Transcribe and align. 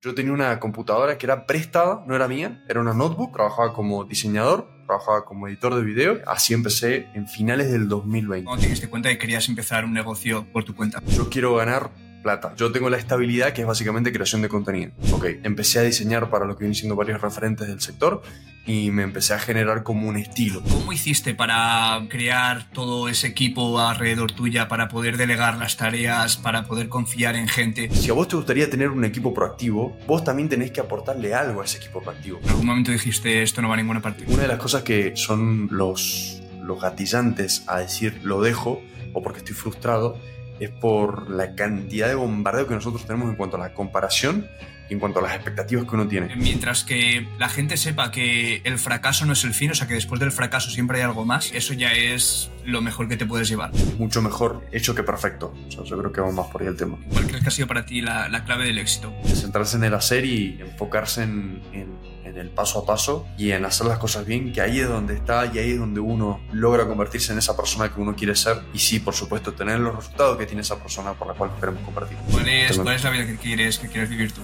Yo 0.00 0.14
tenía 0.14 0.32
una 0.32 0.60
computadora 0.60 1.18
que 1.18 1.26
era 1.26 1.44
prestada, 1.44 2.04
no 2.06 2.14
era 2.14 2.28
mía, 2.28 2.64
era 2.68 2.80
una 2.80 2.94
notebook, 2.94 3.32
trabajaba 3.32 3.72
como 3.72 4.04
diseñador, 4.04 4.68
trabajaba 4.86 5.24
como 5.24 5.48
editor 5.48 5.74
de 5.74 5.82
video. 5.82 6.20
Así 6.24 6.54
empecé 6.54 7.08
en 7.14 7.26
finales 7.26 7.72
del 7.72 7.88
2020. 7.88 8.44
¿Cómo 8.44 8.60
te 8.60 8.68
diste 8.68 8.88
cuenta 8.88 9.08
que 9.08 9.18
querías 9.18 9.48
empezar 9.48 9.84
un 9.84 9.92
negocio 9.92 10.46
por 10.52 10.62
tu 10.62 10.76
cuenta? 10.76 11.02
Yo 11.08 11.28
quiero 11.28 11.56
ganar 11.56 11.90
plata. 12.28 12.52
Yo 12.56 12.70
tengo 12.70 12.90
la 12.90 12.98
estabilidad 12.98 13.54
que 13.54 13.62
es 13.62 13.66
básicamente 13.66 14.12
creación 14.12 14.42
de 14.42 14.50
contenido. 14.50 14.92
Ok, 15.12 15.24
empecé 15.44 15.78
a 15.78 15.82
diseñar 15.82 16.28
para 16.28 16.44
lo 16.44 16.56
que 16.56 16.64
vienen 16.64 16.74
siendo 16.74 16.94
varios 16.94 17.22
referentes 17.22 17.68
del 17.68 17.80
sector 17.80 18.20
y 18.66 18.90
me 18.90 19.02
empecé 19.02 19.32
a 19.32 19.38
generar 19.38 19.82
como 19.82 20.06
un 20.06 20.18
estilo. 20.18 20.62
¿Cómo 20.70 20.92
hiciste 20.92 21.34
para 21.34 22.06
crear 22.10 22.70
todo 22.70 23.08
ese 23.08 23.28
equipo 23.28 23.80
alrededor 23.80 24.32
tuya, 24.32 24.68
para 24.68 24.88
poder 24.88 25.16
delegar 25.16 25.56
las 25.56 25.78
tareas, 25.78 26.36
para 26.36 26.64
poder 26.64 26.90
confiar 26.90 27.34
en 27.34 27.48
gente? 27.48 27.88
Si 27.94 28.10
a 28.10 28.12
vos 28.12 28.28
te 28.28 28.36
gustaría 28.36 28.68
tener 28.68 28.90
un 28.90 29.06
equipo 29.06 29.32
proactivo, 29.32 29.96
vos 30.06 30.22
también 30.22 30.50
tenés 30.50 30.70
que 30.70 30.80
aportarle 30.80 31.32
algo 31.32 31.62
a 31.62 31.64
ese 31.64 31.78
equipo 31.78 32.02
proactivo. 32.02 32.40
En 32.42 32.50
algún 32.50 32.66
momento 32.66 32.92
dijiste 32.92 33.42
esto 33.42 33.62
no 33.62 33.68
va 33.68 33.74
a 33.74 33.78
ninguna 33.78 34.02
parte. 34.02 34.24
Una 34.28 34.42
de 34.42 34.48
las 34.48 34.58
cosas 34.58 34.82
que 34.82 35.16
son 35.16 35.68
los, 35.70 36.42
los 36.60 36.78
gatillantes 36.78 37.64
a 37.66 37.78
decir 37.78 38.20
lo 38.22 38.42
dejo 38.42 38.82
o 39.14 39.22
porque 39.22 39.38
estoy 39.38 39.54
frustrado 39.54 40.18
es 40.60 40.70
por 40.70 41.30
la 41.30 41.54
cantidad 41.54 42.08
de 42.08 42.14
bombardeo 42.14 42.66
que 42.66 42.74
nosotros 42.74 43.06
tenemos 43.06 43.30
en 43.30 43.36
cuanto 43.36 43.56
a 43.56 43.60
la 43.60 43.74
comparación 43.74 44.48
y 44.88 44.94
en 44.94 45.00
cuanto 45.00 45.18
a 45.18 45.22
las 45.22 45.34
expectativas 45.34 45.84
que 45.84 45.94
uno 45.94 46.08
tiene. 46.08 46.34
Mientras 46.36 46.84
que 46.84 47.26
la 47.38 47.48
gente 47.48 47.76
sepa 47.76 48.10
que 48.10 48.62
el 48.64 48.78
fracaso 48.78 49.26
no 49.26 49.34
es 49.34 49.44
el 49.44 49.54
fin, 49.54 49.70
o 49.70 49.74
sea 49.74 49.86
que 49.86 49.94
después 49.94 50.18
del 50.20 50.32
fracaso 50.32 50.70
siempre 50.70 50.98
hay 50.98 51.04
algo 51.04 51.24
más, 51.24 51.52
eso 51.52 51.74
ya 51.74 51.92
es 51.92 52.50
lo 52.64 52.80
mejor 52.80 53.08
que 53.08 53.16
te 53.16 53.26
puedes 53.26 53.48
llevar. 53.48 53.70
Mucho 53.98 54.22
mejor 54.22 54.64
hecho 54.72 54.94
que 54.94 55.02
perfecto. 55.02 55.54
O 55.68 55.70
sea, 55.70 55.84
yo 55.84 55.98
creo 55.98 56.12
que 56.12 56.20
vamos 56.20 56.36
más 56.36 56.46
por 56.46 56.62
ahí 56.62 56.68
el 56.68 56.76
tema. 56.76 56.98
¿Cuál 57.10 57.26
crees 57.26 57.42
que 57.42 57.48
ha 57.48 57.52
sido 57.52 57.68
para 57.68 57.84
ti 57.84 58.00
la, 58.00 58.28
la 58.28 58.44
clave 58.44 58.64
del 58.64 58.78
éxito? 58.78 59.12
Centrarse 59.26 59.76
en 59.76 59.84
el 59.84 59.94
hacer 59.94 60.24
y 60.24 60.58
enfocarse 60.60 61.22
en, 61.22 61.60
en 61.72 61.88
en 62.28 62.38
el 62.38 62.50
paso 62.50 62.80
a 62.80 62.86
paso 62.86 63.26
y 63.36 63.50
en 63.50 63.64
hacer 63.64 63.86
las 63.86 63.98
cosas 63.98 64.26
bien, 64.26 64.52
que 64.52 64.60
ahí 64.60 64.80
es 64.80 64.88
donde 64.88 65.14
está 65.14 65.46
y 65.46 65.58
ahí 65.58 65.70
es 65.72 65.78
donde 65.78 66.00
uno 66.00 66.40
logra 66.52 66.86
convertirse 66.86 67.32
en 67.32 67.38
esa 67.38 67.56
persona 67.56 67.92
que 67.92 68.00
uno 68.00 68.14
quiere 68.14 68.34
ser 68.34 68.62
y 68.72 68.78
sí, 68.78 69.00
por 69.00 69.14
supuesto, 69.14 69.52
tener 69.54 69.80
los 69.80 69.94
resultados 69.96 70.36
que 70.38 70.46
tiene 70.46 70.62
esa 70.62 70.78
persona 70.78 71.14
por 71.14 71.28
la 71.28 71.34
cual 71.34 71.50
queremos 71.58 71.82
compartir. 71.82 72.16
¿Cuál 72.30 72.48
es, 72.48 72.78
¿cuál 72.78 72.94
es 72.94 73.04
la 73.04 73.10
vida 73.10 73.26
que 73.26 73.36
quieres, 73.36 73.78
que 73.78 73.88
quieres 73.88 74.10
vivir 74.10 74.32
tú? 74.32 74.40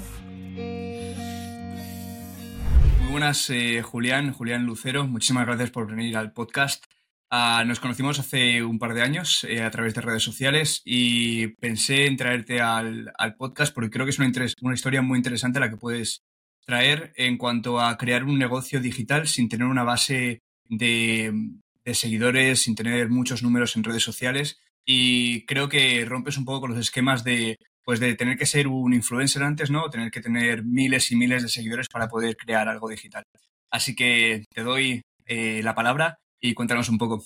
Muy 3.03 3.11
buenas, 3.11 3.49
eh, 3.51 3.83
Julián, 3.83 4.33
Julián 4.33 4.67
Lucero. 4.67 5.07
Muchísimas 5.07 5.47
gracias 5.47 5.71
por 5.71 5.87
venir 5.87 6.17
al 6.17 6.33
podcast. 6.33 6.85
Uh, 7.31 7.65
nos 7.67 7.81
conocimos 7.81 8.21
hace 8.21 8.63
un 8.63 8.79
par 8.79 8.95
de 8.95 9.03
años 9.03 9.45
eh, 9.49 9.63
a 9.63 9.71
través 9.71 9.95
de 9.95 10.03
redes 10.03 10.23
sociales 10.23 10.83
y 10.85 11.49
pensé 11.57 12.07
en 12.07 12.17
traerte 12.17 12.61
al, 12.61 13.13
al 13.19 13.35
podcast 13.35 13.75
porque 13.75 13.91
creo 13.91 14.07
que 14.07 14.11
es 14.11 14.19
una, 14.21 14.31
una, 14.61 14.75
historia 14.75 15.03
muy 15.03 15.17
interesante 15.17 15.59
la 15.59 15.69
que 15.69 15.77
puedes 15.77 16.23
traer 16.65 17.13
en 17.17 17.37
cuanto 17.39 17.81
a 17.81 17.97
crear 17.97 18.25
un 18.25 18.39
negocio 18.39 18.81
digital 18.81 19.27
sin 19.29 19.49
tener 19.49 19.67
una 19.67 19.85
base 19.85 20.43
de, 20.69 21.33
seguidores, 21.93 22.63
sin 22.63 22.75
tener 22.75 23.09
muchos 23.09 23.43
números 23.43 23.77
en 23.77 23.85
redes 23.85 24.03
sociales. 24.03 24.59
Y 24.85 25.45
creo 25.47 25.69
que 25.69 26.05
rompes 26.05 26.39
un 26.39 26.45
poco 26.45 26.63
con 26.63 26.71
los 26.71 26.81
esquemas 26.81 27.25
de, 27.25 27.59
pues 27.85 28.01
de 28.01 28.15
tener 28.15 28.37
que 28.37 28.47
ser 28.47 28.69
un 28.69 28.93
influencer 28.93 29.43
antes, 29.43 29.71
¿no? 29.71 29.89
Tener 29.91 30.11
que 30.11 30.21
tener 30.21 30.65
miles 30.65 31.11
y 31.13 31.17
miles 31.17 31.43
de 31.43 31.49
seguidores 31.49 31.89
para 31.89 32.09
poder 32.09 32.37
crear 32.37 32.69
algo 32.69 32.89
digital. 32.89 33.25
Así 33.71 33.95
que 33.95 34.45
te 34.55 34.63
doy 34.63 35.03
eh, 35.27 35.63
la 35.63 35.75
palabra 35.75 36.19
y 36.41 36.55
cuéntanos 36.55 36.89
un 36.89 36.99
poco. 36.99 37.23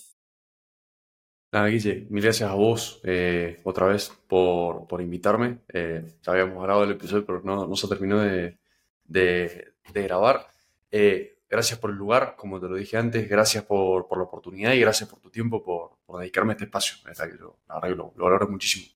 Nada, 1.51 1.67
Guille, 1.67 2.05
mil 2.11 2.21
gracias 2.21 2.49
a 2.49 2.53
vos 2.53 3.01
eh, 3.03 3.59
otra 3.63 3.87
vez 3.87 4.11
por, 4.27 4.87
por 4.87 5.01
invitarme. 5.01 5.59
Eh, 5.73 6.05
ya 6.21 6.31
habíamos 6.31 6.61
grabado 6.63 6.83
el 6.83 6.91
episodio, 6.91 7.25
pero 7.25 7.41
no, 7.43 7.65
no 7.65 7.75
se 7.75 7.87
terminó 7.87 8.19
de, 8.19 8.58
de, 9.09 9.73
grabar. 9.93 10.47
Eh, 10.91 11.39
gracias 11.49 11.79
por 11.79 11.91
el 11.91 11.97
lugar, 11.97 12.35
como 12.37 12.59
te 12.59 12.67
lo 12.67 12.75
dije 12.75 12.97
antes, 12.97 13.27
gracias 13.27 13.63
por, 13.65 14.05
la 14.15 14.23
oportunidad 14.23 14.73
y 14.73 14.79
gracias 14.79 15.09
por 15.09 15.19
tu 15.19 15.29
tiempo, 15.29 15.63
por, 15.63 16.19
dedicarme 16.19 16.53
a 16.53 16.53
este 16.53 16.65
espacio. 16.65 16.97
la 17.03 17.79
verdad 17.79 17.97
lo, 17.97 18.11
valoro 18.15 18.47
muchísimo. 18.47 18.93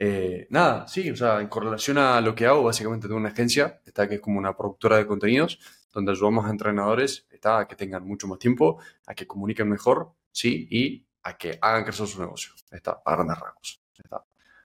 Eh, 0.00 0.46
nada, 0.50 0.86
sí, 0.86 1.10
o 1.10 1.16
sea, 1.16 1.40
en 1.40 1.48
correlación 1.48 1.98
a 1.98 2.20
lo 2.20 2.34
que 2.34 2.46
hago, 2.46 2.62
básicamente 2.62 3.08
tengo 3.08 3.18
una 3.18 3.30
agencia, 3.30 3.80
está 3.84 4.08
que 4.08 4.16
es 4.16 4.20
como 4.20 4.38
una 4.38 4.56
productora 4.56 4.96
de 4.96 5.06
contenidos, 5.06 5.58
donde 5.92 6.12
ayudamos 6.12 6.46
a 6.46 6.50
entrenadores 6.50 7.26
está, 7.30 7.60
a 7.60 7.68
que 7.68 7.74
tengan 7.76 8.06
mucho 8.06 8.28
más 8.28 8.38
tiempo, 8.38 8.80
a 9.06 9.14
que 9.14 9.26
comuniquen 9.26 9.68
mejor, 9.68 10.12
sí, 10.30 10.68
y 10.70 11.06
a 11.22 11.36
que 11.36 11.58
hagan 11.60 11.84
crecer 11.84 12.06
su 12.06 12.20
negocio, 12.20 12.52
está, 12.70 13.02
a 13.04 13.12
grandes 13.12 13.38
rasgos. 13.38 13.82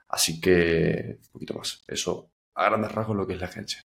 Así 0.08 0.40
que, 0.40 1.18
un 1.20 1.30
poquito 1.30 1.56
más, 1.56 1.84
eso, 1.88 2.30
a 2.54 2.66
grandes 2.66 2.92
rasgos 2.92 3.18
lo 3.18 3.26
que 3.26 3.34
es 3.34 3.40
la 3.40 3.48
agencia. 3.48 3.84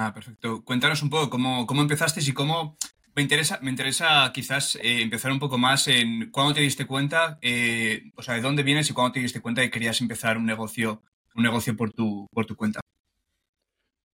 Ah, 0.00 0.14
perfecto. 0.14 0.64
Cuéntanos 0.64 1.02
un 1.02 1.10
poco 1.10 1.28
cómo, 1.28 1.66
cómo 1.66 1.82
empezaste 1.82 2.20
y 2.24 2.32
cómo... 2.32 2.78
Me 3.16 3.22
interesa, 3.22 3.58
me 3.62 3.70
interesa 3.70 4.30
quizás 4.32 4.76
eh, 4.76 5.02
empezar 5.02 5.32
un 5.32 5.40
poco 5.40 5.58
más 5.58 5.88
en 5.88 6.30
cuándo 6.30 6.54
te 6.54 6.60
diste 6.60 6.86
cuenta, 6.86 7.36
eh, 7.42 8.12
o 8.14 8.22
sea, 8.22 8.34
de 8.34 8.40
dónde 8.40 8.62
vienes 8.62 8.88
y 8.88 8.92
cuándo 8.92 9.14
te 9.14 9.18
diste 9.18 9.40
cuenta 9.40 9.60
de 9.60 9.66
que 9.66 9.72
querías 9.72 10.00
empezar 10.00 10.36
un 10.36 10.46
negocio, 10.46 11.02
un 11.34 11.42
negocio 11.42 11.76
por 11.76 11.92
tu, 11.92 12.28
por 12.32 12.46
tu 12.46 12.54
cuenta. 12.54 12.80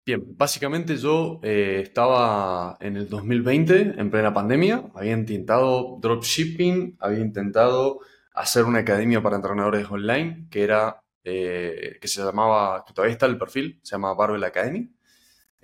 Bien, 0.05 0.23
básicamente 0.37 0.95
yo 0.95 1.41
eh, 1.43 1.81
estaba 1.83 2.77
en 2.79 2.95
el 2.95 3.09
2020, 3.09 3.95
en 3.97 4.09
plena 4.09 4.33
pandemia, 4.33 4.85
había 4.95 5.11
intentado 5.11 5.97
dropshipping, 5.99 6.95
había 7.01 7.19
intentado 7.19 7.99
hacer 8.33 8.63
una 8.63 8.79
academia 8.79 9.21
para 9.21 9.35
entrenadores 9.35 9.91
online 9.91 10.47
que 10.49 10.63
era, 10.63 11.01
que 11.21 11.99
se 12.03 12.23
llamaba, 12.23 12.85
que 12.87 12.93
todavía 12.93 13.13
está 13.13 13.25
el 13.25 13.37
perfil, 13.37 13.81
se 13.83 13.95
llama 13.95 14.13
Barbell 14.13 14.45
Academy. 14.45 14.89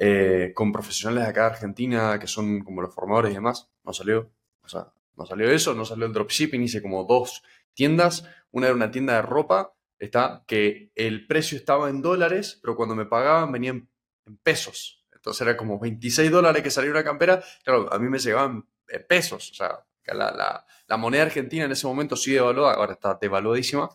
Eh, 0.02 0.54
con 0.56 0.72
profesionales 0.72 1.28
acá 1.28 1.42
de 1.42 1.48
Argentina 1.48 2.18
que 2.20 2.28
son 2.28 2.64
como 2.64 2.82
los 2.82 2.96
formadores 2.96 3.32
y 3.32 3.36
demás. 3.36 3.70
No 3.84 3.92
salió. 3.92 4.32
O 4.62 4.70
sea, 4.70 4.94
no 5.18 5.26
salió 5.26 5.52
eso, 5.52 5.76
no 5.76 5.84
salió 5.84 6.06
el 6.06 6.14
dropshipping, 6.14 6.64
hice 6.64 6.82
como 6.82 7.04
dos 7.04 7.44
tiendas. 7.74 8.26
Una 8.52 8.68
era 8.68 8.76
una 8.76 8.92
tienda 8.92 9.16
de 9.16 9.22
ropa, 9.24 9.74
está, 10.00 10.46
que 10.48 10.92
el 10.96 11.28
precio 11.28 11.58
estaba 11.58 11.90
en 11.90 12.02
dólares, 12.02 12.60
pero 12.62 12.78
cuando 12.78 12.96
me 12.96 13.06
pagaban 13.06 13.52
venían 13.52 13.90
en 14.26 14.38
pesos. 14.38 15.06
Entonces 15.12 15.42
era 15.42 15.58
como 15.58 15.78
26 15.80 16.32
dólares 16.32 16.64
que 16.64 16.72
salía 16.72 16.92
una 16.92 17.04
campera. 17.04 17.44
Claro, 17.66 17.92
a 17.92 18.00
mí 18.00 18.08
me 18.08 18.20
llegaban 18.20 18.66
pesos. 19.08 19.52
O 19.52 19.54
sea, 19.54 19.86
la, 20.14 20.66
la, 20.88 20.98
moneda 20.98 21.24
argentina 21.24 21.66
en 21.66 21.72
ese 21.72 21.88
momento 21.88 22.16
sí 22.16 22.32
devaluada, 22.32 22.76
ahora 22.76 22.94
está 22.94 23.18
devaluadísima. 23.20 23.90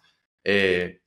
Eh, 0.45 1.01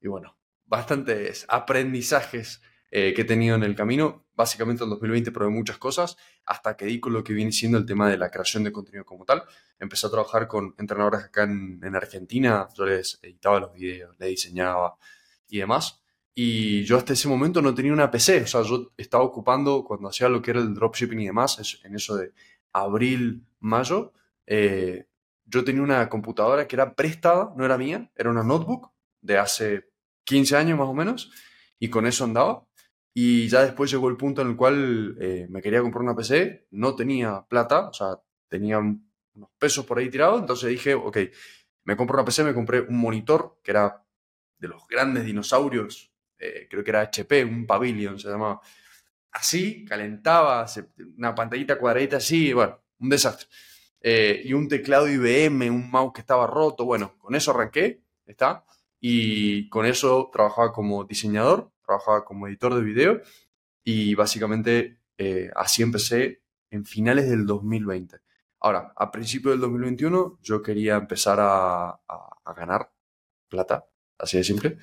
y 0.00 0.06
bueno, 0.06 0.38
bastantes 0.64 1.46
aprendizajes 1.48 2.62
eh, 2.90 3.12
que 3.14 3.22
he 3.22 3.24
tenido 3.24 3.56
en 3.56 3.62
el 3.62 3.74
camino. 3.74 4.26
Básicamente 4.34 4.84
en 4.84 4.90
2020 4.90 5.32
probé 5.32 5.50
muchas 5.50 5.78
cosas 5.78 6.16
hasta 6.44 6.76
que 6.76 6.86
di 6.86 7.00
con 7.00 7.12
lo 7.12 7.24
que 7.24 7.32
viene 7.32 7.52
siendo 7.52 7.78
el 7.78 7.86
tema 7.86 8.08
de 8.08 8.18
la 8.18 8.30
creación 8.30 8.64
de 8.64 8.72
contenido 8.72 9.04
como 9.04 9.24
tal. 9.24 9.42
Empecé 9.78 10.06
a 10.06 10.10
trabajar 10.10 10.46
con 10.46 10.74
entrenadores 10.78 11.24
acá 11.24 11.44
en, 11.44 11.94
Argentina, 11.94 12.68
yo 12.76 12.86
les 12.86 13.18
editaba 13.22 13.60
los 13.60 13.72
videos, 13.72 14.16
les 14.18 14.30
diseñaba 14.30 14.96
y 15.48 15.58
demás. 15.58 16.02
Y 16.34 16.84
yo 16.84 16.98
hasta 16.98 17.14
ese 17.14 17.28
momento 17.28 17.62
no 17.62 17.74
tenía 17.74 17.92
una 17.92 18.10
PC, 18.10 18.42
o 18.42 18.46
sea, 18.46 18.62
yo 18.62 18.92
estaba 18.96 19.24
ocupando 19.24 19.84
cuando 19.84 20.08
hacía 20.08 20.28
lo 20.28 20.42
que 20.42 20.50
era 20.50 20.60
el 20.60 20.74
dropshipping 20.74 21.20
y 21.20 21.26
demás, 21.26 21.80
en 21.82 21.94
eso 21.94 22.16
de 22.16 22.34
abril, 22.72 23.46
mayo, 23.58 24.12
eh, 24.46 25.06
yo 25.46 25.64
tenía 25.64 25.82
una 25.82 26.08
computadora 26.08 26.66
que 26.66 26.76
era 26.76 26.94
prestada, 26.94 27.52
no 27.56 27.64
era 27.64 27.78
mía, 27.78 28.10
era 28.14 28.30
una 28.30 28.42
notebook 28.42 28.90
de 29.22 29.38
hace 29.38 29.88
15 30.24 30.56
años 30.56 30.78
más 30.78 30.88
o 30.88 30.94
menos, 30.94 31.30
y 31.78 31.88
con 31.88 32.06
eso 32.06 32.24
andaba. 32.24 32.65
Y 33.18 33.48
ya 33.48 33.62
después 33.62 33.90
llegó 33.90 34.10
el 34.10 34.18
punto 34.18 34.42
en 34.42 34.48
el 34.48 34.56
cual 34.56 35.16
eh, 35.18 35.46
me 35.48 35.62
quería 35.62 35.80
comprar 35.80 36.02
una 36.02 36.14
PC, 36.14 36.66
no 36.72 36.94
tenía 36.94 37.46
plata, 37.48 37.88
o 37.88 37.92
sea, 37.94 38.20
tenía 38.46 38.78
unos 38.78 39.50
pesos 39.58 39.86
por 39.86 39.96
ahí 39.96 40.10
tirados, 40.10 40.38
entonces 40.38 40.68
dije, 40.68 40.92
ok, 40.92 41.16
me 41.84 41.96
compro 41.96 42.18
una 42.18 42.26
PC, 42.26 42.44
me 42.44 42.52
compré 42.52 42.82
un 42.82 42.98
monitor 42.98 43.58
que 43.64 43.70
era 43.70 44.04
de 44.58 44.68
los 44.68 44.86
grandes 44.86 45.24
dinosaurios, 45.24 46.12
eh, 46.38 46.66
creo 46.68 46.84
que 46.84 46.90
era 46.90 47.00
HP, 47.00 47.42
un 47.46 47.66
Pavilion 47.66 48.18
se 48.18 48.28
llamaba. 48.28 48.60
Así, 49.30 49.86
calentaba, 49.86 50.66
una 51.16 51.34
pantallita 51.34 51.78
cuadradita 51.78 52.18
así, 52.18 52.52
bueno, 52.52 52.82
un 52.98 53.08
desastre. 53.08 53.48
Eh, 54.02 54.42
y 54.44 54.52
un 54.52 54.68
teclado 54.68 55.08
IBM, 55.08 55.70
un 55.70 55.90
mouse 55.90 56.12
que 56.12 56.20
estaba 56.20 56.46
roto, 56.46 56.84
bueno, 56.84 57.16
con 57.16 57.34
eso 57.34 57.52
arranqué, 57.52 58.02
está, 58.26 58.66
y 59.00 59.70
con 59.70 59.86
eso 59.86 60.28
trabajaba 60.30 60.70
como 60.70 61.04
diseñador 61.04 61.72
trabajaba 61.86 62.24
como 62.24 62.48
editor 62.48 62.74
de 62.74 62.82
video 62.82 63.20
y 63.84 64.14
básicamente 64.14 64.98
eh, 65.16 65.50
así 65.54 65.82
empecé 65.82 66.42
en 66.70 66.84
finales 66.84 67.30
del 67.30 67.46
2020. 67.46 68.18
Ahora, 68.60 68.92
a 68.96 69.10
principios 69.10 69.54
del 69.54 69.60
2021 69.60 70.38
yo 70.42 70.62
quería 70.62 70.96
empezar 70.96 71.38
a, 71.40 72.00
ganar 72.56 72.90
plata, 73.48 73.86
así 74.18 74.38
de 74.38 74.44
simple, 74.44 74.78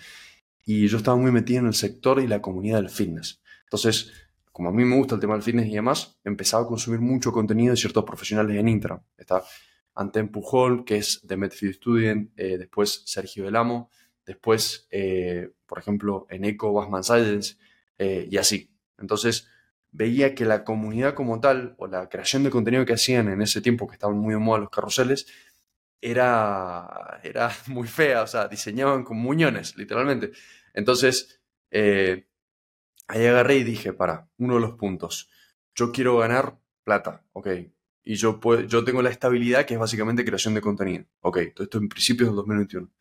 y 0.66 0.88
yo 0.88 0.98
estaba 0.98 1.18
muy 1.18 1.32
metido 1.32 1.60
en 1.60 1.68
el 1.68 1.74
sector 1.74 2.20
y 2.20 2.28
la 2.28 2.42
comunidad 2.42 2.78
del 2.78 2.90
fitness. 2.90 3.42
Entonces, 3.64 4.12
como 4.52 4.70
a 4.70 4.72
mí 4.72 4.86
me 4.86 4.96
gusta 4.96 5.16
el 5.16 5.22
tema 5.22 5.34
del 5.34 5.44
fitness 5.44 5.68
y 5.68 5.74
demás, 5.74 6.20
empezaba 6.24 6.64
a 6.64 6.68
consumir 6.68 7.02
mucho 7.02 7.32
contenido 7.32 7.72
de 7.72 7.78
ciertos 7.78 8.04
profesionales 8.06 8.56
en 8.58 8.68
Instagram. 8.68 9.02
Está 9.18 9.44
Ante 9.96 10.24
Pujol, 10.26 10.86
que 10.86 10.98
es 10.98 11.20
de 11.24 11.38
Medfield 11.38 11.76
Student, 11.76 12.32
eh, 12.38 12.58
después 12.58 13.04
Sergio 13.06 13.46
Delamo, 13.46 13.90
después 14.26 14.88
eh, 14.92 15.50
por 15.74 15.80
ejemplo, 15.80 16.28
en 16.30 16.46
Eco 16.46 16.72
Basman 16.72 17.04
Science, 17.04 17.56
eh, 17.98 18.28
y 18.30 18.38
así. 18.38 18.70
Entonces 19.00 19.48
veía 19.90 20.36
que 20.36 20.46
la 20.46 20.64
comunidad 20.64 21.16
como 21.16 21.40
tal, 21.40 21.74
o 21.80 21.88
la 21.88 22.10
creación 22.10 22.44
de 22.44 22.52
contenido 22.52 22.86
que 22.86 22.94
hacían 22.94 23.28
en 23.28 23.42
ese 23.42 23.60
tiempo 23.60 23.88
que 23.88 23.94
estaban 23.94 24.20
muy 24.20 24.36
de 24.36 24.40
moda 24.40 24.60
los 24.60 24.70
carruseles, 24.70 25.26
era, 26.00 27.20
era 27.24 27.50
muy 27.70 27.88
fea, 27.88 28.22
o 28.22 28.28
sea, 28.28 28.48
diseñaban 28.48 29.04
con 29.04 29.18
muñones, 29.18 29.76
literalmente. 29.76 30.34
Entonces, 30.76 31.42
eh, 31.72 32.28
ahí 33.08 33.26
agarré 33.26 33.56
y 33.56 33.64
dije, 33.64 33.94
para, 33.94 34.30
uno 34.38 34.54
de 34.54 34.62
los 34.62 34.74
puntos, 34.74 35.32
yo 35.74 35.92
quiero 35.92 36.20
ganar 36.20 36.60
plata, 36.84 37.26
ok, 37.32 37.48
y 38.04 38.14
yo, 38.14 38.40
puedo, 38.40 38.62
yo 38.62 38.84
tengo 38.84 39.02
la 39.02 39.10
estabilidad 39.10 39.66
que 39.66 39.74
es 39.74 39.80
básicamente 39.80 40.24
creación 40.24 40.54
de 40.54 40.62
contenido, 40.62 41.06
ok, 41.22 41.40
todo 41.56 41.64
esto 41.64 41.80
en 41.80 41.90
principios 41.90 42.30
del 42.30 42.36
2021. 42.36 42.92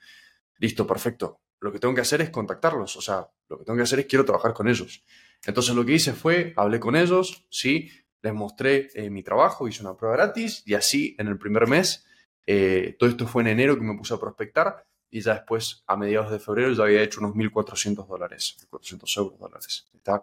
Listo, 0.56 0.86
perfecto. 0.86 1.42
Lo 1.62 1.72
que 1.72 1.78
tengo 1.78 1.94
que 1.94 2.00
hacer 2.00 2.20
es 2.20 2.30
contactarlos, 2.30 2.96
o 2.96 3.00
sea, 3.00 3.28
lo 3.48 3.56
que 3.56 3.64
tengo 3.64 3.76
que 3.76 3.84
hacer 3.84 4.00
es 4.00 4.06
quiero 4.06 4.24
trabajar 4.24 4.52
con 4.52 4.68
ellos. 4.68 5.04
Entonces 5.46 5.74
lo 5.74 5.84
que 5.84 5.92
hice 5.92 6.12
fue, 6.12 6.52
hablé 6.56 6.80
con 6.80 6.96
ellos, 6.96 7.46
sí, 7.50 7.88
les 8.20 8.34
mostré 8.34 8.88
eh, 8.94 9.10
mi 9.10 9.22
trabajo, 9.22 9.68
hice 9.68 9.82
una 9.82 9.96
prueba 9.96 10.16
gratis 10.16 10.64
y 10.66 10.74
así 10.74 11.14
en 11.18 11.28
el 11.28 11.38
primer 11.38 11.68
mes, 11.68 12.04
eh, 12.46 12.96
todo 12.98 13.08
esto 13.08 13.28
fue 13.28 13.42
en 13.42 13.48
enero 13.48 13.76
que 13.76 13.84
me 13.84 13.96
puse 13.96 14.12
a 14.12 14.18
prospectar 14.18 14.84
y 15.08 15.20
ya 15.20 15.34
después, 15.34 15.84
a 15.86 15.96
mediados 15.96 16.32
de 16.32 16.40
febrero, 16.40 16.72
ya 16.72 16.82
había 16.82 17.02
hecho 17.02 17.20
unos 17.20 17.34
1.400 17.36 18.08
dólares, 18.08 18.56
1.400 18.70 19.18
euros 19.18 19.38
dólares, 19.38 19.88
está 19.94 20.22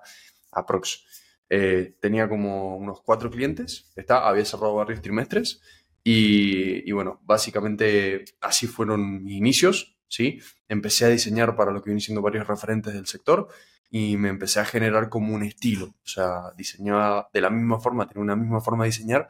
aprox. 0.52 1.06
Eh, 1.50 1.96
tenía 2.02 2.28
como 2.28 2.76
unos 2.76 3.02
cuatro 3.02 3.30
clientes, 3.30 3.92
está, 3.96 4.28
había 4.28 4.44
cerrado 4.44 4.76
varios 4.76 5.02
trimestres 5.02 5.62
y, 6.04 6.90
y, 6.90 6.92
bueno, 6.92 7.22
básicamente 7.24 8.26
así 8.42 8.68
fueron 8.68 9.24
mis 9.24 9.38
inicios, 9.38 9.99
¿sí? 10.10 10.42
Empecé 10.68 11.06
a 11.06 11.10
diseñar 11.10 11.56
para 11.56 11.72
lo 11.72 11.82
que 11.82 11.92
vienen 11.92 12.02
siendo 12.02 12.22
varios 12.22 12.48
referentes 12.48 12.94
del 12.94 13.08
sector 13.08 13.48
y 13.90 14.18
me 14.18 14.30
empecé 14.30 14.60
a 14.60 14.66
generar 14.66 15.10
como 15.10 15.34
un 15.34 15.44
estilo, 15.44 15.86
o 15.86 16.08
sea, 16.08 16.52
diseñaba 16.58 17.30
de 17.34 17.42
la 17.42 17.50
misma 17.50 17.80
forma, 17.80 18.08
tenía 18.08 18.24
una 18.24 18.36
misma 18.36 18.62
forma 18.62 18.84
de 18.84 18.90
diseñar 18.90 19.30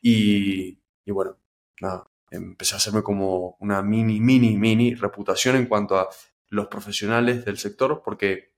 y, 0.00 0.78
bueno, 1.06 1.36
empecé 2.30 2.74
a 2.74 2.78
hacerme 2.78 3.02
como 3.02 3.56
una 3.60 3.82
mini, 3.82 4.20
mini, 4.20 4.56
mini 4.56 4.94
reputación 4.94 5.56
en 5.56 5.66
cuanto 5.66 5.98
a 5.98 6.08
los 6.48 6.68
profesionales 6.68 7.44
del 7.44 7.58
sector, 7.58 8.02
porque 8.04 8.54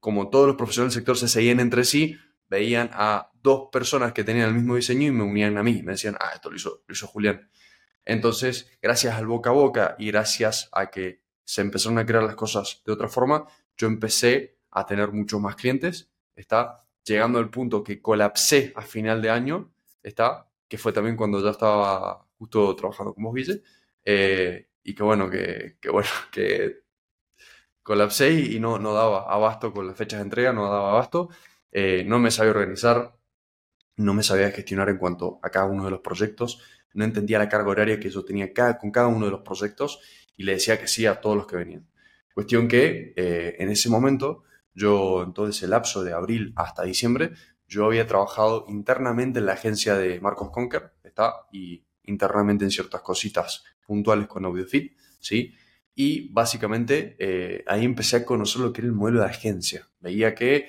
como 0.00 0.30
todos 0.30 0.46
los 0.46 0.56
profesionales 0.56 0.94
del 0.94 1.00
sector 1.00 1.16
se 1.18 1.28
seguían 1.28 1.60
entre 1.60 1.84
sí, 1.84 2.16
veían 2.48 2.88
a 2.92 3.30
dos 3.42 3.68
personas 3.70 4.12
que 4.12 4.24
tenían 4.24 4.48
el 4.48 4.54
mismo 4.54 4.76
diseño 4.76 5.08
y 5.08 5.10
me 5.10 5.24
unían 5.24 5.58
a 5.58 5.62
mí, 5.62 5.82
me 5.82 5.92
decían, 5.92 6.16
ah, 6.18 6.30
esto 6.34 6.50
lo 6.50 6.56
hizo, 6.56 6.82
lo 6.86 6.92
hizo 6.92 7.06
Julián. 7.06 7.50
Entonces, 8.08 8.70
gracias 8.80 9.14
al 9.16 9.26
boca 9.26 9.50
a 9.50 9.52
boca 9.52 9.94
y 9.98 10.06
gracias 10.06 10.70
a 10.72 10.90
que 10.90 11.20
se 11.44 11.60
empezaron 11.60 11.98
a 11.98 12.06
crear 12.06 12.22
las 12.22 12.36
cosas 12.36 12.82
de 12.86 12.92
otra 12.92 13.06
forma, 13.08 13.46
yo 13.76 13.86
empecé 13.86 14.56
a 14.70 14.86
tener 14.86 15.12
muchos 15.12 15.38
más 15.42 15.56
clientes, 15.56 16.10
está 16.34 16.86
llegando 17.04 17.38
al 17.38 17.50
punto 17.50 17.84
que 17.84 18.00
colapsé 18.00 18.72
a 18.76 18.80
final 18.80 19.20
de 19.20 19.28
año, 19.28 19.70
está, 20.02 20.48
que 20.68 20.78
fue 20.78 20.92
también 20.94 21.16
cuando 21.16 21.42
ya 21.44 21.50
estaba 21.50 22.26
justo 22.38 22.74
trabajando 22.74 23.12
con 23.12 23.24
vos, 23.24 23.34
Ville, 23.34 23.62
eh, 24.06 24.70
y 24.82 24.94
que 24.94 25.02
bueno, 25.02 25.28
que, 25.28 25.76
que, 25.78 25.90
bueno, 25.90 26.08
que 26.32 26.78
colapsé 27.82 28.32
y 28.32 28.58
no, 28.58 28.78
no 28.78 28.94
daba 28.94 29.30
abasto 29.30 29.70
con 29.70 29.86
las 29.86 29.96
fechas 29.98 30.20
de 30.20 30.24
entrega, 30.24 30.54
no 30.54 30.64
daba 30.64 30.92
abasto, 30.92 31.28
eh, 31.72 32.04
no 32.06 32.18
me 32.18 32.30
sabía 32.30 32.52
organizar, 32.52 33.14
no 33.96 34.14
me 34.14 34.22
sabía 34.22 34.50
gestionar 34.50 34.88
en 34.88 34.96
cuanto 34.96 35.40
a 35.42 35.50
cada 35.50 35.66
uno 35.66 35.84
de 35.84 35.90
los 35.90 36.00
proyectos, 36.00 36.62
no 36.94 37.04
entendía 37.04 37.38
la 37.38 37.48
carga 37.48 37.70
horaria 37.70 38.00
que 38.00 38.10
yo 38.10 38.24
tenía 38.24 38.52
con 38.78 38.90
cada 38.90 39.08
uno 39.08 39.26
de 39.26 39.30
los 39.30 39.40
proyectos 39.42 40.00
y 40.36 40.44
le 40.44 40.52
decía 40.52 40.80
que 40.80 40.88
sí 40.88 41.06
a 41.06 41.20
todos 41.20 41.36
los 41.36 41.46
que 41.46 41.56
venían. 41.56 41.88
Cuestión 42.34 42.68
que 42.68 43.12
eh, 43.16 43.56
en 43.58 43.70
ese 43.70 43.88
momento, 43.88 44.44
yo 44.72 45.22
en 45.24 45.32
todo 45.32 45.48
ese 45.48 45.66
lapso 45.66 46.04
de 46.04 46.12
abril 46.12 46.52
hasta 46.56 46.84
diciembre, 46.84 47.32
yo 47.66 47.84
había 47.84 48.06
trabajado 48.06 48.64
internamente 48.68 49.40
en 49.40 49.46
la 49.46 49.54
agencia 49.54 49.96
de 49.96 50.20
Marcos 50.20 50.50
Conker, 50.50 50.92
está, 51.02 51.34
y 51.52 51.84
internamente 52.04 52.64
en 52.64 52.70
ciertas 52.70 53.02
cositas 53.02 53.64
puntuales 53.86 54.26
con 54.26 54.44
AudioFit, 54.44 54.96
¿sí? 55.20 55.52
Y 55.94 56.32
básicamente 56.32 57.16
eh, 57.18 57.64
ahí 57.66 57.84
empecé 57.84 58.16
a 58.16 58.24
conocer 58.24 58.60
lo 58.62 58.72
que 58.72 58.82
era 58.82 58.88
el 58.88 58.94
modelo 58.94 59.20
de 59.20 59.26
agencia. 59.26 59.88
Veía 60.00 60.34
que 60.34 60.68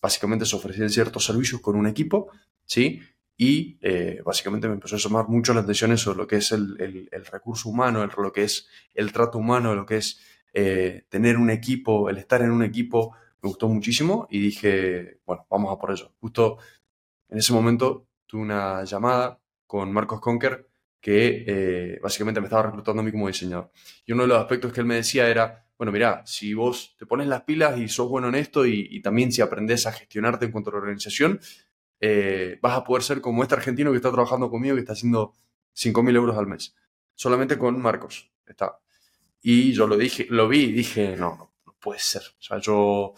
básicamente 0.00 0.46
se 0.46 0.56
ofrecían 0.56 0.88
ciertos 0.88 1.26
servicios 1.26 1.60
con 1.60 1.76
un 1.76 1.86
equipo, 1.86 2.30
¿sí? 2.64 3.02
Y 3.36 3.78
eh, 3.82 4.22
básicamente 4.24 4.66
me 4.66 4.74
empezó 4.74 4.96
a 4.96 4.98
llamar 4.98 5.28
mucho 5.28 5.52
la 5.52 5.60
atención 5.60 5.96
sobre 5.98 6.18
lo 6.18 6.26
que 6.26 6.36
es 6.36 6.52
el, 6.52 7.08
el, 7.12 7.26
recurso 7.26 7.68
humano, 7.68 8.02
el, 8.02 8.10
lo 8.16 8.32
que 8.32 8.44
es 8.44 8.68
el 8.94 9.12
trato 9.12 9.38
humano, 9.38 9.74
lo 9.74 9.84
que 9.84 9.98
es 9.98 10.20
eh, 10.52 11.04
tener 11.08 11.36
un 11.36 11.50
equipo, 11.50 12.08
el 12.08 12.16
estar 12.16 12.40
en 12.40 12.50
un 12.50 12.62
equipo, 12.62 13.14
me 13.42 13.48
gustó 13.48 13.68
muchísimo 13.68 14.26
y 14.30 14.40
dije, 14.40 15.20
bueno, 15.26 15.46
vamos 15.50 15.72
a 15.72 15.78
por 15.78 15.90
ello. 15.90 16.14
Justo 16.18 16.58
en 17.28 17.38
ese 17.38 17.52
momento 17.52 18.08
tuve 18.26 18.42
una 18.42 18.84
llamada 18.84 19.38
con 19.66 19.92
Marcos 19.92 20.20
Conker, 20.20 20.66
que 21.00 21.44
eh, 21.46 22.00
básicamente 22.02 22.40
me 22.40 22.46
estaba 22.46 22.64
reclutando 22.64 23.02
a 23.02 23.04
mí 23.04 23.12
como 23.12 23.28
diseñador. 23.28 23.70
Y 24.04 24.12
uno 24.12 24.22
de 24.22 24.28
los 24.28 24.38
aspectos 24.38 24.72
que 24.72 24.80
él 24.80 24.86
me 24.86 24.96
decía 24.96 25.28
era, 25.28 25.66
bueno, 25.78 25.92
mira, 25.92 26.22
si 26.24 26.54
vos 26.54 26.96
te 26.98 27.06
pones 27.06 27.28
las 27.28 27.42
pilas 27.42 27.78
y 27.78 27.88
sos 27.88 28.08
bueno 28.08 28.28
en 28.28 28.36
esto 28.36 28.66
y, 28.66 29.00
también 29.02 29.30
si 29.30 29.42
aprendes 29.42 29.86
a 29.86 29.92
gestionarte 29.92 30.46
en 30.46 30.52
cuanto 30.52 30.70
a 30.70 30.72
la 30.72 30.78
organización, 30.78 31.38
eh, 32.00 32.58
vas 32.62 32.76
a 32.76 32.84
poder 32.84 33.02
ser 33.02 33.20
como 33.20 33.42
este 33.42 33.54
argentino 33.54 33.90
que 33.90 33.96
está 33.96 34.12
trabajando 34.12 34.50
conmigo, 34.50 34.74
que 34.74 34.80
está 34.80 34.92
haciendo 34.92 35.32
5.000 35.74 36.16
euros 36.16 36.36
al 36.36 36.46
mes, 36.46 36.74
solamente 37.14 37.58
con 37.58 37.80
Marcos. 37.80 38.30
Está. 38.46 38.78
Y 39.42 39.72
yo 39.72 39.86
lo 39.86 39.96
dije, 39.96 40.26
lo 40.30 40.48
vi 40.48 40.64
y 40.64 40.72
dije, 40.72 41.16
no, 41.16 41.52
no, 41.66 41.74
puede 41.80 42.00
ser. 42.00 42.22
O 42.38 42.42
sea, 42.42 42.58
yo, 42.58 43.14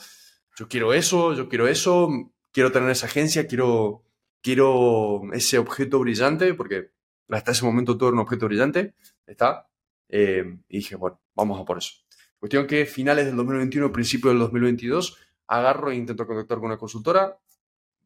yo 0.56 0.68
quiero 0.68 0.92
eso, 0.92 1.34
yo 1.34 1.48
quiero 1.48 1.68
eso, 1.68 2.08
quiero 2.52 2.72
tener 2.72 2.90
esa 2.90 3.06
agencia, 3.06 3.46
quiero 3.46 4.04
quiero 4.42 5.22
ese 5.32 5.58
objeto 5.58 5.98
brillante, 5.98 6.54
porque 6.54 6.90
hasta 7.28 7.52
ese 7.52 7.64
momento 7.64 7.96
todo 7.96 8.08
era 8.08 8.14
un 8.14 8.20
objeto 8.22 8.46
brillante, 8.46 8.94
está. 9.26 9.68
Eh, 10.08 10.58
y 10.68 10.78
dije, 10.78 10.96
bueno, 10.96 11.20
vamos 11.34 11.60
a 11.60 11.64
por 11.64 11.78
eso. 11.78 11.92
Cuestión 12.38 12.66
que 12.66 12.86
finales 12.86 13.26
del 13.26 13.36
2021, 13.36 13.92
principio 13.92 14.30
del 14.30 14.38
2022, 14.38 15.18
agarro 15.48 15.90
e 15.90 15.96
intento 15.96 16.26
contactar 16.26 16.58
con 16.58 16.66
una 16.66 16.78
consultora 16.78 17.38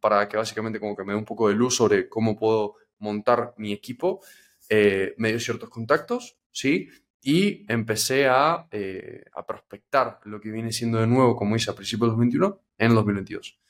para 0.02 0.28
que 0.28 0.36
básicamente 0.36 0.80
como 0.80 0.96
que 0.96 1.04
me 1.04 1.12
dé 1.12 1.18
un 1.18 1.24
poco 1.24 1.48
de 1.48 1.54
luz 1.54 1.76
sobre 1.76 2.08
cómo 2.08 2.36
puedo 2.36 2.74
montar 2.98 3.54
mi 3.56 3.72
equipo. 3.72 4.20
Eh, 4.68 5.14
me 5.16 5.28
dio 5.28 5.38
ciertos 5.38 5.70
contactos, 5.70 6.36
¿sí? 6.50 6.88
Y 7.20 7.64
empecé 7.72 8.26
a, 8.26 8.66
eh, 8.72 9.24
a 9.32 9.46
prospectar 9.46 10.18
lo 10.24 10.40
que 10.40 10.50
viene 10.50 10.72
siendo 10.72 10.98
de 10.98 11.06
nuevo, 11.06 11.36
como 11.36 11.54
hice 11.54 11.70
a 11.70 11.74
principios 11.74 12.08
del 12.08 12.16
2021, 12.16 12.60
en 12.78 12.88
el 12.88 12.94
2022. 12.96 13.60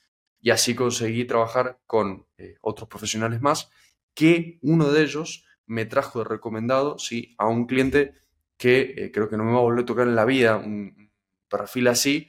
Y 0.40 0.50
así 0.50 0.74
conseguí 0.74 1.26
trabajar 1.26 1.80
con 1.86 2.26
eh, 2.38 2.56
otros 2.62 2.88
profesionales 2.88 3.42
más, 3.42 3.70
que 4.14 4.58
uno 4.62 4.90
de 4.90 5.02
ellos 5.02 5.44
me 5.66 5.84
trajo 5.84 6.20
de 6.20 6.24
recomendado, 6.24 6.98
sí, 6.98 7.34
a 7.36 7.46
un 7.46 7.66
cliente 7.66 8.14
que 8.56 8.94
eh, 8.96 9.12
creo 9.12 9.28
que 9.28 9.36
no 9.36 9.44
me 9.44 9.52
va 9.52 9.58
a 9.58 9.62
volver 9.62 9.82
a 9.82 9.86
tocar 9.86 10.08
en 10.08 10.16
la 10.16 10.24
vida, 10.24 10.56
un 10.56 11.10
perfil 11.50 11.88
así, 11.88 12.28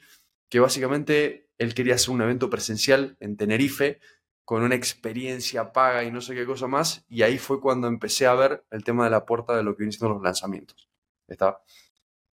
que 0.50 0.60
básicamente 0.60 1.43
él 1.58 1.74
quería 1.74 1.94
hacer 1.94 2.10
un 2.10 2.22
evento 2.22 2.50
presencial 2.50 3.16
en 3.20 3.36
Tenerife 3.36 4.00
con 4.44 4.62
una 4.62 4.74
experiencia 4.74 5.72
paga 5.72 6.04
y 6.04 6.10
no 6.10 6.20
sé 6.20 6.34
qué 6.34 6.44
cosa 6.44 6.66
más, 6.66 7.04
y 7.08 7.22
ahí 7.22 7.38
fue 7.38 7.60
cuando 7.60 7.88
empecé 7.88 8.26
a 8.26 8.34
ver 8.34 8.64
el 8.70 8.84
tema 8.84 9.04
de 9.04 9.10
la 9.10 9.24
puerta 9.24 9.56
de 9.56 9.62
lo 9.62 9.74
que 9.74 9.84
vienen 9.84 9.92
siendo 9.92 10.14
los 10.14 10.22
lanzamientos. 10.22 10.90
¿Está? 11.26 11.62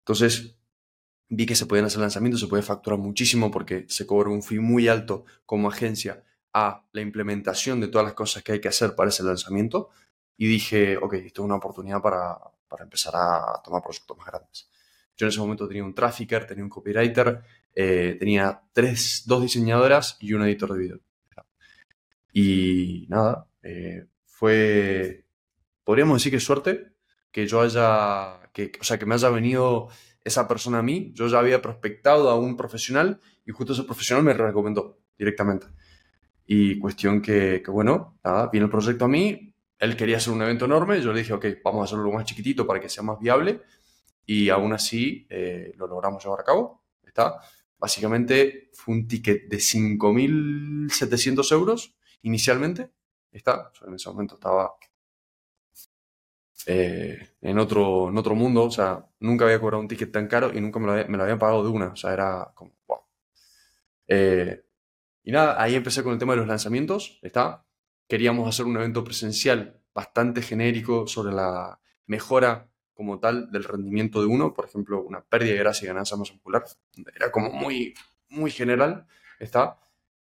Entonces, 0.01 0.57
vi 1.29 1.47
que 1.47 1.57
se 1.57 1.67
podían 1.67 1.87
hacer 1.87 2.01
lanzamientos, 2.01 2.41
se 2.41 2.47
puede 2.47 2.63
facturar 2.63 2.99
muchísimo 2.99 3.51
porque 3.51 3.87
se 3.89 4.07
cobra 4.07 4.31
un 4.31 4.43
fee 4.43 4.61
muy 4.61 4.87
alto 4.87 5.25
como 5.45 5.69
agencia 5.69 6.23
a 6.53 6.87
la 6.93 7.01
implementación 7.01 7.81
de 7.81 7.89
todas 7.89 8.05
las 8.07 8.15
cosas 8.15 8.43
que 8.43 8.53
hay 8.53 8.61
que 8.61 8.69
hacer 8.69 8.95
para 8.95 9.11
ese 9.11 9.25
lanzamiento. 9.25 9.91
Y 10.37 10.47
dije, 10.47 10.97
ok, 10.97 11.15
esto 11.15 11.43
es 11.43 11.45
una 11.45 11.57
oportunidad 11.57 12.01
para, 12.01 12.39
para 12.69 12.85
empezar 12.85 13.15
a 13.17 13.61
tomar 13.65 13.83
proyectos 13.83 14.17
más 14.17 14.27
grandes. 14.27 14.71
Yo 15.17 15.27
en 15.27 15.31
ese 15.31 15.41
momento 15.41 15.67
tenía 15.67 15.85
un 15.85 15.95
trafficker, 15.95 16.47
tenía 16.47 16.63
un 16.63 16.71
copywriter, 16.71 17.43
eh, 17.79 18.17
tenía 18.19 18.63
tres, 18.73 19.25
dos 19.27 19.43
diseñadoras 19.43 20.17
y 20.19 20.33
un 20.33 20.43
editor 20.43 20.73
de 20.73 20.79
video. 20.79 21.01
Y 22.33 23.07
nada, 23.09 23.47
eh, 23.63 24.07
fue, 24.25 25.27
podríamos 25.85 26.19
decir 26.19 26.33
que 26.33 26.41
suerte 26.41 26.93
que 27.31 27.47
yo 27.47 27.61
haya, 27.61 28.51
que, 28.53 28.73
o 28.81 28.85
sea, 28.85 28.99
que 28.99 29.05
me 29.05 29.15
haya 29.15 29.29
venido 29.29 29.89
esa 30.25 30.49
persona 30.49 30.79
a 30.79 30.83
mí, 30.83 31.13
yo 31.15 31.29
ya 31.29 31.39
había 31.39 31.61
prospectado 31.61 32.31
a 32.31 32.39
un 32.39 32.57
profesional 32.57 33.21
y 33.45 33.53
justo 33.53 33.75
ese 33.75 33.85
profesional 33.85 34.25
me 34.25 34.33
recomendó 34.33 34.99
directamente. 35.19 35.67
Y 36.47 36.79
cuestión 36.79 37.21
que, 37.21 37.63
que 37.63 37.71
bueno, 37.71 38.19
nada, 38.25 38.49
viene 38.51 38.65
el 38.65 38.71
proyecto 38.71 39.05
a 39.05 39.09
mí, 39.09 39.55
él 39.79 39.97
quería 39.97 40.17
hacer 40.17 40.33
un 40.33 40.41
evento 40.41 40.65
enorme, 40.65 41.01
yo 41.03 41.13
le 41.13 41.21
dije, 41.21 41.35
ok, 41.35 41.47
vamos 41.63 41.83
a 41.83 41.85
hacerlo 41.85 42.11
más 42.11 42.25
chiquitito 42.25 42.67
para 42.67 42.81
que 42.81 42.89
sea 42.89 43.03
más 43.03 43.19
viable 43.21 43.61
y 44.25 44.49
aún 44.49 44.73
así 44.73 45.27
eh, 45.29 45.73
lo 45.77 45.87
logramos 45.87 46.25
llevar 46.25 46.41
a 46.41 46.45
cabo. 46.45 46.83
Está. 47.05 47.41
Básicamente 47.79 48.71
fue 48.73 48.95
un 48.95 49.07
ticket 49.07 49.49
de 49.49 49.59
5.700 49.59 51.53
euros 51.53 51.97
inicialmente. 52.23 52.91
Está. 53.31 53.71
en 53.87 53.95
ese 53.95 54.09
momento 54.09 54.37
estaba 54.37 54.73
eh, 56.67 57.35
en, 57.41 57.59
otro, 57.59 58.09
en 58.09 58.17
otro 58.19 58.35
mundo. 58.35 58.65
O 58.65 58.71
sea, 58.71 59.07
nunca 59.21 59.45
había 59.45 59.61
cobrado 59.61 59.83
un 59.83 59.89
ticket 59.89 60.11
tan 60.13 60.27
caro 60.27 60.53
y 60.55 60.61
nunca 60.61 60.79
me 60.79 60.87
lo, 60.87 60.93
había, 60.93 61.07
me 61.07 61.17
lo 61.17 61.23
habían 61.25 61.39
pagado 61.39 61.63
de 61.63 61.71
una. 61.71 61.89
O 61.89 61.97
sea, 61.97 62.13
era 62.13 62.53
como. 62.55 62.75
Eh, 64.09 64.63
y 65.25 65.33
nada, 65.33 65.61
ahí 65.61 65.75
empecé 65.75 66.03
con 66.03 66.13
el 66.13 66.19
tema 66.19 66.35
de 66.35 66.39
los 66.39 66.47
lanzamientos, 66.47 67.19
¿está? 67.23 67.67
Queríamos 68.09 68.49
hacer 68.49 68.67
un 68.67 68.77
evento 68.77 69.03
presencial 69.03 69.83
bastante 69.93 70.41
genérico 70.41 71.09
sobre 71.09 71.35
la 71.35 71.81
mejora 72.07 72.71
como 72.97 73.21
tal 73.21 73.53
del 73.53 73.65
rendimiento 73.65 74.21
de 74.21 74.27
uno, 74.27 74.55
por 74.55 74.65
ejemplo, 74.65 75.03
una 75.03 75.21
pérdida 75.23 75.53
de 75.53 75.59
grasa 75.59 75.85
y 75.85 75.89
ganancia 75.89 76.17
muscular. 76.17 76.65
Era 77.15 77.31
como 77.31 77.51
muy, 77.51 77.95
muy 78.31 78.51
general, 78.51 79.07
¿está? 79.39 79.79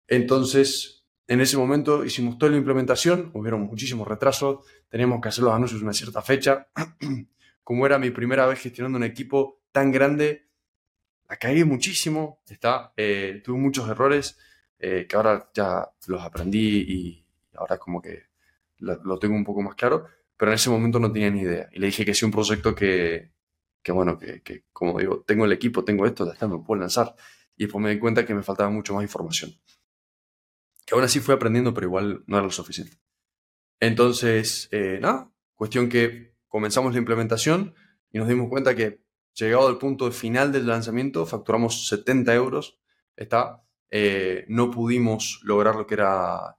Entonces, 0.07 1.07
en 1.27 1.41
ese 1.41 1.57
momento 1.57 2.05
hicimos 2.05 2.37
toda 2.39 2.53
la 2.53 2.59
implementación, 2.59 3.31
hubieron 3.33 3.63
muchísimos 3.63 4.07
retrasos, 4.07 4.67
teníamos 4.91 5.21
que 5.23 5.31
hacer 5.31 5.45
los 5.45 5.55
anuncios 5.55 5.81
en 5.81 5.87
una 5.87 5.95
cierta 5.95 6.21
fecha. 6.21 6.69
Como 7.65 7.87
era 7.87 7.99
mi 7.99 8.11
primera 8.11 8.47
vez 8.47 8.61
gestionando 8.61 8.99
un 8.99 9.05
equipo 9.05 9.63
tan 9.73 9.91
grande, 9.91 10.49
la 11.29 11.37
caí 11.37 11.65
muchísimo, 11.65 12.43
¿está? 12.47 12.93
Eh, 12.97 13.41
tuve 13.43 13.59
muchos 13.59 13.89
errores 13.89 14.39
eh, 14.79 15.07
que 15.09 15.17
ahora 15.17 15.51
ya 15.55 15.91
los 16.07 16.23
aprendí 16.23 16.85
y 16.87 17.27
ahora 17.55 17.79
como 17.79 18.01
que 18.01 18.29
lo 18.81 19.19
tengo 19.19 19.35
un 19.35 19.45
poco 19.45 19.61
más 19.61 19.75
claro 19.75 20.07
pero 20.39 20.53
en 20.53 20.55
ese 20.55 20.71
momento 20.71 21.01
no 21.01 21.13
tenía 21.13 21.31
ni 21.31 21.41
idea. 21.41 21.69
Y 21.73 21.81
le 21.81 21.87
dije 21.87 22.05
que 22.05 22.15
sí 22.15 22.25
un 22.25 22.31
proyecto 22.31 22.75
que, 22.75 23.33
que 23.83 23.93
bueno, 23.93 24.19
que, 24.19 24.41
que, 24.43 24.65
como 24.73 24.99
digo, 24.99 25.25
tengo 25.27 25.45
el 25.45 25.53
equipo, 25.53 25.85
tengo 25.85 26.07
esto, 26.07 26.25
ya 26.25 26.33
está, 26.33 26.47
me 26.47 26.59
puedo 26.61 26.81
lanzar. 26.81 27.15
Y 27.57 27.65
después 27.65 27.83
me 27.83 27.91
di 27.91 27.99
cuenta 27.99 28.25
que 28.25 28.35
me 28.35 28.45
faltaba 28.45 28.71
mucho 28.71 28.95
más 28.95 29.03
información. 29.03 29.51
Que 30.87 30.95
aún 30.95 31.03
así 31.03 31.19
fui 31.19 31.35
aprendiendo, 31.35 31.75
pero 31.75 31.89
igual 31.89 32.23
no 32.27 32.37
era 32.37 32.45
lo 32.45 32.53
suficiente. 32.53 32.97
Entonces, 33.81 34.69
eh, 34.71 34.99
nada, 35.03 35.33
cuestión 35.55 35.89
que 35.89 36.37
comenzamos 36.47 36.93
la 36.93 37.01
implementación 37.01 37.75
y 38.13 38.19
nos 38.19 38.29
dimos 38.29 38.49
cuenta 38.49 38.77
que 38.77 39.03
llegado 39.35 39.67
al 39.67 39.79
punto 39.79 40.11
final 40.13 40.53
del 40.53 40.69
lanzamiento, 40.69 41.27
facturamos 41.27 41.89
70 41.89 42.33
euros. 42.35 42.79
Está, 43.17 43.65
eh, 43.91 44.45
no 44.49 44.71
pudimos 44.71 45.41
lograr 45.43 45.75
lo 45.75 45.87
que 45.87 45.95
era 45.95 46.57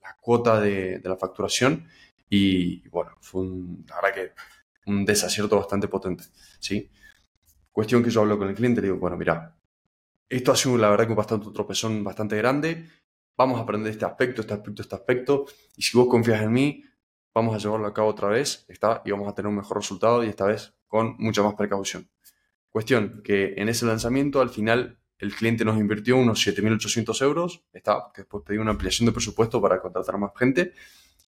la 0.00 0.16
cuota 0.20 0.60
de, 0.60 1.00
de 1.00 1.08
la 1.08 1.16
facturación 1.16 1.88
y 2.30 2.88
bueno, 2.88 3.10
fue 3.20 3.42
un, 3.42 3.84
verdad 3.84 4.14
que 4.14 4.32
un 4.86 5.04
desacierto 5.04 5.58
bastante 5.58 5.88
potente, 5.88 6.24
¿sí? 6.60 6.88
Cuestión 7.72 8.02
que 8.02 8.10
yo 8.10 8.20
hablo 8.20 8.38
con 8.38 8.48
el 8.48 8.54
cliente, 8.54 8.80
le 8.80 8.86
digo, 8.86 8.98
bueno, 8.98 9.16
mira, 9.16 9.56
esto 10.28 10.52
ha 10.52 10.56
sido 10.56 10.78
la 10.78 10.90
verdad 10.90 11.08
que 11.08 11.14
bastante 11.14 11.48
un 11.48 11.52
tropezón 11.52 12.04
bastante 12.04 12.36
grande, 12.36 12.88
vamos 13.36 13.58
a 13.58 13.64
aprender 13.64 13.92
este 13.92 14.04
aspecto, 14.04 14.42
este 14.42 14.54
aspecto, 14.54 14.82
este 14.82 14.94
aspecto, 14.94 15.46
y 15.76 15.82
si 15.82 15.98
vos 15.98 16.08
confías 16.08 16.40
en 16.42 16.52
mí, 16.52 16.84
vamos 17.34 17.54
a 17.54 17.58
llevarlo 17.58 17.88
a 17.88 17.94
cabo 17.94 18.08
otra 18.08 18.28
vez, 18.28 18.64
está, 18.68 19.02
y 19.04 19.10
vamos 19.10 19.28
a 19.28 19.34
tener 19.34 19.48
un 19.48 19.56
mejor 19.56 19.78
resultado, 19.78 20.22
y 20.22 20.28
esta 20.28 20.46
vez 20.46 20.74
con 20.86 21.16
mucha 21.18 21.42
más 21.42 21.54
precaución. 21.54 22.08
Cuestión 22.68 23.22
que 23.24 23.54
en 23.56 23.68
ese 23.68 23.86
lanzamiento, 23.86 24.40
al 24.40 24.50
final, 24.50 25.00
el 25.18 25.34
cliente 25.34 25.64
nos 25.64 25.78
invirtió 25.78 26.16
unos 26.16 26.46
7.800 26.46 27.22
euros, 27.22 27.64
está, 27.72 28.10
que 28.14 28.22
después 28.22 28.44
pedí 28.46 28.58
una 28.58 28.70
ampliación 28.70 29.06
de 29.06 29.12
presupuesto 29.12 29.60
para 29.60 29.80
contratar 29.80 30.16
más 30.16 30.30
gente, 30.36 30.74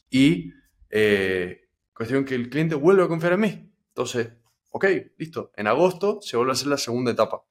y 0.08 0.52
eh, 0.96 1.70
cuestión 1.92 2.24
que 2.24 2.36
el 2.36 2.48
cliente 2.48 2.76
vuelve 2.76 3.02
a 3.02 3.08
confiar 3.08 3.32
en 3.32 3.40
mí. 3.40 3.72
Entonces, 3.88 4.28
ok, 4.70 4.86
listo. 5.18 5.50
En 5.56 5.66
agosto 5.66 6.20
se 6.22 6.36
vuelve 6.36 6.52
a 6.52 6.54
hacer 6.54 6.68
la 6.68 6.78
segunda 6.78 7.10
etapa. 7.10 7.42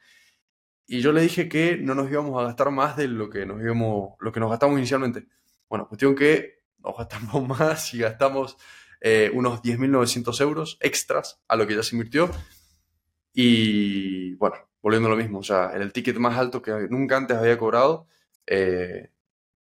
Y 0.87 1.01
yo 1.01 1.11
le 1.11 1.21
dije 1.21 1.49
que 1.49 1.75
no 1.75 1.93
nos 1.93 2.09
íbamos 2.09 2.41
a 2.41 2.45
gastar 2.45 2.71
más 2.71 2.95
de 2.95 3.09
lo 3.09 3.29
que 3.29 3.45
nos, 3.45 3.61
íbamos, 3.61 4.13
lo 4.19 4.31
que 4.31 4.39
nos 4.39 4.49
gastamos 4.49 4.77
inicialmente. 4.77 5.27
Bueno, 5.67 5.89
cuestión 5.89 6.15
que 6.15 6.63
nos 6.77 6.97
gastamos 6.97 7.45
más 7.59 7.93
y 7.93 7.99
gastamos 7.99 8.57
eh, 9.01 9.29
unos 9.33 9.61
10.900 9.61 10.39
euros 10.39 10.77
extras 10.79 11.41
a 11.49 11.57
lo 11.57 11.67
que 11.67 11.75
ya 11.75 11.83
se 11.83 11.97
invirtió. 11.97 12.31
Y 13.33 14.35
bueno, 14.35 14.55
volviendo 14.81 15.09
a 15.09 15.11
lo 15.11 15.17
mismo, 15.17 15.39
o 15.39 15.43
sea, 15.43 15.71
era 15.73 15.83
el 15.83 15.91
ticket 15.91 16.15
más 16.15 16.37
alto 16.37 16.61
que 16.61 16.71
nunca 16.89 17.17
antes 17.17 17.35
había 17.35 17.57
cobrado. 17.57 18.07
Eh, 18.47 19.09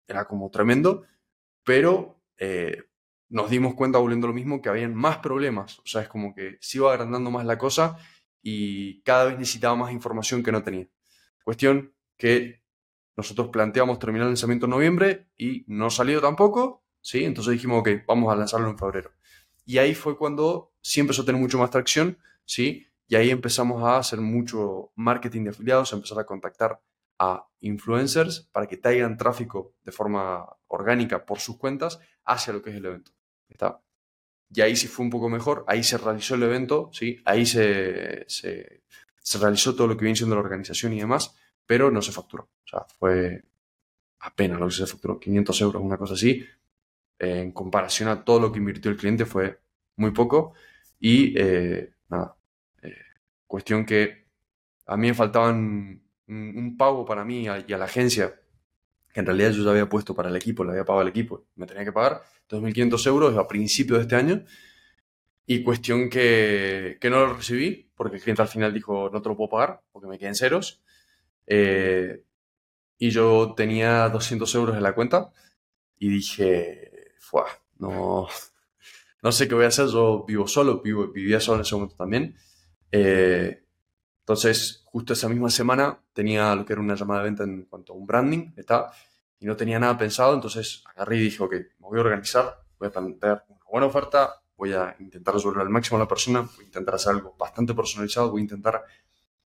era 0.05 0.25
como 0.25 0.51
tremendo, 0.51 1.05
pero 1.63 2.19
nos 3.33 3.49
dimos 3.49 3.73
cuenta, 3.73 3.97
volviendo 3.97 4.27
a 4.27 4.29
lo 4.29 4.35
mismo, 4.35 4.61
que 4.61 4.69
habían 4.69 4.93
más 4.93 5.17
problemas. 5.17 5.79
O 5.79 5.85
sea, 5.85 6.03
es 6.03 6.07
como 6.07 6.35
que 6.35 6.57
se 6.61 6.77
iba 6.77 6.91
agrandando 6.91 7.31
más 7.31 7.47
la 7.47 7.57
cosa 7.57 7.97
y 8.43 9.01
cada 9.01 9.25
vez 9.25 9.39
necesitaba 9.39 9.75
más 9.75 9.91
información 9.91 10.43
que 10.43 10.51
no 10.51 10.61
tenía. 10.61 10.87
Cuestión 11.43 11.95
que 12.15 12.61
nosotros 13.17 13.47
planteamos 13.49 13.97
terminar 13.97 14.27
el 14.27 14.33
lanzamiento 14.33 14.67
en 14.67 14.69
noviembre 14.69 15.29
y 15.35 15.63
no 15.65 15.89
salió 15.89 16.21
tampoco, 16.21 16.83
¿sí? 17.01 17.23
Entonces 17.25 17.53
dijimos, 17.53 17.79
ok, 17.79 18.05
vamos 18.07 18.31
a 18.31 18.35
lanzarlo 18.35 18.69
en 18.69 18.77
febrero. 18.77 19.11
Y 19.65 19.79
ahí 19.79 19.95
fue 19.95 20.15
cuando 20.15 20.71
sí 20.81 20.99
empezó 20.99 21.23
a 21.23 21.25
tener 21.25 21.41
mucho 21.41 21.57
más 21.57 21.71
tracción, 21.71 22.19
¿sí? 22.45 22.85
Y 23.07 23.15
ahí 23.15 23.31
empezamos 23.31 23.83
a 23.83 23.97
hacer 23.97 24.21
mucho 24.21 24.91
marketing 24.93 25.45
de 25.45 25.49
afiliados, 25.49 25.91
a 25.91 25.95
empezar 25.95 26.19
a 26.19 26.25
contactar 26.25 26.79
a 27.17 27.47
influencers 27.61 28.41
para 28.51 28.67
que 28.67 28.77
traigan 28.77 29.17
tráfico 29.17 29.73
de 29.83 29.91
forma 29.91 30.47
orgánica 30.67 31.25
por 31.25 31.39
sus 31.39 31.57
cuentas 31.57 31.99
hacia 32.25 32.53
lo 32.53 32.61
que 32.61 32.69
es 32.69 32.75
el 32.75 32.85
evento. 32.85 33.11
¿Está? 33.49 33.81
Y 34.53 34.61
ahí 34.61 34.75
sí 34.75 34.87
fue 34.87 35.05
un 35.05 35.09
poco 35.09 35.29
mejor, 35.29 35.65
ahí 35.67 35.83
se 35.83 35.97
realizó 35.97 36.35
el 36.35 36.43
evento, 36.43 36.89
¿sí? 36.93 37.19
ahí 37.25 37.45
se, 37.45 38.25
se, 38.27 38.81
realizó 39.39 39.75
todo 39.75 39.87
lo 39.87 39.97
que 39.97 40.03
viene 40.03 40.15
siendo 40.15 40.35
la 40.35 40.41
organización 40.41 40.93
y 40.93 40.99
demás, 40.99 41.35
pero 41.65 41.89
no 41.89 42.01
se 42.01 42.11
facturó. 42.11 42.43
O 42.43 42.67
sea, 42.67 42.85
fue 42.99 43.43
apenas 44.19 44.59
lo 44.59 44.67
que 44.67 44.73
se 44.73 44.85
facturó, 44.85 45.19
500 45.19 45.61
euros, 45.61 45.81
una 45.81 45.97
cosa 45.97 46.13
así. 46.13 46.45
en 47.19 47.51
comparación 47.51 48.09
a 48.09 48.23
todo 48.23 48.39
lo 48.39 48.51
que 48.51 48.59
invirtió 48.59 48.91
el 48.91 48.97
cliente 48.97 49.25
fue 49.25 49.59
muy 49.95 50.11
poco. 50.11 50.53
Y 50.99 51.33
eh, 51.37 51.93
nada, 52.09 52.35
eh, 52.81 52.95
cuestión 53.47 53.85
que 53.85 54.27
a 54.85 54.97
mí 54.97 55.07
me 55.07 55.13
faltaban 55.13 56.01
un, 56.27 56.77
pago 56.77 57.05
para 57.05 57.25
mí 57.25 57.45
y 57.45 57.73
a 57.73 57.77
la 57.77 57.85
agencia 57.85 58.33
que 59.13 59.19
en 59.19 59.25
realidad 59.27 59.51
yo 59.51 59.63
ya 59.63 59.71
había 59.71 59.87
puesto 59.87 60.15
para 60.15 60.29
el 60.29 60.35
equipo, 60.35 60.63
le 60.63 60.71
había 60.71 60.85
pagado 60.85 61.01
al 61.01 61.07
equipo, 61.07 61.45
me 61.55 61.67
tenía 61.67 61.85
que 61.85 61.91
pagar 61.91 62.23
2.500 62.49 63.07
euros 63.07 63.37
a 63.37 63.47
principios 63.47 63.99
de 63.99 64.03
este 64.03 64.15
año. 64.15 64.43
Y 65.45 65.63
cuestión 65.63 66.09
que, 66.09 66.97
que, 67.01 67.09
no 67.09 67.19
lo 67.19 67.33
recibí, 67.33 67.91
porque 67.95 68.15
el 68.15 68.21
cliente 68.21 68.41
al 68.41 68.47
final 68.47 68.73
dijo, 68.73 69.09
no 69.11 69.21
te 69.21 69.29
lo 69.29 69.35
puedo 69.35 69.49
pagar, 69.49 69.81
porque 69.91 70.07
me 70.07 70.17
quedé 70.17 70.33
ceros. 70.35 70.81
Eh, 71.47 72.23
y 72.97 73.09
yo 73.09 73.53
tenía 73.55 74.07
200 74.09 74.55
euros 74.55 74.77
en 74.77 74.83
la 74.83 74.95
cuenta 74.95 75.31
y 75.99 76.09
dije, 76.09 77.11
Fuah, 77.19 77.47
no, 77.79 78.27
no 79.21 79.31
sé 79.31 79.47
qué 79.47 79.55
voy 79.55 79.65
a 79.65 79.69
hacer, 79.69 79.87
yo 79.87 80.23
vivo 80.25 80.47
solo, 80.47 80.81
vivo, 80.81 81.07
vivía 81.07 81.39
solo 81.39 81.57
en 81.57 81.61
ese 81.63 81.75
momento 81.75 81.95
también. 81.95 82.37
Eh, 82.91 83.63
entonces, 84.19 84.82
justo 84.93 85.13
esa 85.13 85.27
misma 85.27 85.49
semana 85.49 85.99
tenía 86.13 86.55
lo 86.55 86.65
que 86.65 86.73
era 86.73 86.81
una 86.81 86.93
llamada 86.93 87.21
de 87.21 87.25
venta 87.25 87.43
en 87.43 87.63
cuanto 87.63 87.93
a 87.93 87.95
un 87.95 88.05
branding, 88.05 88.53
¿está? 88.55 88.91
y 89.39 89.45
no 89.47 89.55
tenía 89.55 89.79
nada 89.79 89.97
pensado, 89.97 90.35
entonces 90.35 90.83
agarré 90.85 91.17
y 91.17 91.21
dije, 91.23 91.41
ok, 91.41 91.51
me 91.51 91.87
voy 91.87 91.97
a 91.97 92.01
organizar, 92.01 92.61
voy 92.77 92.89
a 92.89 92.91
plantear 92.91 93.43
una 93.49 93.65
buena 93.71 93.87
oferta, 93.87 94.41
voy 94.55 94.71
a 94.73 94.95
intentar 94.99 95.33
resolver 95.33 95.61
al 95.63 95.69
máximo 95.69 95.97
a 95.97 96.01
la 96.01 96.07
persona, 96.07 96.41
voy 96.41 96.63
a 96.63 96.67
intentar 96.67 96.93
hacer 96.93 97.13
algo 97.13 97.35
bastante 97.37 97.73
personalizado, 97.73 98.29
voy 98.29 98.41
a 98.41 98.43
intentar 98.43 98.83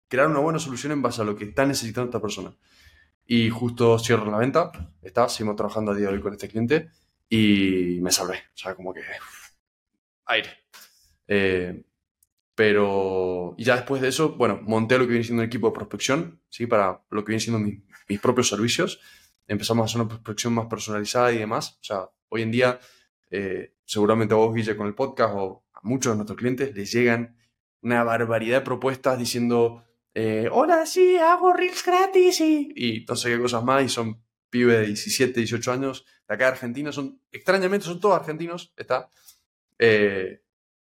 crear 0.09 0.27
una 0.27 0.41
buena 0.41 0.59
solución 0.59 0.93
en 0.93 1.01
base 1.01 1.23
a 1.23 1.25
lo 1.25 1.37
que 1.37 1.45
está 1.45 1.65
necesitando 1.65 2.11
esta 2.11 2.21
persona. 2.21 2.53
Y 3.25 3.51
justo 3.51 4.01
cierro 4.01 4.29
la 4.29 4.39
venta, 4.39 4.73
está, 5.01 5.29
seguimos 5.29 5.55
trabajando 5.55 5.93
a 5.93 5.95
día 5.95 6.09
de 6.09 6.15
hoy 6.15 6.21
con 6.21 6.33
este 6.33 6.49
cliente 6.49 6.91
y 7.29 8.01
me 8.03 8.11
salvé, 8.11 8.39
o 8.53 8.57
sea, 8.57 8.75
como 8.75 8.93
que 8.93 9.03
aire. 10.27 10.51
Eh, 11.29 11.85
pero, 12.57 13.55
ya 13.59 13.77
después 13.77 14.01
de 14.01 14.09
eso, 14.09 14.31
bueno, 14.31 14.61
monté 14.63 14.97
lo 14.97 15.05
que 15.05 15.11
viene 15.11 15.25
siendo 15.25 15.43
un 15.43 15.47
equipo 15.47 15.69
de 15.69 15.75
prospección, 15.75 16.41
¿sí? 16.49 16.67
Para 16.67 17.05
lo 17.11 17.23
que 17.23 17.33
viene 17.33 17.41
siendo 17.41 17.61
mis 17.61 18.21
propios 18.21 18.49
servicios. 18.49 18.99
Empezamos 19.47 19.83
a 19.83 19.85
hacer 19.85 20.01
una 20.01 20.09
prospección 20.09 20.55
más 20.55 20.67
personalizada 20.67 21.33
y 21.33 21.39
demás. 21.39 21.79
O 21.83 21.85
sea, 21.85 22.09
hoy 22.31 22.41
en 22.41 22.51
día, 22.51 22.81
eh, 23.31 23.75
seguramente 23.85 24.33
a 24.33 24.39
vos, 24.39 24.55
Guille, 24.55 24.75
con 24.75 24.87
el 24.87 24.95
podcast 24.95 25.35
o 25.37 25.67
a 25.75 25.81
muchos 25.83 26.13
de 26.13 26.17
nuestros 26.17 26.39
clientes 26.39 26.75
les 26.75 26.91
llegan 26.91 27.37
una 27.83 28.03
barbaridad 28.05 28.61
de 28.61 28.65
propuestas 28.65 29.19
diciendo, 29.19 29.85
eh, 30.15 30.49
hola, 30.51 30.87
sí, 30.87 31.19
hago 31.19 31.53
Reels 31.53 31.85
gratis 31.85 32.41
y, 32.41 32.73
y 32.75 33.05
no 33.07 33.17
sé 33.17 33.29
qué 33.29 33.39
cosas 33.39 33.63
más. 33.65 33.85
Y 33.85 33.91
son 33.91 34.25
pibes 34.49 34.79
de 34.79 34.87
17, 34.87 35.41
18 35.41 35.73
años 35.73 36.07
de 36.27 36.35
acá 36.35 36.47
de 36.47 36.53
Argentina. 36.53 36.91
Son, 36.91 37.21
extrañamente, 37.31 37.85
son 37.85 38.01
todos 38.01 38.17
argentinos, 38.17 38.73
está. 38.79 39.11
Eh, 39.79 40.41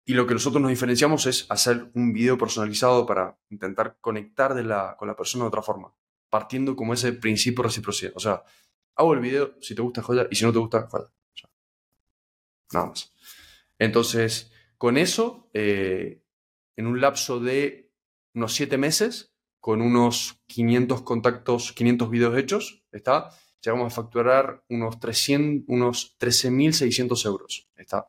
y 0.08 0.14
lo 0.14 0.26
que 0.26 0.32
nosotros 0.32 0.62
nos 0.62 0.70
diferenciamos 0.70 1.26
es 1.26 1.44
hacer 1.50 1.90
un 1.92 2.14
video 2.14 2.38
personalizado 2.38 3.04
para 3.04 3.38
intentar 3.50 3.98
conectar 4.00 4.54
con 4.96 5.06
la 5.06 5.14
persona 5.14 5.44
de 5.44 5.48
otra 5.48 5.60
forma, 5.60 5.92
partiendo 6.30 6.74
como 6.74 6.94
ese 6.94 7.12
principio 7.12 7.62
de 7.62 7.68
reciprocidad. 7.68 8.12
O 8.16 8.18
sea, 8.18 8.42
hago 8.94 9.12
el 9.12 9.20
video, 9.20 9.56
si 9.60 9.74
te 9.74 9.82
gusta, 9.82 10.00
joya, 10.00 10.26
y 10.30 10.34
si 10.34 10.46
no 10.46 10.52
te 10.54 10.60
gusta, 10.60 10.88
joya. 10.88 11.10
nada 12.72 12.86
más. 12.86 13.12
Entonces, 13.78 14.50
con 14.78 14.96
eso, 14.96 15.50
eh, 15.52 16.22
en 16.76 16.86
un 16.86 17.02
lapso 17.02 17.38
de 17.38 17.92
unos 18.32 18.54
siete 18.54 18.78
meses, 18.78 19.34
con 19.60 19.82
unos 19.82 20.40
500 20.46 21.02
contactos, 21.02 21.74
500 21.74 22.08
videos 22.08 22.38
hechos, 22.38 22.82
¿está? 22.92 23.28
Llegamos 23.62 23.92
a 23.92 23.96
facturar 23.96 24.64
unos, 24.70 25.00
300, 25.00 25.64
unos 25.68 26.16
13.600 26.18 27.26
euros, 27.26 27.68
¿está? 27.76 28.08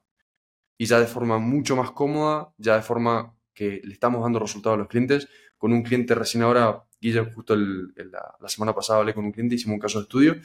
Y 0.80 0.86
ya 0.86 1.00
de 1.00 1.06
forma 1.06 1.38
mucho 1.38 1.76
más 1.76 1.92
cómoda, 1.92 2.54
ya 2.58 2.78
de 2.78 2.82
forma 2.82 3.36
que 3.54 3.82
le 3.84 3.94
estamos 3.94 4.24
dando 4.24 4.40
resultados 4.40 4.78
a 4.78 4.80
los 4.80 4.88
clientes, 4.88 5.28
con 5.58 5.74
un 5.74 5.84
cliente 5.84 6.16
recién 6.16 6.42
ahora 6.42 6.86
Guilla, 7.02 7.30
justo 7.34 7.56
la, 7.56 8.36
la, 8.40 8.50
semana 8.50 8.74
pasada 8.74 9.00
hablé 9.00 9.14
con 9.14 9.26
un 9.26 9.32
cliente, 9.32 9.56
hicimos 9.56 9.76
un 9.76 9.80
caso 9.80 10.00
de 10.00 10.04
estudio 10.04 10.36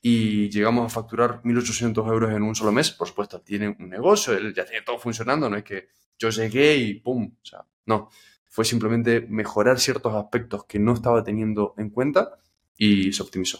y 0.00 0.48
llegamos 0.50 0.86
a 0.86 0.94
facturar 0.94 1.42
1.800 1.42 2.06
euros 2.10 2.32
en 2.32 2.42
un 2.42 2.54
solo 2.54 2.72
mes. 2.72 2.90
Por 2.90 3.08
supuesto, 3.08 3.40
tiene 3.40 3.68
un 3.68 3.88
negocio, 3.88 4.34
él 4.34 4.54
ya 4.54 4.64
tiene 4.64 4.82
todo 4.82 4.98
funcionando, 4.98 5.48
no 5.48 5.56
es 5.56 5.64
que 5.64 5.88
yo 6.18 6.30
llegué 6.30 6.76
y 6.76 6.94
¡pum! 6.94 7.34
O 7.42 7.44
sea, 7.44 7.64
no. 7.86 8.08
Fue 8.48 8.64
simplemente 8.64 9.20
mejorar 9.20 9.78
ciertos 9.78 10.14
aspectos 10.14 10.64
que 10.64 10.78
no 10.78 10.94
estaba 10.94 11.22
teniendo 11.22 11.74
en 11.76 11.90
cuenta 11.90 12.38
y 12.76 13.12
se 13.12 13.22
optimizó. 13.22 13.58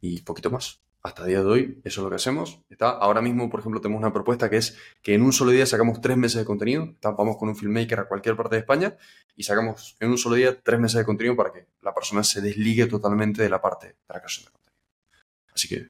Y 0.00 0.20
poquito 0.22 0.50
más. 0.50 0.80
Hasta 1.04 1.20
el 1.24 1.28
día 1.28 1.40
de 1.40 1.46
hoy, 1.46 1.80
eso 1.84 2.00
es 2.00 2.04
lo 2.04 2.08
que 2.08 2.16
hacemos. 2.16 2.60
Está, 2.70 2.88
ahora 2.88 3.20
mismo, 3.20 3.50
por 3.50 3.60
ejemplo, 3.60 3.78
tenemos 3.78 4.00
una 4.00 4.10
propuesta 4.10 4.48
que 4.48 4.56
es 4.56 4.78
que 5.02 5.12
en 5.12 5.20
un 5.20 5.34
solo 5.34 5.50
día 5.50 5.66
sacamos 5.66 6.00
tres 6.00 6.16
meses 6.16 6.38
de 6.38 6.46
contenido. 6.46 6.96
vamos 7.02 7.36
con 7.36 7.50
un 7.50 7.56
filmmaker 7.56 8.00
a 8.00 8.08
cualquier 8.08 8.36
parte 8.36 8.56
de 8.56 8.60
España 8.60 8.96
y 9.36 9.42
sacamos 9.42 9.96
en 10.00 10.10
un 10.10 10.16
solo 10.16 10.36
día 10.36 10.58
tres 10.58 10.80
meses 10.80 10.96
de 10.96 11.04
contenido 11.04 11.36
para 11.36 11.52
que 11.52 11.66
la 11.82 11.92
persona 11.92 12.24
se 12.24 12.40
desligue 12.40 12.86
totalmente 12.86 13.42
de 13.42 13.50
la 13.50 13.60
parte 13.60 13.88
de 13.88 13.96
la 14.08 14.18
creación 14.18 14.46
de 14.46 14.52
contenido. 14.52 14.82
Así 15.54 15.68
que, 15.68 15.88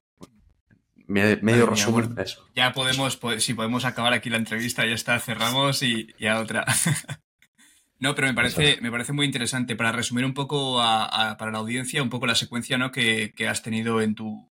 medio, 1.06 1.66
resumen, 1.66 2.16
eso. 2.18 2.48
Ya 2.56 2.72
podemos, 2.72 3.20
si 3.38 3.54
podemos 3.54 3.84
acabar 3.84 4.14
aquí 4.14 4.30
la 4.30 4.38
entrevista, 4.38 4.84
ya 4.84 4.94
está, 4.94 5.20
cerramos 5.20 5.84
y, 5.84 6.12
a 6.26 6.40
otra. 6.40 6.66
No, 8.00 8.14
pero 8.14 8.26
me 8.26 8.34
parece, 8.34 8.78
me 8.82 8.90
parece 8.90 9.12
muy 9.12 9.24
interesante 9.24 9.76
para 9.76 9.92
resumir 9.92 10.26
un 10.26 10.34
poco 10.34 10.76
para 10.76 11.50
la 11.50 11.58
audiencia, 11.58 12.02
un 12.02 12.10
poco 12.10 12.26
la 12.26 12.34
secuencia 12.34 12.76
¿no? 12.76 12.90
que, 12.90 13.32
has 13.48 13.62
tenido 13.62 14.02
en 14.02 14.14
tu 14.14 14.50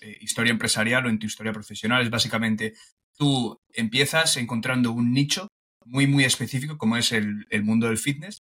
eh, 0.00 0.18
historia 0.20 0.52
empresarial 0.52 1.06
o 1.06 1.08
en 1.08 1.18
tu 1.18 1.26
historia 1.26 1.52
profesional. 1.52 2.02
Es 2.02 2.10
básicamente, 2.10 2.74
tú 3.16 3.58
empiezas 3.72 4.36
encontrando 4.36 4.92
un 4.92 5.12
nicho 5.12 5.48
muy, 5.84 6.06
muy 6.06 6.24
específico 6.24 6.78
como 6.78 6.96
es 6.96 7.12
el, 7.12 7.46
mundo 7.62 7.88
del 7.88 7.98
fitness 7.98 8.42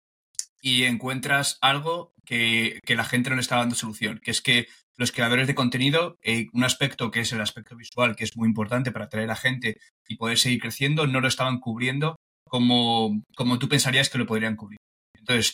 y 0.61 0.83
encuentras 0.83 1.57
algo 1.61 2.13
que, 2.25 2.79
la 2.87 3.05
gente 3.05 3.29
no 3.29 3.37
le 3.37 3.41
está 3.41 3.57
dando 3.57 3.75
solución, 3.75 4.19
que 4.23 4.31
es 4.31 4.41
que 4.41 4.67
los 4.97 5.11
creadores 5.13 5.47
de 5.47 5.55
contenido, 5.55 6.17
eh, 6.21 6.47
un 6.51 6.65
aspecto 6.65 7.09
que 7.09 7.21
es 7.21 7.31
el 7.31 7.39
aspecto 7.39 7.77
visual, 7.77 8.17
que 8.17 8.25
es 8.25 8.35
muy 8.35 8.47
importante 8.47 8.91
para 8.91 9.05
atraer 9.05 9.31
a 9.31 9.37
gente 9.37 9.79
y 10.07 10.17
poder 10.17 10.37
seguir 10.37 10.59
creciendo, 10.59 11.07
no 11.07 11.21
lo 11.21 11.29
estaban 11.29 11.59
cubriendo 11.59 12.17
como, 12.43 13.23
como 13.35 13.59
tú 13.59 13.69
pensarías 13.69 14.09
que 14.09 14.17
lo 14.17 14.25
podrían 14.25 14.57
cubrir. 14.57 14.77
Entonces, 15.17 15.53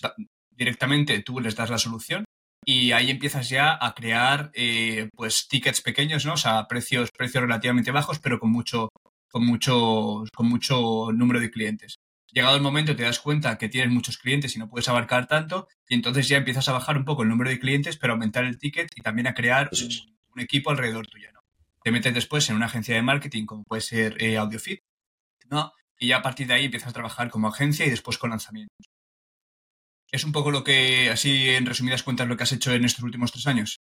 directamente 0.50 1.22
tú 1.22 1.40
les 1.40 1.56
das 1.56 1.70
la 1.70 1.78
solución 1.78 2.26
y 2.66 2.92
ahí 2.92 3.12
empiezas 3.12 3.50
ya 3.50 3.78
a 3.80 3.94
crear 3.94 4.52
eh, 4.54 5.10
pues 5.16 5.48
tickets 5.48 5.82
pequeños, 5.82 6.26
¿no? 6.26 6.34
O 6.34 6.38
sea, 6.38 6.68
precios, 6.68 7.12
precios 7.12 7.42
relativamente 7.44 7.92
bajos, 7.92 8.20
pero 8.20 8.40
con 8.40 8.52
mucho, 8.52 8.90
con 9.30 9.46
mucho, 9.46 10.24
con 10.36 10.50
mucho 10.50 11.12
número 11.14 11.40
de 11.40 11.52
clientes. 11.52 11.96
Llegado 12.32 12.56
el 12.56 12.62
momento 12.62 12.96
te 12.96 13.04
das 13.04 13.20
cuenta 13.20 13.58
que 13.58 13.70
tienes 13.70 13.94
muchos 13.94 14.18
clientes 14.18 14.56
y 14.56 14.60
no 14.60 14.70
puedes 14.70 14.90
abarcar 14.90 15.28
tanto, 15.28 15.68
y 15.88 15.96
entonces 15.96 16.28
ya 16.28 16.38
empiezas 16.38 16.68
a 16.68 16.74
bajar 16.74 16.98
un 16.98 17.06
poco 17.06 17.24
el 17.24 17.30
número 17.30 17.50
de 17.50 17.60
clientes, 17.60 17.98
pero 17.98 18.14
aumentar 18.14 18.44
el 18.44 18.58
ticket 18.58 18.90
y 18.96 19.02
también 19.02 19.28
a 19.28 19.34
crear 19.34 19.70
un, 19.72 20.42
equipo 20.42 20.70
alrededor 20.70 21.08
tuyo, 21.08 21.32
¿no? 21.32 21.40
Te 21.82 21.92
metes 21.92 22.14
después 22.14 22.50
en 22.50 22.58
una 22.58 22.66
agencia 22.66 22.96
de 22.96 23.02
marketing 23.02 23.46
como 23.46 23.64
puede 23.64 23.82
ser 23.82 24.22
eh, 24.22 24.38
AudioFit, 24.38 24.82
¿no? 25.50 25.72
y 26.00 26.08
ya 26.08 26.18
a 26.18 26.22
partir 26.22 26.48
de 26.48 26.54
ahí 26.56 26.66
empiezas 26.66 26.90
a 26.90 26.94
trabajar 26.94 27.30
como 27.30 27.48
agencia 27.48 27.86
y 27.86 27.90
después 27.90 28.18
con 28.18 28.32
lanzamientos. 28.32 28.88
¿Es 30.12 30.24
un 30.24 30.32
poco 30.32 30.52
lo 30.52 30.64
que, 30.64 31.10
así 31.10 31.50
en 31.50 31.66
resumidas 31.66 32.04
cuentas, 32.04 32.28
lo 32.28 32.38
que 32.38 32.44
has 32.44 32.52
hecho 32.52 32.72
en 32.74 32.86
estos 32.86 33.04
últimos 33.04 33.32
tres 33.32 33.48
años? 33.48 33.82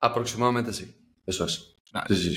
Aproximadamente 0.00 0.72
sí, 0.72 0.94
eso 1.26 1.44
es. 1.46 1.74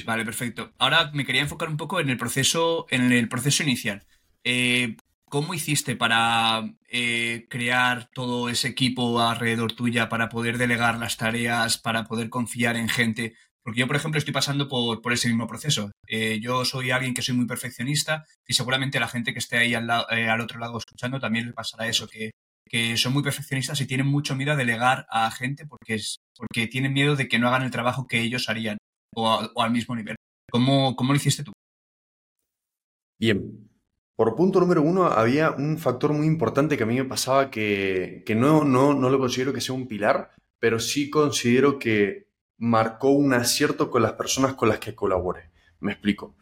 Vale, 0.06 0.24
perfecto. 0.24 0.72
Ahora 0.78 1.10
me 1.14 1.26
quería 1.26 1.42
enfocar 1.42 1.68
un 1.68 1.78
poco 1.78 2.00
en 2.00 2.10
el 2.10 2.18
proceso, 2.18 2.86
en 2.90 3.12
el 3.12 3.28
proceso 3.28 3.64
inicial. 3.64 4.06
Eh, 4.44 4.96
¿Cómo 5.30 5.54
hiciste 5.54 5.96
para 5.96 6.64
eh, 6.90 7.48
crear 7.50 8.10
todo 8.14 8.48
ese 8.50 8.70
equipo 8.70 9.20
alrededor 9.20 9.74
tuya, 9.74 10.08
para 10.08 10.30
poder 10.30 10.58
delegar 10.58 10.98
las 11.00 11.18
tareas, 11.18 11.78
para 11.78 12.06
poder 12.06 12.30
confiar 12.30 12.78
en 12.78 12.88
gente? 12.88 13.36
Porque 13.62 13.82
yo, 13.82 13.88
por 13.88 13.98
ejemplo, 13.98 14.20
estoy 14.20 14.34
pasando 14.34 14.70
por, 14.70 15.02
por 15.02 15.12
ese 15.12 15.28
mismo 15.28 15.46
proceso. 15.46 15.92
Eh, 16.08 16.40
yo 16.42 16.64
soy 16.64 16.92
alguien 16.92 17.14
que 17.14 17.22
soy 17.22 17.36
muy 17.36 17.46
perfeccionista 17.48 18.26
y 18.48 18.54
seguramente 18.54 19.02
la 19.02 19.10
gente 19.10 19.34
que 19.34 19.40
esté 19.40 19.58
ahí 19.58 19.74
al, 19.74 19.90
eh, 20.12 20.30
al 20.30 20.40
otro 20.40 20.60
lado 20.60 20.78
escuchando 20.78 21.20
también 21.20 21.48
le 21.48 21.54
pasará 21.54 21.88
eso, 21.88 22.08
que, 22.08 22.32
que, 22.68 22.98
son 22.98 23.14
muy 23.14 23.24
perfeccionistas 23.24 23.80
y 23.82 23.88
tienen 23.88 24.08
mucho 24.08 24.36
miedo 24.36 24.52
a 24.52 24.56
delegar 24.56 25.06
a 25.10 25.30
gente 25.32 25.66
porque, 25.66 25.96
es, 25.96 26.20
porque 26.36 26.68
tienen 26.68 26.94
miedo 26.94 27.16
de 27.16 27.28
que 27.28 27.40
no 27.40 27.48
hagan 27.48 27.64
el 27.64 27.72
trabajo 27.72 28.08
que 28.08 28.22
ellos 28.22 28.50
harían 28.50 28.78
o, 29.16 29.50
al 29.62 29.72
mismo 29.72 29.96
nivel. 29.96 30.16
¿Cómo, 30.52 30.96
¿Cómo 30.96 31.14
lo 31.14 31.18
hiciste 31.18 31.44
tú? 31.44 31.52
Bien, 33.20 33.70
por 34.16 34.36
punto 34.36 34.60
número 34.60 34.82
uno, 34.82 35.06
había 35.06 35.52
un 35.52 35.78
factor 35.78 36.14
muy 36.14 36.28
importante 36.28 36.78
que 36.78 36.84
a 36.84 36.88
mí 36.88 36.96
me 36.96 37.06
pasaba 37.06 37.50
que, 37.50 38.24
que 38.26 38.36
no, 38.36 38.64
no, 38.64 38.94
no, 38.94 39.10
lo 39.10 39.20
considero 39.20 39.54
que 39.54 39.62
sea 39.62 39.76
un 39.76 39.88
pilar, 39.88 40.32
pero 40.60 40.80
sí 40.80 41.10
considero 41.10 41.80
que 41.80 42.28
marcó 42.58 43.10
un 43.10 43.34
acierto 43.34 43.90
con 43.90 44.02
las 44.02 44.14
personas 44.14 44.56
con 44.56 44.70
las 44.70 44.80
que 44.80 44.96
colaboré. 44.96 45.52
Me 45.80 45.92
explico. 45.92 46.36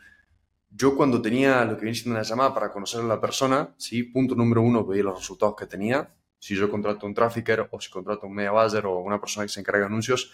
Yo 0.77 0.97
cuando 0.97 1.21
tenía 1.21 1.63
lo 1.63 1.77
que 1.77 1.83
viene 1.83 1.95
siendo 1.95 2.19
una 2.19 2.27
llamada 2.27 2.53
para 2.53 2.69
conocer 2.69 2.99
a 2.99 3.05
la 3.05 3.21
persona, 3.21 3.73
¿sí? 3.77 4.03
punto 4.03 4.35
número 4.35 4.61
uno, 4.61 4.85
veía 4.85 5.03
los 5.03 5.19
resultados 5.19 5.55
que 5.55 5.67
tenía. 5.67 6.13
Si 6.37 6.53
yo 6.53 6.69
contrato 6.69 7.05
un 7.05 7.13
trafficker 7.13 7.69
o 7.71 7.79
si 7.79 7.89
contrato 7.89 8.27
un 8.27 8.33
media 8.33 8.51
buyer 8.51 8.85
o 8.85 8.99
una 8.99 9.17
persona 9.17 9.45
que 9.45 9.53
se 9.53 9.61
encarga 9.61 9.79
de 9.79 9.85
anuncios, 9.85 10.33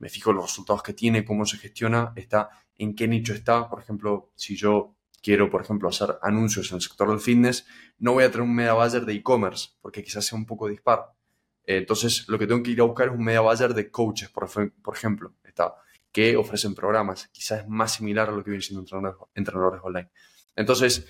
me 0.00 0.08
fijo 0.08 0.32
los 0.32 0.46
resultados 0.46 0.82
que 0.82 0.94
tiene, 0.94 1.24
cómo 1.24 1.46
se 1.46 1.58
gestiona, 1.58 2.12
está 2.16 2.50
en 2.76 2.96
qué 2.96 3.06
nicho 3.06 3.32
está. 3.32 3.70
Por 3.70 3.78
ejemplo, 3.78 4.32
si 4.34 4.56
yo 4.56 4.96
quiero, 5.22 5.48
por 5.48 5.62
ejemplo, 5.62 5.88
hacer 5.88 6.18
anuncios 6.22 6.72
en 6.72 6.76
el 6.76 6.82
sector 6.82 7.08
del 7.08 7.20
fitness, 7.20 7.64
no 7.98 8.14
voy 8.14 8.24
a 8.24 8.32
tener 8.32 8.42
un 8.42 8.54
media 8.56 8.72
buyer 8.72 9.04
de 9.04 9.12
e-commerce 9.12 9.68
porque 9.80 10.02
quizás 10.02 10.26
sea 10.26 10.36
un 10.36 10.44
poco 10.46 10.66
dispar. 10.66 11.12
Entonces, 11.62 12.26
lo 12.28 12.36
que 12.36 12.48
tengo 12.48 12.64
que 12.64 12.72
ir 12.72 12.80
a 12.80 12.84
buscar 12.84 13.08
es 13.08 13.14
un 13.14 13.22
media 13.22 13.42
buyer 13.42 13.74
de 13.74 13.92
coaches, 13.92 14.28
por, 14.28 14.48
ejemplo, 14.92 15.34
está, 15.44 15.76
que 16.12 16.36
ofrecen 16.36 16.74
programas. 16.74 17.28
Quizás 17.28 17.60
es 17.62 17.68
más 17.68 17.94
similar 17.94 18.28
a 18.28 18.32
lo 18.32 18.42
que 18.42 18.50
vienen 18.50 18.62
siendo 18.62 19.26
entrenadores, 19.34 19.80
online. 19.82 20.10
Entonces, 20.56 21.06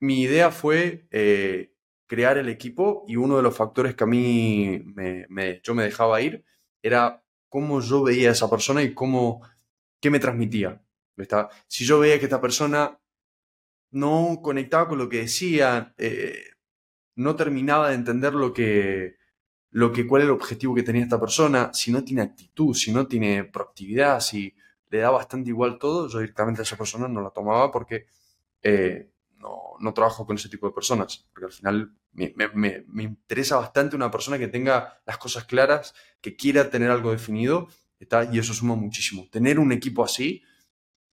mi 0.00 0.22
idea 0.22 0.50
fue 0.50 1.06
eh, 1.10 1.74
crear 2.06 2.38
el 2.38 2.48
equipo 2.48 3.04
y 3.08 3.16
uno 3.16 3.36
de 3.36 3.42
los 3.42 3.56
factores 3.56 3.94
que 3.94 4.04
a 4.04 4.06
mí 4.06 4.82
me, 4.84 5.60
yo 5.62 5.74
me 5.74 5.84
dejaba 5.84 6.20
ir 6.20 6.44
era 6.82 7.22
cómo 7.48 7.80
yo 7.80 8.02
veía 8.02 8.28
a 8.28 8.32
esa 8.32 8.50
persona 8.50 8.82
y 8.82 8.94
cómo, 8.94 9.42
qué 10.00 10.10
me 10.10 10.20
transmitía. 10.20 10.82
Si 11.68 11.84
yo 11.84 12.00
veía 12.00 12.18
que 12.18 12.24
esta 12.24 12.40
persona 12.40 13.00
no 13.90 14.40
conectaba 14.42 14.88
con 14.88 14.98
lo 14.98 15.08
que 15.08 15.18
decía, 15.18 15.94
eh, 15.98 16.42
no 17.16 17.36
terminaba 17.36 17.90
de 17.90 17.94
entender 17.94 18.34
lo 18.34 18.52
que, 18.52 19.16
lo 19.74 19.92
que, 19.92 20.06
cuál 20.06 20.22
es 20.22 20.26
el 20.26 20.30
objetivo 20.30 20.72
que 20.72 20.84
tenía 20.84 21.02
esta 21.02 21.18
persona, 21.18 21.72
si 21.74 21.90
no 21.90 22.04
tiene 22.04 22.22
actitud, 22.22 22.74
si 22.74 22.92
no 22.92 23.08
tiene 23.08 23.42
proactividad, 23.42 24.20
si 24.20 24.54
le 24.88 24.98
da 24.98 25.10
bastante 25.10 25.50
igual 25.50 25.80
todo, 25.80 26.08
yo 26.08 26.20
directamente 26.20 26.60
a 26.60 26.62
esa 26.62 26.76
persona 26.76 27.08
no 27.08 27.20
la 27.20 27.30
tomaba 27.30 27.72
porque 27.72 28.06
eh, 28.62 29.10
no, 29.80 29.92
trabajo 29.92 30.24
con 30.26 30.36
ese 30.36 30.48
tipo 30.48 30.68
de 30.68 30.72
personas, 30.72 31.26
porque 31.32 31.46
al 31.46 31.52
final 31.52 31.92
me, 32.12 32.84
interesa 33.02 33.56
bastante 33.56 33.96
una 33.96 34.12
persona 34.12 34.38
que 34.38 34.46
tenga 34.46 35.00
las 35.04 35.18
cosas 35.18 35.42
claras, 35.42 35.92
que 36.20 36.36
quiera 36.36 36.70
tener 36.70 36.92
algo 36.92 37.10
definido, 37.10 37.66
está, 37.98 38.32
y 38.32 38.38
eso 38.38 38.54
suma 38.54 38.76
muchísimo. 38.76 39.26
Tener 39.28 39.58
un 39.58 39.72
equipo 39.72 40.04
así, 40.04 40.44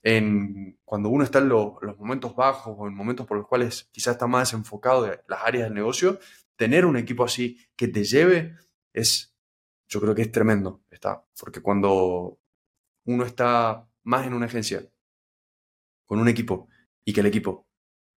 en, 0.02 0.78
cuando 0.84 1.08
uno 1.08 1.24
está 1.24 1.38
en 1.38 1.48
los 1.48 1.98
momentos 1.98 2.36
bajos 2.36 2.74
o 2.78 2.86
en 2.86 2.94
momentos 2.94 3.26
por 3.26 3.38
los 3.38 3.46
cuales 3.46 3.88
quizás 3.90 4.16
está 4.16 4.26
más 4.26 4.52
enfocado 4.52 5.06
en 5.10 5.18
las 5.28 5.40
áreas 5.46 5.64
del 5.64 5.74
negocio, 5.74 6.18
tener 6.60 6.84
un 6.84 6.98
equipo 6.98 7.24
así 7.24 7.56
que 7.74 7.88
te 7.88 8.04
lleve 8.04 8.54
es, 8.92 9.34
yo 9.88 9.98
creo 9.98 10.14
que 10.14 10.20
es 10.20 10.30
tremendo, 10.30 10.82
está, 10.90 11.24
porque 11.40 11.62
cuando 11.62 12.38
uno 13.06 13.24
está 13.24 13.88
más 14.02 14.26
en 14.26 14.34
una 14.34 14.44
agencia 14.44 14.86
con 16.04 16.18
un 16.18 16.28
equipo 16.28 16.68
y 17.02 17.14
que 17.14 17.20
el 17.20 17.26
equipo 17.28 17.66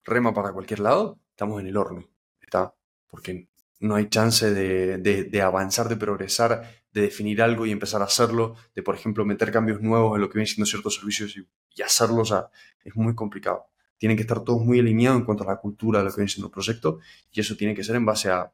rema 0.04 0.34
para 0.34 0.52
cualquier 0.52 0.82
lado, 0.82 1.22
estamos 1.30 1.62
en 1.62 1.68
el 1.68 1.78
horno, 1.78 2.04
está, 2.42 2.76
porque 3.08 3.48
no 3.80 3.96
hay 3.96 4.10
chance 4.10 4.54
de, 4.54 5.42
avanzar, 5.42 5.88
de 5.88 5.96
progresar, 5.96 6.84
de 6.92 7.02
definir 7.02 7.42
algo 7.42 7.66
y 7.66 7.72
empezar 7.72 8.02
a 8.02 8.06
hacerlo, 8.12 8.58
de 8.76 8.84
por 8.84 8.96
ejemplo 8.96 9.24
meter 9.24 9.54
cambios 9.54 9.80
nuevos 9.80 10.18
en 10.18 10.22
lo 10.22 10.28
que 10.28 10.40
vienen 10.40 10.48
siendo 10.48 10.66
ciertos 10.66 10.96
servicios 10.96 11.38
y, 11.38 11.48
y 11.78 11.82
hacerlos, 11.82 12.34
es 12.84 12.94
muy 12.98 13.16
complicado 13.16 13.73
tienen 14.04 14.18
que 14.18 14.24
estar 14.24 14.44
todos 14.44 14.62
muy 14.62 14.82
alineados 14.82 15.22
en 15.22 15.26
cuanto 15.26 15.46
a 15.46 15.48
la 15.48 15.62
cultura 15.62 16.00
de 16.00 16.04
lo 16.04 16.12
que 16.12 16.18
viene 16.18 16.30
siendo 16.30 16.48
el 16.48 16.52
proyecto 16.52 17.00
y 17.32 17.40
eso 17.40 17.56
tiene 17.56 17.74
que 17.74 17.86
ser 17.86 17.96
en 17.96 18.06
base 18.06 18.30
a, 18.30 18.52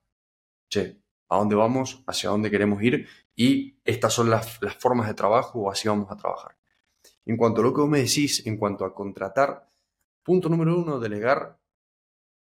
che, 0.70 1.02
a 1.28 1.38
dónde 1.38 1.56
vamos, 1.56 2.04
hacia 2.06 2.30
dónde 2.30 2.52
queremos 2.52 2.84
ir 2.84 3.08
y 3.36 3.80
estas 3.84 4.14
son 4.14 4.30
las, 4.30 4.60
formas 4.78 5.08
de 5.08 5.16
trabajo 5.16 5.62
o 5.62 5.72
así 5.72 5.88
vamos 5.88 6.12
a 6.12 6.18
trabajar. 6.18 6.56
En 7.26 7.36
cuanto 7.36 7.62
a 7.62 7.64
lo 7.64 7.74
que 7.74 7.82
vos 7.82 7.90
me 7.90 7.98
decís, 7.98 8.46
en 8.46 8.58
cuanto 8.58 8.86
a 8.86 8.94
contratar, 8.94 9.68
punto 10.22 10.50
número 10.50 10.78
uno, 10.78 11.00
delegar. 11.00 11.60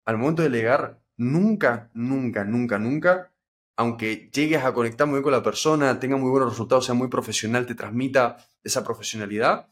Al 0.04 0.16
momento 0.16 0.42
de 0.42 0.50
delegar, 0.50 1.02
nunca, 1.16 1.90
nunca, 1.94 2.44
nunca, 2.44 2.78
nunca, 2.78 3.32
aunque 3.74 4.30
llegues 4.32 4.62
a 4.62 4.72
conectar 4.72 5.08
muy 5.08 5.14
bien 5.14 5.24
con 5.24 5.32
la 5.32 5.42
persona, 5.42 5.98
tenga 5.98 6.16
muy 6.16 6.30
buenos 6.30 6.50
resultados, 6.50 6.84
sea 6.84 6.94
muy 6.94 7.08
profesional, 7.08 7.66
te 7.66 7.74
transmita 7.74 8.36
esa 8.62 8.84
profesionalidad, 8.84 9.68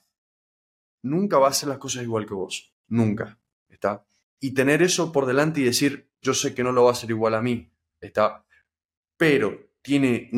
nunca 1.04 1.38
va 1.38 1.46
a 1.46 1.50
hacer 1.50 1.68
las 1.68 1.78
cosas 1.78 2.02
igual 2.02 2.26
que 2.26 2.34
vos. 2.34 2.72
Nunca. 2.88 3.38
¿Está? 3.68 4.04
Y 4.40 4.52
tener 4.52 4.82
eso 4.82 5.12
por 5.12 5.26
delante 5.26 5.60
y 5.60 5.64
decir, 5.64 6.10
yo 6.20 6.34
sé 6.34 6.54
que 6.54 6.64
no 6.64 6.72
lo 6.72 6.84
va 6.84 6.90
a 6.90 6.92
hacer 6.92 7.10
igual 7.10 7.34
a 7.34 7.42
mí, 7.42 7.72
está, 8.00 8.44
pero 9.16 9.70
tiene 9.82 10.30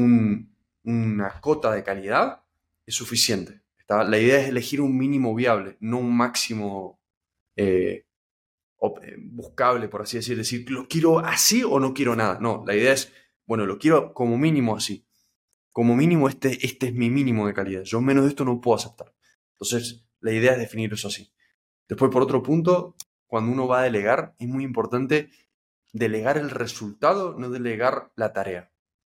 una 0.84 1.40
cota 1.40 1.72
de 1.72 1.82
calidad, 1.82 2.42
es 2.86 2.94
suficiente. 2.94 3.62
¿está? 3.78 4.04
La 4.04 4.18
idea 4.18 4.40
es 4.40 4.48
elegir 4.48 4.80
un 4.80 4.96
mínimo 4.96 5.34
viable, 5.34 5.76
no 5.80 5.98
un 5.98 6.16
máximo 6.16 7.00
eh, 7.56 8.06
eh, 9.02 9.16
buscable, 9.18 9.88
por 9.88 10.02
así 10.02 10.18
decir. 10.18 10.36
Decir, 10.36 10.70
¿lo 10.70 10.86
quiero 10.86 11.18
así 11.20 11.62
o 11.64 11.80
no 11.80 11.94
quiero 11.94 12.14
nada? 12.16 12.38
No, 12.40 12.64
la 12.66 12.74
idea 12.74 12.92
es, 12.92 13.12
bueno, 13.46 13.66
lo 13.66 13.78
quiero 13.78 14.12
como 14.12 14.36
mínimo 14.36 14.76
así. 14.76 15.06
Como 15.72 15.96
mínimo, 15.96 16.28
este, 16.28 16.64
este 16.64 16.88
es 16.88 16.94
mi 16.94 17.10
mínimo 17.10 17.46
de 17.46 17.54
calidad. 17.54 17.82
Yo 17.82 18.00
menos 18.00 18.24
de 18.24 18.30
esto 18.30 18.44
no 18.44 18.60
puedo 18.60 18.76
aceptar. 18.76 19.14
Entonces, 19.52 20.06
la 20.20 20.32
idea 20.32 20.52
es 20.52 20.58
definir 20.58 20.92
eso 20.92 21.08
así. 21.08 21.32
Después, 21.88 22.10
por 22.10 22.22
otro 22.22 22.42
punto, 22.42 22.94
cuando 23.26 23.52
uno 23.52 23.66
va 23.66 23.80
a 23.80 23.84
delegar, 23.84 24.34
es 24.38 24.48
muy 24.48 24.64
importante 24.64 25.30
delegar 25.92 26.38
el 26.38 26.50
resultado, 26.50 27.36
no 27.38 27.50
delegar 27.50 28.12
la 28.16 28.32
tarea. 28.32 28.72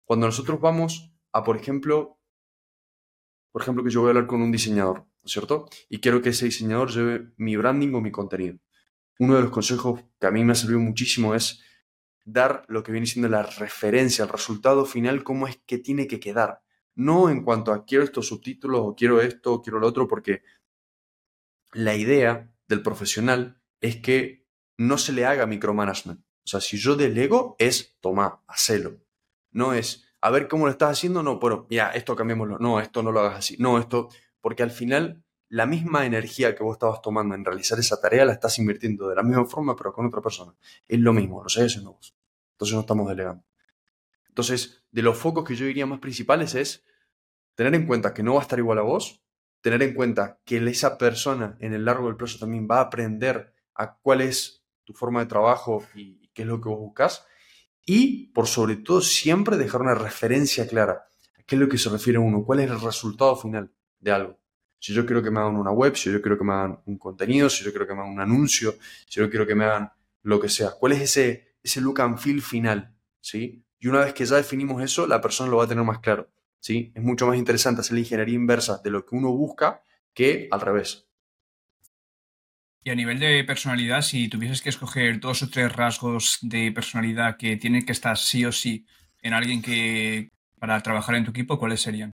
Cuando 0.06 0.26
nosotros 0.26 0.60
vamos 0.60 1.12
a, 1.32 1.44
por 1.44 1.58
ejemplo, 1.58 2.20
por 3.52 3.62
ejemplo, 3.62 3.84
que 3.84 3.90
yo 3.90 4.02
voy 4.02 4.10
a 4.10 4.12
hablar 4.12 4.28
con 4.28 4.42
un 4.42 4.52
diseñador, 4.52 5.00
¿no 5.00 5.26
es 5.26 5.32
cierto? 5.32 5.68
Y 5.90 6.00
quiero 6.00 6.22
que 6.22 6.30
ese 6.30 6.46
diseñador 6.46 6.92
lleve 6.92 7.34
mi 7.38 7.56
branding 7.56 7.94
o 7.96 8.02
mi 8.02 8.12
contenido. 8.12 8.60
Uno 9.20 9.36
de 9.36 9.42
los 9.42 9.52
consejos 9.52 10.04
que 10.20 10.28
a 10.28 10.32
mí 10.32 10.44
me 10.44 10.52
ha 10.52 10.56
servido 10.56 10.80
muchísimo 10.80 11.34
es 11.34 11.64
dar 12.24 12.66
lo 12.68 12.84
que 12.84 12.92
viene 12.92 13.08
siendo 13.08 13.30
la 13.30 13.44
referencia, 13.44 14.26
el 14.26 14.30
resultado 14.30 14.86
final, 14.86 15.24
cómo 15.24 15.48
es 15.48 15.58
que 15.66 15.78
tiene 15.78 16.08
que 16.08 16.20
quedar. 16.20 16.62
No 16.94 17.30
en 17.30 17.44
cuanto 17.44 17.72
a 17.72 17.86
quiero 17.86 18.04
estos 18.04 18.28
subtítulos 18.28 18.82
o 18.84 18.96
quiero 18.96 19.22
esto 19.22 19.54
o 19.54 19.62
quiero 19.62 19.80
lo 19.80 19.88
otro, 19.88 20.08
porque 20.08 20.44
la 21.74 21.96
idea 21.96 22.54
del 22.68 22.82
profesional 22.82 23.62
es 23.82 23.98
que 23.98 24.48
no 24.78 24.98
se 24.98 25.14
le 25.14 25.26
haga 25.26 25.46
micromanagement. 25.46 26.22
O 26.22 26.48
sea, 26.50 26.62
si 26.62 26.78
yo 26.78 26.96
delego 26.96 27.56
es, 27.60 27.98
toma, 28.00 28.44
hacelo. 28.48 29.02
No 29.52 29.74
es, 29.74 30.06
a 30.22 30.30
ver 30.30 30.48
cómo 30.48 30.66
lo 30.66 30.72
estás 30.72 30.92
haciendo, 30.92 31.24
no, 31.24 31.40
pero 31.40 31.68
ya, 31.70 31.90
esto 31.90 32.16
cambiémoslo, 32.16 32.60
no, 32.60 32.80
esto 32.80 33.04
no 33.04 33.12
lo 33.12 33.20
hagas 33.22 33.40
así, 33.40 33.58
no, 33.60 33.80
esto, 33.80 34.10
porque 34.42 34.64
al 34.64 34.72
final 34.72 35.24
la 35.50 35.66
misma 35.66 36.06
energía 36.06 36.56
que 36.56 36.64
vos 36.64 36.76
estabas 36.76 37.02
tomando 37.02 37.36
en 37.36 37.46
realizar 37.46 37.80
esa 37.80 38.00
tarea 38.00 38.26
la 38.26 38.34
estás 38.34 38.60
invirtiendo 38.60 39.08
de 39.08 39.16
la 39.16 39.24
misma 39.24 39.46
forma, 39.46 39.76
pero 39.76 39.94
con 39.94 40.06
otra 40.06 40.22
persona. 40.22 40.54
Es 40.88 41.00
lo 41.00 41.14
mismo, 41.14 41.42
lo 41.42 41.50
sabes 41.50 41.72
haciendo 41.72 41.94
vos. 41.94 42.16
Entonces 42.54 42.76
no 42.76 42.82
estamos 42.82 43.08
delegando. 43.08 43.44
Entonces, 44.28 44.86
de 44.92 45.02
los 45.02 45.18
focos 45.18 45.44
que 45.44 45.56
yo 45.56 45.66
diría 45.66 45.86
más 45.86 46.00
principales 46.00 46.54
es 46.56 46.86
tener 47.56 47.74
en 47.76 47.88
cuenta 47.88 48.14
que 48.14 48.24
no 48.24 48.34
va 48.34 48.40
a 48.40 48.44
estar 48.44 48.60
igual 48.60 48.80
a 48.80 48.84
vos, 48.84 49.24
tener 49.68 49.84
en 49.84 49.94
cuenta 49.94 50.40
que 50.46 50.66
esa 50.70 50.98
persona 50.98 51.58
en 51.60 51.74
el 51.74 51.84
largo 51.84 52.08
del 52.08 52.16
plazo 52.16 52.40
también 52.40 52.70
va 52.72 52.78
a 52.78 52.84
aprender 52.84 53.54
a 53.76 53.98
cuál 53.98 54.22
es 54.22 54.64
tu 54.86 54.94
forma 54.94 55.20
de 55.20 55.26
trabajo 55.26 55.84
y 55.94 56.30
qué 56.34 56.44
es 56.44 56.48
lo 56.48 56.62
que 56.62 56.70
vos 56.70 56.80
buscas. 56.80 57.26
Y, 57.86 58.28
por 58.28 58.48
sobre 58.48 58.78
todo, 58.78 59.02
siempre 59.02 59.58
dejar 59.58 59.82
una 59.82 59.94
referencia 59.94 60.66
clara. 60.70 61.06
¿A 61.38 61.44
qué 61.44 61.56
es 61.56 61.60
lo 61.60 61.68
que 61.68 61.78
se 61.78 61.90
refiere 61.90 62.18
uno? 62.18 62.46
¿Cuál 62.46 62.62
es 62.62 62.72
el 62.72 62.80
resultado 62.80 63.36
final 63.36 63.70
de 64.00 64.12
algo? 64.14 64.40
Si 64.80 64.94
yo 64.94 65.06
quiero 65.06 65.22
que 65.22 65.32
me 65.32 65.42
hagan 65.42 65.58
una 65.58 65.72
web, 65.72 65.98
si 65.98 66.14
yo 66.14 66.22
quiero 66.22 66.38
que 66.38 66.46
me 66.46 66.54
hagan 66.54 66.80
un 66.86 66.98
contenido, 66.98 67.50
si 67.50 67.66
yo 67.66 67.72
quiero 67.72 67.86
que 67.86 67.94
me 67.94 68.00
hagan 68.00 68.14
un 68.14 68.22
anuncio, 68.22 68.76
si 69.06 69.20
yo 69.20 69.30
quiero 69.30 69.46
que 69.46 69.56
me 69.56 69.66
hagan 69.66 69.92
lo 70.24 70.40
que 70.40 70.48
sea. 70.48 70.72
¿Cuál 70.80 70.94
es 70.94 71.02
ese, 71.02 71.56
ese 71.62 71.82
look 71.82 72.00
and 72.00 72.18
feel 72.18 72.42
final? 72.42 72.96
¿Sí? 73.20 73.66
Y 73.80 73.88
una 73.88 74.00
vez 74.00 74.14
que 74.14 74.26
ya 74.26 74.38
definimos 74.38 74.82
eso, 74.82 75.06
la 75.08 75.20
persona 75.20 75.52
lo 75.52 75.58
va 75.58 75.66
a 75.66 75.68
tener 75.68 75.84
más 75.84 76.00
claro. 76.00 76.30
¿Sí? 76.60 76.92
Es 76.96 77.04
mucho 77.04 77.28
más 77.28 77.38
interesante 77.38 77.82
hacer 77.82 77.94
la 77.94 78.00
ingeniería 78.00 78.36
inversa 78.36 78.82
de 78.84 78.92
lo 78.92 79.06
que 79.06 79.16
uno 79.16 79.32
busca 79.32 79.84
que 80.14 80.48
al 80.52 80.62
revés. 80.62 81.08
Y 82.84 82.90
a 82.90 82.96
nivel 82.96 83.20
de 83.20 83.44
personalidad, 83.44 84.02
si 84.02 84.30
tuvieses 84.30 84.62
que 84.62 84.70
escoger 84.70 85.20
dos 85.20 85.44
o 85.44 85.50
tres 85.50 85.76
rasgos 85.76 86.40
de 86.42 86.72
personalidad 86.72 87.36
que 87.36 87.58
tienen 87.58 87.86
que 87.86 87.92
estar 87.92 88.18
sí 88.18 88.46
o 88.46 88.52
sí 88.52 88.86
en 89.22 89.34
alguien 89.34 89.62
que 89.62 90.30
para 90.58 90.82
trabajar 90.82 91.16
en 91.16 91.26
tu 91.26 91.32
equipo, 91.32 91.60
¿cuáles 91.60 91.82
serían? 91.82 92.12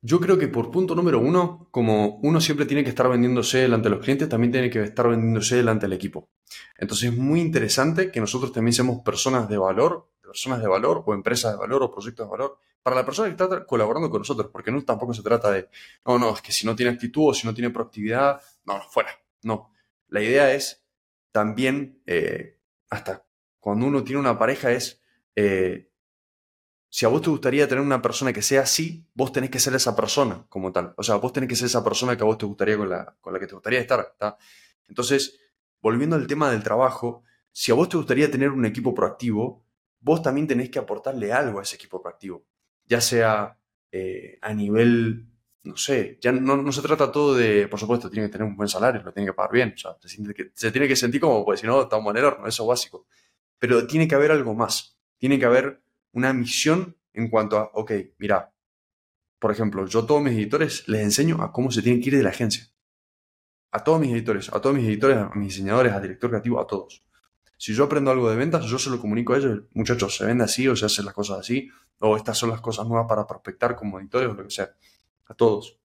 Yo 0.00 0.20
creo 0.20 0.38
que 0.38 0.48
por 0.48 0.70
punto 0.70 0.94
número 0.94 1.18
uno, 1.18 1.68
como 1.70 2.18
uno 2.22 2.40
siempre 2.40 2.66
tiene 2.66 2.84
que 2.84 2.90
estar 2.90 3.08
vendiéndose 3.08 3.58
delante 3.58 3.88
de 3.88 3.96
los 3.96 4.04
clientes, 4.04 4.28
también 4.28 4.52
tiene 4.52 4.70
que 4.70 4.82
estar 4.84 5.08
vendiéndose 5.08 5.56
delante 5.56 5.86
del 5.86 5.92
equipo. 5.94 6.30
Entonces 6.78 7.10
es 7.10 7.18
muy 7.18 7.40
interesante 7.40 8.10
que 8.12 8.20
nosotros 8.20 8.52
también 8.52 8.72
seamos 8.72 9.02
personas 9.04 9.48
de 9.48 9.58
valor, 9.58 10.08
personas 10.28 10.60
de 10.60 10.68
valor 10.68 11.02
o 11.04 11.14
empresas 11.14 11.52
de 11.52 11.58
valor 11.58 11.82
o 11.82 11.90
proyectos 11.90 12.26
de 12.26 12.30
valor 12.30 12.58
para 12.82 12.94
la 12.96 13.04
persona 13.04 13.28
que 13.28 13.42
está 13.42 13.66
colaborando 13.66 14.08
con 14.10 14.20
nosotros, 14.20 14.50
porque 14.52 14.70
no 14.70 14.82
tampoco 14.84 15.12
se 15.14 15.22
trata 15.22 15.50
de, 15.50 15.68
no, 16.06 16.18
no, 16.18 16.34
es 16.34 16.42
que 16.42 16.52
si 16.52 16.66
no 16.66 16.76
tiene 16.76 16.92
actitud 16.92 17.30
o 17.30 17.34
si 17.34 17.46
no 17.46 17.54
tiene 17.54 17.70
proactividad, 17.70 18.40
no, 18.64 18.78
no, 18.78 18.84
fuera. 18.88 19.10
No. 19.42 19.72
La 20.08 20.22
idea 20.22 20.52
es 20.52 20.84
también, 21.32 22.00
eh, 22.06 22.58
hasta 22.90 23.24
cuando 23.58 23.86
uno 23.86 24.04
tiene 24.04 24.20
una 24.20 24.38
pareja, 24.38 24.70
es 24.70 25.00
eh, 25.34 25.90
si 26.90 27.04
a 27.04 27.08
vos 27.08 27.20
te 27.20 27.30
gustaría 27.30 27.68
tener 27.68 27.84
una 27.84 28.00
persona 28.00 28.32
que 28.32 28.42
sea 28.42 28.62
así, 28.62 29.06
vos 29.14 29.32
tenés 29.32 29.50
que 29.50 29.60
ser 29.60 29.74
esa 29.74 29.94
persona 29.94 30.46
como 30.48 30.72
tal. 30.72 30.94
O 30.96 31.02
sea, 31.02 31.16
vos 31.16 31.32
tenés 31.32 31.48
que 31.48 31.56
ser 31.56 31.66
esa 31.66 31.84
persona 31.84 32.16
que 32.16 32.22
a 32.22 32.26
vos 32.26 32.38
te 32.38 32.46
gustaría 32.46 32.78
con 32.78 32.88
la, 32.88 33.16
con 33.20 33.32
la 33.32 33.38
que 33.38 33.46
te 33.46 33.54
gustaría 33.54 33.80
estar. 33.80 34.16
Entonces, 34.88 35.38
volviendo 35.82 36.16
al 36.16 36.26
tema 36.26 36.50
del 36.50 36.62
trabajo, 36.62 37.24
si 37.52 37.72
a 37.72 37.74
vos 37.74 37.88
te 37.88 37.96
gustaría 37.96 38.30
tener 38.30 38.50
un 38.50 38.64
equipo 38.64 38.94
proactivo, 38.94 39.64
vos 40.00 40.22
también 40.22 40.46
tenés 40.46 40.70
que 40.70 40.78
aportarle 40.78 41.32
algo 41.32 41.60
a 41.60 41.62
ese 41.62 41.76
equipo 41.76 42.00
proactivo. 42.00 42.44
Ya 42.86 43.00
sea 43.00 43.58
eh, 43.90 44.38
a 44.42 44.54
nivel, 44.54 45.26
no 45.64 45.76
sé, 45.76 46.18
ya 46.20 46.32
no, 46.32 46.72
se 46.72 46.82
trata 46.82 47.12
todo 47.12 47.34
de, 47.34 47.68
por 47.68 47.78
supuesto, 47.78 48.10
tiene 48.10 48.28
que 48.28 48.32
tener 48.32 48.46
un 48.46 48.56
buen 48.56 48.68
salario, 48.68 49.02
lo 49.02 49.12
tiene 49.12 49.28
que 49.28 49.34
pagar 49.34 49.52
bien. 49.52 49.74
Se, 49.76 50.70
tiene 50.70 50.88
que, 50.88 50.96
sentir 50.96 51.20
como, 51.20 51.44
pues 51.44 51.60
si 51.60 51.66
no, 51.66 51.82
estamos 51.82 52.10
en 52.12 52.18
el 52.18 52.24
horno, 52.24 52.46
eso 52.46 52.62
es 52.64 52.68
básico. 52.68 53.06
Pero 53.58 53.86
tiene 53.86 54.06
que 54.08 54.14
haber 54.14 54.30
algo 54.30 54.54
más. 54.54 54.98
Tiene 55.18 55.38
que 55.38 55.44
haber 55.44 55.82
una 56.12 56.32
misión 56.32 56.96
en 57.12 57.28
cuanto 57.28 57.58
a, 57.58 57.70
ok, 57.74 57.92
mira, 58.18 58.52
por 59.38 59.50
ejemplo, 59.52 59.86
yo 59.86 60.00
a 60.00 60.06
todos 60.06 60.22
mis 60.22 60.34
editores 60.34 60.88
les 60.88 61.02
enseño 61.02 61.42
a 61.42 61.52
cómo 61.52 61.70
se 61.70 61.82
tienen 61.82 62.00
que 62.00 62.08
ir 62.08 62.16
de 62.16 62.22
la 62.22 62.30
agencia. 62.30 62.68
A 63.70 63.84
todos 63.84 64.00
mis 64.00 64.12
editores, 64.12 64.48
a 64.52 64.60
todos 64.60 64.74
mis 64.74 64.86
editores, 64.86 65.18
a 65.18 65.30
mis 65.34 65.48
diseñadores, 65.48 65.92
a 65.92 66.00
director 66.00 66.30
creativo, 66.30 66.60
a 66.60 66.66
todos. 66.66 67.04
Si 67.58 67.74
yo 67.74 67.84
aprendo 67.84 68.12
algo 68.12 68.30
de 68.30 68.36
ventas, 68.36 68.64
yo 68.66 68.78
se 68.78 68.88
lo 68.88 69.00
comunico 69.00 69.34
a 69.34 69.38
ellos, 69.38 69.62
muchachos, 69.74 70.16
se 70.16 70.24
vende 70.24 70.44
así 70.44 70.68
o 70.68 70.76
se 70.76 70.86
hacen 70.86 71.04
las 71.04 71.12
cosas 71.12 71.40
así, 71.40 71.68
o 71.98 72.16
estas 72.16 72.38
son 72.38 72.50
las 72.50 72.60
cosas 72.60 72.86
nuevas 72.86 73.06
para 73.08 73.26
prospectar 73.26 73.74
como 73.74 73.98
editores 73.98 74.30
o 74.30 74.34
lo 74.34 74.44
que 74.44 74.50
sea. 74.50 74.74
A 75.26 75.34
todos. 75.34 75.76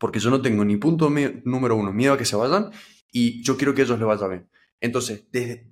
Porque 0.00 0.18
yo 0.18 0.28
no 0.28 0.42
tengo 0.42 0.64
ni 0.64 0.76
punto 0.76 1.08
número 1.44 1.76
uno, 1.76 1.92
miedo 1.92 2.14
a 2.14 2.18
que 2.18 2.24
se 2.24 2.34
vayan, 2.34 2.72
y 3.12 3.42
yo 3.42 3.56
quiero 3.56 3.74
que 3.74 3.82
ellos 3.82 3.98
les 3.98 4.08
vaya 4.08 4.26
bien. 4.26 4.50
Entonces, 4.80 5.24
desde, 5.30 5.68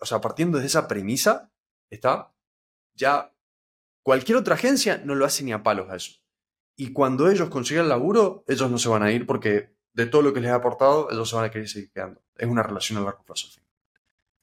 o 0.00 0.06
sea, 0.06 0.20
partiendo 0.20 0.58
de 0.58 0.66
esa 0.66 0.88
premisa, 0.88 1.52
está 1.90 2.32
ya 2.94 3.32
cualquier 4.02 4.38
otra 4.38 4.54
agencia 4.54 5.02
no 5.04 5.14
lo 5.14 5.26
hace 5.26 5.44
ni 5.44 5.52
a 5.52 5.62
palos 5.62 5.90
a 5.90 5.96
eso. 5.96 6.12
Y 6.74 6.92
cuando 6.92 7.30
ellos 7.30 7.50
consigan 7.50 7.88
laburo, 7.88 8.44
ellos 8.48 8.70
no 8.70 8.78
se 8.78 8.88
van 8.88 9.02
a 9.02 9.12
ir 9.12 9.26
porque 9.26 9.76
de 9.92 10.06
todo 10.06 10.22
lo 10.22 10.32
que 10.32 10.40
les 10.40 10.50
ha 10.50 10.54
aportado, 10.54 11.10
ellos 11.10 11.28
se 11.28 11.36
van 11.36 11.44
a 11.44 11.50
querer 11.50 11.68
seguir 11.68 11.90
quedando. 11.90 12.22
Es 12.36 12.48
una 12.48 12.62
relación 12.62 12.98
a 12.98 13.02
largo 13.02 13.24
plazo. 13.24 13.48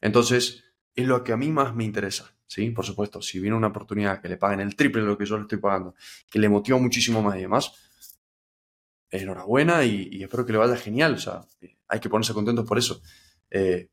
Entonces, 0.06 0.64
es 0.94 1.08
lo 1.08 1.24
que 1.24 1.34
a 1.34 1.38
mí 1.38 1.52
más 1.52 1.74
me 1.74 1.84
interesa. 1.84 2.38
¿sí? 2.46 2.70
Por 2.70 2.86
supuesto, 2.86 3.24
si 3.24 3.40
viene 3.40 3.58
una 3.58 3.68
oportunidad 3.68 4.22
que 4.22 4.30
le 4.30 4.38
paguen 4.38 4.60
el 4.60 4.76
triple 4.76 5.02
de 5.02 5.08
lo 5.08 5.18
que 5.18 5.26
yo 5.26 5.36
le 5.36 5.42
estoy 5.42 5.58
pagando, 5.58 5.96
que 6.30 6.38
le 6.38 6.48
motiva 6.48 6.78
muchísimo 6.78 7.24
más 7.24 7.38
y 7.38 7.42
demás, 7.42 7.72
enhorabuena 9.10 9.84
y, 9.84 10.22
espero 10.22 10.46
que 10.46 10.52
le 10.52 10.60
vaya 10.60 10.78
genial. 10.78 11.16
O 11.16 11.18
sea, 11.18 11.42
hay 11.88 12.00
que 12.00 12.08
ponerse 12.08 12.36
contentos 12.36 12.68
por 12.68 12.78
eso. 12.78 13.02
Eh, 13.50 13.90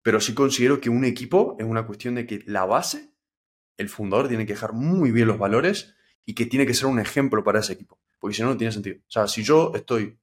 pero 0.00 0.20
sí 0.20 0.32
considero 0.32 0.80
que 0.80 0.90
un 0.90 1.04
equipo 1.04 1.56
es 1.58 1.66
una 1.66 1.84
cuestión 1.84 2.14
de 2.14 2.24
que 2.24 2.44
la 2.46 2.64
base 2.64 3.10
el 3.76 3.88
fundador 3.88 4.28
tiene 4.28 4.46
que 4.46 4.52
dejar 4.52 4.74
muy 4.74 5.10
bien 5.10 5.26
los 5.26 5.38
valores 5.38 5.92
y 6.24 6.34
que 6.34 6.46
tiene 6.46 6.66
que 6.66 6.74
ser 6.74 6.86
un 6.86 7.00
ejemplo 7.00 7.42
para 7.42 7.58
ese 7.58 7.72
equipo. 7.72 7.98
Porque 8.20 8.36
si 8.36 8.42
no, 8.42 8.50
no 8.50 8.56
tiene 8.56 8.72
sentido. 8.72 8.98
O 9.00 9.10
sea, 9.10 9.26
si 9.26 9.42
yo 9.42 9.72
estoy 9.74 10.20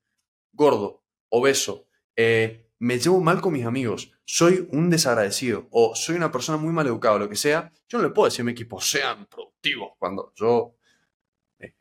gordo, 0.54 1.04
obeso, 1.28 1.88
eh, 2.16 2.65
me 2.80 3.00
llevo 3.00 3.22
mal 3.22 3.42
con 3.42 3.54
mis 3.54 3.66
amigos, 3.66 4.12
soy 4.26 4.68
un 4.72 4.90
desagradecido 4.90 5.68
o 5.72 5.96
soy 5.96 6.16
una 6.16 6.32
persona 6.32 6.58
muy 6.58 6.74
mal 6.74 6.88
educada 6.88 7.20
lo 7.20 7.30
que 7.30 7.36
sea, 7.36 7.72
yo 7.88 7.98
no 7.98 8.04
le 8.04 8.10
puedo 8.10 8.26
decir 8.26 8.42
a 8.42 8.46
mi 8.46 8.52
equipo, 8.52 8.82
sean 8.82 9.26
productivos, 9.28 9.94
cuando 9.98 10.34
yo 10.36 10.76
eh, 11.60 11.76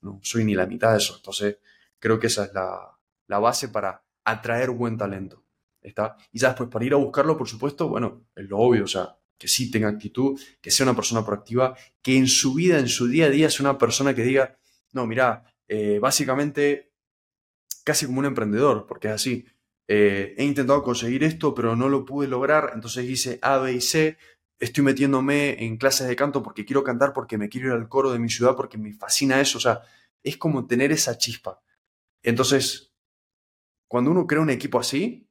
no 0.00 0.20
soy 0.22 0.44
ni 0.44 0.54
la 0.54 0.66
mitad 0.66 0.92
de 0.92 0.98
eso. 0.98 1.16
Entonces, 1.16 1.58
creo 1.98 2.18
que 2.18 2.26
esa 2.26 2.44
es 2.44 2.52
la, 2.52 2.98
la 3.26 3.38
base 3.38 3.68
para 3.68 4.04
atraer 4.24 4.70
buen 4.70 4.98
talento. 4.98 5.44
¿Está? 5.80 6.16
Y 6.30 6.38
ya 6.38 6.48
después, 6.48 6.68
para 6.68 6.84
ir 6.84 6.92
a 6.92 6.96
buscarlo, 6.96 7.38
por 7.38 7.48
supuesto, 7.48 7.88
bueno, 7.88 8.26
es 8.34 8.46
lo 8.46 8.58
obvio, 8.58 8.84
o 8.84 8.88
sea, 8.88 9.16
que 9.38 9.48
sí 9.48 9.70
tenga 9.70 9.88
actitud, 9.88 10.38
que 10.60 10.70
sea 10.70 10.84
una 10.84 10.94
persona 10.94 11.24
proactiva, 11.24 11.74
que 12.02 12.18
en 12.18 12.26
su 12.26 12.52
vida, 12.52 12.78
en 12.78 12.88
su 12.88 13.06
día 13.06 13.26
a 13.26 13.30
día, 13.30 13.48
sea 13.48 13.64
una 13.64 13.78
persona 13.78 14.14
que 14.14 14.22
diga, 14.22 14.58
no, 14.92 15.06
mira, 15.06 15.44
eh, 15.66 15.98
básicamente 15.98 16.92
casi 17.82 18.04
como 18.04 18.18
un 18.18 18.26
emprendedor, 18.26 18.86
porque 18.86 19.08
es 19.08 19.14
así. 19.14 19.46
Eh, 19.92 20.36
he 20.38 20.44
intentado 20.44 20.84
conseguir 20.84 21.24
esto, 21.24 21.52
pero 21.52 21.74
no 21.74 21.88
lo 21.88 22.04
pude 22.04 22.28
lograr, 22.28 22.70
entonces 22.74 23.10
hice 23.10 23.40
A, 23.42 23.58
B 23.58 23.72
y 23.72 23.80
C. 23.80 24.18
Estoy 24.60 24.84
metiéndome 24.84 25.64
en 25.64 25.78
clases 25.78 26.06
de 26.06 26.14
canto 26.14 26.44
porque 26.44 26.64
quiero 26.64 26.84
cantar, 26.84 27.12
porque 27.12 27.36
me 27.36 27.48
quiero 27.48 27.68
ir 27.68 27.72
al 27.72 27.88
coro 27.88 28.12
de 28.12 28.20
mi 28.20 28.28
ciudad, 28.28 28.54
porque 28.54 28.78
me 28.78 28.92
fascina 28.92 29.40
eso. 29.40 29.58
O 29.58 29.60
sea, 29.60 29.82
es 30.22 30.36
como 30.36 30.68
tener 30.68 30.92
esa 30.92 31.18
chispa. 31.18 31.60
Entonces, 32.22 32.92
cuando 33.88 34.12
uno 34.12 34.28
crea 34.28 34.40
un 34.42 34.50
equipo 34.50 34.78
así, 34.78 35.28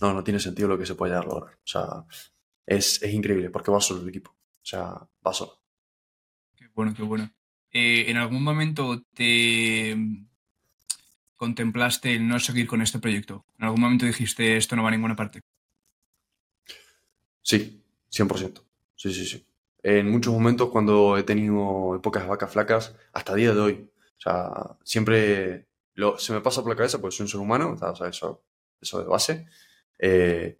no, 0.00 0.12
no 0.12 0.24
tiene 0.24 0.40
sentido 0.40 0.66
lo 0.66 0.76
que 0.76 0.86
se 0.86 0.96
puede 0.96 1.14
lograr. 1.14 1.54
O 1.54 1.66
sea, 1.66 2.06
es, 2.66 3.00
es 3.04 3.14
increíble 3.14 3.50
porque 3.50 3.70
va 3.70 3.80
solo 3.80 4.02
el 4.02 4.08
equipo. 4.08 4.32
O 4.32 4.66
sea, 4.66 5.08
va 5.24 5.32
solo. 5.32 5.62
Qué 6.56 6.66
bueno, 6.74 6.92
qué 6.92 7.04
bueno. 7.04 7.32
Eh, 7.70 8.10
¿En 8.10 8.16
algún 8.16 8.42
momento 8.42 9.00
te 9.14 9.96
contemplaste 11.36 12.14
el 12.14 12.26
no 12.28 12.38
seguir 12.38 12.66
con 12.66 12.82
este 12.82 12.98
proyecto? 12.98 13.44
¿En 13.58 13.64
algún 13.64 13.80
momento 13.80 14.06
dijiste 14.06 14.56
esto 14.56 14.76
no 14.76 14.82
va 14.82 14.88
a 14.88 14.92
ninguna 14.92 15.16
parte? 15.16 15.40
Sí, 17.42 17.82
100%. 18.10 18.62
Sí, 18.96 19.12
sí, 19.12 19.26
sí. 19.26 19.46
En 19.82 20.10
muchos 20.10 20.32
momentos 20.32 20.70
cuando 20.70 21.18
he 21.18 21.22
tenido 21.24 21.94
épocas 21.96 22.26
vacas 22.26 22.52
flacas, 22.52 22.96
hasta 23.12 23.34
día 23.34 23.52
de 23.52 23.60
hoy, 23.60 23.90
o 24.16 24.20
sea, 24.20 24.78
siempre 24.82 25.66
se 26.18 26.32
me 26.32 26.40
pasa 26.40 26.62
por 26.62 26.70
la 26.70 26.76
cabeza 26.76 27.00
porque 27.00 27.16
soy 27.16 27.24
un 27.24 27.28
ser 27.28 27.40
humano, 27.40 27.76
o 27.80 27.94
sea, 27.96 28.08
eso, 28.08 28.42
eso 28.80 28.98
de 29.00 29.04
base. 29.06 29.46
Eh, 29.98 30.58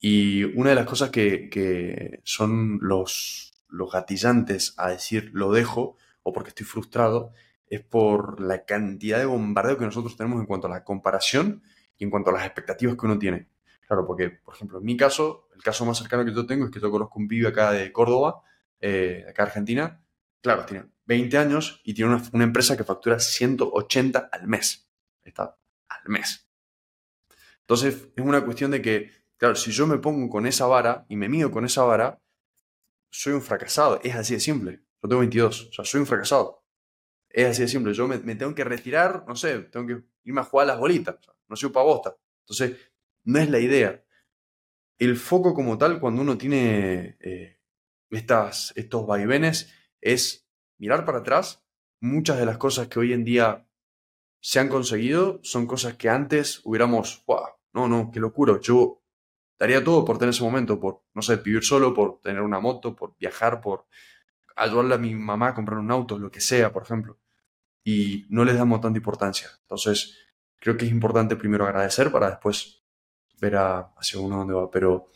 y 0.00 0.44
una 0.44 0.70
de 0.70 0.76
las 0.76 0.86
cosas 0.86 1.10
que, 1.10 1.48
que 1.50 2.20
son 2.24 2.78
los, 2.80 3.52
los 3.68 3.92
gatillantes 3.92 4.74
a 4.76 4.88
decir 4.88 5.30
lo 5.32 5.52
dejo 5.52 5.96
o 6.22 6.32
porque 6.32 6.48
estoy 6.48 6.66
frustrado 6.66 7.32
es 7.72 7.80
por 7.80 8.38
la 8.38 8.66
cantidad 8.66 9.18
de 9.18 9.24
bombardeo 9.24 9.78
que 9.78 9.86
nosotros 9.86 10.14
tenemos 10.14 10.38
en 10.38 10.44
cuanto 10.44 10.66
a 10.66 10.70
la 10.70 10.84
comparación 10.84 11.62
y 11.96 12.04
en 12.04 12.10
cuanto 12.10 12.28
a 12.28 12.34
las 12.34 12.44
expectativas 12.44 12.96
que 12.96 13.06
uno 13.06 13.18
tiene. 13.18 13.48
Claro, 13.86 14.06
porque, 14.06 14.28
por 14.28 14.54
ejemplo, 14.54 14.78
en 14.78 14.84
mi 14.84 14.94
caso, 14.94 15.48
el 15.54 15.62
caso 15.62 15.86
más 15.86 15.96
cercano 15.96 16.22
que 16.22 16.34
yo 16.34 16.44
tengo 16.44 16.66
es 16.66 16.70
que 16.70 16.80
yo 16.80 16.90
conozco 16.90 17.18
un 17.18 17.26
pibe 17.26 17.48
acá 17.48 17.72
de 17.72 17.90
Córdoba, 17.90 18.42
eh, 18.78 19.24
acá 19.26 19.44
Argentina. 19.44 20.04
Claro, 20.42 20.66
tiene 20.66 20.84
20 21.06 21.38
años 21.38 21.80
y 21.82 21.94
tiene 21.94 22.14
una, 22.14 22.22
una 22.34 22.44
empresa 22.44 22.76
que 22.76 22.84
factura 22.84 23.18
180 23.18 24.28
al 24.30 24.46
mes. 24.46 24.86
Está 25.24 25.56
al 25.88 26.08
mes. 26.08 26.46
Entonces, 27.60 28.08
es 28.14 28.22
una 28.22 28.44
cuestión 28.44 28.70
de 28.70 28.82
que, 28.82 29.12
claro, 29.38 29.54
si 29.54 29.70
yo 29.70 29.86
me 29.86 29.96
pongo 29.96 30.28
con 30.28 30.46
esa 30.46 30.66
vara 30.66 31.06
y 31.08 31.16
me 31.16 31.30
mido 31.30 31.50
con 31.50 31.64
esa 31.64 31.84
vara, 31.84 32.20
soy 33.08 33.32
un 33.32 33.40
fracasado. 33.40 33.98
Es 34.04 34.14
así 34.14 34.34
de 34.34 34.40
simple. 34.40 34.82
Yo 35.02 35.08
tengo 35.08 35.20
22, 35.20 35.68
o 35.70 35.72
sea, 35.72 35.84
soy 35.86 36.00
un 36.00 36.06
fracasado. 36.06 36.61
Es 37.32 37.48
así 37.48 37.62
de 37.62 37.68
simple. 37.68 37.94
Yo 37.94 38.06
me, 38.06 38.18
tengo 38.18 38.54
que 38.54 38.64
retirar, 38.64 39.24
no 39.26 39.34
sé, 39.34 39.58
tengo 39.62 39.86
que 39.86 40.02
irme 40.24 40.42
a 40.42 40.44
jugar 40.44 40.66
las 40.66 40.78
bolitas. 40.78 41.16
no 41.48 41.56
soy 41.56 41.70
bosta. 41.70 42.16
Entonces, 42.40 42.78
no 43.24 43.38
es 43.38 43.50
la 43.50 43.58
idea. 43.58 44.04
El 44.98 45.16
foco 45.16 45.54
como 45.54 45.78
tal, 45.78 45.98
cuando 45.98 46.22
uno 46.22 46.36
tiene 46.36 47.16
eh, 47.20 47.58
estas, 48.10 48.72
estos 48.76 49.06
vaivenes, 49.06 49.72
es 50.00 50.46
mirar 50.78 51.04
para 51.04 51.18
atrás. 51.18 51.64
Muchas 52.00 52.38
de 52.38 52.46
las 52.46 52.58
cosas 52.58 52.88
que 52.88 52.98
hoy 52.98 53.12
en 53.12 53.24
día 53.24 53.66
se 54.40 54.58
han 54.60 54.68
conseguido 54.68 55.40
son 55.42 55.66
cosas 55.66 55.94
que 55.94 56.08
antes 56.08 56.60
hubiéramos, 56.64 57.24
wow, 57.26 57.46
no, 57.72 57.88
no, 57.88 58.10
qué 58.12 58.20
locura. 58.20 58.58
Yo 58.60 59.02
daría 59.58 59.82
todo 59.82 60.04
por 60.04 60.18
tener 60.18 60.30
ese 60.30 60.42
momento, 60.42 60.78
por, 60.80 61.04
no 61.14 61.22
sé, 61.22 61.36
vivir 61.36 61.62
solo, 61.62 61.94
por 61.94 62.20
tener 62.20 62.42
una 62.42 62.60
moto, 62.60 62.94
por 62.94 63.16
viajar, 63.16 63.60
por 63.60 63.86
ayudarle 64.56 64.96
a 64.96 64.98
mi 64.98 65.14
mamá 65.14 65.48
a 65.48 65.54
comprar 65.54 65.78
un 65.78 65.90
auto, 65.90 66.18
lo 66.18 66.30
que 66.30 66.40
sea, 66.40 66.72
por 66.72 66.82
ejemplo. 66.82 67.18
Y 67.84 68.26
no 68.28 68.44
les 68.44 68.56
damos 68.56 68.80
tanta 68.80 68.98
importancia. 68.98 69.48
Entonces, 69.62 70.16
creo 70.58 70.76
que 70.76 70.86
es 70.86 70.90
importante 70.92 71.36
primero 71.36 71.66
agradecer 71.66 72.12
para 72.12 72.30
después 72.30 72.84
ver 73.40 73.56
hacia 73.56 74.20
uno 74.20 74.38
dónde 74.38 74.54
va. 74.54 74.70
Pero 74.70 75.10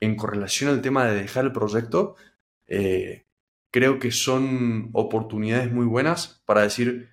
en 0.00 0.16
correlación 0.16 0.70
al 0.70 0.82
tema 0.82 1.06
de 1.06 1.22
dejar 1.22 1.44
el 1.44 1.52
proyecto, 1.52 2.16
eh, 2.66 3.26
creo 3.70 3.98
que 3.98 4.10
son 4.10 4.90
oportunidades 4.92 5.72
muy 5.72 5.86
buenas 5.86 6.42
para 6.44 6.62
decir, 6.62 7.10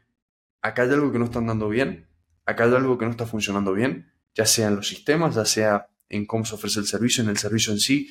acá 0.61 0.83
hay 0.83 0.91
algo 0.91 1.11
que 1.11 1.19
no 1.19 1.25
están 1.25 1.47
dando 1.47 1.69
bien, 1.69 2.07
acá 2.45 2.65
hay 2.65 2.73
algo 2.73 2.97
que 2.97 3.05
no 3.05 3.11
está 3.11 3.25
funcionando 3.25 3.73
bien, 3.73 4.11
ya 4.33 4.45
sea 4.45 4.67
en 4.67 4.75
los 4.75 4.87
sistemas, 4.87 5.35
ya 5.35 5.45
sea 5.45 5.89
en 6.09 6.25
cómo 6.25 6.45
se 6.45 6.55
ofrece 6.55 6.79
el 6.79 6.87
servicio, 6.87 7.23
en 7.23 7.29
el 7.29 7.37
servicio 7.37 7.73
en 7.73 7.79
sí, 7.79 8.09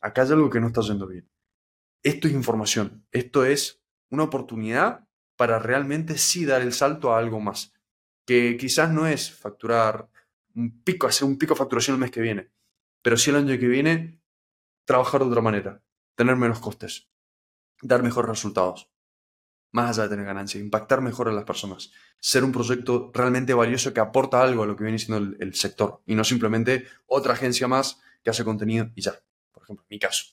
acá 0.00 0.22
hay 0.22 0.32
algo 0.32 0.50
que 0.50 0.60
no 0.60 0.68
está 0.68 0.82
yendo 0.82 1.06
bien. 1.06 1.28
Esto 2.02 2.28
es 2.28 2.34
información, 2.34 3.06
esto 3.10 3.44
es 3.44 3.82
una 4.10 4.24
oportunidad 4.24 5.07
para 5.38 5.60
realmente 5.60 6.18
sí 6.18 6.44
dar 6.44 6.62
el 6.62 6.72
salto 6.72 7.14
a 7.14 7.18
algo 7.18 7.38
más, 7.38 7.72
que 8.26 8.56
quizás 8.56 8.90
no 8.90 9.06
es 9.06 9.32
facturar 9.32 10.10
un 10.56 10.82
pico, 10.82 11.06
hacer 11.06 11.28
un 11.28 11.38
pico 11.38 11.54
de 11.54 11.58
facturación 11.58 11.94
el 11.94 12.00
mes 12.00 12.10
que 12.10 12.20
viene, 12.20 12.50
pero 13.02 13.16
sí 13.16 13.30
el 13.30 13.36
año 13.36 13.56
que 13.56 13.68
viene 13.68 14.20
trabajar 14.84 15.20
de 15.20 15.28
otra 15.28 15.40
manera, 15.40 15.80
tener 16.16 16.34
menos 16.34 16.58
costes, 16.58 17.08
dar 17.80 18.02
mejores 18.02 18.28
resultados 18.28 18.90
más 19.70 19.90
allá 19.90 20.04
de 20.04 20.08
tener 20.08 20.26
ganancia, 20.26 20.60
impactar 20.60 21.02
mejor 21.02 21.28
a 21.28 21.32
las 21.32 21.44
personas, 21.44 21.92
ser 22.18 22.42
un 22.42 22.50
proyecto 22.50 23.12
realmente 23.14 23.54
valioso 23.54 23.94
que 23.94 24.00
aporta 24.00 24.42
algo 24.42 24.64
a 24.64 24.66
lo 24.66 24.74
que 24.74 24.82
viene 24.82 24.98
siendo 24.98 25.36
el, 25.38 25.54
sector 25.54 26.02
y 26.04 26.16
no 26.16 26.24
simplemente 26.24 26.86
otra 27.06 27.34
agencia 27.34 27.68
más 27.68 28.00
que 28.24 28.30
hace 28.30 28.44
contenido 28.44 28.90
y 28.96 29.02
ya. 29.02 29.14
Por 29.52 29.62
ejemplo, 29.62 29.84
en 29.88 29.94
mi 29.94 29.98
caso. 30.00 30.24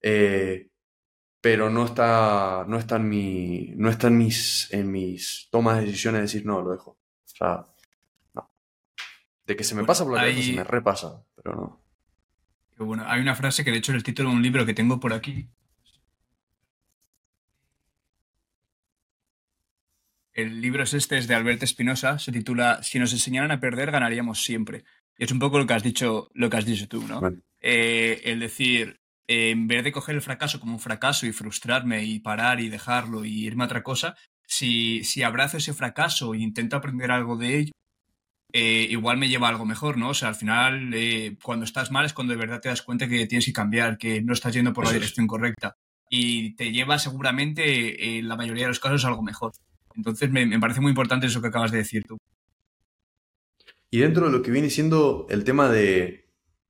Eh, 0.00 0.70
pero 1.50 1.70
no 1.70 1.86
está, 1.86 2.66
no 2.68 2.76
está, 2.78 2.96
en, 2.96 3.08
mi, 3.08 3.72
no 3.74 3.88
está 3.88 4.08
en, 4.08 4.18
mis, 4.18 4.68
en 4.70 4.92
mis 4.92 5.48
tomas 5.50 5.78
de 5.78 5.86
decisiones 5.86 6.20
decir 6.20 6.44
no, 6.44 6.60
lo 6.60 6.72
dejo. 6.72 6.90
O 6.90 6.98
sea, 7.24 7.64
no. 8.34 8.50
De 9.46 9.56
que 9.56 9.64
se 9.64 9.74
me 9.74 9.82
pasa 9.84 10.04
por 10.04 10.12
la 10.12 10.20
cabeza, 10.20 10.42
se 10.42 10.52
me 10.52 10.64
repasa, 10.64 11.24
pero 11.34 11.56
no. 11.56 12.84
Bueno, 12.84 13.04
hay 13.06 13.22
una 13.22 13.34
frase 13.34 13.64
que 13.64 13.70
de 13.70 13.78
hecho 13.78 13.92
es 13.92 13.96
el 13.96 14.02
título 14.02 14.28
de 14.28 14.36
un 14.36 14.42
libro 14.42 14.66
que 14.66 14.74
tengo 14.74 15.00
por 15.00 15.14
aquí, 15.14 15.48
El 20.34 20.60
libro 20.60 20.82
es 20.82 20.92
este, 20.92 21.16
es 21.16 21.26
de 21.26 21.34
Alberto 21.34 21.64
Espinosa, 21.64 22.18
se 22.18 22.30
titula 22.30 22.82
Si 22.82 22.98
nos 22.98 23.14
enseñaran 23.14 23.52
a 23.52 23.58
perder, 23.58 23.90
ganaríamos 23.90 24.44
siempre. 24.44 24.84
Y 25.16 25.24
es 25.24 25.32
un 25.32 25.38
poco 25.38 25.58
lo 25.58 25.66
que 25.66 25.72
has 25.72 25.82
dicho, 25.82 26.30
lo 26.34 26.50
que 26.50 26.58
has 26.58 26.66
dicho 26.66 26.86
tú, 26.88 27.08
¿no? 27.08 27.22
Eh, 27.58 28.20
el 28.24 28.38
decir, 28.38 29.00
en 29.28 29.68
vez 29.68 29.84
de 29.84 29.92
coger 29.92 30.16
el 30.16 30.22
fracaso 30.22 30.58
como 30.58 30.72
un 30.72 30.80
fracaso 30.80 31.26
y 31.26 31.32
frustrarme 31.32 32.04
y 32.04 32.18
parar 32.18 32.60
y 32.60 32.70
dejarlo 32.70 33.24
y 33.24 33.44
irme 33.46 33.64
a 33.64 33.66
otra 33.66 33.82
cosa, 33.82 34.16
si, 34.46 35.04
si 35.04 35.22
abrazo 35.22 35.58
ese 35.58 35.74
fracaso 35.74 36.34
e 36.34 36.38
intento 36.38 36.76
aprender 36.76 37.10
algo 37.10 37.36
de 37.36 37.58
ello, 37.58 37.72
eh, 38.52 38.86
igual 38.88 39.18
me 39.18 39.28
lleva 39.28 39.48
a 39.48 39.50
algo 39.50 39.66
mejor, 39.66 39.98
¿no? 39.98 40.10
O 40.10 40.14
sea, 40.14 40.28
al 40.28 40.34
final, 40.34 40.92
eh, 40.94 41.36
cuando 41.42 41.66
estás 41.66 41.90
mal 41.90 42.06
es 42.06 42.14
cuando 42.14 42.32
de 42.32 42.38
verdad 42.38 42.60
te 42.60 42.70
das 42.70 42.80
cuenta 42.80 43.06
que 43.06 43.26
tienes 43.26 43.44
que 43.44 43.52
cambiar, 43.52 43.98
que 43.98 44.22
no 44.22 44.32
estás 44.32 44.54
yendo 44.54 44.72
por 44.72 44.86
la 44.86 44.92
dirección 44.92 45.26
correcta. 45.26 45.76
Y 46.08 46.54
te 46.56 46.72
lleva 46.72 46.98
seguramente, 46.98 48.18
en 48.18 48.26
la 48.26 48.36
mayoría 48.36 48.64
de 48.64 48.68
los 48.68 48.80
casos, 48.80 49.04
a 49.04 49.08
algo 49.08 49.22
mejor. 49.22 49.52
Entonces 49.94 50.30
me, 50.30 50.58
parece 50.58 50.80
muy 50.80 50.90
importante 50.90 51.26
eso 51.26 51.42
que 51.42 51.48
acabas 51.48 51.70
de 51.70 51.78
decir 51.78 52.04
tú. 52.04 52.16
Y 53.90 53.98
dentro 53.98 54.26
de 54.26 54.32
lo 54.32 54.42
que 54.42 54.50
viene 54.50 54.70
siendo 54.70 55.26
el 55.28 55.44
tema 55.44 55.68
de, 55.68 56.27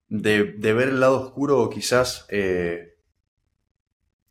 ver 0.08 0.88
el 0.88 1.00
lado 1.00 1.20
oscuro 1.20 1.60
o 1.60 1.70
quizás 1.70 2.26
eh, 2.30 2.96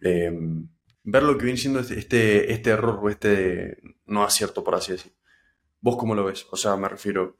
em, 0.01 0.67
ver 1.03 1.23
lo 1.23 1.37
que 1.37 1.45
viene 1.45 1.59
siendo 1.59 1.79
este, 1.79 1.99
este, 1.99 2.51
este, 2.51 2.69
error 2.71 2.99
o 3.01 3.09
este 3.09 3.77
no 4.05 4.23
acierto, 4.23 4.63
por 4.63 4.75
así 4.75 4.93
decir. 4.93 5.13
¿Vos 5.81 5.97
cómo 5.97 6.15
lo 6.15 6.25
ves? 6.25 6.47
O 6.51 6.57
sea, 6.57 6.75
me 6.75 6.89
refiero, 6.89 7.37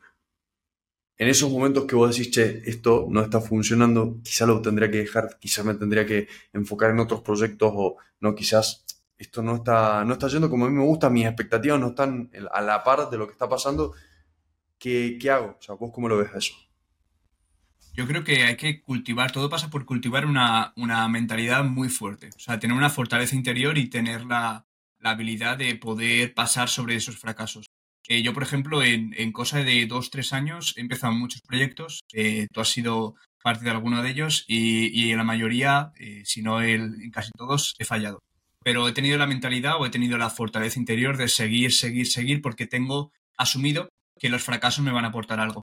en 1.17 1.27
esos 1.27 1.51
momentos 1.51 1.85
que 1.85 1.95
vos 1.95 2.15
decís, 2.15 2.31
che, 2.31 2.61
esto 2.69 3.07
no 3.09 3.21
está 3.21 3.41
funcionando, 3.41 4.19
quizás 4.23 4.47
lo 4.47 4.61
tendría 4.61 4.91
que 4.91 4.99
dejar, 4.99 5.37
quizás 5.39 5.65
me 5.65 5.73
tendría 5.75 6.05
que 6.05 6.27
enfocar 6.53 6.91
en 6.91 6.99
otros 6.99 7.21
proyectos 7.21 7.71
o 7.75 7.97
no, 8.19 8.35
quizás 8.35 8.85
esto 9.17 9.41
no 9.41 9.55
está, 9.55 10.05
no 10.05 10.13
está 10.13 10.27
yendo 10.27 10.49
como 10.49 10.65
a 10.65 10.69
mí 10.69 10.75
me 10.75 10.83
gusta, 10.85 11.09
mis 11.09 11.25
expectativas 11.25 11.79
no 11.79 11.87
están 11.89 12.29
a 12.51 12.61
la 12.61 12.83
par 12.83 13.09
de 13.09 13.17
lo 13.17 13.25
que 13.25 13.33
está 13.33 13.49
pasando, 13.49 13.93
¿qué, 14.77 15.17
qué 15.19 15.31
hago? 15.31 15.57
O 15.59 15.61
sea, 15.61 15.75
¿vos 15.75 15.91
cómo 15.93 16.07
lo 16.07 16.17
ves 16.17 16.29
eso? 16.35 16.53
Yo 17.97 18.05
creo 18.05 18.23
que 18.23 18.43
hay 18.43 18.55
que 18.57 18.83
cultivar, 18.83 19.31
todo 19.31 19.49
pasa 19.49 19.71
por 19.71 19.83
cultivar 19.85 20.27
una, 20.27 20.71
mentalidad 21.09 21.63
muy 21.63 21.89
fuerte, 21.89 22.29
o 22.35 22.39
sea, 22.39 22.59
tener 22.59 22.77
una 22.77 22.91
fortaleza 22.91 23.35
interior 23.35 23.75
y 23.79 23.89
tener 23.89 24.23
la, 24.25 24.65
habilidad 25.01 25.57
de 25.57 25.75
poder 25.75 26.33
pasar 26.35 26.69
sobre 26.69 26.95
esos 26.95 27.17
fracasos. 27.17 27.65
Eh, 28.07 28.21
yo, 28.21 28.33
por 28.33 28.43
ejemplo, 28.43 28.83
en, 28.83 29.15
en, 29.17 29.31
cosa 29.31 29.63
de 29.63 29.87
dos, 29.87 30.11
tres 30.11 30.31
años 30.31 30.75
he 30.77 30.81
empezado 30.81 31.13
muchos 31.13 31.41
proyectos, 31.41 32.01
eh, 32.13 32.47
tú 32.51 32.61
has 32.61 32.69
sido 32.69 33.15
parte 33.41 33.63
de 33.63 33.71
alguno 33.71 34.03
de 34.03 34.11
ellos 34.11 34.45
y, 34.47 35.09
en 35.09 35.17
la 35.17 35.23
mayoría, 35.23 35.91
eh, 35.97 36.21
si 36.23 36.43
no 36.43 36.61
en 36.61 37.09
casi 37.11 37.31
todos, 37.31 37.75
he 37.79 37.85
fallado 37.85 38.19
pero 38.63 38.85
he 38.85 38.91
tenido 38.91 39.17
la 39.17 39.27
mentalidad 39.27 39.79
o 39.79 39.85
he 39.85 39.89
tenido 39.89 40.17
la 40.17 40.29
fortaleza 40.29 40.77
interior 40.77 41.15
de 41.15 41.29
seguir, 41.29 41.71
seguir, 41.71 42.05
seguir, 42.05 42.41
porque 42.41 42.67
tengo 42.67 43.13
asumido 43.37 43.87
que 44.19 44.27
los 44.27 44.43
fracasos 44.43 44.83
me 44.83 44.91
van 44.91 45.05
a 45.05 45.07
aportar 45.07 45.39
algo. 45.39 45.61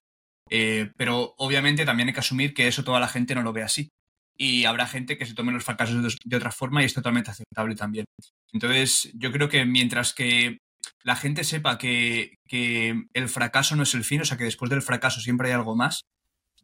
Eh, 0.50 0.90
pero 0.96 1.34
obviamente 1.38 1.84
también 1.84 2.08
hay 2.08 2.14
que 2.14 2.20
asumir 2.20 2.54
que 2.54 2.68
eso 2.68 2.84
toda 2.84 3.00
la 3.00 3.08
gente 3.08 3.34
no 3.34 3.42
lo 3.42 3.52
ve 3.52 3.62
así. 3.62 3.88
Y 4.36 4.64
habrá 4.64 4.86
gente 4.86 5.16
que 5.16 5.26
se 5.26 5.34
tome 5.34 5.52
los 5.52 5.64
fracasos 5.64 6.18
de, 6.24 6.36
otra 6.36 6.50
forma 6.50 6.82
y 6.82 6.86
es 6.86 6.94
totalmente 6.94 7.30
aceptable 7.30 7.76
también. 7.76 8.04
Entonces, 8.52 9.10
yo 9.14 9.30
creo 9.30 9.48
que 9.48 9.64
mientras 9.64 10.12
que 10.12 10.58
la 11.04 11.14
gente 11.14 11.44
sepa 11.44 11.78
que, 11.78 12.34
que 12.48 13.04
el 13.12 13.28
fracaso 13.28 13.76
no 13.76 13.84
es 13.84 13.94
el 13.94 14.04
fin, 14.04 14.22
o 14.22 14.24
sea, 14.24 14.36
que 14.36 14.44
después 14.44 14.70
del 14.70 14.82
fracaso 14.82 15.20
siempre 15.20 15.48
hay 15.48 15.54
algo 15.54 15.76
más, 15.76 16.02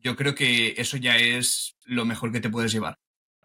yo 0.02 0.16
creo 0.16 0.34
que 0.34 0.74
eso 0.78 0.96
ya 0.96 1.16
es 1.16 1.74
lo 1.84 2.04
mejor 2.04 2.32
que 2.32 2.40
te 2.40 2.50
puedes 2.50 2.72
llevar 2.72 2.96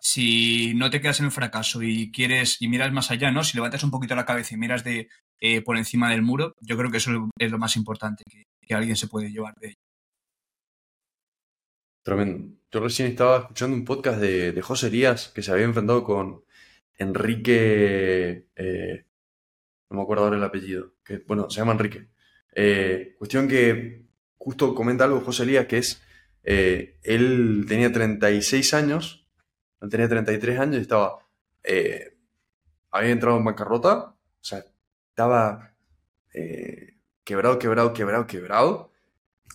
si 0.06 0.76
no 0.76 0.92
te 0.92 1.02
quedas 1.02 1.20
en 1.20 1.26
el 1.26 1.32
fracaso 1.32 1.82
y 1.82 2.12
quieres 2.12 2.62
y 2.62 2.68
miras 2.68 2.92
más 2.92 3.10
allá, 3.10 3.32
¿no? 3.32 3.44
Si 3.44 3.58
levantas 3.58 3.84
un 3.84 3.90
poquito 3.90 4.16
la 4.16 4.24
cabeza 4.24 4.54
y 4.54 4.58
miras 4.58 4.84
de 4.84 5.10
eh, 5.40 5.62
por 5.62 5.78
encima 5.78 6.12
del 6.12 6.22
muro, 6.22 6.54
yo 6.62 6.78
creo 6.78 6.92
que 6.92 6.98
eso 6.98 7.32
es 7.40 7.52
lo 7.52 7.58
más 7.58 7.76
importante 7.76 8.24
que, 8.30 8.76
alguien 8.76 8.96
se 8.98 9.08
puede 9.08 9.32
llevar 9.32 9.56
de 9.56 9.70
ello. 9.70 9.78
Tremendo. 12.06 12.56
Yo 12.72 12.82
recién 12.82 13.08
estaba 13.08 13.40
escuchando 13.40 13.76
un 13.76 13.84
podcast 13.84 14.20
de, 14.20 14.62
José 14.62 14.88
Elías 14.88 15.30
que 15.34 15.42
se 15.42 15.52
había 15.52 15.66
enfrentado 15.66 16.04
con 16.04 16.44
Enrique. 17.00 18.46
eh, 18.56 19.06
no 19.90 19.98
me 19.98 20.04
acuerdo 20.04 20.26
ahora 20.26 20.38
el 20.38 20.44
apellido. 20.44 20.94
Que, 21.04 21.18
bueno, 21.26 21.50
se 21.50 21.58
llama 21.62 21.72
Enrique. 21.72 22.10
Eh, 22.54 23.16
cuestión 23.18 23.48
que 23.48 24.06
justo 24.38 24.76
comenta 24.76 25.06
algo 25.06 25.22
José 25.22 25.44
Elías 25.44 25.66
que 25.66 25.80
es. 25.80 26.04
eh, 26.44 27.00
él 27.02 27.66
tenía 27.68 27.92
36 27.92 28.76
años, 28.76 29.28
él 29.82 29.90
tenía 29.90 30.08
33 30.08 30.60
años 30.60 30.78
y 30.78 30.82
estaba. 30.82 31.18
había 32.92 33.10
entrado 33.12 33.38
en 33.38 33.46
bancarrota, 33.46 33.98
o 34.10 34.44
sea, 34.44 34.64
estaba 35.10 35.74
quebrado, 37.24 37.58
quebrado, 37.58 37.94
quebrado, 37.94 38.28
quebrado 38.28 38.92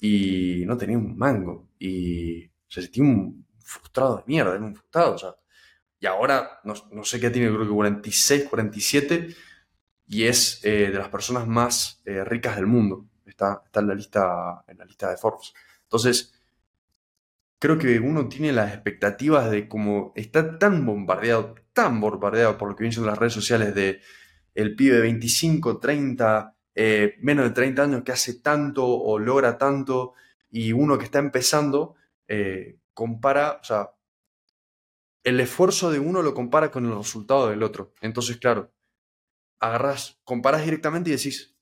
y 0.00 0.64
no 0.66 0.76
tenía 0.76 0.98
un 0.98 1.16
mango. 1.16 1.69
Y 1.80 2.48
se 2.68 2.82
sentía 2.82 3.02
un 3.02 3.44
frustrado 3.58 4.18
de 4.18 4.22
mierda, 4.26 4.54
era 4.54 4.64
un 4.64 4.76
frustrado, 4.76 5.14
o 5.14 5.18
sea. 5.18 5.34
Y 5.98 6.06
ahora, 6.06 6.60
no, 6.62 6.74
no 6.92 7.04
sé 7.04 7.18
qué 7.18 7.30
tiene, 7.30 7.48
creo 7.48 7.66
que 7.66 7.74
46, 7.74 8.44
47, 8.48 9.34
y 10.06 10.24
es 10.24 10.64
eh, 10.64 10.90
de 10.90 10.98
las 10.98 11.08
personas 11.08 11.46
más 11.46 12.00
eh, 12.04 12.24
ricas 12.24 12.56
del 12.56 12.66
mundo. 12.66 13.06
Está, 13.26 13.62
está 13.64 13.80
en, 13.80 13.88
la 13.88 13.94
lista, 13.94 14.64
en 14.68 14.78
la 14.78 14.84
lista 14.84 15.10
de 15.10 15.16
Forbes. 15.16 15.52
Entonces, 15.82 16.32
creo 17.60 17.78
que 17.78 18.00
uno 18.00 18.28
tiene 18.28 18.52
las 18.52 18.72
expectativas 18.72 19.50
de 19.50 19.68
cómo 19.68 20.12
está 20.16 20.58
tan 20.58 20.84
bombardeado, 20.84 21.54
tan 21.72 22.00
bombardeado 22.00 22.58
por 22.58 22.68
lo 22.68 22.76
que 22.76 22.82
vienen 22.82 22.92
siendo 22.92 23.10
las 23.10 23.18
redes 23.18 23.34
sociales 23.34 23.74
de 23.74 24.00
el 24.54 24.74
pibe 24.74 24.96
de 24.96 25.02
25, 25.02 25.78
30, 25.78 26.56
eh, 26.74 27.16
menos 27.20 27.44
de 27.44 27.50
30 27.50 27.82
años 27.82 28.02
que 28.02 28.12
hace 28.12 28.40
tanto 28.40 28.86
o 28.86 29.18
logra 29.18 29.58
tanto, 29.58 30.14
y 30.50 30.72
uno 30.72 30.98
que 30.98 31.04
está 31.04 31.18
empezando, 31.18 31.94
eh, 32.28 32.78
compara, 32.94 33.58
o 33.60 33.64
sea, 33.64 33.94
el 35.24 35.40
esfuerzo 35.40 35.90
de 35.90 35.98
uno 35.98 36.22
lo 36.22 36.34
compara 36.34 36.70
con 36.70 36.86
el 36.86 36.96
resultado 36.96 37.48
del 37.48 37.62
otro. 37.62 37.92
Entonces, 38.00 38.38
claro, 38.38 38.72
agarras, 39.60 40.20
comparas 40.24 40.64
directamente 40.64 41.10
y 41.10 41.16
decís, 41.16 41.56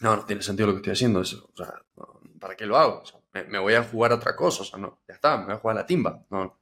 no, 0.00 0.16
no 0.16 0.24
tiene 0.26 0.42
sentido 0.42 0.68
lo 0.68 0.74
que 0.74 0.78
estoy 0.78 0.92
haciendo, 0.92 1.20
eso, 1.20 1.50
o 1.52 1.56
sea, 1.56 1.74
¿para 2.38 2.56
qué 2.56 2.66
lo 2.66 2.76
hago? 2.76 3.02
Me 3.48 3.58
voy 3.58 3.74
a 3.74 3.84
jugar 3.84 4.12
a 4.12 4.16
otra 4.16 4.36
cosa, 4.36 4.62
o 4.62 4.64
sea, 4.64 4.78
no, 4.78 5.00
ya 5.08 5.14
está, 5.14 5.36
me 5.38 5.44
voy 5.46 5.54
a 5.54 5.58
jugar 5.58 5.76
a 5.76 5.80
la 5.80 5.86
timba, 5.86 6.26
no, 6.30 6.57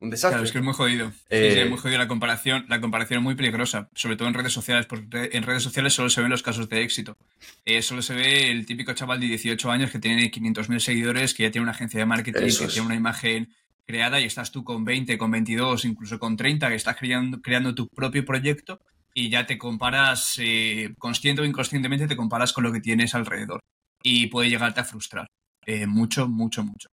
un 0.00 0.10
desastre. 0.10 0.36
Claro, 0.36 0.44
es 0.44 0.52
que 0.52 0.58
es 0.58 0.64
muy 0.64 0.74
jodido. 0.74 1.12
Eh, 1.30 1.52
sí, 1.54 1.60
es 1.60 1.68
muy 1.70 1.78
jodido 1.78 1.98
la 1.98 2.08
comparación. 2.08 2.66
La 2.68 2.80
comparación 2.80 3.18
es 3.18 3.24
muy 3.24 3.34
peligrosa, 3.34 3.88
sobre 3.94 4.16
todo 4.16 4.28
en 4.28 4.34
redes 4.34 4.52
sociales, 4.52 4.86
porque 4.86 5.30
en 5.32 5.42
redes 5.42 5.62
sociales 5.62 5.92
solo 5.94 6.10
se 6.10 6.20
ven 6.20 6.30
los 6.30 6.42
casos 6.42 6.68
de 6.68 6.82
éxito. 6.82 7.16
Eh, 7.64 7.80
solo 7.82 8.02
se 8.02 8.14
ve 8.14 8.50
el 8.50 8.66
típico 8.66 8.92
chaval 8.92 9.20
de 9.20 9.26
18 9.28 9.70
años 9.70 9.90
que 9.90 9.98
tiene 9.98 10.30
500.000 10.30 10.78
seguidores, 10.80 11.34
que 11.34 11.44
ya 11.44 11.50
tiene 11.50 11.62
una 11.62 11.72
agencia 11.72 12.00
de 12.00 12.06
marketing, 12.06 12.42
Eso 12.42 12.60
que 12.60 12.66
es. 12.66 12.72
tiene 12.72 12.86
una 12.86 12.96
imagen 12.96 13.54
creada 13.86 14.20
y 14.20 14.24
estás 14.24 14.50
tú 14.50 14.64
con 14.64 14.84
20, 14.84 15.16
con 15.18 15.30
22, 15.30 15.84
incluso 15.84 16.18
con 16.18 16.36
30, 16.36 16.68
que 16.68 16.74
estás 16.74 16.96
creando, 16.96 17.40
creando 17.40 17.74
tu 17.74 17.88
propio 17.88 18.24
proyecto 18.24 18.80
y 19.14 19.28
ya 19.30 19.46
te 19.46 19.58
comparas, 19.58 20.34
eh, 20.38 20.94
consciente 20.98 21.42
o 21.42 21.44
inconscientemente, 21.44 22.06
te 22.08 22.16
comparas 22.16 22.52
con 22.52 22.64
lo 22.64 22.72
que 22.72 22.80
tienes 22.80 23.14
alrededor 23.14 23.60
y 24.02 24.26
puede 24.26 24.50
llegarte 24.50 24.80
a 24.80 24.84
frustrar. 24.84 25.26
Eh, 25.66 25.86
mucho, 25.86 26.28
mucho, 26.28 26.62
mucho. 26.64 26.88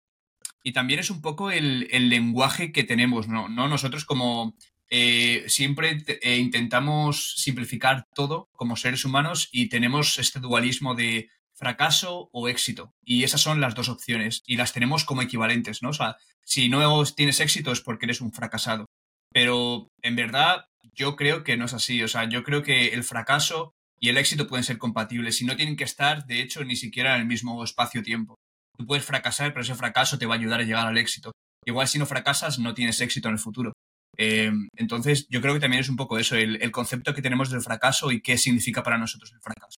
Y 0.63 0.73
también 0.73 1.01
es 1.01 1.11
un 1.11 1.23
poco 1.23 1.51
el, 1.51 1.89
el 1.91 2.09
lenguaje 2.09 2.73
que 2.73 2.85
tenemos, 2.85 3.29
¿no? 3.29 3.49
¿No? 3.49 3.69
Nosotros 3.69 4.05
como 4.05 4.57
eh, 4.91 5.45
siempre 5.47 6.03
eh, 6.07 6.37
intentamos 6.39 7.35
simplificar 7.37 8.07
todo 8.13 8.49
como 8.53 8.77
seres 8.77 9.05
humanos 9.05 9.49
y 9.53 9.69
tenemos 9.69 10.19
este 10.19 10.41
dualismo 10.41 10.97
de 10.97 11.31
fracaso 11.55 12.29
o 12.33 12.49
éxito. 12.49 12.93
Y 13.05 13.23
esas 13.23 13.41
son 13.41 13.61
las 13.61 13.77
dos 13.77 13.89
opciones 13.89 14.43
y 14.47 14.57
las 14.57 14.73
tenemos 14.73 15.05
como 15.05 15.23
equivalentes, 15.23 15.83
¿no? 15.83 15.91
O 15.91 15.93
sea, 15.93 16.17
si 16.45 16.69
no 16.69 17.05
tienes 17.05 17.39
éxito 17.39 17.71
es 17.71 17.81
porque 17.81 18.07
eres 18.07 18.21
un 18.21 18.33
fracasado. 18.33 18.87
Pero 19.33 19.89
en 20.03 20.17
verdad 20.17 20.65
yo 20.93 21.15
creo 21.15 21.45
que 21.45 21.57
no 21.57 21.67
es 21.67 21.75
así. 21.75 22.03
O 22.03 22.09
sea, 22.09 22.29
yo 22.29 22.43
creo 22.43 22.65
que 22.65 22.89
el 22.89 23.05
fracaso 23.05 23.75
y 24.01 24.09
el 24.09 24.19
éxito 24.19 24.49
pueden 24.49 24.65
ser 24.65 24.79
compatibles 24.79 25.41
y 25.41 25.45
no 25.45 25.55
tienen 25.55 25.77
que 25.77 25.85
estar, 25.85 26.27
de 26.27 26.41
hecho, 26.41 26.65
ni 26.65 26.75
siquiera 26.75 27.15
en 27.15 27.21
el 27.21 27.27
mismo 27.29 27.63
espacio-tiempo. 27.63 28.39
Tú 28.81 28.87
puedes 28.87 29.05
fracasar, 29.05 29.53
pero 29.53 29.61
ese 29.61 29.75
fracaso 29.75 30.17
te 30.17 30.25
va 30.25 30.37
a 30.37 30.39
ayudar 30.39 30.61
a 30.61 30.63
llegar 30.63 30.87
al 30.87 30.97
éxito. 30.97 31.33
Igual 31.67 31.87
si 31.87 31.99
no 31.99 32.07
fracasas, 32.07 32.59
no 32.59 32.73
tienes 32.73 32.99
éxito 33.03 33.29
en 33.29 33.35
el 33.35 33.39
futuro. 33.39 33.75
Eh, 34.17 34.51
entonces, 34.75 35.27
yo 35.29 35.43
creo 35.43 35.53
que 35.53 35.61
también 35.61 35.83
es 35.83 35.91
un 35.91 35.97
poco 35.97 36.19
eso, 36.19 36.35
el, 36.35 36.71
concepto 36.71 37.13
que 37.13 37.21
tenemos 37.21 37.51
del 37.51 37.61
fracaso 37.61 38.11
y 38.11 38.23
qué 38.23 38.39
significa 38.39 38.83
para 38.83 38.97
nosotros 38.97 39.33
el 39.35 39.41
fracaso. 39.43 39.77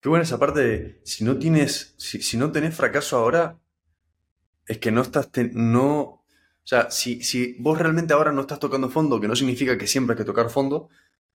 Qué 0.00 0.08
buena 0.08 0.22
esa 0.22 0.38
parte 0.38 0.60
de, 0.60 1.00
si 1.04 1.22
no 1.22 1.36
tienes, 1.36 1.94
si, 1.98 2.38
no 2.38 2.50
tenés 2.50 2.74
fracaso 2.74 3.18
ahora, 3.18 3.58
es 4.66 4.78
que 4.78 4.90
no 4.90 5.02
estás, 5.02 5.30
te- 5.30 5.50
no, 5.52 6.00
o 6.00 6.24
sea, 6.64 6.90
si, 6.90 7.56
vos 7.58 7.78
realmente 7.78 8.14
ahora 8.14 8.32
no 8.32 8.40
estás 8.40 8.58
tocando 8.58 8.88
fondo, 8.88 9.20
que 9.20 9.28
no 9.28 9.36
significa 9.36 9.76
que 9.76 9.86
siempre 9.86 10.14
hay 10.14 10.18
que 10.18 10.24
tocar 10.24 10.48
fondo, 10.48 10.88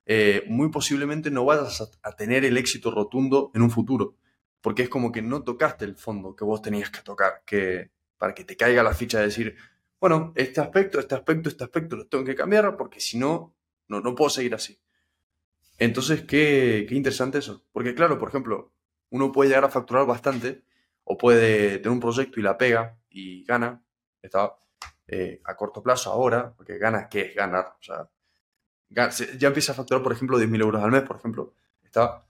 eh, 0.08 0.44
muy 0.48 0.72
posiblemente 0.72 1.30
no 1.30 1.46
vayas 1.46 1.88
a 2.02 2.12
tener 2.14 2.46
el 2.46 2.58
éxito 2.58 2.90
rotundo 2.90 3.52
en 3.54 3.62
un 3.62 3.70
futuro, 3.70 4.16
porque 4.66 4.82
es 4.82 4.90
como 4.90 5.12
que 5.12 5.22
no 5.22 5.44
tocaste 5.44 5.86
el 5.86 5.96
fondo 5.96 6.36
que 6.36 6.44
vos 6.44 6.60
tenías 6.60 6.90
que 6.90 7.02
tocar, 7.02 7.44
que 7.46 7.92
para 8.18 8.34
que 8.34 8.44
te 8.44 8.58
caiga 8.58 8.82
la 8.82 8.96
ficha 8.96 9.20
de 9.20 9.26
decir, 9.26 9.56
bueno, 10.00 10.34
este 10.36 10.60
aspecto, 10.60 11.00
este 11.00 11.14
aspecto, 11.14 11.50
este 11.50 11.64
aspecto 11.66 11.96
lo 11.96 12.08
tengo 12.08 12.26
que 12.26 12.34
cambiar, 12.34 12.76
porque 12.76 13.00
si 13.00 13.20
no, 13.20 13.56
no, 13.88 14.02
no 14.02 14.16
puedo 14.16 14.32
seguir 14.32 14.56
así. 14.56 14.82
Entonces, 15.78 16.24
qué, 16.24 16.88
qué 16.90 16.96
interesante 16.96 17.38
eso. 17.38 17.64
Porque 17.72 17.94
claro, 17.94 18.18
por 18.18 18.30
ejemplo, 18.30 18.74
uno 19.12 19.32
puede 19.32 19.50
llegar 19.50 19.66
a 19.66 19.70
facturar 19.70 20.08
bastante 20.08 20.64
o 21.04 21.16
puede 21.16 21.78
tener 21.78 21.92
un 21.92 22.00
proyecto 22.00 22.40
y 22.40 22.44
la 22.44 22.58
pega 22.58 22.98
y 23.08 23.44
gana, 23.44 23.84
está 24.20 24.58
eh, 25.06 25.42
a 25.46 25.56
corto 25.56 25.84
plazo 25.84 26.12
ahora, 26.12 26.56
porque 26.58 26.80
gana, 26.80 27.08
¿qué 27.08 27.22
es 27.22 27.36
ganar? 27.36 27.76
O 27.80 27.84
sea, 27.84 28.10
ya 28.90 29.48
empieza 29.48 29.74
a 29.74 29.76
facturar, 29.76 30.02
por 30.02 30.14
ejemplo, 30.14 30.40
10.000 30.40 30.60
euros 30.60 30.84
al 30.84 30.90
mes, 30.90 31.04
por 31.04 31.18
ejemplo, 31.18 31.54
está 31.84 32.26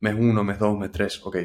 mes 0.00 0.14
1, 0.14 0.44
mes 0.44 0.58
2, 0.58 0.78
mes 0.78 0.92
3, 0.92 1.20
ok. 1.24 1.36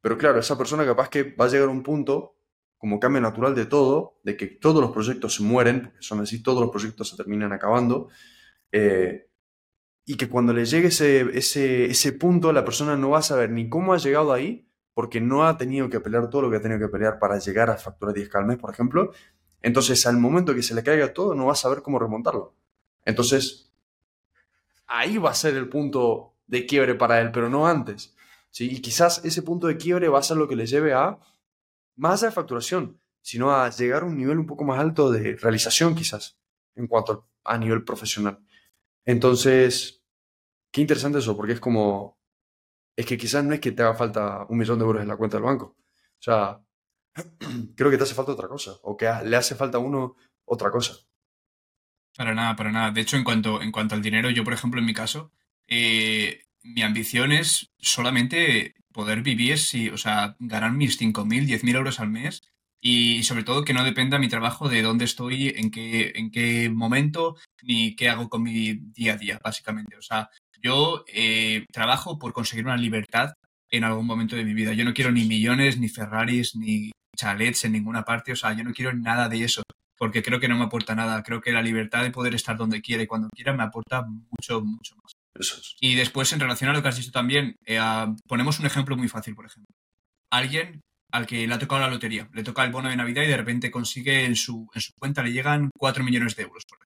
Pero 0.00 0.16
claro, 0.16 0.38
esa 0.38 0.56
persona 0.56 0.84
capaz 0.84 1.08
que 1.08 1.34
va 1.34 1.44
a 1.44 1.48
llegar 1.48 1.68
a 1.68 1.72
un 1.72 1.82
punto, 1.82 2.36
como 2.78 2.98
cambio 2.98 3.20
natural 3.20 3.54
de 3.54 3.66
todo, 3.66 4.20
de 4.24 4.36
que 4.36 4.46
todos 4.46 4.80
los 4.80 4.92
proyectos 4.92 5.34
se 5.34 5.42
mueren, 5.42 5.82
porque 5.82 5.98
son 6.00 6.20
así, 6.20 6.42
todos 6.42 6.60
los 6.60 6.70
proyectos 6.70 7.10
se 7.10 7.16
terminan 7.16 7.52
acabando, 7.52 8.08
eh, 8.72 9.28
y 10.06 10.16
que 10.16 10.28
cuando 10.28 10.52
le 10.52 10.64
llegue 10.64 10.88
ese, 10.88 11.20
ese, 11.38 11.84
ese 11.84 12.12
punto, 12.12 12.52
la 12.52 12.64
persona 12.64 12.96
no 12.96 13.10
va 13.10 13.18
a 13.18 13.22
saber 13.22 13.50
ni 13.50 13.68
cómo 13.68 13.92
ha 13.92 13.98
llegado 13.98 14.32
ahí, 14.32 14.66
porque 14.94 15.20
no 15.20 15.46
ha 15.46 15.56
tenido 15.56 15.88
que 15.88 16.00
pelear 16.00 16.30
todo 16.30 16.42
lo 16.42 16.50
que 16.50 16.56
ha 16.56 16.62
tenido 16.62 16.80
que 16.80 16.88
pelear 16.88 17.18
para 17.18 17.38
llegar 17.38 17.70
a 17.70 17.76
facturar 17.76 18.14
10 18.14 18.34
al 18.34 18.46
mes, 18.46 18.58
por 18.58 18.72
ejemplo. 18.72 19.12
Entonces, 19.62 20.06
al 20.06 20.16
momento 20.16 20.54
que 20.54 20.62
se 20.62 20.74
le 20.74 20.82
caiga 20.82 21.12
todo, 21.12 21.34
no 21.34 21.46
va 21.46 21.52
a 21.52 21.56
saber 21.56 21.82
cómo 21.82 21.98
remontarlo. 21.98 22.54
Entonces, 23.04 23.72
ahí 24.86 25.18
va 25.18 25.30
a 25.30 25.34
ser 25.34 25.54
el 25.54 25.68
punto 25.68 26.29
de 26.50 26.66
quiebre 26.66 26.94
para 26.94 27.20
él, 27.20 27.30
pero 27.32 27.48
no 27.48 27.66
antes. 27.66 28.14
¿sí? 28.50 28.68
Y 28.70 28.80
quizás 28.80 29.24
ese 29.24 29.42
punto 29.42 29.66
de 29.68 29.76
quiebre 29.76 30.08
va 30.08 30.18
a 30.18 30.22
ser 30.22 30.36
lo 30.36 30.48
que 30.48 30.56
le 30.56 30.66
lleve 30.66 30.92
a, 30.92 31.18
más 31.96 32.20
de 32.22 32.30
facturación, 32.32 33.00
sino 33.22 33.52
a 33.54 33.70
llegar 33.70 34.02
a 34.02 34.06
un 34.06 34.16
nivel 34.16 34.38
un 34.38 34.46
poco 34.46 34.64
más 34.64 34.78
alto 34.80 35.10
de 35.10 35.36
realización, 35.36 35.94
quizás, 35.94 36.38
en 36.74 36.86
cuanto 36.86 37.28
a 37.44 37.58
nivel 37.58 37.84
profesional. 37.84 38.40
Entonces, 39.04 40.02
qué 40.72 40.80
interesante 40.82 41.18
eso, 41.18 41.36
porque 41.36 41.52
es 41.54 41.60
como, 41.60 42.18
es 42.96 43.06
que 43.06 43.18
quizás 43.18 43.44
no 43.44 43.54
es 43.54 43.60
que 43.60 43.72
te 43.72 43.82
haga 43.82 43.94
falta 43.94 44.46
un 44.48 44.58
millón 44.58 44.78
de 44.78 44.84
euros 44.84 45.02
en 45.02 45.08
la 45.08 45.16
cuenta 45.16 45.36
del 45.36 45.44
banco. 45.44 45.76
O 45.78 46.22
sea, 46.22 46.60
creo 47.76 47.90
que 47.90 47.96
te 47.98 48.04
hace 48.04 48.14
falta 48.14 48.32
otra 48.32 48.48
cosa, 48.48 48.72
o 48.82 48.96
que 48.96 49.08
a- 49.08 49.22
le 49.22 49.36
hace 49.36 49.54
falta 49.54 49.78
a 49.78 49.80
uno 49.80 50.16
otra 50.46 50.70
cosa. 50.70 50.94
Para 52.16 52.34
nada, 52.34 52.56
para 52.56 52.72
nada. 52.72 52.90
De 52.90 53.00
hecho, 53.00 53.16
en 53.16 53.24
cuanto, 53.24 53.62
en 53.62 53.72
cuanto 53.72 53.94
al 53.94 54.02
dinero, 54.02 54.30
yo, 54.30 54.44
por 54.44 54.52
ejemplo, 54.52 54.80
en 54.80 54.86
mi 54.86 54.94
caso, 54.94 55.32
eh, 55.70 56.42
mi 56.62 56.82
ambición 56.82 57.32
es 57.32 57.70
solamente 57.78 58.74
poder 58.92 59.22
vivir, 59.22 59.58
si, 59.58 59.88
o 59.88 59.96
sea, 59.96 60.36
ganar 60.38 60.72
mis 60.72 61.00
5.000, 61.00 61.46
10.000 61.46 61.76
euros 61.76 62.00
al 62.00 62.10
mes 62.10 62.42
y 62.82 63.22
sobre 63.22 63.44
todo 63.44 63.64
que 63.64 63.74
no 63.74 63.84
dependa 63.84 64.18
mi 64.18 64.28
trabajo 64.28 64.68
de 64.68 64.82
dónde 64.82 65.04
estoy, 65.04 65.48
en 65.56 65.70
qué, 65.70 66.12
en 66.16 66.30
qué 66.30 66.70
momento, 66.70 67.36
ni 67.62 67.94
qué 67.94 68.08
hago 68.08 68.28
con 68.28 68.42
mi 68.42 68.74
día 68.94 69.14
a 69.14 69.16
día, 69.16 69.40
básicamente. 69.42 69.96
O 69.96 70.02
sea, 70.02 70.30
yo 70.62 71.04
eh, 71.08 71.66
trabajo 71.72 72.18
por 72.18 72.32
conseguir 72.32 72.66
una 72.66 72.76
libertad 72.76 73.34
en 73.70 73.84
algún 73.84 74.06
momento 74.06 74.36
de 74.36 74.44
mi 74.44 74.54
vida. 74.54 74.72
Yo 74.72 74.84
no 74.84 74.94
quiero 74.94 75.12
ni 75.12 75.24
millones, 75.24 75.78
ni 75.78 75.88
Ferraris, 75.88 76.56
ni 76.56 76.90
chalets 77.16 77.64
en 77.64 77.72
ninguna 77.72 78.04
parte. 78.04 78.32
O 78.32 78.36
sea, 78.36 78.52
yo 78.54 78.64
no 78.64 78.72
quiero 78.72 78.92
nada 78.94 79.28
de 79.28 79.44
eso 79.44 79.62
porque 79.98 80.22
creo 80.22 80.40
que 80.40 80.48
no 80.48 80.56
me 80.56 80.64
aporta 80.64 80.94
nada. 80.94 81.22
Creo 81.22 81.40
que 81.42 81.52
la 81.52 81.62
libertad 81.62 82.02
de 82.02 82.10
poder 82.10 82.34
estar 82.34 82.56
donde 82.56 82.80
quiera 82.80 83.02
y 83.02 83.06
cuando 83.06 83.28
quiera 83.28 83.52
me 83.52 83.62
aporta 83.62 84.02
mucho, 84.02 84.62
mucho 84.62 84.96
más. 84.96 85.19
Y 85.80 85.94
después, 85.94 86.32
en 86.32 86.40
relación 86.40 86.70
a 86.70 86.72
lo 86.72 86.82
que 86.82 86.88
has 86.88 86.96
dicho 86.96 87.12
también, 87.12 87.56
eh, 87.64 87.78
ponemos 88.26 88.58
un 88.58 88.66
ejemplo 88.66 88.96
muy 88.96 89.08
fácil, 89.08 89.34
por 89.34 89.46
ejemplo. 89.46 89.74
Alguien 90.30 90.80
al 91.12 91.26
que 91.26 91.46
le 91.46 91.54
ha 91.54 91.58
tocado 91.58 91.80
la 91.80 91.90
lotería, 91.90 92.28
le 92.32 92.44
toca 92.44 92.62
el 92.62 92.70
bono 92.70 92.88
de 92.88 92.96
Navidad 92.96 93.24
y 93.24 93.26
de 93.26 93.36
repente 93.36 93.70
consigue 93.70 94.24
en 94.24 94.36
su, 94.36 94.68
en 94.74 94.80
su 94.80 94.92
cuenta, 94.94 95.24
le 95.24 95.32
llegan 95.32 95.70
4 95.76 96.04
millones 96.04 96.36
de 96.36 96.44
euros. 96.44 96.64
Por 96.66 96.78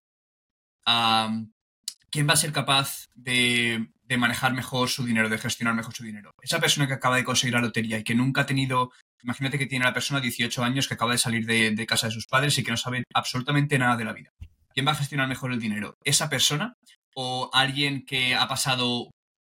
¿Quién 2.11 2.29
va 2.29 2.33
a 2.33 2.37
ser 2.37 2.53
capaz 2.53 3.07
de, 3.15 3.91
de 4.05 4.17
manejar 4.17 4.55
mejor 4.55 4.89
su 4.89 5.05
dinero, 5.05 5.29
de 5.29 5.37
gestionar 5.37 5.75
mejor 5.75 5.93
su 5.93 6.05
dinero? 6.05 6.31
Esa 6.41 6.61
persona 6.61 6.87
que 6.87 6.95
acaba 6.95 7.17
de 7.17 7.25
conseguir 7.25 7.55
la 7.55 7.61
lotería 7.61 7.99
y 7.99 8.05
que 8.05 8.15
nunca 8.15 8.43
ha 8.43 8.47
tenido 8.47 8.93
imagínate 9.25 9.59
que 9.59 9.67
tiene 9.67 9.85
la 9.85 9.95
persona 9.95 10.21
18 10.21 10.63
años 10.63 10.87
que 10.87 10.95
acaba 10.95 11.13
de 11.13 11.19
salir 11.19 11.47
de, 11.47 11.87
casa 11.87 12.07
de 12.07 12.13
sus 12.13 12.27
padres 12.27 12.57
y 12.59 12.63
que 12.63 12.71
no 12.71 12.77
sabe 12.77 13.05
absolutamente 13.15 13.79
nada 13.79 13.97
de 13.97 14.05
la 14.05 14.13
vida. 14.13 14.31
¿Quién 14.73 14.87
va 14.87 14.93
a 14.93 14.97
gestionar 14.97 15.29
mejor 15.29 15.53
el 15.53 15.61
dinero? 15.61 15.97
¿Esa 16.05 16.29
persona 16.29 16.77
o 17.15 17.51
alguien 17.53 18.05
que 18.05 18.35
ha 18.35 18.47
pasado 18.49 19.11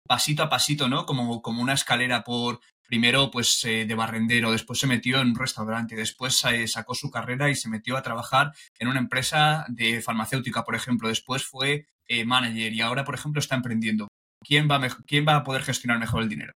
pasito 0.06 0.42
a 0.42 0.48
pasito, 0.48 0.88
¿no? 0.88 1.04
Como, 1.04 1.42
como 1.42 1.62
una 1.62 1.72
escalera 1.72 2.22
por, 2.22 2.60
primero 2.86 3.30
pues 3.30 3.64
eh, 3.64 3.84
de 3.86 3.94
barrendero, 3.94 4.52
después 4.52 4.78
se 4.78 4.86
metió 4.86 5.20
en 5.20 5.28
un 5.28 5.34
restaurante, 5.34 5.96
después 5.96 6.42
eh, 6.44 6.66
sacó 6.68 6.94
su 6.94 7.10
carrera 7.10 7.50
y 7.50 7.54
se 7.54 7.68
metió 7.68 7.96
a 7.96 8.02
trabajar 8.02 8.52
en 8.78 8.88
una 8.88 9.00
empresa 9.00 9.66
de 9.68 10.00
farmacéutica, 10.00 10.64
por 10.64 10.74
ejemplo, 10.74 11.08
después 11.08 11.44
fue 11.44 11.86
eh, 12.08 12.24
manager 12.24 12.72
y 12.72 12.80
ahora, 12.80 13.04
por 13.04 13.14
ejemplo, 13.14 13.40
está 13.40 13.56
emprendiendo. 13.56 14.08
¿Quién 14.44 14.68
va, 14.70 14.80
¿Quién 15.06 15.26
va 15.26 15.36
a 15.36 15.44
poder 15.44 15.62
gestionar 15.62 15.98
mejor 15.98 16.22
el 16.22 16.28
dinero? 16.28 16.52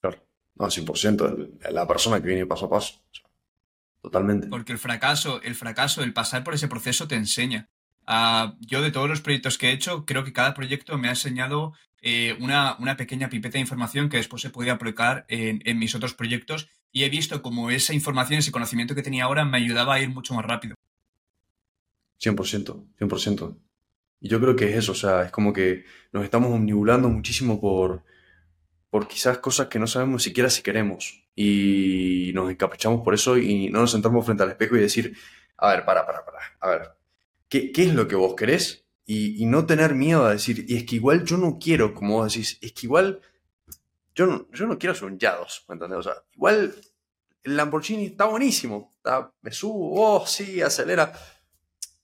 Claro. 0.00 0.22
No, 0.56 0.66
100%. 0.66 1.70
La 1.70 1.86
persona 1.86 2.20
que 2.20 2.26
viene 2.26 2.46
paso 2.46 2.66
a 2.66 2.70
paso. 2.70 3.00
Totalmente. 4.02 4.48
Porque 4.48 4.72
el 4.72 4.78
fracaso, 4.78 5.40
el 5.42 5.54
fracaso, 5.54 6.02
el 6.02 6.12
pasar 6.12 6.44
por 6.44 6.54
ese 6.54 6.68
proceso 6.68 7.08
te 7.08 7.14
enseña. 7.14 7.68
Ah, 8.12 8.56
yo 8.58 8.82
de 8.82 8.90
todos 8.90 9.08
los 9.08 9.20
proyectos 9.20 9.56
que 9.56 9.68
he 9.68 9.72
hecho, 9.72 10.04
creo 10.04 10.24
que 10.24 10.32
cada 10.32 10.52
proyecto 10.52 10.98
me 10.98 11.06
ha 11.06 11.12
enseñado 11.12 11.74
eh, 12.02 12.36
una, 12.40 12.74
una, 12.80 12.96
pequeña 12.96 13.28
pipeta 13.28 13.52
de 13.52 13.60
información 13.60 14.08
que 14.08 14.16
después 14.16 14.42
se 14.42 14.50
podía 14.50 14.72
aplicar 14.72 15.26
en, 15.28 15.62
en, 15.64 15.78
mis 15.78 15.94
otros 15.94 16.14
proyectos 16.14 16.68
y 16.90 17.04
he 17.04 17.08
visto 17.08 17.40
como 17.40 17.70
esa 17.70 17.94
información, 17.94 18.40
ese 18.40 18.50
conocimiento 18.50 18.96
que 18.96 19.04
tenía 19.04 19.26
ahora 19.26 19.44
me 19.44 19.58
ayudaba 19.58 19.94
a 19.94 20.00
ir 20.00 20.08
mucho 20.08 20.34
más 20.34 20.44
rápido. 20.44 20.74
100%, 22.20 22.84
100%. 22.98 23.56
Y 24.18 24.28
yo 24.28 24.40
creo 24.40 24.56
que 24.56 24.70
es 24.70 24.76
eso, 24.76 24.90
o 24.90 24.96
sea, 24.96 25.22
es 25.22 25.30
como 25.30 25.52
que 25.52 25.84
nos 26.10 26.24
estamos 26.24 26.50
omnibulando 26.50 27.08
muchísimo 27.08 27.60
por, 27.60 28.02
por 28.90 29.06
quizás 29.06 29.38
cosas 29.38 29.68
que 29.68 29.78
no 29.78 29.86
sabemos 29.86 30.24
siquiera 30.24 30.50
si 30.50 30.62
queremos. 30.62 31.22
Y 31.36 32.32
nos 32.34 32.50
encaprichamos 32.50 33.02
por 33.02 33.14
eso 33.14 33.38
y 33.38 33.68
no 33.68 33.78
nos 33.78 33.92
sentamos 33.92 34.26
frente 34.26 34.42
al 34.42 34.50
espejo 34.50 34.76
y 34.76 34.80
decir, 34.80 35.16
a 35.56 35.68
ver, 35.68 35.84
para, 35.84 36.04
para, 36.04 36.24
para, 36.24 36.38
a 36.58 36.68
ver, 36.68 36.99
¿qué, 37.50 37.72
qué 37.72 37.82
es 37.82 37.94
lo 37.94 38.08
que 38.08 38.16
vos 38.16 38.34
querés? 38.34 38.86
Y, 39.04 39.42
y, 39.42 39.46
no 39.46 39.66
tener 39.66 39.94
miedo 39.94 40.24
a 40.24 40.32
decir, 40.32 40.64
y 40.68 40.76
es 40.76 40.84
que 40.84 40.96
igual 40.96 41.24
yo 41.24 41.36
no 41.36 41.58
quiero, 41.58 41.94
como 41.94 42.18
vos 42.18 42.32
decís, 42.32 42.58
es 42.62 42.72
que 42.72 42.86
igual 42.86 43.20
yo 44.14 44.26
no, 44.26 44.46
yo 44.52 44.66
no 44.66 44.78
quiero 44.78 44.94
ser 44.94 45.04
un 45.08 45.18
Yados, 45.18 45.64
¿me 45.68 45.74
entendés? 45.74 45.98
O 45.98 46.02
sea, 46.02 46.14
igual 46.34 46.74
el 47.42 47.56
Lamborghini 47.56 48.06
está 48.06 48.26
buenísimo, 48.26 48.92
está, 48.96 49.32
me 49.42 49.52
subo, 49.52 50.00
oh, 50.00 50.26
sí, 50.26 50.62
acelera. 50.62 51.12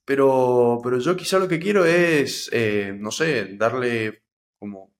Pero, 0.05 0.81
pero 0.83 0.99
yo 0.99 1.17
quizá 1.17 1.39
lo 1.39 1.49
que 1.49 1.59
quiero 1.59 1.85
es, 1.85 2.49
eh, 2.53 2.95
no 2.97 3.11
sé, 3.11 3.57
darle 3.57 4.23
como 4.59 4.93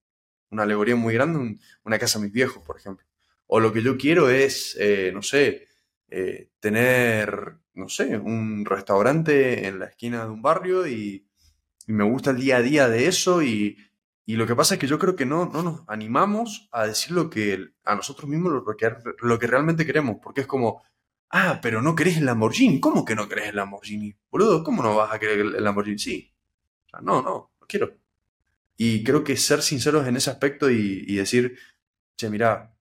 una 0.51 0.65
alegoría 0.65 0.97
muy 0.97 1.15
grande, 1.15 1.59
una 1.85 1.99
casa 1.99 2.19
a 2.19 2.23
mis 2.23 2.33
viejos, 2.33 2.63
por 2.65 2.77
ejemplo. 2.77 3.07
O 3.47 3.61
lo 3.61 3.73
que 3.73 3.83
yo 3.83 3.97
quiero 3.97 4.29
es, 4.29 4.77
eh, 4.81 5.11
no 5.15 5.23
sé, 5.23 5.69
eh, 6.09 6.51
tener, 6.61 7.57
no 7.75 7.89
sé, 7.89 8.17
un 8.19 8.65
restaurante 8.65 9.67
en 9.67 9.79
la 9.81 9.87
esquina 9.87 10.25
de 10.25 10.31
un 10.31 10.43
barrio 10.43 10.87
y, 10.87 11.27
y, 11.87 11.93
me 11.93 12.05
gusta 12.05 12.31
el 12.31 12.39
día 12.39 12.59
a 12.59 12.63
día 12.63 12.89
de 12.89 13.09
eso 13.09 13.43
y, 13.43 13.77
y 14.25 14.37
lo 14.37 14.47
que 14.47 14.57
pasa 14.57 14.75
es 14.75 14.81
que 14.81 14.87
yo 14.87 14.99
creo 14.99 15.17
que 15.17 15.27
no, 15.27 15.47
no 15.47 15.63
nos 15.63 15.83
animamos 15.89 16.69
a 16.73 16.87
decir 16.87 17.13
lo 17.13 17.31
que 17.31 17.71
a 17.85 17.95
nosotros 17.95 18.29
mismos 18.29 18.53
lo 18.53 18.77
que, 18.77 18.95
lo 19.21 19.39
que 19.39 19.47
realmente 19.47 19.87
queremos, 19.87 20.17
porque 20.23 20.43
es 20.43 20.47
como, 20.47 20.83
ah, 21.31 21.61
pero 21.63 21.83
no 21.83 21.95
querés 21.95 22.19
el 22.19 22.27
Lamborghini, 22.27 22.81
¿cómo 22.81 23.05
que 23.05 23.15
no 23.15 23.29
querés 23.29 23.49
el 23.49 23.57
Lamborghini? 23.57 24.17
Boludo, 24.31 24.63
¿cómo 24.65 24.83
no 24.83 24.95
vas 24.97 25.13
a 25.13 25.19
querer 25.19 25.41
el 25.41 25.65
Lamborghini? 25.65 25.99
Sí. 25.99 26.33
O 26.87 26.89
sea, 26.91 27.01
no, 27.01 27.23
no, 27.23 27.53
no 27.61 27.67
quiero. 27.67 27.97
Y 28.77 29.03
creo 29.05 29.25
que 29.25 29.37
ser 29.37 29.63
sinceros 29.63 30.07
en 30.07 30.17
ese 30.17 30.31
aspecto 30.31 30.71
y, 30.71 31.05
y 31.07 31.17
decir, 31.17 31.59
che, 32.17 32.31
mira, 32.31 32.76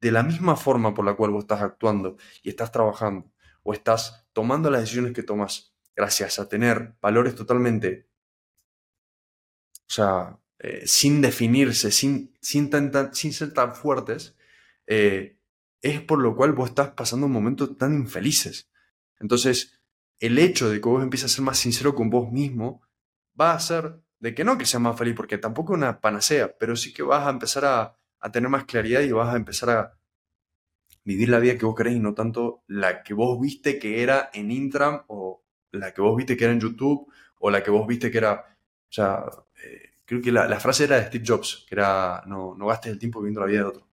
de 0.00 0.12
la 0.12 0.22
misma 0.22 0.56
forma 0.56 0.94
por 0.94 1.04
la 1.04 1.14
cual 1.14 1.30
vos 1.30 1.44
estás 1.44 1.62
actuando 1.62 2.16
y 2.42 2.50
estás 2.50 2.70
trabajando 2.72 3.32
o 3.62 3.72
estás 3.72 4.26
tomando 4.32 4.70
las 4.70 4.82
decisiones 4.82 5.12
que 5.12 5.22
tomas 5.22 5.74
gracias 5.94 6.38
a 6.38 6.48
tener 6.48 6.94
valores 7.00 7.34
totalmente, 7.34 8.08
o 9.80 9.92
sea, 9.92 10.38
eh, 10.58 10.86
sin 10.86 11.20
definirse, 11.20 11.90
sin, 11.90 12.34
sin, 12.40 12.70
sin 13.12 13.32
ser 13.32 13.54
tan 13.54 13.74
fuertes, 13.74 14.36
eh, 14.86 15.38
es 15.80 16.00
por 16.00 16.20
lo 16.20 16.36
cual 16.36 16.52
vos 16.52 16.70
estás 16.70 16.90
pasando 16.90 17.26
un 17.26 17.32
momento 17.32 17.76
tan 17.76 17.94
infelices. 17.94 18.70
Entonces, 19.18 19.80
el 20.18 20.38
hecho 20.38 20.68
de 20.68 20.80
que 20.80 20.88
vos 20.88 21.02
empieces 21.02 21.32
a 21.32 21.34
ser 21.34 21.44
más 21.44 21.58
sincero 21.58 21.94
con 21.94 22.10
vos 22.10 22.30
mismo 22.30 22.82
va 23.38 23.52
a 23.52 23.56
hacer 23.56 24.00
de 24.18 24.34
que 24.34 24.44
no 24.44 24.58
que 24.58 24.66
seas 24.66 24.82
más 24.82 24.98
feliz, 24.98 25.14
porque 25.14 25.38
tampoco 25.38 25.72
es 25.72 25.78
una 25.78 26.00
panacea, 26.00 26.56
pero 26.58 26.76
sí 26.76 26.92
que 26.92 27.02
vas 27.02 27.26
a 27.26 27.30
empezar 27.30 27.64
a, 27.64 27.98
a 28.26 28.32
tener 28.32 28.50
más 28.50 28.64
claridad 28.64 29.02
y 29.02 29.12
vas 29.12 29.32
a 29.32 29.36
empezar 29.36 29.70
a 29.70 29.98
vivir 31.04 31.28
la 31.28 31.38
vida 31.38 31.56
que 31.56 31.64
vos 31.64 31.76
querés 31.76 31.94
y 31.94 32.00
no 32.00 32.14
tanto 32.14 32.64
la 32.66 33.04
que 33.04 33.14
vos 33.14 33.40
viste 33.40 33.78
que 33.78 34.02
era 34.02 34.30
en 34.34 34.50
Intram 34.50 35.02
o 35.06 35.44
la 35.70 35.94
que 35.94 36.00
vos 36.00 36.16
viste 36.16 36.36
que 36.36 36.44
era 36.44 36.52
en 36.52 36.60
YouTube 36.60 37.10
o 37.38 37.50
la 37.50 37.62
que 37.62 37.70
vos 37.70 37.86
viste 37.86 38.10
que 38.10 38.18
era, 38.18 38.34
o 38.34 38.92
sea, 38.92 39.24
eh, 39.62 39.92
creo 40.04 40.20
que 40.20 40.32
la, 40.32 40.48
la, 40.48 40.58
frase 40.58 40.84
era 40.84 40.96
de 40.96 41.06
Steve 41.06 41.24
Jobs, 41.24 41.64
que 41.68 41.76
era 41.76 42.24
no, 42.26 42.56
no 42.56 42.66
gastes 42.66 42.92
el 42.92 42.98
tiempo 42.98 43.20
viviendo 43.20 43.40
la 43.40 43.46
vida 43.46 43.60
de 43.60 43.66
otro. 43.66 43.86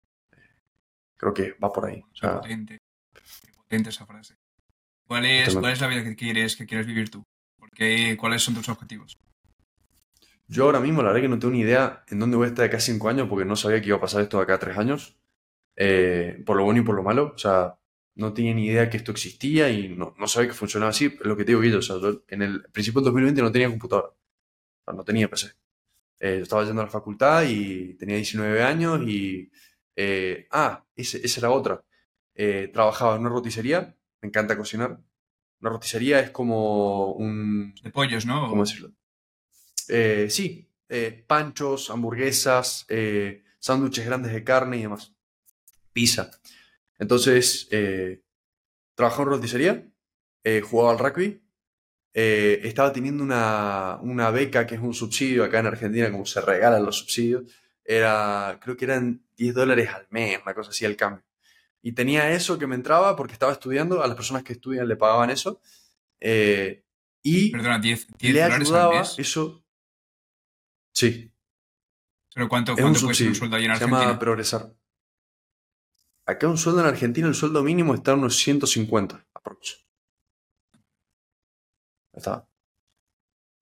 Creo 1.17 1.33
que 1.33 1.53
va 1.53 1.71
por 1.71 1.85
ahí. 1.85 2.01
O 2.01 2.15
sea, 2.15 2.39
potente, 2.39 2.77
potente 3.55 3.89
esa 3.89 4.05
frase. 4.05 4.35
¿Cuál 5.05 5.25
es, 5.25 5.53
¿Cuál 5.53 5.73
es 5.73 5.81
la 5.81 5.87
vida 5.87 6.03
que 6.03 6.15
quieres, 6.15 6.55
que 6.55 6.65
quieres 6.65 6.87
vivir 6.87 7.09
tú? 7.09 7.23
Porque, 7.57 8.15
¿Cuáles 8.17 8.41
son 8.41 8.55
tus 8.55 8.69
objetivos? 8.69 9.17
Yo 10.51 10.65
ahora 10.65 10.81
mismo, 10.81 11.01
la 11.01 11.09
verdad 11.09 11.21
que 11.21 11.29
no 11.29 11.39
tengo 11.39 11.53
ni 11.53 11.61
idea 11.61 12.03
en 12.09 12.19
dónde 12.19 12.35
voy 12.35 12.45
a 12.45 12.49
estar 12.49 12.63
de 12.63 12.67
acá 12.67 12.79
cinco 12.81 13.07
años, 13.07 13.29
porque 13.29 13.45
no 13.45 13.55
sabía 13.55 13.79
que 13.79 13.87
iba 13.87 13.95
a 13.95 14.01
pasar 14.01 14.21
esto 14.21 14.35
de 14.35 14.43
acá 14.43 14.59
tres 14.59 14.77
años. 14.77 15.17
Eh, 15.77 16.43
por 16.45 16.57
lo 16.57 16.65
bueno 16.65 16.81
y 16.81 16.83
por 16.83 16.93
lo 16.93 17.03
malo. 17.03 17.31
O 17.33 17.37
sea, 17.37 17.79
no 18.15 18.33
tenía 18.33 18.53
ni 18.53 18.65
idea 18.65 18.89
que 18.89 18.97
esto 18.97 19.11
existía 19.13 19.69
y 19.69 19.87
no, 19.87 20.13
no 20.19 20.27
sabía 20.27 20.49
que 20.49 20.55
funcionaba 20.55 20.89
así. 20.89 21.05
Es 21.05 21.25
lo 21.25 21.37
que 21.37 21.45
te 21.45 21.53
digo, 21.53 21.63
yo, 21.63 21.79
o 21.79 21.81
sea, 21.81 21.95
yo 22.01 22.23
en 22.27 22.41
el 22.41 22.63
principio 22.73 22.99
del 22.99 23.05
2020 23.05 23.41
no 23.41 23.51
tenía 23.51 23.69
computadora. 23.69 24.09
O 24.09 24.83
sea, 24.85 24.93
no 24.93 25.05
tenía 25.05 25.29
PC. 25.29 25.53
Eh, 26.19 26.37
yo 26.39 26.43
estaba 26.43 26.65
yendo 26.65 26.81
a 26.81 26.85
la 26.85 26.91
facultad 26.91 27.43
y 27.47 27.93
tenía 27.95 28.17
19 28.17 28.63
años 28.63 29.01
y... 29.07 29.51
Eh, 29.95 30.47
ah, 30.51 30.85
ese, 30.95 31.25
esa 31.25 31.39
era 31.41 31.51
otra. 31.51 31.83
Trabajaba 32.73 33.15
en 33.15 33.21
una 33.21 33.29
roticería, 33.29 33.95
me 34.21 34.27
encanta 34.27 34.57
cocinar. 34.57 34.99
Una 35.61 35.71
roticería 35.71 36.19
es 36.19 36.31
como 36.31 37.13
un... 37.13 37.73
De 37.83 37.91
pollos, 37.91 38.25
¿no? 38.25 38.49
¿Cómo 38.49 38.63
decirlo? 38.63 38.91
Eh, 39.93 40.27
sí, 40.29 40.69
eh, 40.87 41.23
panchos, 41.27 41.89
hamburguesas, 41.89 42.85
eh, 42.87 43.43
sándwiches 43.59 44.05
grandes 44.05 44.31
de 44.31 44.43
carne 44.43 44.77
y 44.77 44.81
demás. 44.83 45.13
Pizza. 45.91 46.31
Entonces, 46.97 47.67
trabajaba 48.95 49.23
en 49.23 49.29
roticería, 49.29 49.87
jugaba 50.63 50.91
al 50.91 50.99
rugby, 50.99 51.41
estaba 52.13 52.93
teniendo 52.93 53.23
una, 53.23 53.97
una, 54.01 54.29
beca 54.29 54.65
que 54.67 54.75
es 54.75 54.81
un 54.81 54.93
subsidio 54.93 55.43
acá 55.43 55.59
en 55.59 55.67
Argentina, 55.67 56.11
como 56.11 56.25
se 56.25 56.39
regalan 56.39 56.85
los 56.85 56.97
subsidios. 56.97 57.43
Era, 57.83 58.59
creo 58.61 58.77
que 58.77 58.85
eran 58.85 59.25
10 59.35 59.53
dólares 59.55 59.89
al 59.89 60.07
mes, 60.11 60.39
una 60.41 60.53
cosa 60.53 60.69
así 60.69 60.85
al 60.85 60.95
cambio. 60.95 61.23
Y 61.81 61.93
tenía 61.93 62.31
eso 62.31 62.59
que 62.59 62.67
me 62.67 62.75
entraba 62.75 63.15
porque 63.15 63.33
estaba 63.33 63.51
estudiando, 63.51 64.03
a 64.03 64.07
las 64.07 64.15
personas 64.15 64.43
que 64.43 64.53
estudian 64.53 64.87
le 64.87 64.95
pagaban 64.95 65.31
eso. 65.31 65.59
y 66.21 67.51
Perdona, 67.51 67.79
10, 67.79 68.07
10 68.19 68.33
le 68.33 68.43
ayudaba 68.43 68.93
al 68.93 68.99
mes. 68.99 69.15
eso. 69.17 69.60
Sí, 70.93 71.31
¿Pero 72.33 72.47
cuánto, 72.49 72.75
un 72.75 72.77
cuánto 72.81 73.01
puede 73.01 73.15
subsidio. 73.15 73.31
un 73.31 73.35
sueldo 73.35 73.55
ahí 73.57 73.65
en 73.65 73.71
Se 73.75 73.83
Argentina? 73.83 74.05
llama 74.07 74.19
Progresar. 74.19 74.73
Acá 76.25 76.47
un 76.47 76.57
sueldo 76.57 76.81
en 76.81 76.87
Argentina, 76.87 77.27
el 77.27 77.35
sueldo 77.35 77.63
mínimo 77.63 77.93
está 77.93 78.11
en 78.13 78.19
unos 78.19 78.37
150 78.37 79.27
aprox. 79.33 79.85
Ya 82.13 82.17
Está. 82.19 82.47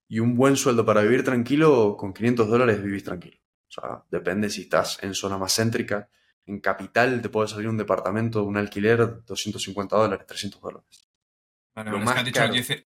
Y 0.08 0.18
un 0.20 0.36
buen 0.36 0.56
sueldo 0.56 0.84
para 0.84 1.02
vivir 1.02 1.24
tranquilo, 1.24 1.96
con 1.96 2.12
500 2.12 2.48
dólares 2.48 2.82
vivís 2.82 3.04
tranquilo. 3.04 3.38
O 3.68 3.72
sea, 3.72 4.04
depende 4.10 4.50
si 4.50 4.62
estás 4.62 5.02
en 5.02 5.14
zona 5.14 5.38
más 5.38 5.54
céntrica. 5.54 6.08
En 6.46 6.60
capital 6.60 7.22
te 7.22 7.28
puede 7.28 7.46
salir 7.48 7.68
un 7.68 7.76
departamento, 7.76 8.42
un 8.42 8.56
alquiler, 8.56 9.24
250 9.24 9.96
dólares, 9.96 10.26
300 10.26 10.60
dólares. 10.60 11.08
Vale, 11.74 11.90
Lo 11.90 11.96
es 11.98 12.00
que 12.00 12.04
más 12.06 12.16
has 12.18 12.24
dicho, 12.24 12.40
los 12.40 12.50
caro. 12.50 12.52
10, 12.54 12.86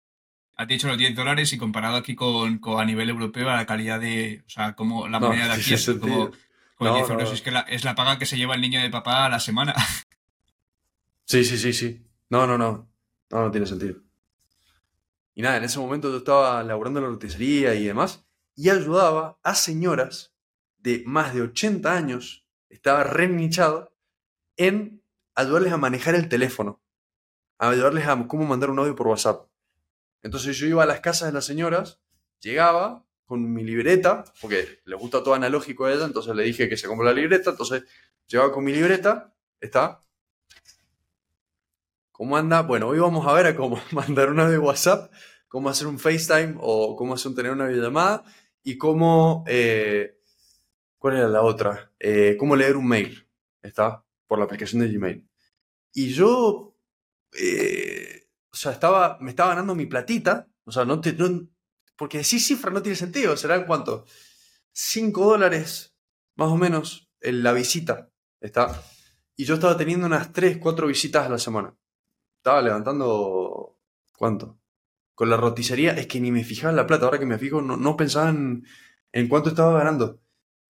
has 0.57 0.67
dicho 0.67 0.87
los 0.87 0.97
10 0.97 1.15
dólares 1.15 1.53
y 1.53 1.57
comparado 1.57 1.95
aquí 1.97 2.15
con, 2.15 2.57
con 2.57 2.79
a 2.79 2.85
nivel 2.85 3.09
europeo 3.09 3.49
a 3.49 3.55
la 3.55 3.65
calidad 3.65 3.99
de, 3.99 4.43
o 4.45 4.49
sea, 4.49 4.73
como 4.75 5.07
la 5.07 5.19
No, 5.19 5.27
moneda 5.27 5.47
de 5.47 5.53
aquí 5.53 5.73
es 5.73 5.85
como, 5.99 6.31
No, 6.79 6.93
10 6.95 7.07
no, 7.07 7.13
euros. 7.13 7.29
no. 7.29 7.33
Es 7.35 7.41
que 7.41 7.51
la, 7.51 7.61
es 7.61 7.83
la 7.83 7.95
paga 7.95 8.17
que 8.17 8.25
se 8.25 8.37
lleva 8.37 8.55
el 8.55 8.61
niño 8.61 8.81
de 8.81 8.89
papá 8.89 9.25
a 9.25 9.29
la 9.29 9.39
semana. 9.39 9.73
Sí, 11.29 11.43
sí, 11.43 11.57
sí, 11.57 11.73
sí. 11.73 12.07
No, 12.29 12.47
no, 12.47 12.57
no. 12.57 12.89
No, 13.31 13.41
no 13.41 13.51
tiene 13.51 13.67
sentido. 13.67 13.97
Y 15.35 15.41
nada, 15.41 15.57
en 15.57 15.65
ese 15.65 15.77
momento 15.77 16.09
yo 16.09 16.19
estaba 16.19 16.63
laburando 16.63 16.99
en 16.99 17.03
la 17.03 17.11
roticería 17.11 17.75
y 17.75 17.83
demás, 17.85 18.25
y 18.55 18.69
ayudaba 18.69 19.37
a 19.43 19.53
señoras 19.53 20.33
de 20.77 21.03
más 21.05 21.33
de 21.33 21.41
80 21.41 21.93
años, 21.93 22.45
estaba 22.69 23.03
re 23.03 23.27
nichado, 23.27 23.93
en 24.55 25.03
ayudarles 25.35 25.73
a 25.73 25.77
manejar 25.77 26.15
el 26.15 26.29
teléfono, 26.29 26.81
a 27.59 27.69
ayudarles 27.71 28.07
a 28.07 28.25
cómo 28.27 28.45
mandar 28.45 28.69
un 28.69 28.79
audio 28.79 28.95
por 28.95 29.07
WhatsApp. 29.07 29.46
Entonces 30.27 30.57
yo 30.57 30.67
iba 30.67 30.83
a 30.83 30.85
las 30.85 30.99
casas 30.99 31.29
de 31.29 31.33
las 31.33 31.45
señoras, 31.45 32.01
llegaba 32.41 33.05
con 33.25 33.53
mi 33.53 33.63
libreta, 33.63 34.25
porque 34.41 34.81
les 34.83 34.99
gusta 34.99 35.23
todo 35.23 35.35
analógico 35.35 35.85
a 35.85 35.93
ella, 35.93 36.03
entonces 36.03 36.35
le 36.35 36.43
dije 36.43 36.67
que 36.67 36.75
se 36.75 36.85
compró 36.85 37.05
la 37.05 37.13
libreta, 37.13 37.51
entonces 37.51 37.83
llegaba 38.27 38.51
con 38.51 38.65
mi 38.65 38.73
libreta, 38.73 39.33
está, 39.61 40.01
¿Cómo 42.11 42.35
anda? 42.35 42.61
Bueno, 42.63 42.89
hoy 42.89 42.99
vamos 42.99 43.25
a 43.25 43.31
ver 43.31 43.55
cómo 43.55 43.79
mandar 43.91 44.29
una 44.29 44.49
de 44.49 44.57
WhatsApp, 44.57 45.13
cómo 45.47 45.69
hacer 45.69 45.87
un 45.87 45.97
FaceTime 45.97 46.55
o 46.59 46.97
cómo 46.97 47.13
hacer 47.13 47.33
tener 47.33 47.53
una 47.53 47.67
videollamada 47.67 48.25
y 48.63 48.77
cómo... 48.77 49.45
Eh, 49.47 50.17
¿Cuál 50.97 51.15
era 51.17 51.29
la 51.29 51.41
otra? 51.41 51.93
Eh, 51.99 52.35
cómo 52.37 52.57
leer 52.57 52.75
un 52.75 52.87
mail. 52.87 53.25
Está 53.61 54.03
por 54.25 54.39
la 54.39 54.45
aplicación 54.45 54.81
de 54.81 54.91
Gmail. 54.91 55.25
Y 55.93 56.09
yo... 56.09 56.75
Eh, 57.39 58.06
o 58.57 58.59
sea, 58.59 58.71
estaba, 58.71 59.19
me 59.21 59.29
estaba 59.29 59.51
ganando 59.51 59.75
mi 59.75 59.85
platita. 59.85 60.47
O 60.63 60.71
sea, 60.71 60.83
no, 60.83 60.99
te, 60.99 61.15
porque 61.95 62.17
decir 62.17 62.41
cifra 62.41 62.71
no 62.71 62.81
tiene 62.81 62.95
sentido. 62.95 63.37
¿Serán 63.37 63.67
cuánto? 63.67 64.05
5 64.71 65.25
dólares, 65.25 65.95
más 66.35 66.49
o 66.49 66.57
menos, 66.57 67.07
en 67.21 67.43
la 67.43 67.53
visita. 67.53 68.09
Está. 68.41 68.81
Y 69.35 69.45
yo 69.45 69.53
estaba 69.53 69.77
teniendo 69.77 70.07
unas 70.07 70.33
3, 70.33 70.57
4 70.57 70.87
visitas 70.87 71.27
a 71.27 71.29
la 71.29 71.37
semana. 71.37 71.75
Estaba 72.37 72.63
levantando. 72.63 73.77
¿Cuánto? 74.17 74.59
Con 75.13 75.29
la 75.29 75.37
roticería 75.37 75.91
es 75.91 76.07
que 76.07 76.19
ni 76.19 76.31
me 76.31 76.43
fijaba 76.43 76.71
en 76.71 76.77
la 76.77 76.87
plata. 76.87 77.05
Ahora 77.05 77.19
que 77.19 77.27
me 77.27 77.37
fijo, 77.37 77.61
no, 77.61 77.77
no 77.77 77.95
pensaba 77.95 78.29
en, 78.29 78.65
cuánto 79.29 79.49
estaba 79.49 79.77
ganando. 79.77 80.19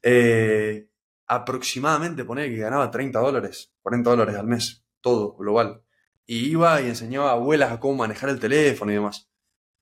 Eh, 0.03 0.91
aproximadamente, 1.29 2.25
poner 2.25 2.51
que 2.51 2.57
ganaba 2.57 2.91
30 2.91 3.21
dólares, 3.21 3.73
40 3.83 4.11
dólares 4.11 4.35
al 4.35 4.49
mes, 4.49 4.85
todo 5.01 5.37
global. 5.37 5.86
Y 6.27 6.51
iba 6.51 6.81
y 6.83 6.89
enseñaba 6.89 7.31
a 7.31 7.35
abuelas 7.35 7.73
a 7.73 7.81
cómo 7.81 7.97
manejar 7.97 8.31
el 8.31 8.41
teléfono 8.41 8.91
y 8.91 8.95
demás. 8.95 9.31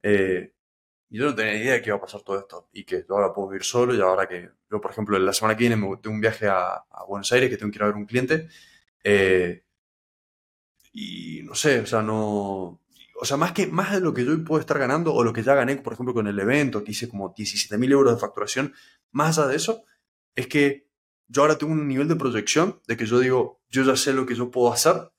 Eh, 0.03 0.53
y 1.11 1.19
yo 1.19 1.27
no 1.27 1.35
tenía 1.35 1.55
idea 1.55 1.73
de 1.75 1.83
que 1.83 1.91
iba 1.91 1.97
a 1.97 2.01
pasar 2.01 2.23
todo 2.23 2.39
esto 2.39 2.69
y 2.73 2.85
que 2.85 3.05
yo 3.09 3.15
ahora 3.15 3.33
puedo 3.33 3.49
vivir 3.49 3.65
solo 3.65 3.95
y 3.95 4.01
ahora 4.01 4.27
que 4.29 4.51
yo, 4.71 4.81
por 4.81 4.91
ejemplo, 4.91 5.19
la 5.19 5.33
semana 5.33 5.57
que 5.57 5.61
viene 5.61 5.77
me 5.77 5.97
tengo 5.99 6.15
un 6.15 6.21
viaje 6.21 6.47
a, 6.49 6.75
a 6.91 7.05
Buenos 7.07 7.31
Aires 7.33 7.49
que 7.49 7.57
tengo 7.57 7.71
que 7.71 7.79
ir 7.79 7.83
a 7.83 7.87
ver 7.87 7.97
un 7.97 8.07
cliente 8.07 8.49
eh, 9.05 9.65
y 10.93 11.43
no 11.45 11.55
sé, 11.55 11.81
o 11.81 11.87
sea, 11.87 12.03
no... 12.03 12.81
O 13.21 13.25
sea, 13.25 13.37
más, 13.37 13.53
que, 13.53 13.69
más 13.69 13.93
de 13.93 14.01
lo 14.01 14.13
que 14.13 14.25
yo 14.25 14.43
puedo 14.45 14.61
estar 14.61 14.79
ganando 14.79 15.15
o 15.15 15.23
lo 15.23 15.33
que 15.33 15.43
ya 15.43 15.55
gané, 15.55 15.77
por 15.77 15.93
ejemplo, 15.93 16.15
con 16.15 16.27
el 16.27 16.39
evento, 16.39 16.83
que 16.83 16.91
hice 16.91 17.09
como 17.09 17.33
17 17.35 17.79
mil 17.79 17.93
euros 17.93 18.15
de 18.15 18.21
facturación, 18.21 18.75
más 19.13 19.39
allá 19.39 19.49
de 19.49 19.57
eso, 19.57 19.85
es 20.35 20.49
que 20.49 20.89
yo 21.29 21.43
ahora 21.43 21.57
tengo 21.57 21.73
un 21.73 21.87
nivel 21.87 22.09
de 22.09 22.17
proyección 22.17 22.81
de 22.89 22.97
que 22.97 23.07
yo 23.07 23.21
digo, 23.21 23.63
yo 23.69 23.85
ya 23.85 23.97
sé 23.97 24.13
lo 24.13 24.27
que 24.27 24.35
yo 24.35 24.51
puedo 24.51 24.73
hacer. 24.73 25.13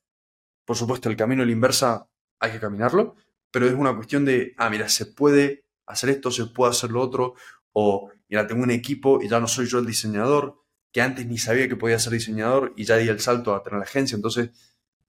Por 0.65 0.75
supuesto, 0.75 1.09
el 1.09 1.15
camino 1.15 1.43
a 1.43 1.45
la 1.45 1.51
inversa 1.51 2.09
hay 2.39 2.51
que 2.51 2.59
caminarlo, 2.59 3.15
pero 3.51 3.67
es 3.67 3.73
una 3.73 3.95
cuestión 3.95 4.25
de, 4.25 4.53
ah, 4.57 4.69
mira, 4.69 4.89
se 4.89 5.05
puede 5.05 5.65
hacer 5.85 6.09
esto, 6.09 6.31
se 6.31 6.47
puede 6.47 6.71
hacer 6.71 6.91
lo 6.91 7.01
otro, 7.01 7.35
o 7.71 8.09
mira, 8.27 8.47
tengo 8.47 8.63
un 8.63 8.71
equipo 8.71 9.21
y 9.21 9.29
ya 9.29 9.39
no 9.39 9.47
soy 9.47 9.67
yo 9.67 9.79
el 9.79 9.85
diseñador, 9.85 10.61
que 10.91 11.01
antes 11.01 11.25
ni 11.27 11.37
sabía 11.37 11.67
que 11.67 11.75
podía 11.75 11.99
ser 11.99 12.13
diseñador 12.13 12.73
y 12.75 12.85
ya 12.85 12.97
di 12.97 13.07
el 13.09 13.19
salto 13.19 13.53
a 13.53 13.63
tener 13.63 13.79
la 13.79 13.85
agencia. 13.85 14.15
Entonces, 14.15 14.51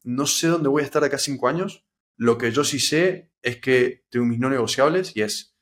no 0.02 0.26
sé 0.26 0.48
dónde 0.48 0.68
voy 0.68 0.82
a 0.82 0.84
estar 0.84 1.04
acá 1.04 1.16
cinco 1.16 1.48
años. 1.48 1.84
Lo 2.16 2.38
que 2.38 2.50
yo 2.50 2.64
sí 2.64 2.80
sé 2.80 3.30
es 3.42 3.59
que 3.61 4.04
tengo 4.11 4.26
mis 4.26 4.40
no 4.40 4.50
negociables 4.50 5.16
y 5.16 5.22
es, 5.22 5.54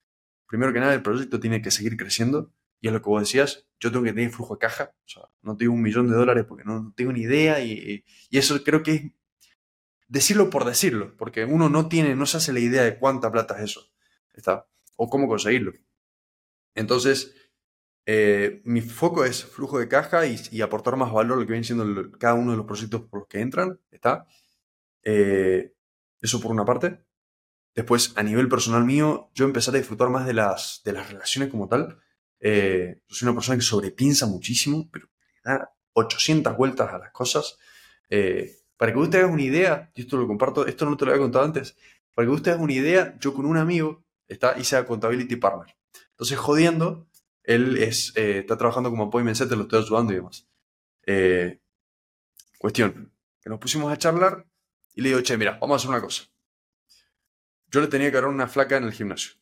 primero 0.47 0.73
que 0.73 0.81
nada, 0.81 0.95
el 0.95 1.03
proyecto 1.03 1.41
tiene 1.41 1.61
que 1.61 1.71
seguir 1.71 1.97
creciendo. 1.99 2.53
Y 2.81 2.87
es 2.87 2.93
lo 2.93 3.03
que 3.03 3.11
vos 3.11 3.23
decías, 3.23 3.67
yo 3.81 3.91
tengo 3.93 4.05
que 4.05 4.15
tener 4.15 4.31
flujo 4.31 4.55
de 4.55 4.61
caja. 4.61 4.95
O 5.05 5.09
sea, 5.09 5.23
no 5.43 5.57
tengo 5.57 5.75
un 5.75 5.83
millón 5.83 6.09
de 6.09 6.15
dólares 6.15 6.45
porque 6.49 6.65
no 6.65 6.93
tengo 6.97 7.13
ni 7.13 7.21
idea. 7.21 7.63
Y, 7.63 8.05
y 8.31 8.39
eso 8.39 8.63
creo 8.65 8.83
que 8.83 8.93
es 8.93 9.03
decirlo 10.09 10.51
por 10.51 10.65
decirlo, 10.65 11.17
porque 11.17 11.45
uno 11.45 11.69
no 11.69 11.89
tiene, 11.89 12.15
no 12.15 12.27
se 12.27 12.39
hace 12.39 12.53
la 12.53 12.61
idea 12.61 12.83
de 12.83 12.99
cuánta 12.99 13.31
plata 13.33 13.57
es 13.59 13.71
eso. 13.71 13.91
¿Está? 14.35 14.67
O 14.97 15.09
cómo 15.09 15.29
conseguirlo. 15.29 15.73
Entonces, 16.75 17.35
eh, 18.07 18.61
mi 18.65 18.81
foco 18.83 19.25
es 19.25 19.45
flujo 19.45 19.79
de 19.79 19.89
caja 19.89 20.27
y, 20.27 20.61
aportar 20.61 20.97
más 20.97 21.13
valor 21.13 21.39
a 21.39 21.41
lo 21.41 21.47
que 21.47 21.53
viene 21.53 21.65
siendo 21.65 22.11
cada 22.19 22.35
uno 22.35 22.51
de 22.51 22.59
los 22.59 22.67
proyectos 22.67 23.03
por 23.03 23.21
los 23.21 23.29
que 23.29 23.41
entran. 23.41 23.81
¿Está? 23.91 24.27
Eh, 25.03 25.75
eso 26.21 26.41
por 26.41 26.51
una 26.51 26.65
parte. 26.65 27.05
Después, 27.75 28.13
a 28.17 28.23
nivel 28.23 28.49
personal 28.49 28.85
mío, 28.85 29.31
yo 29.35 29.45
empecé 29.47 29.71
a 29.71 29.75
disfrutar 29.75 30.09
más 30.11 30.27
de 30.27 30.35
las, 30.35 30.83
de 30.85 30.93
las 30.93 31.11
relaciones 31.11 31.51
como 31.51 31.69
tal. 31.69 31.99
Eh, 32.41 33.01
soy 33.09 33.27
una 33.27 33.35
persona 33.35 33.57
que 33.57 33.65
sobrepiensa 33.65 34.27
muchísimo, 34.27 34.89
pero 34.93 35.09
da 35.45 35.73
800 35.95 36.57
vueltas 36.57 36.93
a 36.93 36.99
las 36.99 37.11
cosas. 37.11 37.59
Para 38.77 38.93
que 38.93 38.99
usted 38.99 39.21
haga 39.21 39.29
una 39.29 39.43
idea, 39.43 39.91
y 39.95 40.03
esto 40.03 40.17
lo 40.17 40.27
comparto, 40.27 40.67
esto 40.67 40.85
no 40.87 40.97
te 40.97 41.05
lo 41.05 41.13
había 41.13 41.23
contado 41.23 41.45
antes, 41.45 41.77
para 42.15 42.27
que 42.27 42.33
usted 42.33 42.53
haga 42.53 42.63
una 42.63 42.73
idea, 42.73 43.17
yo 43.19 43.35
con 43.35 43.47
un 43.47 43.57
amigo 43.57 44.05
está, 44.29 44.59
hice 44.59 44.77
a 44.77 44.87
Contability 44.87 45.37
Partner. 45.37 45.77
Entonces, 46.11 46.39
jodiendo, 46.39 47.09
él 47.43 47.79
eh, 47.79 47.91
está 48.39 48.57
trabajando 48.57 48.91
como 48.91 49.05
appointment 49.05 49.37
setter, 49.37 49.57
lo 49.57 49.65
estoy 49.65 49.81
ayudando 49.83 50.13
y 50.13 50.17
demás. 50.17 50.49
Eh, 51.07 51.61
cuestión, 52.59 53.13
que 53.41 53.51
nos 53.51 53.59
pusimos 53.59 53.93
a 53.93 53.99
charlar 53.99 54.47
y 54.95 55.03
le 55.03 55.11
digo, 55.11 55.21
che, 55.21 55.37
mira, 55.37 55.59
vamos 55.61 55.75
a 55.75 55.77
hacer 55.77 55.91
una 55.91 56.01
cosa. 56.01 56.25
Yo 57.67 57.81
le 57.81 57.89
tenía 57.89 58.11
que 58.11 58.17
dar 58.17 58.27
una 58.27 58.47
flaca 58.47 58.77
en 58.77 58.85
el 58.85 58.93
gimnasio. 58.93 59.33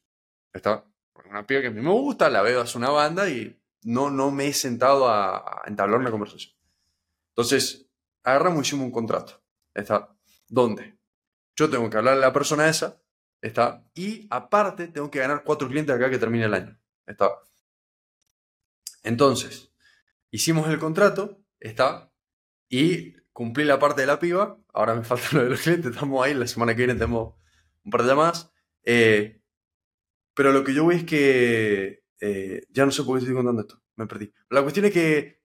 Está 0.52 0.84
una 1.32 1.46
piba 1.46 1.62
que 1.62 1.68
a 1.68 1.70
mí 1.70 1.80
me 1.80 1.90
gusta, 1.90 2.28
la 2.28 2.42
veo 2.42 2.60
hace 2.60 2.76
una 2.76 2.90
banda 2.90 3.28
y 3.28 3.58
no, 3.84 4.10
no 4.10 4.30
me 4.30 4.48
he 4.48 4.52
sentado 4.52 5.08
a, 5.08 5.62
entablar 5.66 6.00
una 6.00 6.10
conversación. 6.10 6.54
Entonces, 7.30 7.86
agarramos 8.22 8.58
y 8.58 8.66
hicimos 8.68 8.86
un 8.86 8.92
contrato. 8.92 9.42
Está, 9.74 10.14
¿dónde? 10.48 10.98
Yo 11.56 11.68
tengo 11.70 11.88
que 11.90 11.96
hablar 11.96 12.14
a 12.14 12.20
la 12.20 12.32
persona 12.32 12.68
esa, 12.68 13.00
está, 13.40 13.84
y 13.94 14.26
aparte 14.30 14.88
tengo 14.88 15.10
que 15.10 15.18
ganar 15.18 15.42
cuatro 15.44 15.68
clientes 15.68 15.94
acá 15.94 16.10
que 16.10 16.18
termine 16.18 16.44
el 16.44 16.54
año. 16.54 16.78
Está. 17.06 17.30
Entonces, 19.02 19.70
hicimos 20.30 20.68
el 20.68 20.78
contrato, 20.78 21.42
está, 21.60 22.12
y 22.68 23.12
cumplí 23.32 23.64
la 23.64 23.78
parte 23.78 24.02
de 24.02 24.06
la 24.06 24.18
piba, 24.18 24.58
ahora 24.72 24.94
me 24.94 25.04
falta 25.04 25.28
lo 25.32 25.44
de 25.44 25.50
los 25.50 25.60
clientes, 25.60 25.92
estamos 25.92 26.24
ahí, 26.24 26.34
la 26.34 26.46
semana 26.46 26.74
que 26.74 26.78
viene 26.78 26.94
tenemos 26.94 27.34
un 27.84 27.90
par 27.90 28.02
de 28.02 28.08
llamadas, 28.08 28.50
eh, 28.84 29.42
pero 30.34 30.52
lo 30.52 30.64
que 30.64 30.74
yo 30.74 30.84
voy 30.84 30.96
es 30.96 31.04
que, 31.04 32.04
eh, 32.20 32.62
ya 32.70 32.86
no 32.86 32.92
sé 32.92 33.02
por 33.02 33.16
qué 33.16 33.20
estoy 33.20 33.34
contando 33.34 33.62
esto, 33.62 33.82
me 33.96 34.06
perdí. 34.06 34.32
La 34.48 34.62
cuestión 34.62 34.86
es 34.86 34.92
que 34.92 35.41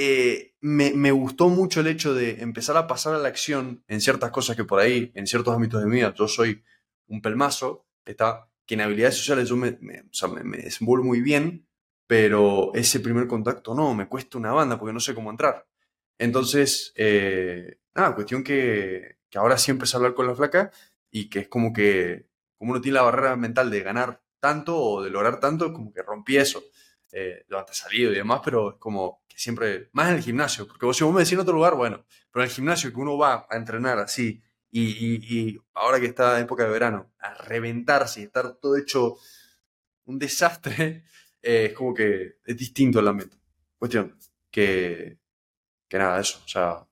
eh, 0.00 0.54
me, 0.60 1.10
gustó 1.10 1.48
mucho 1.48 1.80
el 1.80 1.88
hecho 1.88 2.14
de 2.14 2.40
empezar 2.40 2.76
a 2.76 2.86
pasar 2.86 3.14
a 3.14 3.18
la 3.18 3.26
acción 3.26 3.82
en 3.88 4.00
ciertas 4.00 4.30
cosas 4.30 4.54
que 4.54 4.64
por 4.64 4.78
ahí, 4.78 5.10
en 5.14 5.26
ciertos 5.26 5.52
ámbitos 5.52 5.80
de 5.80 5.88
mi 5.88 5.96
vida, 5.96 6.14
yo 6.14 6.28
soy 6.28 6.62
un 7.08 7.20
pelmazo, 7.20 7.84
está, 8.04 8.48
que 8.64 8.74
en 8.74 8.82
habilidades 8.82 9.16
sociales 9.16 9.48
yo 9.48 9.56
me, 9.56 9.72
desenvuelvo 10.62 11.04
muy 11.04 11.20
bien, 11.20 11.66
pero 12.06 12.72
ese 12.74 13.00
primer 13.00 13.26
contacto 13.26 13.74
no, 13.74 13.92
me 13.92 14.08
cuesta 14.08 14.38
una 14.38 14.52
banda 14.52 14.78
porque 14.78 14.92
no 14.92 15.00
sé 15.00 15.16
cómo 15.16 15.30
entrar. 15.30 15.66
Entonces, 16.16 16.92
eh, 16.94 17.78
nada, 17.92 18.14
cuestión 18.14 18.44
que, 18.44 19.18
ahora 19.34 19.58
siempre 19.58 19.86
es 19.86 19.94
hablar 19.96 20.14
con 20.14 20.28
la 20.28 20.34
flaca 20.36 20.70
y 21.10 21.28
que 21.28 21.40
es 21.40 21.48
como 21.48 21.72
que, 21.72 22.28
como 22.56 22.70
uno 22.70 22.80
tiene 22.80 22.94
la 22.96 23.02
barrera 23.02 23.36
mental 23.36 23.68
de 23.68 23.82
ganar 23.82 24.22
tanto 24.38 24.76
o 24.80 25.02
de 25.02 25.10
lograr 25.10 25.40
tanto, 25.40 25.72
como 25.72 25.92
que 25.92 26.02
rompí 26.02 26.36
eso. 26.36 26.62
Eh, 27.12 27.44
yo 27.48 27.58
antes 27.58 27.76
salido 27.76 28.12
y 28.12 28.16
demás, 28.16 28.40
pero 28.44 28.78
como 28.78 29.22
que 29.26 29.38
siempre, 29.38 29.88
más 29.92 30.10
en 30.10 30.16
el 30.16 30.22
gimnasio, 30.22 30.66
porque 30.66 30.84
vos 30.84 30.96
si 30.96 31.04
vos 31.04 31.14
me 31.14 31.20
decís 31.20 31.32
en 31.32 31.40
otro 31.40 31.54
lugar, 31.54 31.74
bueno, 31.74 32.04
pero 32.30 32.44
en 32.44 32.50
el 32.50 32.54
gimnasio 32.54 32.92
que 32.92 33.00
uno 33.00 33.16
va 33.16 33.46
a 33.48 33.56
entrenar 33.56 33.98
así 33.98 34.42
y, 34.70 35.58
ahora 35.74 35.98
que 35.98 36.06
está 36.06 36.38
época 36.40 36.64
de 36.64 36.70
verano, 36.70 37.12
a 37.18 37.34
reventarse 37.34 38.20
y 38.20 38.24
estar 38.24 38.54
todo 38.56 38.76
hecho 38.76 39.16
un 40.04 40.18
desastre, 40.18 41.04
eh, 41.42 41.66
es 41.66 41.72
como 41.72 41.94
que 41.94 42.36
es 42.44 42.56
distinto 42.56 43.00
el 43.00 43.08
ambiente. 43.08 43.36
Cuestión, 43.78 44.18
que, 44.50 45.18
que 45.88 45.98
nada, 45.98 46.20
eso. 46.20 46.40
O 46.44 46.48
sea, 46.48 46.86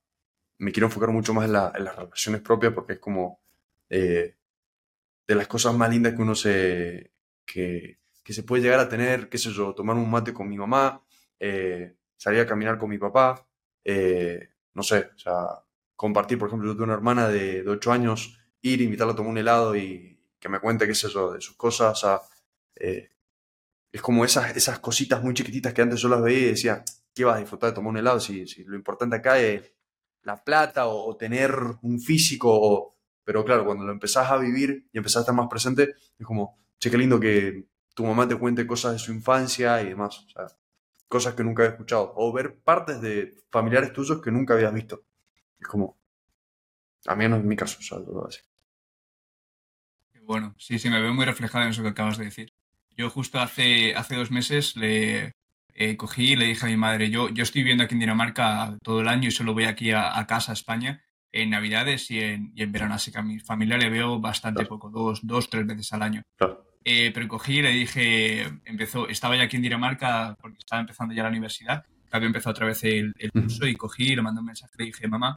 me 0.59 0.73
quiero 0.73 0.87
enfocar 0.87 1.11
mucho 1.11 1.35
más 1.35 1.47
en, 1.47 1.53
las 1.53 1.97
relaciones 1.97 2.41
propias 2.41 2.73
porque 2.73 2.95
es 2.95 2.99
como 2.99 3.41
eh, 3.91 4.37
de 5.27 5.35
las 5.35 5.49
cosas 5.49 5.75
más 5.75 5.91
lindas 5.91 6.14
que 6.14 6.23
uno 6.23 6.35
se. 6.35 7.12
Que, 7.45 7.99
que, 8.27 8.33
se 8.33 8.43
puede 8.43 8.62
llegar 8.62 8.81
a 8.81 8.89
tener, 8.89 9.29
qué 9.29 9.39
sé 9.39 9.51
yo, 9.51 9.74
tomar 9.74 9.97
un 9.97 10.11
mate 10.11 10.33
con 10.35 10.49
mi 10.49 10.57
mamá, 10.59 11.03
eh, 11.39 11.97
salir 12.16 12.41
a 12.41 12.47
caminar 12.47 12.79
con 12.79 12.91
mi 12.91 12.99
papá, 12.99 13.47
no 14.74 14.83
sé, 14.83 15.11
o 15.14 15.18
sea, 15.18 15.47
compartir, 15.95 16.39
por 16.39 16.49
ejemplo, 16.49 16.68
yo 16.68 16.74
tengo 16.74 16.85
una 16.85 16.95
hermana 16.95 17.29
de, 17.29 17.62
de 17.62 17.70
8 17.70 17.93
años, 17.93 18.39
ir, 18.62 18.81
invitarla 18.83 19.12
a 19.12 19.16
tomar 19.16 19.31
un 19.31 19.39
helado 19.39 19.77
y 19.77 20.20
que 20.39 20.49
me 20.49 20.61
cuente 20.61 20.87
qué 20.87 20.93
es 20.93 21.05
eso 21.05 21.33
de 21.33 21.41
sus 21.41 21.57
cosas, 21.57 21.93
o 21.93 22.07
sea, 22.07 22.20
es 23.97 24.03
como 24.03 24.24
esas, 24.24 24.57
esas 24.57 24.79
cositas 24.81 25.22
muy 25.22 25.33
chiquititas 25.35 25.72
que 25.72 25.83
antes 25.83 26.01
yo 26.01 26.09
las 26.09 26.22
veía 26.22 26.39
y 26.41 26.51
decía, 26.51 26.85
¿qué 27.14 27.24
vas 27.24 27.37
a 27.37 27.41
disfrutar 27.41 27.70
de 27.70 27.74
tomar 27.74 27.91
un 27.91 27.97
helado? 27.97 28.20
Si, 28.20 28.47
si 28.47 28.62
lo 28.64 28.77
importante 28.77 29.16
acá 29.16 29.41
es 29.41 29.72
la 30.22 30.45
plata 30.45 30.87
o, 30.87 31.16
tener 31.16 31.55
un 31.83 32.01
físico, 32.01 32.97
pero 33.24 33.45
claro, 33.45 33.64
cuando 33.64 33.85
lo 33.85 33.93
empezás 33.93 34.31
a 34.31 34.37
vivir 34.37 34.89
y 34.93 34.99
empezás 34.99 35.18
a 35.18 35.20
estar 35.20 35.35
más 35.35 35.49
presente, 35.49 35.95
es 36.18 36.27
como, 36.27 36.59
che, 36.79 36.91
qué 36.91 36.99
lindo 36.99 37.18
que 37.18 37.64
tu 37.97 38.05
mamá 38.05 38.29
te 38.29 38.37
cuente 38.37 38.67
cosas 38.67 38.93
de 38.93 38.99
su 38.99 39.11
infancia 39.11 39.81
y 39.81 39.89
demás, 39.89 40.19
o 40.27 40.29
sea, 40.29 40.47
cosas 41.09 41.35
que 41.35 41.43
nunca 41.43 41.63
había 41.63 41.73
escuchado, 41.73 42.13
o 42.15 42.31
ver 42.31 42.61
partes 42.63 43.01
de 43.01 43.39
familiares 43.51 43.93
tuyos 43.95 44.21
que 44.21 44.31
nunca 44.31 44.53
habías 44.53 44.75
visto. 44.75 45.07
Es 45.59 45.67
como, 45.67 45.97
a 47.07 47.17
mí 47.17 47.27
no 47.27 47.37
es 47.37 47.45
mi 47.45 47.57
caso, 47.57 47.79
o 47.81 47.83
sea, 47.83 47.99
lo 47.99 48.27
así. 48.27 48.41
Bueno, 50.25 50.55
sí, 50.59 50.79
sí, 50.79 50.91
me 50.91 51.01
veo 51.01 51.15
muy 51.15 51.25
reflejado 51.25 51.65
en 51.65 51.71
eso 51.71 51.83
que 51.83 51.89
acabas 51.89 52.19
de 52.19 52.27
decir. 52.27 52.53
Yo 52.91 53.09
justo 53.09 53.41
hace, 53.41 53.95
hace 53.95 54.17
dos 54.17 54.31
meses 54.31 54.77
le 54.77 55.33
eh, 55.73 55.97
cogí 55.97 56.33
y 56.33 56.37
le 56.37 56.47
dije 56.47 56.67
a 56.67 56.69
mi 56.69 56.77
madre, 56.77 57.09
yo, 57.09 57.31
yo 57.31 57.45
estoy 57.45 57.63
viviendo 57.63 57.85
aquí 57.85 57.95
en 57.95 58.01
Dinamarca 58.01 58.77
todo 58.83 59.01
el 59.01 59.09
año 59.09 59.29
y 59.29 59.31
solo 59.31 59.55
voy 59.55 59.65
aquí 59.65 59.93
a, 59.93 60.23
casa, 60.29 60.53
a 60.53 60.55
España. 60.55 61.03
en 61.33 61.49
Navidades 61.49 62.11
y 62.11 62.21
en, 62.21 62.53
y 62.55 62.63
en 62.63 62.73
verano. 62.73 62.95
Así 62.95 63.11
que 63.11 63.19
a 63.19 63.23
mi 63.23 63.39
familia 63.39 63.79
le 63.79 63.89
veo 63.89 64.21
bastante 64.21 64.67
poco, 64.67 64.91
dos, 64.91 65.21
dos, 65.23 65.49
tres 65.49 65.67
veces 65.67 65.91
al 65.95 66.03
año. 66.03 66.23
Eh, 66.89 67.11
pero 67.12 67.26
cogí 67.26 67.59
y 67.59 67.62
le 67.62 67.70
dije, 67.70 68.47
empezó, 68.64 69.09
estaba 69.09 69.37
ya 69.37 69.43
aquí 69.43 69.57
en 69.57 69.62
Dinamarca 69.62 70.37
porque 70.41 70.59
estaba 70.59 70.80
empezando 70.80 71.12
ya 71.12 71.24
la 71.24 71.30
universidad, 71.30 71.84
había 72.12 72.28
empezado 72.28 72.53
otra 72.53 72.66
vez 72.66 72.84
el, 72.84 73.12
curso 73.32 73.66
y 73.66 73.74
cogí 73.74 74.12
y 74.12 74.16
le 74.16 74.22
mandé 74.22 74.39
un 74.39 74.47
mensaje 74.47 74.72
y 74.78 74.82
le 74.82 74.87
dije, 74.87 75.09
mamá, 75.09 75.34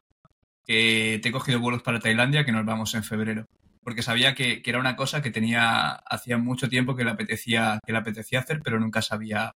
que 0.63 1.19
te 1.23 1.29
he 1.29 1.31
cogido 1.31 1.59
vuelos 1.59 1.81
para 1.81 1.99
Tailandia, 1.99 2.45
que 2.45 2.51
nos 2.51 2.67
vamos 2.67 2.93
en 2.93 3.03
febrero. 3.03 3.47
Porque 3.83 4.03
sabía 4.03 4.35
que, 4.35 4.61
que 4.61 4.69
era 4.69 4.79
una 4.79 4.95
cosa 4.95 5.23
que 5.23 5.31
tenía, 5.31 5.89
hacía 5.89 6.37
mucho 6.37 6.69
tiempo 6.69 6.95
que 6.95 7.03
le 7.03 7.09
apetecía, 7.09 7.79
que 7.83 7.93
le 7.93 7.97
apetecía 7.97 8.41
hacer, 8.41 8.59
pero 8.63 8.79
nunca 8.79 9.01
sabía 9.01 9.51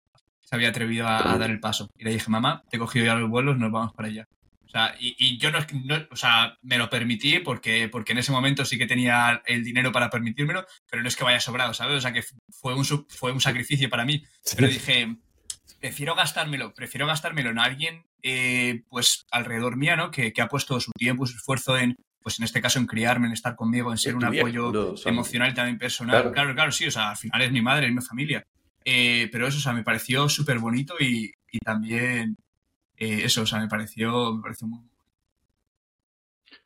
se 0.50 0.56
había 0.56 0.70
atrevido 0.70 1.06
a, 1.06 1.38
dar 1.38 1.50
el 1.50 1.60
paso. 1.60 1.90
Y 1.96 2.04
le 2.04 2.10
dije, 2.10 2.28
mamá, 2.28 2.64
te 2.68 2.76
he 2.76 2.80
cogido 2.80 3.06
ya 3.06 3.14
los 3.14 3.30
vuelos, 3.30 3.56
nos 3.56 3.70
vamos 3.70 3.94
para 3.94 4.08
allá. 4.08 4.26
O 4.70 4.72
sea, 4.72 4.94
y, 5.00 5.36
yo 5.38 5.50
no, 5.50 5.58
no, 5.84 5.96
o 6.12 6.16
sea, 6.16 6.56
me 6.62 6.78
lo 6.78 6.88
permití 6.88 7.40
porque, 7.40 7.88
porque 7.88 8.12
en 8.12 8.18
ese 8.18 8.30
momento 8.30 8.64
sí 8.64 8.78
que 8.78 8.86
tenía 8.86 9.42
el 9.46 9.64
dinero 9.64 9.90
para 9.90 10.10
permitírmelo, 10.10 10.64
pero 10.88 11.02
no 11.02 11.08
es 11.08 11.16
que 11.16 11.24
vaya 11.24 11.40
sobrado, 11.40 11.74
¿sabes? 11.74 11.98
O 11.98 12.00
sea, 12.00 12.12
que 12.12 12.22
fue 12.50 12.74
un, 12.74 12.84
fue 12.84 13.32
un 13.32 13.40
sacrificio 13.40 13.90
para 13.90 14.04
mí. 14.04 14.22
Pero 14.54 14.68
dije, 14.68 15.16
prefiero 15.80 16.14
gastármelo, 16.14 16.72
prefiero 16.72 17.08
gastármelo 17.08 17.50
en 17.50 17.58
alguien, 17.58 18.06
eh, 18.22 18.84
pues 18.88 19.26
alrededor 19.32 19.76
mía, 19.76 19.96
¿no? 19.96 20.12
Que, 20.12 20.32
que, 20.32 20.40
ha 20.40 20.46
puesto 20.46 20.78
su 20.78 20.92
tiempo, 20.92 21.26
su 21.26 21.36
esfuerzo 21.36 21.76
en, 21.76 21.96
pues 22.22 22.38
en 22.38 22.44
este 22.44 22.60
caso 22.60 22.78
en 22.78 22.86
criarme, 22.86 23.26
en 23.26 23.32
estar 23.32 23.56
conmigo, 23.56 23.90
en 23.90 23.98
ser 23.98 24.14
un 24.14 24.24
apoyo 24.24 24.94
emocional 25.04 25.50
y 25.50 25.54
también 25.54 25.78
personal. 25.78 26.32
Claro. 26.32 26.54
claro, 26.54 26.70
sí, 26.70 26.86
o 26.86 26.92
sea, 26.92 27.10
al 27.10 27.16
final 27.16 27.42
es 27.42 27.50
mi 27.50 27.60
madre, 27.60 27.88
es 27.88 27.92
mi 27.92 28.02
familia. 28.02 28.46
Eh, 28.84 29.28
pero 29.32 29.48
eso, 29.48 29.58
o 29.58 29.60
sea, 29.60 29.72
me 29.72 29.82
pareció 29.82 30.28
súper 30.28 30.60
bonito 30.60 30.94
y, 31.00 31.32
también 31.64 32.36
eh, 33.00 33.24
eso, 33.24 33.42
o 33.42 33.46
sea, 33.46 33.58
me 33.58 33.68
pareció, 33.68 34.34
me 34.34 34.42
pareció 34.42 34.68
muy... 34.68 34.80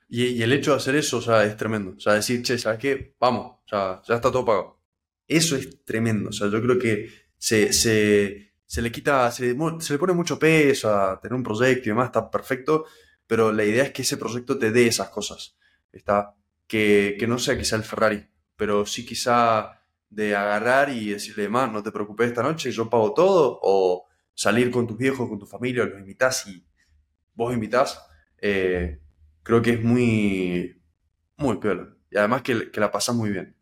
Y, 0.08 0.24
y, 0.26 0.42
el 0.42 0.52
hecho 0.52 0.72
de 0.72 0.76
hacer 0.78 0.96
eso, 0.96 1.18
o 1.18 1.22
sea, 1.22 1.44
es 1.44 1.56
tremendo. 1.56 1.94
O 1.96 2.00
sea, 2.00 2.14
decir, 2.14 2.42
che, 2.42 2.58
¿sabes 2.58 2.78
qué? 2.78 3.14
Vamos, 3.18 3.58
o 3.64 3.68
sea, 3.68 4.02
ya 4.06 4.16
está 4.16 4.30
todo 4.30 4.44
pagado. 4.44 4.80
Eso 5.26 5.56
es 5.56 5.84
tremendo. 5.84 6.30
O 6.30 6.32
sea, 6.32 6.48
yo 6.48 6.60
creo 6.60 6.78
que 6.78 7.08
se, 7.38 7.72
se, 7.72 8.52
se 8.66 8.82
le 8.82 8.92
quita, 8.92 9.30
se, 9.30 9.56
se, 9.80 9.92
le 9.92 9.98
pone 9.98 10.12
mucho 10.12 10.38
peso 10.38 10.94
a 10.94 11.20
tener 11.20 11.34
un 11.34 11.42
proyecto 11.42 11.88
y 11.88 11.92
demás, 11.92 12.06
está 12.06 12.30
perfecto, 12.30 12.84
pero 13.26 13.52
la 13.52 13.64
idea 13.64 13.84
es 13.84 13.92
que 13.92 14.02
ese 14.02 14.16
proyecto 14.16 14.58
te 14.58 14.70
dé 14.72 14.86
esas 14.86 15.08
cosas. 15.10 15.56
Está, 15.92 16.34
que, 16.66 17.16
que 17.18 17.26
no 17.26 17.38
sea 17.38 17.56
quizá 17.56 17.76
el 17.76 17.84
Ferrari, 17.84 18.26
pero 18.56 18.86
sí 18.86 19.06
quizá 19.06 19.80
de 20.10 20.34
agarrar 20.36 20.90
y 20.90 21.10
decirle, 21.10 21.48
más, 21.48 21.72
no 21.72 21.82
te 21.82 21.92
preocupes 21.92 22.28
esta 22.28 22.42
noche, 22.42 22.70
yo 22.72 22.90
pago 22.90 23.14
todo, 23.14 23.60
salir 24.34 24.70
con 24.70 24.86
tus 24.86 24.98
viejos, 24.98 25.28
con 25.28 25.38
tu 25.38 25.46
familia, 25.46 25.84
los 25.84 25.98
invitas 25.98 26.46
y 26.46 26.66
vos 27.34 27.54
invitás, 27.54 28.00
eh, 28.40 29.00
creo 29.42 29.62
que 29.62 29.72
es 29.72 29.82
muy, 29.82 30.82
muy 31.36 31.56
peor. 31.58 31.98
Y 32.10 32.16
además 32.16 32.42
que, 32.42 32.70
que 32.70 32.80
la 32.80 32.90
pasas 32.90 33.14
muy 33.14 33.30
bien. 33.30 33.56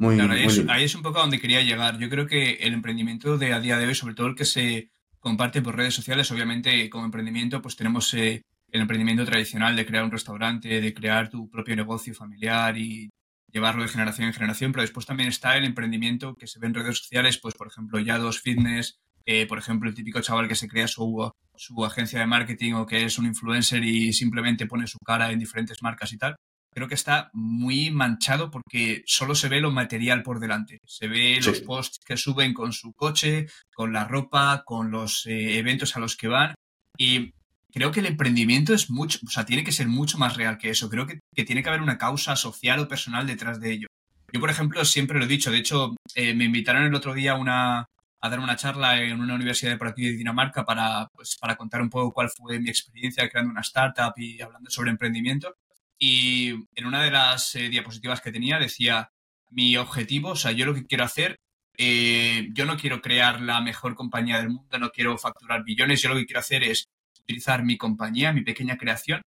Muy, 0.00 0.20
ahí, 0.20 0.44
es, 0.44 0.64
ahí, 0.68 0.84
es, 0.84 0.94
un 0.94 1.02
poco 1.02 1.18
a 1.18 1.22
donde 1.22 1.40
quería 1.40 1.60
llegar. 1.60 1.98
Yo 1.98 2.08
creo 2.08 2.26
que 2.28 2.52
el 2.60 2.72
emprendimiento 2.72 3.36
de 3.36 3.52
a 3.52 3.58
día 3.58 3.78
de 3.78 3.86
hoy, 3.86 3.96
sobre 3.96 4.14
todo 4.14 4.28
el 4.28 4.36
que 4.36 4.44
se 4.44 4.92
comparte 5.18 5.60
por 5.60 5.76
redes 5.76 5.94
sociales, 5.94 6.30
obviamente 6.30 6.88
como 6.88 7.04
emprendimiento, 7.04 7.60
pues 7.60 7.74
tenemos 7.74 8.14
eh, 8.14 8.42
el 8.70 8.80
emprendimiento 8.80 9.24
tradicional 9.24 9.74
de 9.74 9.84
crear 9.84 10.04
un 10.04 10.12
restaurante, 10.12 10.80
de 10.80 10.94
crear 10.94 11.28
tu 11.28 11.50
propio 11.50 11.74
negocio 11.74 12.14
familiar 12.14 12.78
y 12.78 13.10
llevarlo 13.50 13.82
de 13.82 13.88
generación 13.88 14.28
en 14.28 14.34
generación, 14.34 14.72
pero 14.72 14.82
después 14.82 15.04
también 15.04 15.30
está 15.30 15.56
el 15.56 15.64
emprendimiento 15.64 16.36
que 16.36 16.46
se 16.46 16.60
ve 16.60 16.68
en 16.68 16.74
redes 16.74 16.98
sociales, 16.98 17.38
pues 17.38 17.54
por 17.54 17.66
ejemplo 17.66 17.98
ya 17.98 18.18
dos 18.18 18.40
Fitness, 18.40 19.00
eh, 19.30 19.46
por 19.46 19.58
ejemplo 19.58 19.90
el 19.90 19.94
típico 19.94 20.22
chaval 20.22 20.48
que 20.48 20.54
se 20.54 20.68
crea 20.68 20.88
su, 20.88 21.30
su 21.54 21.84
agencia 21.84 22.18
de 22.18 22.26
marketing 22.26 22.72
o 22.72 22.86
que 22.86 23.04
es 23.04 23.18
un 23.18 23.26
influencer 23.26 23.84
y 23.84 24.14
simplemente 24.14 24.66
pone 24.66 24.86
su 24.86 24.96
cara 25.04 25.30
en 25.30 25.38
diferentes 25.38 25.82
marcas 25.82 26.14
y 26.14 26.16
tal. 26.16 26.36
Creo 26.74 26.88
que 26.88 26.94
está 26.94 27.28
muy 27.34 27.90
manchado 27.90 28.50
porque 28.50 29.02
solo 29.04 29.34
se 29.34 29.50
ve 29.50 29.60
lo 29.60 29.70
material 29.70 30.22
por 30.22 30.40
delante. 30.40 30.78
Se 30.86 31.08
ve 31.08 31.40
los 31.44 31.60
posts 31.60 31.98
que 32.06 32.16
suben 32.16 32.54
con 32.54 32.72
su 32.72 32.94
coche, 32.94 33.48
con 33.74 33.92
la 33.92 34.04
ropa, 34.04 34.62
con 34.64 34.90
los 34.90 35.26
eh, 35.26 35.58
eventos 35.58 35.94
a 35.94 36.00
los 36.00 36.16
que 36.16 36.28
van. 36.28 36.54
Y 36.96 37.32
creo 37.70 37.90
que 37.90 38.00
el 38.00 38.06
emprendimiento 38.06 38.72
es 38.72 38.88
mucho, 38.88 39.18
o 39.26 39.30
sea, 39.30 39.44
tiene 39.44 39.62
que 39.62 39.72
ser 39.72 39.88
mucho 39.88 40.16
más 40.16 40.38
real 40.38 40.56
que 40.56 40.70
eso. 40.70 40.88
Creo 40.88 41.06
que, 41.06 41.20
tiene 41.44 41.62
que 41.62 41.68
haber 41.68 41.82
una 41.82 41.98
causa 41.98 42.34
social 42.34 42.80
o 42.80 42.88
personal 42.88 43.26
detrás 43.26 43.60
de 43.60 43.72
ello. 43.72 43.88
Yo, 44.32 44.40
por 44.40 44.48
ejemplo, 44.48 44.82
siempre 44.86 45.18
lo 45.18 45.26
he 45.26 45.28
dicho. 45.28 45.50
De 45.50 45.58
hecho, 45.58 45.96
eh, 46.14 46.32
me 46.32 46.46
invitaron 46.46 46.84
el 46.84 46.94
otro 46.94 47.12
día 47.12 47.34
una, 47.34 47.86
a 48.20 48.28
dar 48.28 48.40
una 48.40 48.56
charla 48.56 49.00
en 49.02 49.20
una 49.20 49.34
universidad 49.34 49.72
de 49.72 49.78
por 49.78 49.88
aquí 49.88 50.04
de 50.04 50.16
Dinamarca 50.16 50.64
para, 50.64 51.08
pues, 51.14 51.36
para 51.36 51.56
contar 51.56 51.80
un 51.80 51.90
poco 51.90 52.12
cuál 52.12 52.30
fue 52.30 52.58
mi 52.58 52.68
experiencia 52.68 53.28
creando 53.28 53.52
una 53.52 53.60
startup 53.60 54.12
y 54.16 54.40
hablando 54.40 54.70
sobre 54.70 54.90
emprendimiento. 54.90 55.56
Y 55.98 56.50
en 56.74 56.86
una 56.86 57.02
de 57.02 57.10
las 57.10 57.54
eh, 57.54 57.68
diapositivas 57.68 58.20
que 58.20 58.32
tenía 58.32 58.58
decía, 58.58 59.10
mi 59.50 59.76
objetivo, 59.76 60.30
o 60.30 60.36
sea, 60.36 60.52
yo 60.52 60.66
lo 60.66 60.74
que 60.74 60.86
quiero 60.86 61.04
hacer, 61.04 61.40
eh, 61.76 62.48
yo 62.52 62.66
no 62.66 62.76
quiero 62.76 63.00
crear 63.00 63.40
la 63.40 63.60
mejor 63.60 63.94
compañía 63.94 64.38
del 64.38 64.50
mundo, 64.50 64.78
no 64.78 64.90
quiero 64.90 65.16
facturar 65.16 65.64
billones, 65.64 66.02
yo 66.02 66.08
lo 66.08 66.16
que 66.16 66.26
quiero 66.26 66.40
hacer 66.40 66.64
es 66.64 66.88
utilizar 67.20 67.64
mi 67.64 67.76
compañía, 67.76 68.32
mi 68.32 68.42
pequeña 68.42 68.76
creación, 68.76 69.22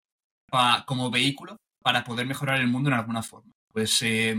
como 0.87 1.11
vehículo 1.11 1.59
para 1.83 2.05
poder 2.05 2.27
mejorar 2.27 2.61
el 2.61 2.69
mundo 2.69 2.89
en 2.91 2.97
alguna 2.97 3.23
forma. 3.23 3.53
Pues, 3.73 4.01
eh, 4.03 4.37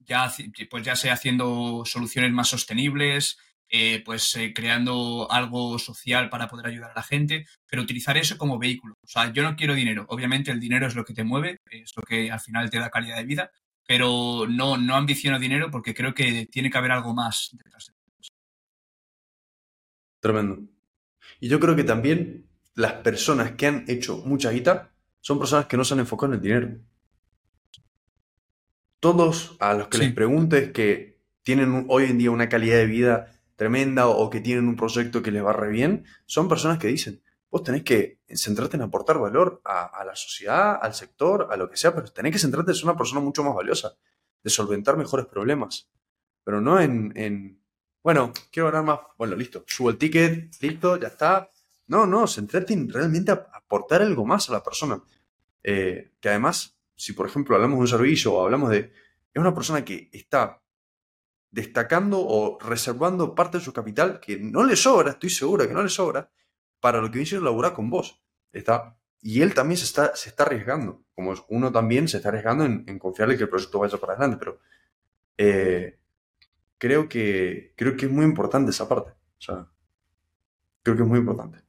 ya, 0.00 0.32
pues 0.70 0.84
ya 0.84 0.96
sea 0.96 1.12
haciendo 1.12 1.84
soluciones 1.84 2.32
más 2.32 2.48
sostenibles, 2.48 3.38
eh, 3.70 4.02
pues 4.04 4.34
eh, 4.36 4.52
creando 4.54 5.30
algo 5.30 5.78
social 5.78 6.30
para 6.30 6.48
poder 6.48 6.66
ayudar 6.66 6.92
a 6.92 6.94
la 6.94 7.02
gente, 7.02 7.46
pero 7.66 7.82
utilizar 7.82 8.16
eso 8.16 8.38
como 8.38 8.58
vehículo. 8.58 8.94
O 9.02 9.06
sea, 9.06 9.32
yo 9.32 9.42
no 9.42 9.56
quiero 9.56 9.74
dinero. 9.74 10.06
Obviamente 10.08 10.50
el 10.50 10.60
dinero 10.60 10.86
es 10.86 10.94
lo 10.94 11.04
que 11.04 11.14
te 11.14 11.24
mueve, 11.24 11.58
es 11.70 11.92
lo 11.96 12.02
que 12.02 12.30
al 12.30 12.40
final 12.40 12.70
te 12.70 12.78
da 12.78 12.90
calidad 12.90 13.16
de 13.16 13.24
vida, 13.24 13.50
pero 13.86 14.46
no, 14.48 14.76
no 14.76 14.94
ambiciono 14.94 15.38
dinero 15.38 15.70
porque 15.70 15.94
creo 15.94 16.14
que 16.14 16.46
tiene 16.46 16.70
que 16.70 16.78
haber 16.78 16.92
algo 16.92 17.14
más 17.14 17.50
detrás 17.52 17.86
de 17.86 17.98
Tremendo. 20.20 20.62
Y 21.40 21.48
yo 21.48 21.60
creo 21.60 21.76
que 21.76 21.84
también 21.84 22.48
las 22.74 22.94
personas 22.94 23.52
que 23.52 23.66
han 23.66 23.84
hecho 23.88 24.18
mucha 24.24 24.50
guita 24.50 24.92
son 25.20 25.38
personas 25.38 25.66
que 25.66 25.76
no 25.76 25.84
se 25.84 25.94
han 25.94 26.00
enfocado 26.00 26.32
en 26.32 26.38
el 26.38 26.42
dinero. 26.42 26.78
Todos 29.00 29.56
a 29.60 29.74
los 29.74 29.88
que 29.88 29.98
les 29.98 30.12
preguntes 30.12 30.72
que 30.72 31.20
tienen 31.42 31.86
hoy 31.88 32.04
en 32.04 32.18
día 32.18 32.30
una 32.30 32.48
calidad 32.48 32.78
de 32.78 32.86
vida 32.86 33.37
tremenda 33.58 34.06
o 34.06 34.30
que 34.30 34.40
tienen 34.40 34.68
un 34.68 34.76
proyecto 34.76 35.20
que 35.20 35.32
les 35.32 35.44
va 35.44 35.52
re 35.52 35.68
bien, 35.68 36.04
son 36.26 36.48
personas 36.48 36.78
que 36.78 36.86
dicen, 36.86 37.20
vos 37.50 37.64
tenés 37.64 37.82
que 37.82 38.20
centrarte 38.28 38.76
en 38.76 38.82
aportar 38.82 39.18
valor 39.18 39.60
a, 39.64 40.04
la 40.04 40.14
sociedad, 40.14 40.78
al 40.80 40.94
sector, 40.94 41.48
a 41.50 41.56
lo 41.56 41.68
que 41.68 41.76
sea, 41.76 41.92
pero 41.92 42.06
tenés 42.06 42.32
que 42.32 42.38
centrarte 42.38 42.70
en 42.70 42.76
ser 42.76 42.84
una 42.84 42.96
persona 42.96 43.20
mucho 43.20 43.42
más 43.42 43.56
valiosa, 43.56 43.96
de 44.44 44.48
solventar 44.48 44.96
mejores 44.96 45.26
problemas, 45.26 45.90
pero 46.44 46.60
no 46.60 46.80
en, 46.80 47.12
en 47.16 47.60
bueno, 48.04 48.32
quiero 48.52 48.70
ganar 48.70 48.84
más, 48.84 49.00
bueno, 49.18 49.34
listo, 49.34 49.64
subo 49.66 49.90
el 49.90 49.98
ticket, 49.98 50.54
listo, 50.60 50.96
ya 50.96 51.08
está, 51.08 51.50
no, 51.88 52.06
no, 52.06 52.28
centrarte 52.28 52.74
en 52.74 52.88
realmente 52.88 53.32
aportar 53.32 54.02
algo 54.02 54.24
más 54.24 54.48
a 54.48 54.52
la 54.52 54.62
persona. 54.62 55.02
Eh, 55.64 56.12
que 56.20 56.28
además, 56.28 56.78
si 56.94 57.12
por 57.12 57.26
ejemplo 57.26 57.56
hablamos 57.56 57.78
de 57.78 57.80
un 57.80 57.88
servicio 57.88 58.34
o 58.34 58.44
hablamos 58.44 58.70
de... 58.70 58.92
Es 59.34 59.40
una 59.40 59.52
persona 59.52 59.84
que 59.84 60.08
está 60.12 60.62
destacando 61.50 62.20
o 62.20 62.58
reservando 62.60 63.34
parte 63.34 63.58
de 63.58 63.64
su 63.64 63.72
capital 63.72 64.20
que 64.20 64.38
no 64.38 64.64
le 64.64 64.76
sobra, 64.76 65.12
estoy 65.12 65.30
seguro 65.30 65.66
que 65.66 65.74
no 65.74 65.82
le 65.82 65.88
sobra, 65.88 66.30
para 66.80 67.00
lo 67.00 67.10
que 67.10 67.18
viene 67.18 67.38
a 67.38 67.40
laburar 67.40 67.74
con 67.74 67.90
vos. 67.90 68.22
Está, 68.52 68.98
y 69.20 69.42
él 69.42 69.54
también 69.54 69.78
se 69.78 69.84
está, 69.84 70.14
se 70.14 70.28
está 70.28 70.44
arriesgando, 70.44 71.04
como 71.14 71.34
uno 71.48 71.72
también 71.72 72.08
se 72.08 72.18
está 72.18 72.28
arriesgando 72.28 72.64
en, 72.64 72.98
confiarle 72.98 73.36
que 73.36 73.44
el 73.44 73.48
proyecto 73.48 73.78
vaya 73.78 73.98
para 73.98 74.12
adelante, 74.14 74.36
pero 74.38 74.60
eh, 75.36 75.98
creo, 76.78 77.08
que, 77.08 77.74
creo 77.76 77.96
que 77.96 78.06
es 78.06 78.12
muy 78.12 78.24
importante 78.24 78.70
esa 78.70 78.88
parte. 78.88 79.12
Creo 80.82 80.96
que 80.96 81.02
es 81.02 81.08
muy 81.08 81.18
importante. 81.18 81.62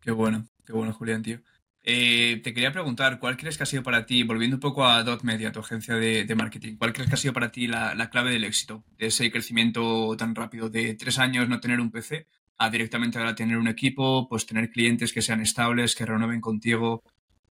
Qué 0.00 0.10
bueno, 0.10 0.46
qué 0.66 0.72
bueno, 0.72 0.92
Julián, 0.92 1.22
tío. 1.22 1.40
Eh, 1.86 2.40
te 2.42 2.54
quería 2.54 2.72
preguntar, 2.72 3.18
¿cuál 3.18 3.36
crees 3.36 3.58
que 3.58 3.64
ha 3.64 3.66
sido 3.66 3.82
para 3.82 4.06
ti, 4.06 4.22
volviendo 4.22 4.56
un 4.56 4.60
poco 4.60 4.86
a 4.86 5.02
Dot 5.02 5.22
Media, 5.22 5.52
tu 5.52 5.60
agencia 5.60 5.94
de, 5.96 6.34
marketing, 6.34 6.76
¿cuál 6.78 6.94
crees 6.94 7.10
que 7.10 7.14
ha 7.14 7.18
sido 7.18 7.34
para 7.34 7.52
ti 7.52 7.66
la, 7.66 8.08
clave 8.10 8.32
del 8.32 8.44
éxito, 8.44 8.84
de 8.96 9.08
ese 9.08 9.30
crecimiento 9.30 10.16
tan 10.16 10.34
rápido, 10.34 10.70
de 10.70 10.94
tres 10.94 11.18
años 11.18 11.46
no 11.46 11.60
tener 11.60 11.80
un 11.80 11.90
PC 11.90 12.26
a 12.56 12.70
directamente 12.70 13.18
ahora 13.18 13.34
tener 13.34 13.58
un 13.58 13.68
equipo, 13.68 14.26
pues 14.30 14.46
tener 14.46 14.70
clientes 14.70 15.12
que 15.12 15.20
sean 15.20 15.42
estables, 15.42 15.94
que 15.94 16.06
renueven 16.06 16.40
contigo? 16.40 17.02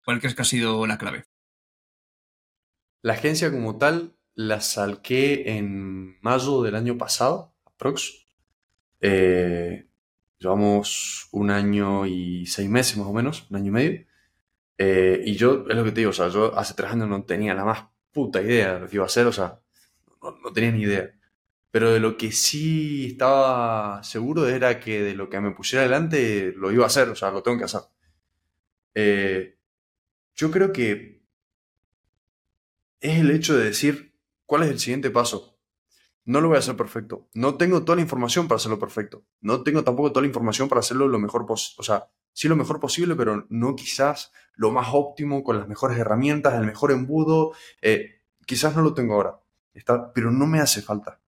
¿Cuál 0.05 0.19
crees 0.19 0.35
que 0.35 0.43
ha 0.43 0.47
sido 0.47 0.85
la 0.89 0.99
clave? 0.99 1.25
La 3.03 3.13
agencia 3.13 3.53
como 3.53 3.79
tal 3.79 4.17
la 4.35 4.61
salqué 4.61 5.57
en 5.57 6.19
mayo 6.21 6.63
del 6.63 6.75
año 6.75 6.99
pasado, 6.99 7.55
aprox. 7.65 8.27
Eh, 9.01 9.87
Llevamos 10.39 11.29
un 11.33 11.51
año 11.51 12.07
y 12.07 12.47
seis 12.47 12.69
meses 12.69 12.97
más 12.99 13.07
o 13.07 13.13
menos, 13.13 13.47
un 13.51 13.57
año 13.57 13.69
y 13.69 13.71
medio. 13.71 14.07
Eh, 14.79 15.23
y 15.25 15.37
yo, 15.37 15.65
es 15.69 15.77
lo 15.77 15.85
que 15.85 15.93
te 15.93 16.01
digo, 16.01 16.11
o 16.11 16.13
sea, 16.13 16.29
yo 16.29 16.57
hace 16.57 16.75
tres 16.75 16.91
años 16.91 17.09
no 17.09 17.25
tenía 17.25 17.55
la 17.55 17.65
más 17.65 17.87
puta 18.13 18.43
idea 18.43 18.75
de 18.75 18.81
lo 18.81 18.89
que 18.89 18.97
iba 18.97 19.05
a 19.05 19.07
hacer, 19.07 19.27
o 19.27 19.33
sea, 19.33 19.61
no, 20.23 20.53
tenía 20.53 20.73
ni 20.73 20.83
idea. 20.83 21.11
Pero 21.71 21.93
de 21.93 22.01
lo 22.01 22.17
que 22.17 22.33
sí 22.33 23.07
estaba 23.13 24.03
seguro 24.03 24.49
era 24.49 24.81
que 24.81 25.03
de 25.03 25.15
lo 25.15 25.29
que 25.29 25.41
me 25.41 25.53
pusiera 25.53 25.83
adelante 25.83 26.53
lo 26.57 26.73
iba 26.73 26.85
a 26.85 26.89
hacer, 26.89 27.09
o 27.09 27.15
sea, 27.15 27.31
lo 27.31 27.43
tengo 27.43 27.59
que 27.59 27.65
hacer. 27.65 27.83
Eh, 28.95 29.59
yo 30.35 30.51
creo 30.51 30.73
que 30.73 31.23
es 33.01 33.21
el 33.21 33.31
hecho 33.31 33.57
de 33.57 33.65
decir 33.67 34.15
cuál 34.47 34.63
es 34.65 34.71
el 34.71 34.79
siguiente 34.79 35.11
paso. 35.11 35.59
No 36.25 36.41
lo 36.41 36.49
voy 36.49 36.57
a 36.57 36.61
hacer 36.61 36.77
perfecto. 36.77 37.29
No 37.35 37.57
tengo 37.57 37.85
toda 37.85 37.97
la 37.97 38.03
información 38.03 38.49
para 38.49 38.57
hacerlo 38.57 38.79
perfecto. 38.79 39.25
No 39.41 39.63
tengo 39.63 39.85
tampoco 39.85 40.11
toda 40.11 40.23
la 40.23 40.29
información 40.29 40.69
para 40.69 40.81
hacerlo 40.81 41.07
lo 41.07 41.19
mejor 41.19 41.47
posible. 41.47 41.77
O 41.79 41.83
sea, 41.85 42.09
sí 42.37 42.49
lo 42.49 42.57
mejor 42.57 42.81
posible, 42.81 43.17
pero 43.17 43.47
no 43.49 43.75
quizás 43.75 44.31
lo 44.57 44.71
más 44.71 44.89
óptimo, 44.93 45.43
con 45.43 45.57
las 45.59 45.69
mejores 45.69 45.97
herramientas, 45.99 46.53
el 46.53 46.67
mejor 46.67 46.93
embudo. 46.93 47.55
Eh, 47.81 48.21
quizás 48.45 48.77
no 48.77 48.83
lo 48.83 48.93
tengo 48.93 49.15
ahora. 49.15 49.41
Está, 49.73 50.13
pero 50.13 50.31
no 50.31 50.47
me 50.47 50.61
hace 50.61 50.83
falta. 50.83 51.19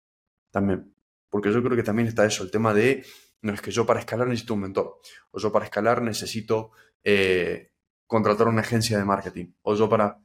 También. 0.50 0.94
Porque 1.30 1.50
yo 1.50 1.62
creo 1.62 1.76
que 1.76 1.82
también 1.82 2.08
está 2.08 2.26
eso, 2.26 2.42
el 2.42 2.50
tema 2.50 2.74
de, 2.74 3.06
no 3.40 3.54
es 3.54 3.62
que 3.62 3.70
yo 3.70 3.86
para 3.86 4.00
escalar 4.00 4.28
necesito 4.28 4.52
un 4.52 4.60
mentor. 4.60 4.98
O 5.30 5.38
yo 5.38 5.50
para 5.50 5.64
escalar 5.64 6.02
necesito 6.02 6.72
eh, 7.02 7.72
contratar 8.06 8.46
una 8.46 8.60
agencia 8.60 8.98
de 8.98 9.04
marketing. 9.06 9.54
O 9.62 9.74
yo 9.74 9.88
para... 9.88 10.20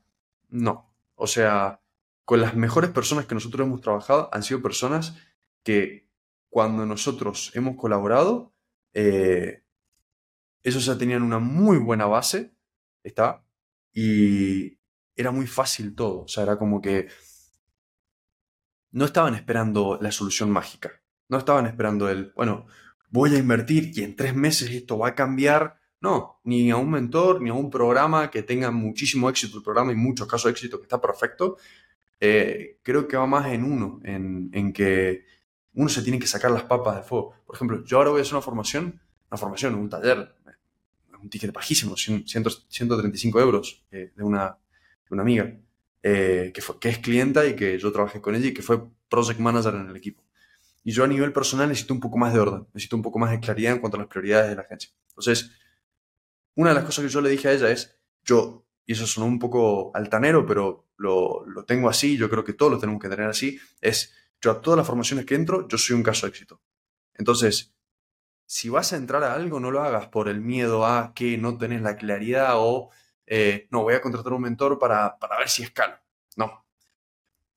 No. 0.50 0.94
O 1.16 1.28
sea, 1.28 1.82
con 2.26 2.42
las 2.42 2.58
mejores 2.58 2.92
personas 2.92 3.26
que 3.26 3.36
nosotros 3.36 3.66
hemos 3.66 3.80
trabajado 3.80 4.30
han 4.34 4.44
sido 4.44 4.62
personas 4.62 5.18
que 5.64 6.10
cuando 6.50 6.86
nosotros 6.86 7.52
hemos 7.56 7.78
colaborado, 7.78 8.54
eh, 8.94 9.63
ellos 10.64 10.86
ya 10.86 10.98
tenían 10.98 11.24
una 11.24 11.40
muy 11.40 11.78
buena 11.78 12.06
base, 12.06 12.56
¿está? 13.04 13.46
Y 13.94 14.80
era 15.16 15.32
muy 15.32 15.48
fácil 15.48 15.94
todo, 15.96 16.22
o 16.24 16.28
sea, 16.28 16.44
era 16.44 16.58
como 16.58 16.82
que 16.82 17.08
no 18.92 19.06
estaban 19.06 19.36
esperando 19.36 20.00
la 20.02 20.12
solución 20.12 20.50
mágica, 20.50 20.92
no 21.30 21.38
estaban 21.38 21.66
esperando 21.66 22.10
el, 22.10 22.32
bueno, 22.36 22.66
voy 23.10 23.36
a 23.36 23.38
invertir 23.38 23.92
y 23.96 24.04
en 24.04 24.16
tres 24.16 24.36
meses 24.36 24.72
esto 24.72 24.98
va 24.98 25.10
a 25.10 25.16
cambiar. 25.16 25.80
No, 26.02 26.42
ni 26.44 26.70
a 26.70 26.76
un 26.76 26.92
mentor, 26.92 27.42
ni 27.42 27.50
a 27.50 27.54
un 27.54 27.70
programa 27.70 28.30
que 28.30 28.44
tenga 28.44 28.72
muchísimo 28.72 29.30
éxito 29.30 29.58
el 29.58 29.64
programa 29.64 29.94
y 29.94 29.96
muchos 29.96 30.28
casos 30.28 30.46
de 30.46 30.52
éxito 30.52 30.78
que 30.78 30.84
está 30.84 31.00
perfecto, 31.00 31.56
eh, 32.20 32.80
creo 32.84 33.08
que 33.08 33.16
va 33.16 33.26
más 33.26 33.48
en 33.48 33.64
uno, 33.64 34.02
en, 34.04 34.74
que 34.74 35.26
uno 35.76 35.88
se 35.88 36.02
tiene 36.02 36.20
que 36.20 36.28
sacar 36.28 36.52
las 36.52 36.64
papas 36.64 36.98
de 36.98 37.04
fuego. 37.04 37.36
Por 37.46 37.56
ejemplo, 37.56 37.84
yo 37.86 37.98
ahora 37.98 38.10
voy 38.10 38.20
a 38.20 38.22
hacer 38.24 38.34
una 38.34 38.42
formación, 38.42 39.00
una 39.30 39.38
formación, 39.38 39.76
un 39.76 39.90
taller, 39.90 40.36
un 41.24 41.30
ticket 41.30 41.52
bajísimo, 41.52 41.96
135 41.98 43.40
euros 43.40 43.84
eh, 43.92 44.12
de, 44.16 44.24
una, 44.24 44.58
una 45.10 45.22
amiga, 45.22 45.58
eh, 46.02 46.52
que, 46.54 46.62
que 46.80 46.90
es 46.90 47.00
clienta 47.00 47.46
y 47.46 47.56
que 47.56 47.80
yo 47.80 47.92
trabajé 47.92 48.22
con 48.22 48.36
ella 48.36 48.48
y 48.48 48.54
que 48.54 48.62
fue 48.62 48.84
project 49.10 49.40
manager 49.40 49.76
en 49.76 49.90
el 49.90 49.96
equipo. 49.96 50.24
Y 50.84 50.92
yo 50.92 51.04
a 51.04 51.08
nivel 51.08 51.32
personal 51.32 51.70
necesito 51.70 51.94
un 51.94 52.02
poco 52.02 52.18
más 52.18 52.34
de 52.34 52.40
orden, 52.40 52.68
necesito 52.74 52.98
un 52.98 53.02
poco 53.02 53.20
más 53.20 53.32
de 53.32 53.40
claridad 53.40 53.74
en 53.74 53.80
cuanto 53.80 53.98
a 53.98 54.02
las 54.02 54.10
prioridades 54.10 54.50
de 54.50 54.56
la 54.56 54.64
agencia. 54.64 54.92
Entonces, 55.10 55.52
una 56.56 56.70
de 56.70 56.76
las 56.76 56.84
cosas 56.84 57.06
que 57.06 57.12
yo 57.12 57.22
le 57.22 57.30
dije 57.30 57.48
a 57.48 57.54
ella 57.54 57.72
es, 57.72 57.96
yo, 58.24 58.66
y 58.86 58.94
eso 58.94 59.08
sonó 59.08 59.28
un 59.28 59.40
poco 59.40 59.92
altanero, 59.96 60.46
pero 60.46 60.88
lo, 60.98 61.46
tengo 61.66 61.90
así, 61.90 62.18
yo 62.18 62.30
creo 62.30 62.44
que 62.44 62.54
todos 62.54 62.72
lo 62.72 62.80
tenemos 62.80 63.02
que 63.02 63.10
tener 63.10 63.28
así, 63.28 63.60
es 63.82 64.14
yo 64.42 64.52
a 64.52 64.62
todas 64.62 64.78
las 64.78 64.88
formaciones 64.88 65.26
que 65.26 65.36
entro, 65.36 65.68
yo 65.68 65.78
soy 65.78 65.96
un 65.96 66.04
caso 66.04 66.26
de 66.26 66.32
éxito. 66.32 66.62
Entonces, 67.14 67.73
si 68.46 68.70
vas 68.70 68.94
a 68.94 68.98
entrar 68.98 69.24
a 69.24 69.34
algo, 69.34 69.60
no 69.60 69.72
lo 69.72 69.82
hagas 69.82 70.08
por 70.08 70.30
el 70.30 70.42
miedo 70.42 70.86
a 70.86 71.14
que 71.14 71.38
no 71.38 71.58
tenés 71.58 71.82
la 71.82 71.98
claridad 71.98 72.54
o 72.56 72.92
eh, 73.26 73.68
no, 73.72 73.84
voy 73.84 73.96
a 73.96 74.02
contratar 74.02 74.34
un 74.34 74.42
mentor 74.42 74.78
para, 74.80 75.18
para 75.18 75.38
ver 75.38 75.50
si 75.50 75.64
escalo. 75.64 75.96
No. 76.36 76.66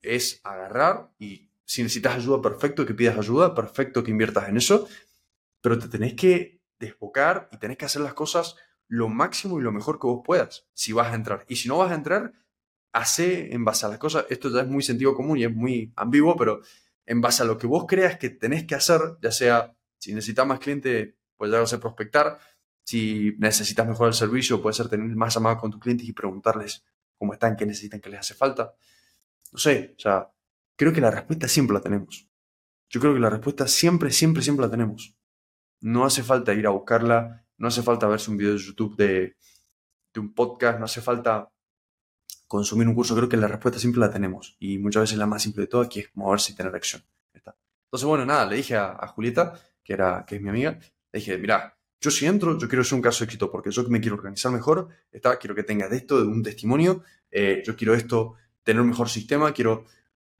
Es 0.00 0.40
agarrar 0.44 1.10
y 1.18 1.50
si 1.64 1.82
necesitas 1.82 2.16
ayuda, 2.16 2.40
perfecto 2.40 2.86
que 2.86 2.94
pidas 2.94 3.18
ayuda, 3.18 3.54
perfecto 3.54 4.04
que 4.04 4.12
inviertas 4.12 4.48
en 4.48 4.56
eso, 4.56 4.88
pero 5.60 5.78
te 5.78 5.88
tenés 5.88 6.14
que 6.14 6.60
desbocar 6.78 7.48
y 7.52 7.58
tenés 7.58 7.76
que 7.76 7.86
hacer 7.86 8.02
las 8.02 8.14
cosas 8.14 8.56
lo 8.88 9.08
máximo 9.08 9.58
y 9.58 9.62
lo 9.62 9.72
mejor 9.72 9.98
que 9.98 10.06
vos 10.06 10.22
puedas 10.24 10.68
si 10.74 10.92
vas 10.92 11.08
a 11.12 11.14
entrar. 11.14 11.44
Y 11.48 11.56
si 11.56 11.68
no 11.68 11.78
vas 11.78 11.90
a 11.90 11.96
entrar, 11.96 12.32
hace 12.92 13.52
en 13.52 13.64
base 13.64 13.84
a 13.84 13.88
las 13.88 13.98
cosas, 13.98 14.26
esto 14.30 14.48
ya 14.48 14.60
es 14.60 14.68
muy 14.68 14.82
sentido 14.82 15.14
común 15.14 15.38
y 15.38 15.44
es 15.44 15.54
muy 15.54 15.92
ambiguo, 15.96 16.36
pero 16.36 16.60
en 17.04 17.20
base 17.20 17.42
a 17.42 17.46
lo 17.46 17.58
que 17.58 17.66
vos 17.66 17.84
creas 17.86 18.16
que 18.16 18.30
tenés 18.30 18.64
que 18.64 18.74
hacer, 18.74 19.00
ya 19.20 19.32
sea 19.32 19.75
si 19.98 20.14
necesitas 20.14 20.46
más 20.46 20.58
clientes, 20.58 21.14
pues 21.36 21.50
ya 21.50 21.60
a 21.60 21.80
prospectar, 21.80 22.38
si 22.84 23.34
necesitas 23.38 23.86
mejorar 23.86 24.08
el 24.08 24.14
servicio, 24.14 24.62
puede 24.62 24.74
ser 24.74 24.88
tener 24.88 25.06
más 25.16 25.34
llamadas 25.34 25.60
con 25.60 25.70
tus 25.70 25.80
clientes 25.80 26.08
y 26.08 26.12
preguntarles 26.12 26.84
cómo 27.18 27.32
están, 27.32 27.56
qué 27.56 27.66
necesitan, 27.66 28.00
qué 28.00 28.10
les 28.10 28.20
hace 28.20 28.34
falta. 28.34 28.74
No 29.52 29.58
sé, 29.58 29.94
o 29.96 30.00
sea, 30.00 30.30
creo 30.76 30.92
que 30.92 31.00
la 31.00 31.10
respuesta 31.10 31.48
siempre 31.48 31.74
la 31.74 31.80
tenemos. 31.80 32.28
Yo 32.88 33.00
creo 33.00 33.14
que 33.14 33.20
la 33.20 33.30
respuesta 33.30 33.66
siempre, 33.66 34.10
siempre, 34.10 34.42
siempre 34.42 34.64
la 34.64 34.70
tenemos. 34.70 35.16
No 35.80 36.04
hace 36.04 36.22
falta 36.22 36.54
ir 36.54 36.66
a 36.66 36.70
buscarla, 36.70 37.44
no 37.58 37.68
hace 37.68 37.82
falta 37.82 38.06
verse 38.06 38.30
un 38.30 38.36
video 38.36 38.52
de 38.52 38.58
YouTube 38.58 38.96
de, 38.96 39.36
de 40.14 40.20
un 40.20 40.32
podcast, 40.34 40.78
no 40.78 40.84
hace 40.84 41.00
falta 41.00 41.50
consumir 42.46 42.86
un 42.86 42.94
curso, 42.94 43.16
creo 43.16 43.28
que 43.28 43.36
la 43.36 43.48
respuesta 43.48 43.80
siempre 43.80 44.00
la 44.00 44.10
tenemos. 44.10 44.56
Y 44.60 44.78
muchas 44.78 45.02
veces 45.02 45.18
la 45.18 45.26
más 45.26 45.42
simple 45.42 45.62
de 45.62 45.68
todas, 45.68 45.88
que 45.88 46.00
es 46.00 46.10
moverse 46.14 46.52
y 46.52 46.54
tener 46.54 46.74
acción. 46.74 47.02
Entonces, 47.86 48.08
bueno, 48.08 48.26
nada, 48.26 48.46
le 48.46 48.56
dije 48.56 48.76
a, 48.76 49.06
Julieta, 49.08 49.58
que, 49.86 49.92
era, 49.92 50.24
que 50.26 50.36
es 50.36 50.42
mi 50.42 50.48
amiga, 50.48 50.78
le 51.12 51.20
dije, 51.20 51.38
mira, 51.38 51.78
yo 52.00 52.10
si 52.10 52.26
entro, 52.26 52.58
yo 52.58 52.68
quiero 52.68 52.82
ser 52.82 52.96
un 52.96 53.02
caso 53.02 53.20
de 53.20 53.26
éxito 53.26 53.50
porque 53.50 53.70
yo 53.70 53.84
me 53.88 54.00
quiero 54.00 54.16
organizar 54.16 54.50
mejor, 54.50 54.88
está, 55.12 55.38
quiero 55.38 55.54
que 55.54 55.62
tenga 55.62 55.88
de 55.88 55.98
esto, 55.98 56.20
de 56.20 56.26
un 56.26 56.42
testimonio, 56.42 57.04
eh, 57.30 57.62
yo 57.64 57.76
quiero 57.76 57.94
esto, 57.94 58.34
tener 58.64 58.82
un 58.82 58.88
mejor 58.88 59.08
sistema, 59.08 59.52
quiero, 59.52 59.86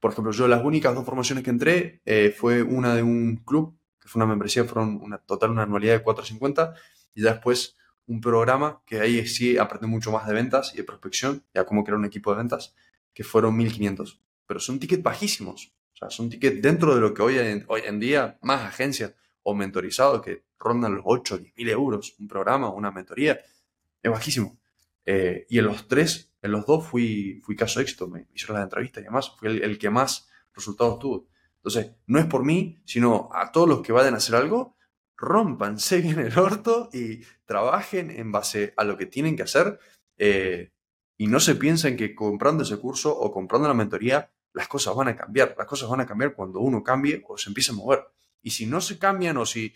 por 0.01 0.11
ejemplo, 0.11 0.33
yo 0.33 0.49
las 0.49 0.65
únicas 0.65 0.95
dos 0.95 1.05
formaciones 1.05 1.45
que 1.45 1.51
entré 1.51 2.03
eh, 2.05 2.35
fue 2.37 2.63
una 2.63 2.95
de 2.97 3.03
un 3.03 3.37
club, 3.37 3.79
que 4.01 4.09
fue 4.09 4.19
una 4.19 4.27
membresía, 4.27 4.65
fueron 4.65 5.01
una 5.01 5.19
total 5.19 5.51
una 5.51 5.63
anualidad 5.63 5.95
de 5.95 6.03
450, 6.03 6.75
y 7.15 7.23
ya 7.23 7.35
después 7.35 7.77
un 8.07 8.21
programa 8.21 8.83
que 8.85 9.01
ahí 9.01 9.27
sí 9.27 9.59
aprendí 9.59 9.87
mucho 9.87 10.11
más 10.11 10.27
de 10.27 10.35
ventas 10.35 10.75
y 10.75 10.79
de 10.79 10.85
prospección, 10.85 11.45
ya 11.55 11.65
como 11.65 11.85
crear 11.85 11.99
un 11.99 12.05
equipo 12.05 12.33
de 12.33 12.39
ventas, 12.39 12.75
que 13.15 13.25
fueron 13.25 13.57
1500. 13.57 14.21
Pero 14.47 14.61
son 14.61 14.79
tickets 14.79 15.03
bajísimos. 15.03 15.73
O 15.95 15.97
sea, 15.97 16.11
son 16.11 16.29
tickets 16.29 16.61
dentro 16.61 16.95
de 16.95 17.01
lo 17.01 17.15
que 17.15 17.23
hoy 17.23 17.39
en, 17.39 17.65
hoy 17.69 17.83
en 17.85 17.99
día 17.99 18.39
más 18.43 18.63
agencias 18.63 19.15
o 19.49 19.55
mentorizados 19.55 20.23
que 20.23 20.43
rondan 20.59 20.97
los 20.97 21.05
8, 21.05 21.39
10 21.39 21.57
mil 21.57 21.69
euros, 21.71 22.17
un 22.19 22.27
programa, 22.27 22.69
una 22.69 22.91
mentoría, 22.91 23.39
es 24.03 24.11
bajísimo. 24.11 24.59
Eh, 25.05 25.47
y 25.49 25.61
en 25.61 25.67
los 25.67 25.87
tres, 25.87 26.33
en 26.43 26.51
los 26.51 26.67
dos 26.67 26.85
fui, 26.85 27.41
fui 27.45 27.55
caso 27.55 27.81
éxito, 27.81 28.09
me 28.09 28.27
hicieron 28.35 28.57
las 28.57 28.65
entrevistas 28.65 29.03
y 29.03 29.05
demás, 29.05 29.33
fui 29.39 29.49
el, 29.49 29.63
el 29.63 29.79
que 29.79 29.89
más 29.89 30.29
resultados 30.53 30.99
tuvo. 30.99 31.29
Entonces, 31.59 31.93
no 32.09 32.19
es 32.19 32.27
por 32.27 32.45
mí, 32.45 32.81
sino 32.85 33.29
a 33.33 33.53
todos 33.53 33.69
los 33.69 33.83
que 33.83 33.93
vayan 33.93 34.15
a 34.15 34.17
hacer 34.17 34.35
algo, 34.35 34.75
rompanse 35.17 36.01
bien 36.03 36.19
el 36.19 36.37
orto 36.37 36.91
y 36.93 37.21
trabajen 37.45 38.11
en 38.11 38.33
base 38.33 38.75
a 38.77 38.83
lo 38.83 38.97
que 38.99 39.07
tienen 39.07 39.37
que 39.37 39.45
hacer 39.45 39.79
eh, 40.19 40.73
y 41.17 41.29
no 41.29 41.39
se 41.39 41.55
piensen 41.55 41.97
que 41.97 42.17
comprando 42.17 42.65
ese 42.65 42.79
curso 42.79 43.17
o 43.17 43.31
comprando 43.31 43.69
la 43.69 43.75
mentoría 43.75 44.29
las 44.53 44.67
cosas 44.67 44.97
van 44.97 45.09
a 45.09 45.17
cambiar. 45.17 45.55
Las 45.57 45.67
cosas 45.69 45.89
van 45.89 46.01
a 46.01 46.07
cambiar 46.07 46.35
cuando 46.35 46.59
uno 46.61 46.83
cambie 46.83 47.23
o 47.29 47.39
se 47.39 47.51
empiece 47.51 47.71
a 47.71 47.75
mover. 47.75 48.09
Y 48.47 48.51
si 48.51 48.65
no 48.65 48.81
se 48.81 48.97
cambian 48.97 49.39
o 49.39 49.45
si 49.45 49.75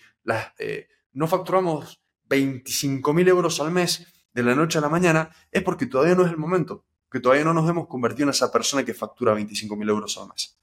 eh, 0.60 0.86
no 1.14 1.26
facturamos 1.26 2.00
25 2.28 3.12
mil 3.12 3.26
euros 3.26 3.58
al 3.58 3.72
mes 3.72 4.06
de 4.32 4.44
la 4.44 4.54
noche 4.54 4.78
a 4.78 4.80
la 4.80 4.88
mañana, 4.88 5.28
es 5.50 5.64
porque 5.64 5.86
todavía 5.86 6.14
no 6.14 6.24
es 6.24 6.30
el 6.30 6.36
momento, 6.36 6.84
que 7.10 7.18
todavía 7.18 7.42
no 7.42 7.52
nos 7.52 7.68
hemos 7.68 7.88
convertido 7.88 8.26
en 8.26 8.30
esa 8.30 8.52
persona 8.52 8.84
que 8.84 8.94
factura 8.94 9.34
25 9.34 9.74
mil 9.74 9.88
euros 9.88 10.16
al 10.18 10.28
mes. 10.28 10.56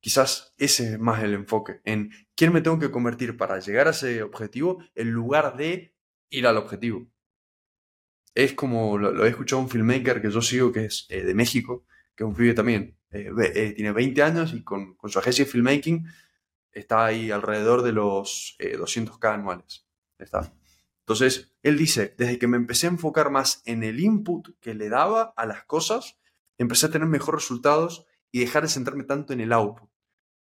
Quizás 0.00 0.54
ese 0.58 0.94
es 0.94 0.98
más 0.98 1.22
el 1.22 1.34
enfoque, 1.34 1.80
en 1.84 2.10
quién 2.34 2.52
me 2.52 2.62
tengo 2.62 2.80
que 2.80 2.90
convertir 2.90 3.36
para 3.36 3.60
llegar 3.60 3.86
a 3.86 3.90
ese 3.90 4.20
objetivo 4.24 4.82
en 4.96 5.12
lugar 5.12 5.56
de 5.56 5.94
ir 6.30 6.48
al 6.48 6.56
objetivo. 6.56 7.06
Es 8.34 8.54
como 8.54 8.98
lo, 8.98 9.24
he 9.24 9.28
escuchado 9.28 9.62
un 9.62 9.70
filmmaker 9.70 10.20
que 10.20 10.32
yo 10.32 10.42
sigo, 10.42 10.72
que 10.72 10.86
es 10.86 11.06
eh, 11.10 11.22
de 11.22 11.34
México, 11.34 11.84
que 12.16 12.24
es 12.24 12.28
un 12.28 12.54
también, 12.56 12.98
eh, 13.12 13.72
tiene 13.76 13.92
20 13.92 14.20
años 14.24 14.52
y 14.52 14.64
con, 14.64 14.96
su 15.06 15.20
agencia 15.20 15.44
de 15.44 15.50
filmmaking 15.52 16.08
está 16.72 17.04
ahí 17.04 17.30
alrededor 17.30 17.82
de 17.82 17.92
los 17.92 18.56
200k 18.58 19.34
anuales. 19.34 19.86
Está. 20.18 20.52
Entonces, 21.00 21.52
él 21.62 21.76
dice, 21.76 22.14
desde 22.16 22.38
que 22.38 22.46
me 22.46 22.56
empecé 22.56 22.86
a 22.86 22.90
enfocar 22.90 23.30
más 23.30 23.62
en 23.64 23.82
el 23.82 24.00
input 24.00 24.58
que 24.60 24.74
le 24.74 24.88
daba 24.88 25.34
a 25.36 25.46
las 25.46 25.64
cosas, 25.64 26.18
empecé 26.58 26.86
a 26.86 26.90
tener 26.90 27.08
mejores 27.08 27.42
resultados 27.42 28.06
y 28.30 28.40
dejar 28.40 28.62
de 28.62 28.68
centrarme 28.68 29.04
tanto 29.04 29.32
en 29.32 29.40
el 29.40 29.52
output. 29.52 29.90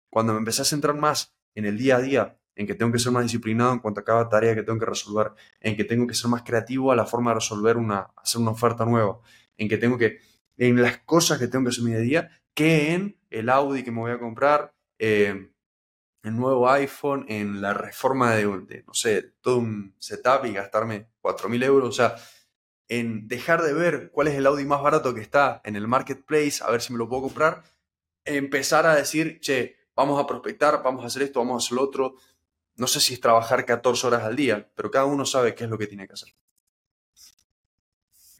Cuando 0.10 0.34
me 0.34 0.40
empecé 0.40 0.62
a 0.62 0.66
centrar 0.66 0.96
más 0.96 1.36
en 1.56 1.66
el 1.66 1.78
día 1.78 1.98
a 1.98 2.02
día, 2.02 2.40
en 2.56 2.68
que 2.68 2.76
tengo 2.76 2.92
que 2.92 3.00
ser 3.00 3.12
más 3.12 3.24
disciplinado 3.24 3.74
en 3.74 3.80
cuanto 3.80 4.02
a 4.02 4.04
cada 4.04 4.30
tarea 4.30 4.54
que 4.54 4.64
tengo 4.64 4.80
que 4.80 4.86
resolver, 4.86 5.32
en 5.60 5.76
que 5.76 5.84
tengo 5.84 6.06
que 6.06 6.14
ser 6.14 6.30
más 6.30 6.44
creativo 6.44 6.92
a 6.92 6.96
la 6.96 7.06
forma 7.06 7.32
de 7.32 7.36
resolver 7.36 7.78
una, 7.78 8.12
hacer 8.16 8.40
una 8.40 8.52
oferta 8.52 8.86
nueva, 8.86 9.20
en 9.58 9.68
que 9.68 9.78
tengo 9.78 9.98
que, 9.98 10.20
en 10.58 10.82
las 10.82 11.00
cosas 11.00 11.40
que 11.40 11.48
tengo 11.48 11.66
que 11.66 11.70
hacer 11.70 11.84
mi 11.84 11.94
día 11.94 12.20
a 12.20 12.30
que 12.54 12.94
en 12.94 13.18
el 13.32 13.50
Audi 13.50 13.84
que 13.84 13.92
me 13.92 14.00
voy 14.00 14.12
a 14.12 14.20
comprar, 14.20 14.76
eh, 15.00 15.52
el 16.24 16.36
nuevo 16.36 16.70
iPhone, 16.70 17.26
en 17.28 17.62
la 17.62 17.74
reforma 17.74 18.34
de, 18.34 18.46
de, 18.66 18.84
no 18.88 18.94
sé, 18.94 19.34
todo 19.42 19.58
un 19.58 19.96
setup 20.00 20.46
y 20.46 20.54
gastarme 20.54 21.10
4.000 21.22 21.64
euros, 21.64 21.90
o 21.90 21.92
sea, 21.92 22.16
en 22.88 23.28
dejar 23.28 23.62
de 23.62 23.74
ver 23.74 24.10
cuál 24.12 24.28
es 24.28 24.36
el 24.36 24.46
Audi 24.46 24.66
más 24.66 24.82
barato 24.82 25.14
que 25.14 25.22
está 25.22 25.62
en 25.64 25.76
el 25.76 25.88
marketplace, 25.88 26.64
a 26.64 26.72
ver 26.72 26.82
si 26.82 26.94
me 26.94 27.00
lo 27.00 27.10
puedo 27.10 27.24
comprar, 27.24 27.64
empezar 28.26 28.86
a 28.86 28.96
decir, 28.96 29.40
che, 29.40 29.76
vamos 29.96 30.22
a 30.22 30.28
prospectar, 30.28 30.82
vamos 30.84 31.04
a 31.04 31.08
hacer 31.08 31.24
esto, 31.24 31.40
vamos 31.40 31.64
a 31.64 31.66
hacer 31.66 31.76
lo 31.76 31.84
otro. 31.84 32.16
No 32.76 32.88
sé 32.88 33.00
si 33.00 33.14
es 33.14 33.20
trabajar 33.20 33.66
14 33.66 34.08
horas 34.08 34.24
al 34.24 34.36
día, 34.36 34.70
pero 34.76 34.90
cada 34.90 35.06
uno 35.06 35.26
sabe 35.26 35.54
qué 35.54 35.66
es 35.66 35.70
lo 35.70 35.78
que 35.78 35.88
tiene 35.88 36.08
que 36.08 36.14
hacer. 36.14 36.34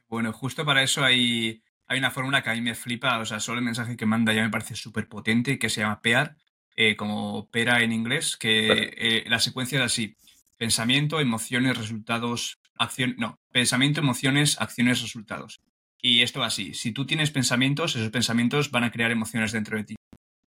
Bueno, 0.08 0.32
justo 0.34 0.66
para 0.66 0.84
eso 0.84 1.04
hay, 1.04 1.64
hay 1.88 2.00
una 2.00 2.12
fórmula 2.12 2.44
que 2.44 2.50
a 2.50 2.54
mí 2.54 2.62
me 2.62 2.76
flipa, 2.76 3.20
o 3.20 3.26
sea, 3.26 3.40
solo 3.40 3.60
el 3.60 3.66
mensaje 3.66 3.98
que 3.98 4.06
manda 4.06 4.34
ya 4.34 4.44
me 4.44 4.50
parece 4.50 4.76
súper 4.76 5.08
potente, 5.08 5.60
que 5.60 5.70
se 5.70 5.82
llama 5.82 6.02
PEAR, 6.02 6.38
eh, 6.76 6.96
como 6.96 7.50
PERA 7.50 7.82
en 7.82 7.92
inglés, 7.92 8.38
que 8.38 8.94
eh, 8.98 9.24
la 9.28 9.40
secuencia 9.40 9.84
así, 9.84 10.16
pensamiento, 10.58 11.20
emociones, 11.20 11.78
resultados, 11.78 12.60
acción, 12.78 13.16
no, 13.18 13.40
pensamiento, 13.52 14.00
emociones, 14.00 14.60
acciones, 14.60 15.02
resultados. 15.02 15.62
Y 16.02 16.22
esto 16.22 16.42
va 16.42 16.48
así, 16.48 16.74
si 16.74 16.92
tú 16.92 17.06
tienes 17.06 17.32
pensamientos, 17.32 17.96
esos 17.96 18.10
pensamientos 18.10 18.72
van 18.72 18.84
a 18.84 18.92
crear 18.92 19.12
emociones 19.12 19.52
dentro 19.52 19.78
de 19.78 19.84
ti. 19.86 19.96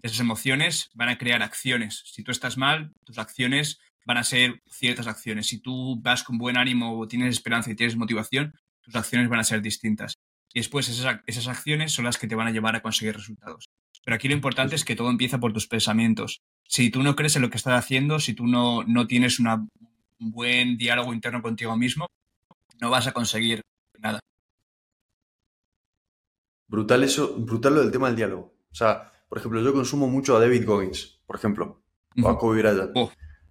Esas 0.02 0.20
emociones 0.20 0.90
van 0.94 1.10
a 1.10 1.18
crear 1.18 1.42
acciones. 1.44 2.04
Si 2.06 2.24
tú 2.24 2.32
estás 2.32 2.58
mal, 2.58 2.92
tus 3.06 3.18
acciones 3.18 3.80
van 4.06 4.18
a 4.18 4.24
ser 4.24 4.62
ciertas 4.70 5.08
acciones. 5.08 5.48
Si 5.48 5.60
tú 5.60 6.00
vas 6.02 6.24
con 6.24 6.38
buen 6.38 6.58
ánimo 6.58 7.00
o 7.00 7.08
tienes 7.08 7.34
esperanza 7.34 7.72
y 7.72 7.76
tienes 7.76 7.96
motivación, 7.96 8.54
tus 8.82 8.96
acciones 8.96 9.30
van 9.30 9.40
a 9.40 9.44
ser 9.44 9.62
distintas. 9.62 10.16
Y 10.54 10.60
después 10.60 10.90
esas, 10.90 11.48
acciones 11.48 11.94
son 11.94 12.06
las 12.06 12.18
que 12.18 12.28
te 12.28 12.36
van 12.36 12.48
a 12.48 12.52
llevar 12.52 12.76
a 12.76 12.82
conseguir 12.82 13.16
resultados. 13.16 13.70
Pero 14.04 14.16
aquí 14.16 14.28
lo 14.28 14.34
importante 14.34 14.76
es 14.76 14.84
que 14.84 14.96
todo 14.96 15.10
empieza 15.10 15.40
por 15.40 15.54
tus 15.54 15.68
pensamientos. 15.68 16.42
Si 16.68 16.90
tú 16.90 17.04
no 17.04 17.16
crees 17.16 17.36
en 17.36 17.42
lo 17.42 17.50
que 17.50 17.58
estás 17.58 17.78
haciendo, 17.78 18.20
si 18.20 18.34
tú 18.34 18.48
no, 18.48 18.84
no 18.84 19.08
tienes 19.08 19.40
un 19.40 19.70
buen 20.20 20.78
diálogo 20.78 21.14
interno 21.14 21.42
contigo 21.42 21.78
mismo, 21.78 22.08
no 22.82 22.90
vas 22.90 23.08
a 23.08 23.14
conseguir 23.14 23.62
nada. 24.00 24.20
Brutal 26.68 27.04
eso, 27.04 27.36
brutal 27.38 27.76
lo 27.76 27.82
del 27.82 27.92
tema 27.92 28.08
del 28.08 28.16
diálogo. 28.16 28.56
O 28.72 28.76
sea, 28.76 29.12
por 29.30 29.38
ejemplo, 29.38 29.62
yo 29.62 29.74
consumo 29.74 30.08
mucho 30.08 30.36
a 30.36 30.40
David 30.40 30.66
Goggins, 30.66 31.22
por 31.26 31.36
ejemplo, 31.36 31.84
o 32.22 32.30
a 32.30 32.38
Kobe 32.38 32.62
Bryant. 32.62 32.92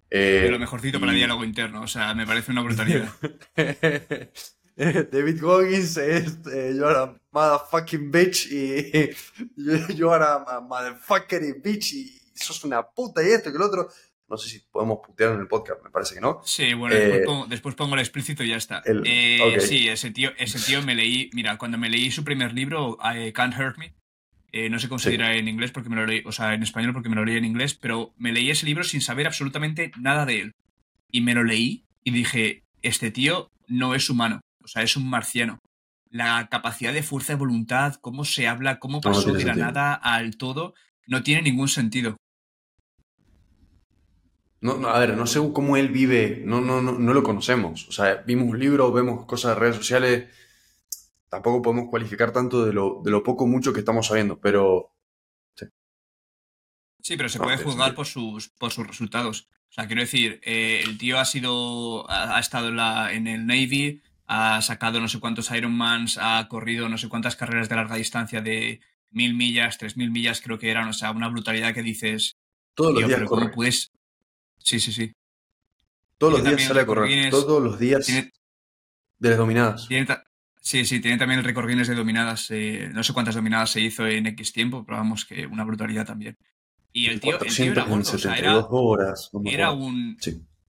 Eh, 0.09 0.47
lo 0.51 0.59
mejorcito 0.59 0.99
para 0.99 1.11
el 1.11 1.17
diálogo 1.17 1.43
interno, 1.43 1.81
o 1.81 1.87
sea, 1.87 2.13
me 2.13 2.27
parece 2.27 2.51
una 2.51 2.61
brutalidad. 2.61 3.09
David 5.11 5.39
Goggins 5.39 5.97
es 5.97 6.39
eh, 6.51 6.73
yo 6.75 6.89
era 6.89 7.15
motherfucking 7.31 8.11
bitch 8.11 8.51
y 8.51 9.11
yo, 9.95 10.15
era 10.15 10.43
motherfucking 10.61 11.61
bitch 11.61 11.93
y 11.93 12.21
sos 12.33 12.63
una 12.63 12.81
puta 12.81 13.21
y 13.23 13.27
esto 13.31 13.49
y 13.49 13.53
lo 13.53 13.65
otro. 13.65 13.89
No 14.27 14.37
sé 14.37 14.49
si 14.49 14.59
podemos 14.71 14.99
putear 15.05 15.33
en 15.33 15.41
el 15.41 15.47
podcast, 15.47 15.83
me 15.83 15.91
parece 15.91 16.15
que 16.15 16.21
no. 16.21 16.41
Sí, 16.43 16.73
bueno, 16.73 16.95
después, 16.95 17.73
eh, 17.75 17.77
pongo, 17.77 17.93
el 17.93 17.99
explícito 17.99 18.43
y 18.43 18.49
ya 18.49 18.55
está. 18.55 18.81
Eh, 18.85 19.57
sí, 19.59 19.89
ese 19.89 20.09
tío, 20.09 20.31
ese 20.37 20.59
tío 20.59 20.81
me 20.81 20.95
leí, 20.95 21.29
mira, 21.33 21.57
cuando 21.59 21.77
me 21.77 21.89
leí 21.89 22.09
su 22.09 22.23
primer 22.23 22.53
libro, 22.53 22.97
I 23.03 23.31
Can't 23.31 23.53
Hurt 23.55 23.77
Me, 23.77 23.93
no 24.69 24.79
sé 24.79 24.87
cómo 24.87 24.97
se 24.97 25.11
dirá 25.11 25.35
en 25.35 25.47
inglés 25.47 25.71
porque 25.71 25.89
me 25.89 25.97
lo 25.97 26.07
leí, 26.07 26.23
o 26.25 26.31
sea, 26.31 26.55
en 26.55 26.63
español 26.63 26.93
porque 26.93 27.09
me 27.09 27.15
lo 27.15 27.25
leí 27.25 27.37
en 27.37 27.45
inglés, 27.45 27.75
pero 27.75 28.13
me 28.17 28.31
leí 28.31 28.49
ese 28.49 28.65
libro 28.65 28.83
sin 28.83 29.01
saber 29.01 29.27
absolutamente 29.27 29.91
nada 29.99 30.25
de 30.25 30.39
él. 30.39 30.51
Y 31.11 31.21
me 31.21 31.35
lo 31.35 31.43
leí 31.43 31.83
y 32.03 32.11
dije, 32.11 32.63
este 32.81 33.11
tío 33.11 33.51
no 33.67 33.93
es 33.93 34.09
humano 34.09 34.41
o 34.63 34.67
sea, 34.67 34.83
es 34.83 34.95
un 34.95 35.09
marciano. 35.09 35.59
La 36.09 36.47
capacidad 36.49 36.93
de 36.93 37.03
fuerza 37.03 37.33
de 37.33 37.39
voluntad, 37.39 37.95
cómo 37.95 38.23
se 38.23 38.47
habla, 38.47 38.79
cómo 38.79 39.01
pasó 39.01 39.33
de 39.33 39.45
la 39.45 39.55
nada 39.55 39.93
al 39.93 40.37
todo, 40.37 40.73
no 41.07 41.23
tiene 41.23 41.41
ningún 41.41 41.67
sentido. 41.67 42.17
No, 44.61 44.87
a 44.87 44.97
ver, 44.99 45.17
no 45.17 45.27
sé 45.27 45.39
cómo 45.51 45.75
él 45.75 45.89
vive, 45.89 46.41
no, 46.45 46.61
no, 46.61 46.81
no, 46.81 46.93
no 46.93 47.13
lo 47.13 47.21
conocemos. 47.21 47.87
O 47.89 47.91
sea, 47.91 48.23
vimos 48.25 48.47
un 48.47 48.59
libro, 48.59 48.93
vemos 48.93 49.25
cosas 49.25 49.55
de 49.55 49.59
redes 49.59 49.75
sociales, 49.75 50.29
tampoco 51.27 51.61
podemos 51.61 51.89
cualificar 51.89 52.31
tanto 52.31 52.63
de 52.63 52.71
lo, 52.71 53.01
de 53.03 53.11
lo 53.11 53.23
poco 53.23 53.45
mucho 53.45 53.73
que 53.73 53.79
estamos 53.79 54.07
sabiendo, 54.07 54.39
pero... 54.39 54.91
Sí, 57.01 57.17
pero 57.17 57.27
se 57.27 57.39
puede 57.39 57.57
juzgar 57.57 57.93
por 57.93 58.05
sus, 58.05 58.47
por 58.47 58.71
sus 58.71 58.87
resultados. 58.87 59.49
O 59.69 59.73
sea, 59.73 59.87
quiero 59.87 60.03
decir, 60.03 60.39
eh, 60.43 60.81
el 60.85 60.97
tío 60.97 61.19
ha 61.19 61.25
sido, 61.25 62.09
ha, 62.09 62.39
estado 62.39 62.69
en, 62.69 62.77
la, 62.77 63.11
en 63.11 63.27
el 63.27 63.45
Navy, 63.45 64.01
ha 64.27 64.61
sacado 64.61 64.99
no 64.99 65.07
sé 65.07 65.19
cuántos 65.19 65.51
Ironmans, 65.51 66.17
ha 66.21 66.47
corrido 66.47 66.89
no 66.89 66.97
sé 66.97 67.09
cuántas 67.09 67.35
carreras 67.35 67.69
de 67.69 67.75
larga 67.75 67.95
distancia 67.95 68.41
de 68.41 68.81
mil 69.11 69.33
millas, 69.35 69.77
tres 69.77 69.97
mil 69.97 70.11
millas 70.11 70.41
creo 70.41 70.57
que 70.57 70.71
eran, 70.71 70.87
o 70.87 70.93
sea, 70.93 71.11
una 71.11 71.29
brutalidad 71.29 71.73
que 71.73 71.83
dices... 71.83 72.37
Todos 72.73 72.93
los 72.93 73.07
días 73.07 73.21
corre. 73.23 73.49
puedes... 73.49 73.91
Sí, 74.57 74.79
sí, 74.79 74.91
sí. 74.91 75.13
Todos 76.17 76.33
los 76.33 76.43
días 76.43 76.63
sale 76.63 76.81
a 76.81 76.85
correr, 76.85 77.29
todos 77.29 77.61
los 77.61 77.77
días 77.77 78.07
de 78.07 79.29
las 79.29 79.37
dominadas. 79.37 79.87
sí, 80.61 80.85
sí, 80.85 80.99
tiene 80.99 81.17
también 81.17 81.39
el 81.39 81.45
récord 81.45 81.67
Guinness 81.67 81.89
de 81.89 81.95
dominadas, 81.95 82.49
eh, 82.51 82.89
no 82.93 83.03
sé 83.03 83.13
cuántas 83.13 83.35
dominadas 83.35 83.71
se 83.71 83.81
hizo 83.81 84.07
en 84.07 84.27
X 84.27 84.53
tiempo, 84.53 84.85
pero 84.85 84.97
vamos, 84.97 85.25
que 85.25 85.45
una 85.45 85.63
brutalidad 85.63 86.05
también. 86.05 86.37
Y 86.91 87.07
el 87.07 87.19
tío, 87.19 87.39
el 87.41 87.53
tío 87.53 87.73
era, 87.73 88.65
horas, 88.69 89.31
era 89.45 89.71
un... 89.71 90.17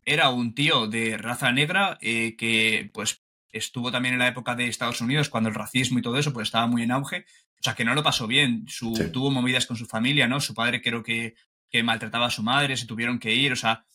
Era 0.07 0.29
un 0.29 0.55
tío 0.55 0.87
de 0.87 1.17
raza 1.17 1.51
negra 1.51 1.97
eh, 2.03 2.37
que, 2.37 2.91
pues, 2.93 3.24
estuvo 3.55 3.91
también 3.93 4.15
en 4.15 4.19
la 4.19 4.29
época 4.29 4.55
de 4.55 4.67
Estados 4.67 5.01
Unidos, 5.01 5.29
cuando 5.29 5.49
el 5.49 5.55
racismo 5.55 5.99
y 5.99 6.03
todo 6.03 6.19
eso 6.19 6.33
pues 6.33 6.49
estaba 6.49 6.67
muy 6.67 6.83
en 6.83 6.91
auge. 6.91 7.25
O 7.59 7.63
sea, 7.63 7.75
que 7.75 7.85
no 7.85 7.95
lo 7.95 8.03
pasó 8.03 8.27
bien. 8.27 8.65
Su, 8.69 8.93
Tuvo 9.13 9.31
movidas 9.31 9.67
con 9.67 9.77
su 9.77 9.87
familia, 9.87 10.27
¿no? 10.27 10.41
Su 10.41 10.55
padre 10.55 10.83
creo 10.83 11.03
que, 11.03 11.35
que, 11.71 11.83
maltrataba 11.83 12.27
a 12.27 12.31
su 12.31 12.43
madre, 12.43 12.77
se 12.77 12.87
tuvieron 12.87 13.19
que 13.19 13.35
ir. 13.35 13.53
O 13.53 13.57
sea, 13.57 13.87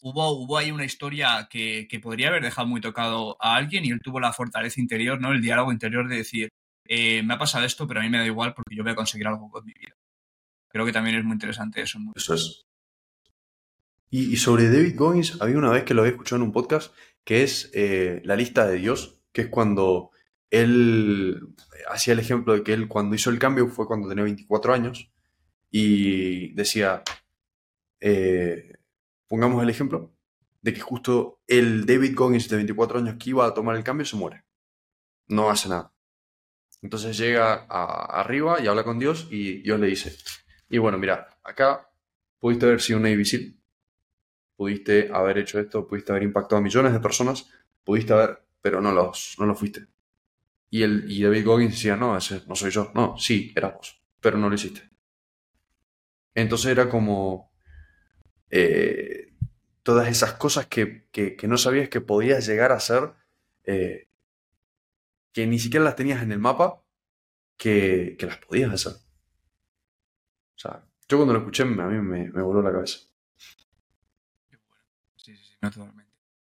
hubo, 0.00 0.30
hubo 0.30 0.56
ahí 0.56 0.70
una 0.70 0.84
historia 0.84 1.48
que, 1.50 1.86
que, 1.90 2.00
podría 2.00 2.28
haber 2.28 2.42
dejado 2.42 2.68
muy 2.68 2.80
tocado 2.80 3.36
a 3.40 3.56
alguien 3.56 3.84
y 3.84 3.90
él 3.90 4.00
tuvo 4.02 4.20
la 4.20 4.32
fortaleza 4.32 4.80
interior, 4.80 5.20
¿no? 5.20 5.32
El 5.32 5.42
diálogo 5.42 5.72
interior 5.72 6.08
de 6.08 6.16
decir, 6.16 6.48
eh, 6.84 7.22
me 7.22 7.34
ha 7.34 7.38
pasado 7.38 7.66
esto, 7.66 7.86
pero 7.86 8.00
a 8.00 8.02
mí 8.02 8.08
me 8.08 8.18
da 8.18 8.26
igual 8.26 8.54
porque 8.54 8.74
yo 8.74 8.82
voy 8.82 8.92
a 8.92 8.96
conseguir 8.96 9.26
algo 9.26 9.50
con 9.50 9.64
mi 9.64 9.72
vida. 9.72 9.94
Creo 10.68 10.86
que 10.86 10.92
también 10.92 11.16
es 11.16 11.24
muy 11.24 11.34
interesante 11.34 11.82
eso. 11.82 11.98
Eso 12.14 12.34
es. 12.34 12.64
Y, 14.10 14.32
y, 14.32 14.36
sobre 14.36 14.70
David 14.70 14.96
Goggins, 14.96 15.40
había 15.42 15.58
una 15.58 15.70
vez 15.70 15.84
que 15.84 15.92
lo 15.92 16.00
había 16.00 16.12
escuchado 16.12 16.36
en 16.36 16.48
un 16.48 16.52
podcast 16.52 16.94
que 17.28 17.42
es 17.42 17.70
eh, 17.74 18.22
la 18.24 18.36
lista 18.36 18.66
de 18.66 18.76
Dios, 18.76 19.20
que 19.32 19.42
es 19.42 19.48
cuando 19.48 20.12
él 20.48 21.54
hacía 21.90 22.14
el 22.14 22.20
ejemplo 22.20 22.54
de 22.54 22.62
que 22.62 22.72
él 22.72 22.88
cuando 22.88 23.14
hizo 23.14 23.28
el 23.28 23.38
cambio 23.38 23.68
fue 23.68 23.86
cuando 23.86 24.08
tenía 24.08 24.24
24 24.24 24.72
años 24.72 25.12
y 25.70 26.54
decía, 26.54 27.02
eh, 28.00 28.78
pongamos 29.26 29.62
el 29.62 29.68
ejemplo, 29.68 30.16
de 30.62 30.72
que 30.72 30.80
justo 30.80 31.42
el 31.46 31.84
David 31.84 32.14
Goggins 32.16 32.48
de 32.48 32.56
24 32.56 33.00
años 33.00 33.16
que 33.22 33.28
iba 33.28 33.44
a 33.44 33.52
tomar 33.52 33.76
el 33.76 33.84
cambio 33.84 34.06
se 34.06 34.16
muere. 34.16 34.44
No 35.26 35.50
hace 35.50 35.68
nada. 35.68 35.92
Entonces 36.80 37.14
llega 37.18 37.66
arriba 37.66 38.58
y 38.58 38.68
habla 38.68 38.84
con 38.84 38.98
Dios 38.98 39.28
y 39.30 39.60
Dios 39.60 39.78
le 39.78 39.88
dice, 39.88 40.16
y 40.70 40.78
bueno, 40.78 40.96
mira, 40.96 41.38
acá 41.44 41.90
pudiste 42.38 42.64
haber 42.64 42.80
sido 42.80 42.96
un 42.96 43.02
Navy 43.02 43.26
pudiste 44.58 45.08
haber 45.14 45.38
hecho 45.38 45.60
esto, 45.60 45.86
pudiste 45.86 46.10
haber 46.10 46.24
impactado 46.24 46.56
a 46.56 46.60
millones 46.60 46.92
de 46.92 46.98
personas, 46.98 47.48
pudiste 47.84 48.12
haber, 48.12 48.42
pero 48.60 48.80
no 48.80 48.90
los, 48.90 49.36
no 49.38 49.46
lo 49.46 49.54
fuiste. 49.54 49.86
Y, 50.68 50.82
el, 50.82 51.04
y 51.08 51.22
David 51.22 51.46
Goggins 51.46 51.74
decía, 51.74 51.94
no, 51.94 52.14
no 52.14 52.54
soy 52.56 52.70
yo. 52.72 52.90
No, 52.92 53.16
sí, 53.16 53.52
eras 53.54 53.74
vos, 53.74 54.02
pero 54.20 54.36
no 54.36 54.48
lo 54.48 54.56
hiciste. 54.56 54.82
Entonces 56.34 56.72
era 56.72 56.88
como 56.88 57.52
eh, 58.50 59.32
todas 59.84 60.08
esas 60.08 60.32
cosas 60.32 60.66
que, 60.66 61.06
no 61.44 61.56
sabías 61.56 61.88
que 61.88 62.00
podías 62.00 62.44
llegar 62.44 62.72
a 62.72 62.78
hacer, 62.78 63.12
eh, 63.62 64.08
que 65.32 65.46
ni 65.46 65.60
siquiera 65.60 65.84
las 65.84 65.94
tenías 65.94 66.20
en 66.20 66.32
el 66.32 66.40
mapa, 66.40 66.82
que, 67.56 68.16
las 68.22 68.38
podías 68.38 68.72
hacer. 68.72 68.94
O 68.94 70.58
sea, 70.58 70.84
yo 71.08 71.16
cuando 71.16 71.32
lo 71.32 71.38
escuché 71.38 71.62
a 71.62 71.66
mí 71.66 71.76
me, 71.76 72.28
me 72.32 72.42
voló 72.42 72.60
la 72.60 72.72
cabeza. 72.72 73.07
No, 75.60 75.70
totalmente. 75.70 76.08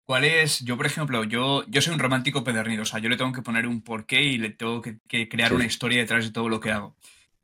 ¿Cuál 0.05 0.23
es? 0.23 0.61
Yo, 0.61 0.75
por 0.75 0.87
ejemplo, 0.87 1.23
yo, 1.23 1.63
yo 1.67 1.81
soy 1.81 1.93
un 1.93 1.99
romántico 1.99 2.43
pedernido, 2.43 2.81
o 2.81 2.85
sea, 2.85 2.99
yo 2.99 3.09
le 3.09 3.17
tengo 3.17 3.31
que 3.31 3.43
poner 3.43 3.67
un 3.67 3.83
porqué 3.83 4.23
y 4.23 4.39
le 4.39 4.49
tengo 4.49 4.81
que, 4.81 4.99
crear 5.29 5.53
una 5.53 5.65
historia 5.67 5.99
detrás 5.99 6.25
de 6.25 6.31
todo 6.31 6.49
lo 6.49 6.59
que 6.59 6.71
hago. 6.71 6.97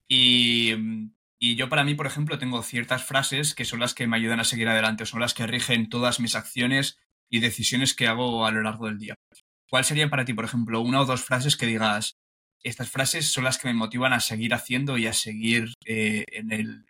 Y, 0.08 0.74
y, 1.38 1.56
yo 1.56 1.70
para 1.70 1.84
mí, 1.84 1.94
por 1.94 2.08
ejemplo, 2.08 2.40
tengo 2.40 2.64
ciertas 2.64 3.04
frases 3.04 3.54
que 3.54 3.66
son 3.66 3.82
las 3.82 3.94
que 3.94 4.08
me 4.08 4.18
ayudan 4.18 4.40
a 4.40 4.46
seguir 4.46 4.68
adelante, 4.68 5.06
son 5.06 5.20
las 5.20 5.36
que 5.36 5.46
rigen 5.46 5.90
todas 5.90 6.20
mis 6.20 6.34
acciones 6.34 6.98
y 7.30 7.40
decisiones 7.40 7.94
que 7.94 8.08
hago 8.08 8.48
a 8.48 8.52
lo 8.52 8.64
largo 8.64 8.88
del 8.88 8.98
día. 8.98 9.14
¿Cuál 9.70 9.86
serían 9.86 10.10
para 10.10 10.26
ti, 10.26 10.34
por 10.34 10.46
ejemplo, 10.46 10.82
una 10.82 11.02
o 11.02 11.06
dos 11.06 11.24
frases 11.24 11.58
que 11.58 11.68
digas, 11.68 12.18
estas 12.64 12.90
frases 12.90 13.32
son 13.32 13.44
las 13.44 13.60
que 13.60 13.68
me 13.68 13.76
motivan 13.76 14.14
a 14.14 14.20
seguir 14.20 14.56
haciendo 14.56 14.98
y 14.98 15.06
a 15.06 15.14
seguir 15.14 15.74
eh, 15.86 16.26
en 16.32 16.52
el... 16.52 16.86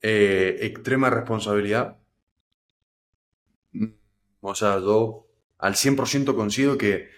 Eh, 0.00 0.56
extrema 0.62 1.10
responsabilidad 1.10 1.98
o 4.40 4.54
sea, 4.54 4.78
yo 4.78 5.26
al 5.58 5.74
100% 5.74 6.34
consigo 6.34 6.76
que 6.76 7.08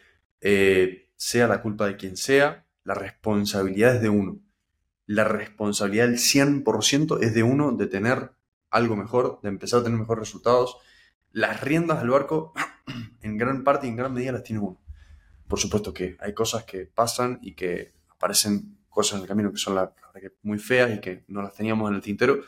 eh, 0.41 1.11
sea 1.17 1.49
la 1.49 1.63
culpa 1.63 1.87
de 1.87 1.97
quien 1.97 2.17
sea, 2.17 2.67
la 2.85 2.95
responsabilidad 2.95 3.97
es 3.97 4.03
de 4.03 4.09
uno. 4.09 4.41
La 5.07 5.25
responsabilidad 5.25 6.07
del 6.07 6.19
100% 6.19 7.19
es 7.23 7.35
de 7.35 7.43
uno 7.43 7.73
de 7.73 7.87
tener 7.87 8.33
algo 8.71 8.97
mejor, 8.97 9.41
de 9.43 9.49
empezar 9.49 9.81
a 9.81 9.85
tener 9.85 9.99
mejores 9.99 10.21
resultados. 10.21 10.77
Las 11.33 11.61
riendas 11.63 12.01
del 12.01 12.11
barco, 12.11 12.53
en 13.23 13.37
gran 13.37 13.65
parte 13.65 13.87
y 13.87 13.91
en 13.91 13.97
gran 13.97 14.13
medida 14.13 14.33
las 14.33 14.43
tiene 14.43 14.63
uno. 14.63 14.81
Por 15.47 15.59
supuesto 15.59 15.93
que 15.93 16.17
hay 16.21 16.35
cosas 16.35 16.65
que 16.65 16.87
pasan 16.87 17.39
y 17.43 17.55
que 17.55 17.95
aparecen 18.09 18.79
cosas 18.89 19.17
en 19.17 19.23
el 19.23 19.29
camino 19.29 19.51
que 19.51 19.59
son 19.59 19.75
la, 19.75 19.93
muy 20.43 20.59
feas 20.59 20.97
y 20.97 21.01
que 21.01 21.25
no 21.29 21.43
las 21.43 21.55
teníamos 21.55 21.89
en 21.89 21.97
el 21.97 22.03
tintero, 22.03 22.41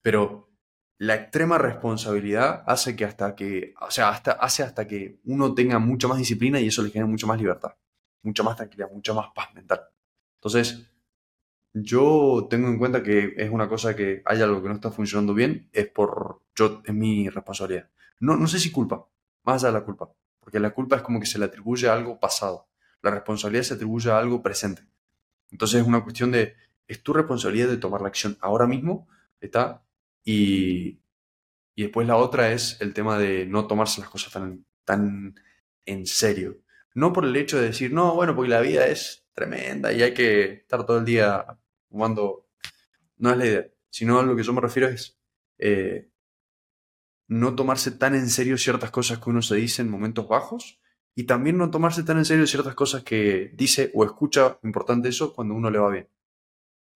pero 0.00 0.51
la 0.98 1.14
extrema 1.16 1.58
responsabilidad 1.58 2.62
hace 2.66 2.94
que 2.94 3.04
hasta 3.04 3.34
que, 3.34 3.74
o 3.80 3.90
sea, 3.90 4.10
hasta, 4.10 4.32
hace 4.32 4.62
hasta 4.62 4.86
que 4.86 5.18
uno 5.24 5.54
tenga 5.54 5.78
mucha 5.78 6.08
más 6.08 6.18
disciplina 6.18 6.60
y 6.60 6.68
eso 6.68 6.82
le 6.82 6.90
genera 6.90 7.10
mucha 7.10 7.26
más 7.26 7.38
libertad, 7.38 7.74
mucha 8.22 8.42
más 8.42 8.56
tranquilidad, 8.56 8.90
mucha 8.92 9.12
más 9.12 9.28
paz 9.34 9.52
mental. 9.54 9.80
Entonces, 10.36 10.86
yo 11.74 12.46
tengo 12.50 12.68
en 12.68 12.78
cuenta 12.78 13.02
que 13.02 13.34
es 13.36 13.50
una 13.50 13.68
cosa 13.68 13.96
que 13.96 14.22
hay 14.24 14.42
algo 14.42 14.62
que 14.62 14.68
no 14.68 14.74
está 14.74 14.90
funcionando 14.90 15.34
bien, 15.34 15.68
es 15.72 15.88
por 15.88 16.42
yo, 16.54 16.82
es 16.84 16.94
mi 16.94 17.28
responsabilidad. 17.28 17.88
No, 18.20 18.36
no 18.36 18.46
sé 18.46 18.58
si 18.60 18.70
culpa, 18.70 19.06
más 19.44 19.62
allá 19.62 19.72
de 19.72 19.80
la 19.80 19.84
culpa, 19.84 20.10
porque 20.38 20.60
la 20.60 20.70
culpa 20.70 20.96
es 20.96 21.02
como 21.02 21.18
que 21.18 21.26
se 21.26 21.38
le 21.38 21.46
atribuye 21.46 21.88
a 21.88 21.94
algo 21.94 22.20
pasado, 22.20 22.68
la 23.00 23.10
responsabilidad 23.10 23.64
se 23.64 23.74
atribuye 23.74 24.10
a 24.10 24.18
algo 24.18 24.42
presente. 24.42 24.82
Entonces 25.50 25.80
es 25.80 25.86
una 25.86 26.02
cuestión 26.02 26.30
de, 26.30 26.54
es 26.86 27.02
tu 27.02 27.12
responsabilidad 27.12 27.68
de 27.68 27.76
tomar 27.76 28.02
la 28.02 28.08
acción 28.08 28.36
ahora 28.40 28.66
mismo, 28.66 29.08
¿está? 29.40 29.82
Y, 30.24 31.00
y 31.74 31.82
después 31.82 32.06
la 32.06 32.16
otra 32.16 32.52
es 32.52 32.80
el 32.80 32.94
tema 32.94 33.18
de 33.18 33.46
no 33.46 33.66
tomarse 33.66 34.00
las 34.00 34.10
cosas 34.10 34.32
tan, 34.32 34.64
tan 34.84 35.34
en 35.86 36.06
serio. 36.06 36.60
No 36.94 37.12
por 37.12 37.24
el 37.24 37.36
hecho 37.36 37.58
de 37.58 37.66
decir, 37.66 37.92
no, 37.92 38.14
bueno, 38.14 38.34
porque 38.36 38.50
la 38.50 38.60
vida 38.60 38.86
es 38.86 39.26
tremenda 39.34 39.92
y 39.92 40.02
hay 40.02 40.14
que 40.14 40.52
estar 40.52 40.84
todo 40.84 40.98
el 40.98 41.04
día 41.04 41.46
fumando. 41.88 42.48
No 43.16 43.30
es 43.30 43.36
la 43.36 43.46
idea, 43.46 43.66
sino 43.90 44.18
a 44.18 44.22
lo 44.22 44.36
que 44.36 44.42
yo 44.42 44.52
me 44.52 44.60
refiero 44.60 44.88
es 44.88 45.18
eh, 45.58 46.10
no 47.28 47.54
tomarse 47.54 47.92
tan 47.92 48.14
en 48.14 48.28
serio 48.28 48.58
ciertas 48.58 48.90
cosas 48.90 49.18
que 49.18 49.30
uno 49.30 49.42
se 49.42 49.56
dice 49.56 49.82
en 49.82 49.90
momentos 49.90 50.28
bajos 50.28 50.80
y 51.14 51.24
también 51.24 51.56
no 51.58 51.70
tomarse 51.70 52.02
tan 52.02 52.18
en 52.18 52.24
serio 52.24 52.46
ciertas 52.46 52.74
cosas 52.74 53.02
que 53.04 53.52
dice 53.54 53.90
o 53.94 54.04
escucha, 54.04 54.58
importante 54.62 55.08
eso, 55.08 55.32
cuando 55.34 55.54
uno 55.54 55.70
le 55.70 55.78
va 55.78 55.90
bien. 55.90 56.08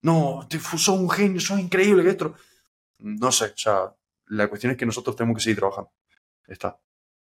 No, 0.03 0.47
te 0.49 0.59
sos 0.59 0.89
un 0.89 1.11
genio, 1.11 1.41
sos 1.41 1.59
increíble, 1.59 2.03
que 2.03 2.11
esto. 2.11 2.35
No 2.99 3.33
sé, 3.33 3.47
o 3.47 3.57
sea, 3.57 3.95
la 4.27 4.49
cuestión 4.49 4.73
es 4.73 4.79
que 4.79 4.87
nosotros 4.87 5.17
tenemos 5.17 5.37
que 5.37 5.43
seguir 5.43 5.59
trabajando. 5.59 5.93
Está. 6.47 6.81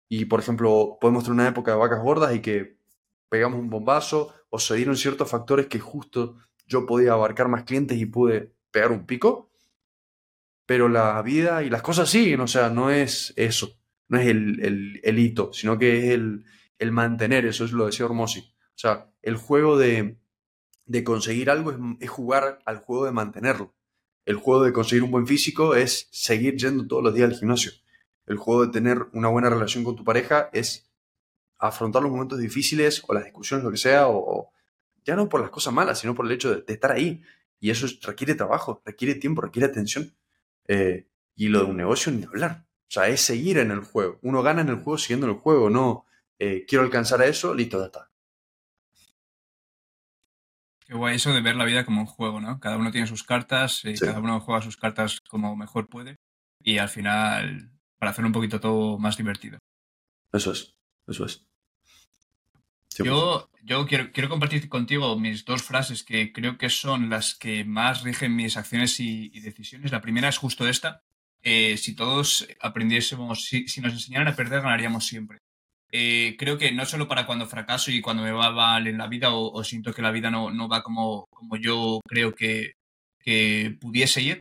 Y 0.07 0.25
por 0.25 0.39
ejemplo, 0.39 0.97
podemos 0.99 1.23
tener 1.23 1.35
una 1.35 1.47
época 1.47 1.71
de 1.71 1.77
vacas 1.77 2.01
gordas 2.01 2.33
y 2.35 2.41
que 2.41 2.79
pegamos 3.29 3.59
un 3.59 3.69
bombazo 3.69 4.33
o 4.49 4.59
se 4.59 4.75
dieron 4.75 4.97
ciertos 4.97 5.29
factores 5.29 5.67
que 5.67 5.79
justo 5.79 6.37
yo 6.65 6.85
podía 6.85 7.13
abarcar 7.13 7.47
más 7.47 7.63
clientes 7.63 7.97
y 7.97 8.05
pude 8.05 8.53
pegar 8.71 8.91
un 8.91 9.05
pico. 9.05 9.51
Pero 10.65 10.87
la 10.87 11.21
vida 11.21 11.63
y 11.63 11.69
las 11.69 11.81
cosas 11.81 12.09
siguen, 12.09 12.41
o 12.41 12.47
sea, 12.47 12.69
no 12.69 12.91
es 12.91 13.33
eso, 13.35 13.79
no 14.07 14.19
es 14.19 14.27
el, 14.27 14.99
el, 15.03 15.19
hito, 15.19 15.51
sino 15.51 15.79
que 15.79 15.97
es 15.97 16.13
el, 16.13 16.45
el, 16.77 16.91
mantener, 16.91 17.45
eso 17.47 17.65
es 17.65 17.71
lo 17.71 17.87
decía 17.87 18.05
Hormosi. 18.05 18.41
O 18.41 18.77
sea, 18.77 19.11
el 19.23 19.35
juego 19.35 19.79
de, 19.79 20.19
de 20.85 21.03
conseguir 21.03 21.49
algo 21.49 21.71
es, 21.99 22.09
jugar 22.09 22.59
al 22.65 22.77
juego 22.77 23.05
de 23.05 23.11
mantenerlo. 23.11 23.75
El 24.29 24.35
juego 24.35 24.63
de 24.63 24.71
conseguir 24.71 25.01
un 25.01 25.09
buen 25.09 25.25
físico 25.25 25.73
es 25.73 26.07
seguir 26.11 26.55
yendo 26.55 26.85
todos 26.85 27.01
los 27.01 27.15
días 27.15 27.31
al 27.31 27.35
gimnasio. 27.35 27.71
El 28.27 28.37
juego 28.37 28.67
de 28.67 28.71
tener 28.71 29.07
una 29.13 29.27
buena 29.27 29.49
relación 29.49 29.83
con 29.83 29.95
tu 29.95 30.03
pareja 30.03 30.51
es 30.53 30.87
afrontar 31.57 32.03
los 32.03 32.11
momentos 32.11 32.37
difíciles 32.37 33.03
o 33.07 33.15
las 33.15 33.23
discusiones, 33.23 33.65
lo 33.65 33.71
que 33.71 33.77
sea, 33.77 34.07
o, 34.07 34.51
ya 35.03 35.15
no 35.15 35.29
por 35.29 35.41
las 35.41 35.49
cosas 35.49 35.73
malas, 35.73 35.97
sino 35.97 36.13
por 36.13 36.27
el 36.27 36.31
hecho 36.33 36.61
de, 36.61 36.63
estar 36.71 36.91
ahí. 36.91 37.23
Y 37.59 37.71
eso 37.71 37.87
requiere 38.03 38.35
trabajo, 38.35 38.83
requiere 38.85 39.15
tiempo, 39.15 39.41
requiere 39.41 39.65
atención. 39.65 40.15
Eh, 40.67 41.07
y 41.35 41.47
lo 41.47 41.61
de 41.61 41.71
un 41.71 41.77
negocio 41.77 42.11
ni 42.11 42.23
hablar. 42.23 42.67
O 42.87 42.91
sea, 42.91 43.07
es 43.07 43.21
seguir 43.21 43.57
en 43.57 43.71
el 43.71 43.79
juego. 43.79 44.19
Uno 44.21 44.43
gana 44.43 44.61
en 44.61 44.69
el 44.69 44.75
juego 44.75 44.99
siguiendo 44.99 45.25
en 45.25 45.33
el 45.33 45.39
juego, 45.39 45.71
no 45.71 46.05
eh, 46.37 46.67
quiero 46.67 46.83
alcanzar 46.83 47.19
a 47.23 47.25
eso, 47.25 47.55
listo, 47.55 47.79
ya 47.79 47.87
está. 47.87 48.08
Qué 50.89 50.95
guay 50.95 51.17
eso 51.17 51.31
de 51.31 51.41
ver 51.41 51.55
la 51.55 51.65
vida 51.65 51.85
como 51.85 52.01
un 52.01 52.07
juego, 52.07 52.41
¿no? 52.41 52.59
Cada 52.59 52.77
uno 52.77 52.89
tiene 52.89 53.05
sus 53.05 53.21
cartas, 53.23 53.85
y 53.85 53.89
eh, 53.89 53.95
cada 53.99 54.17
uno 54.17 54.39
juega 54.39 54.63
sus 54.63 54.75
cartas 54.75 55.19
como 55.29 55.55
mejor 55.55 55.87
puede 55.87 56.15
y 56.63 56.79
al 56.79 56.89
final 56.89 57.69
para 57.99 58.09
hacer 58.09 58.25
un 58.25 58.31
poquito 58.31 58.59
todo 58.59 58.97
más 58.97 59.15
divertido. 59.15 59.59
Eso 60.33 60.51
es, 60.51 60.73
eso 61.05 61.25
es. 61.25 61.45
Yo, 62.97 63.51
yo 63.61 63.85
quiero, 63.85 64.11
quiero, 64.11 64.29
compartir 64.29 64.67
contigo 64.67 65.15
mis 65.15 65.45
dos 65.45 65.61
frases 65.61 66.03
que 66.03 66.33
creo 66.33 66.57
que 66.57 66.71
son 66.71 67.11
las 67.11 67.35
que 67.35 67.63
más 67.65 68.01
rigen 68.01 68.35
mis 68.35 68.57
acciones 68.57 68.99
y, 68.99 69.29
decisiones. 69.41 69.91
La 69.91 70.01
primera 70.01 70.27
es 70.27 70.39
justo 70.39 70.67
esta. 70.67 71.03
Eh, 71.43 71.77
si 71.77 71.95
todos 71.95 72.47
aprendiésemos, 72.61 73.45
si, 73.45 73.63
nos 73.79 73.93
enseñaran 73.93 74.27
a 74.27 74.35
perder, 74.35 74.63
ganaríamos 74.63 75.05
siempre. 75.05 75.37
Eh, 75.91 76.35
creo 76.37 76.57
que 76.57 76.71
no 76.71 76.85
solo 76.85 77.07
para 77.07 77.25
cuando 77.25 77.47
fracaso 77.47 77.91
y 77.91 78.01
cuando 78.01 78.23
me 78.23 78.31
va 78.31 78.51
mal 78.51 78.87
en 78.87 78.97
la 78.97 79.07
vida 79.07 79.31
o, 79.33 79.63
siento 79.63 79.93
que 79.93 80.03
la 80.03 80.11
vida 80.11 80.29
no, 80.29 80.51
no 80.51 80.67
va 80.67 80.83
como, 80.83 81.25
como 81.31 81.57
yo 81.57 81.99
creo 82.07 82.33
que, 82.35 82.73
que, 83.19 83.75
pudiese 83.81 84.21
ir, 84.21 84.39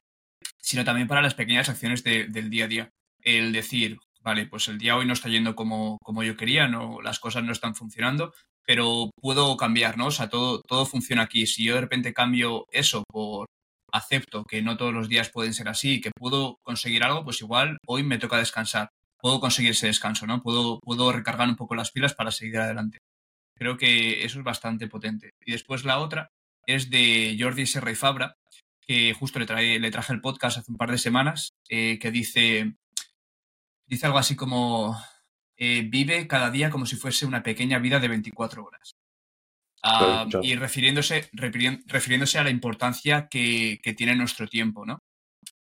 sino 0.61 0.84
también 0.84 1.09
para 1.09 1.22
las 1.22 1.34
pequeñas 1.34 1.68
acciones 1.68 2.05
del 2.05 2.51
día 2.51 2.64
a 2.66 2.68
día. 2.68 2.90
El 3.22 3.53
decir, 3.53 3.99
vale, 4.22 4.46
pues 4.46 4.68
el 4.68 4.78
día 4.78 4.96
hoy 4.96 5.07
no 5.07 5.14
está 5.14 5.28
yendo 5.28 5.55
como, 5.57 5.99
como 6.03 6.22
yo 6.22 6.36
quería, 6.36 6.68
no, 6.68 7.01
las 7.03 7.18
cosas 7.18 7.44
no 7.44 7.53
están 7.53 7.74
funcionando, 7.74 8.34
pero 8.66 9.11
puedo 9.20 9.57
cambiar, 9.57 9.96
¿no? 9.96 10.07
O 10.07 10.11
sea, 10.11 10.28
todo, 10.28 10.61
todo 10.62 10.84
funciona 10.86 11.22
aquí. 11.22 11.46
Si 11.46 11.64
yo 11.64 11.74
de 11.76 11.80
repente 11.82 12.12
cambio 12.12 12.66
eso 12.70 13.05
por 13.11 13.46
acepto 13.92 14.44
que 14.44 14.62
no 14.62 14.76
todos 14.76 14.92
los 14.92 15.09
días 15.09 15.30
pueden 15.30 15.55
ser 15.55 15.68
así, 15.68 16.01
que 16.01 16.11
puedo 16.14 16.59
conseguir 16.62 17.03
algo, 17.03 17.24
pues 17.24 17.40
igual 17.40 17.78
hoy 17.86 18.03
me 18.03 18.18
toca 18.18 18.36
descansar. 18.36 18.90
Puedo 19.21 19.41
conseguir 19.41 19.73
ese 19.73 19.89
descanso, 19.89 20.27
¿no? 20.27 20.43
Puedo, 20.43 20.81
puedo 20.81 21.12
recargar 21.12 21.49
un 21.49 21.57
poco 21.57 21.75
las 21.75 21.91
pilas 21.91 22.14
para 22.14 22.31
seguir 22.31 22.59
adelante. 22.59 22.99
Creo 23.55 23.77
que 23.77 24.25
eso 24.25 24.39
es 24.39 24.45
bastante 24.45 24.87
potente. 24.87 25.33
Y 25.45 25.53
después 25.53 25.85
la 25.85 25.99
otra 25.99 26.31
es 26.66 26.91
de 26.91 27.37
Jordi 27.39 27.66
Serra 27.66 27.91
y 27.91 27.97
Fabra, 27.97 28.37
que 28.81 29.12
justo 29.14 29.39
le, 29.39 29.47
trae, 29.47 29.79
le 29.81 29.91
traje 29.91 30.12
el 30.12 30.21
podcast 30.21 30.59
hace 30.59 30.71
un 30.71 30.79
par 30.79 30.91
de 30.91 30.99
semanas, 30.99 31.55
eh, 31.69 31.99
que 31.99 32.11
dice, 32.11 32.75
dice 33.87 34.07
algo 34.07 34.19
así 34.19 34.37
como, 34.37 34.97
eh, 35.57 35.83
vive 35.83 36.29
cada 36.29 36.51
día 36.51 36.71
como 36.71 36.87
si 36.87 36.97
fuese 36.97 37.27
una 37.27 37.43
pequeña 37.43 37.81
vida 37.81 37.99
de 37.99 38.09
24 38.09 38.64
horas. 38.64 38.95
Ah, 39.83 40.27
y 40.43 40.55
refiriéndose, 40.57 41.31
refiriéndose 41.33 42.39
a 42.39 42.45
la 42.45 42.51
importancia 42.51 43.29
que, 43.29 43.81
tiene 43.97 44.16
nuestro 44.16 44.49
tiempo, 44.49 44.87
¿no? 44.87 44.99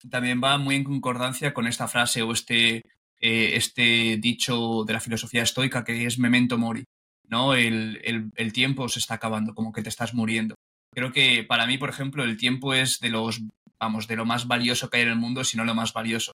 También 0.10 0.41
va 0.43 0.58
muy 0.58 0.76
en 0.76 0.84
concordancia 0.84 1.53
con 1.53 1.68
esta 1.68 1.88
frase 1.88 2.22
o 2.22 2.32
este, 2.32 2.84
eh, 3.20 3.51
este 3.55 4.18
dicho 4.18 4.84
de 4.86 4.93
la 4.93 4.99
filosofía 4.99 5.43
estoica 5.43 5.84
que 5.84 6.05
es 6.05 6.20
memento 6.20 6.57
mori, 6.57 6.84
¿no? 7.28 7.53
El, 7.53 8.32
el, 8.36 8.53
tiempo 8.53 8.89
se 8.89 8.99
está 8.99 9.15
acabando, 9.15 9.53
como 9.53 9.72
que 9.72 9.82
te 9.82 9.89
estás 9.89 10.13
muriendo. 10.13 10.55
Creo 10.93 11.11
que 11.11 11.43
para 11.43 11.68
mí, 11.68 11.78
por 11.78 11.89
ejemplo, 11.89 12.24
el 12.24 12.38
tiempo 12.38 12.74
es 12.74 12.99
de 12.99 13.09
los, 13.09 13.41
vamos, 13.80 14.07
de 14.07 14.15
lo 14.15 14.26
más 14.26 14.47
valioso 14.47 14.89
que 14.89 14.97
hay 14.97 15.03
en 15.03 15.09
el 15.09 15.15
mundo, 15.15 15.43
si 15.43 15.57
no 15.57 15.65
lo 15.65 15.76
más 15.76 15.93
valioso. 15.93 16.32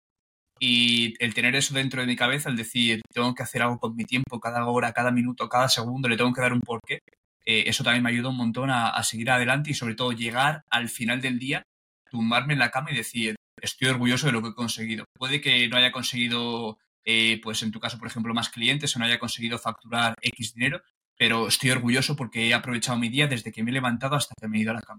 Y 0.60 1.14
el 1.18 1.34
tener 1.34 1.56
eso 1.56 1.74
dentro 1.74 2.00
de 2.00 2.06
mi 2.06 2.14
cabeza, 2.14 2.48
el 2.48 2.56
decir, 2.56 3.00
tengo 3.12 3.34
que 3.34 3.42
hacer 3.42 3.62
algo 3.62 3.78
con 3.80 3.96
mi 3.96 4.04
tiempo, 4.04 4.38
cada 4.38 4.64
hora, 4.66 4.92
cada 4.92 5.10
minuto, 5.10 5.48
cada 5.48 5.68
segundo, 5.68 6.08
le 6.08 6.16
tengo 6.16 6.32
que 6.32 6.40
dar 6.40 6.52
un 6.52 6.60
porqué, 6.60 7.00
eh, 7.44 7.64
eso 7.66 7.82
también 7.82 8.04
me 8.04 8.10
ayuda 8.10 8.28
un 8.28 8.36
montón 8.36 8.70
a, 8.70 9.02
seguir 9.02 9.30
adelante 9.30 9.70
y 9.70 9.74
sobre 9.74 9.94
todo 9.94 10.12
llegar 10.12 10.62
al 10.70 10.88
final 10.88 11.20
del 11.20 11.38
día, 11.38 11.62
tumbarme 12.10 12.52
en 12.52 12.60
la 12.60 12.70
cama 12.70 12.92
y 12.92 12.96
decir, 12.96 13.34
estoy 13.62 13.88
orgulloso 13.88 14.26
de 14.26 14.32
lo 14.32 14.42
que 14.42 14.48
he 14.48 14.54
conseguido. 14.54 15.04
Puede 15.16 15.40
que 15.40 15.68
no 15.68 15.76
haya 15.76 15.92
conseguido, 15.92 16.78
eh, 17.04 17.40
pues 17.42 17.62
en 17.62 17.70
tu 17.70 17.80
caso, 17.80 17.98
por 17.98 18.08
ejemplo, 18.08 18.34
más 18.34 18.50
clientes 18.50 18.94
o 18.94 18.98
no 18.98 19.06
haya 19.06 19.18
conseguido 19.18 19.58
facturar 19.58 20.14
X 20.20 20.54
dinero, 20.54 20.82
pero 21.16 21.46
estoy 21.46 21.70
orgulloso 21.70 22.16
porque 22.16 22.48
he 22.48 22.54
aprovechado 22.54 22.98
mi 22.98 23.08
día 23.08 23.28
desde 23.28 23.52
que 23.52 23.62
me 23.62 23.70
he 23.70 23.74
levantado 23.74 24.16
hasta 24.16 24.34
que 24.38 24.48
me 24.48 24.58
he 24.58 24.62
ido 24.62 24.72
a 24.72 24.74
la 24.74 24.82
cama. 24.82 24.98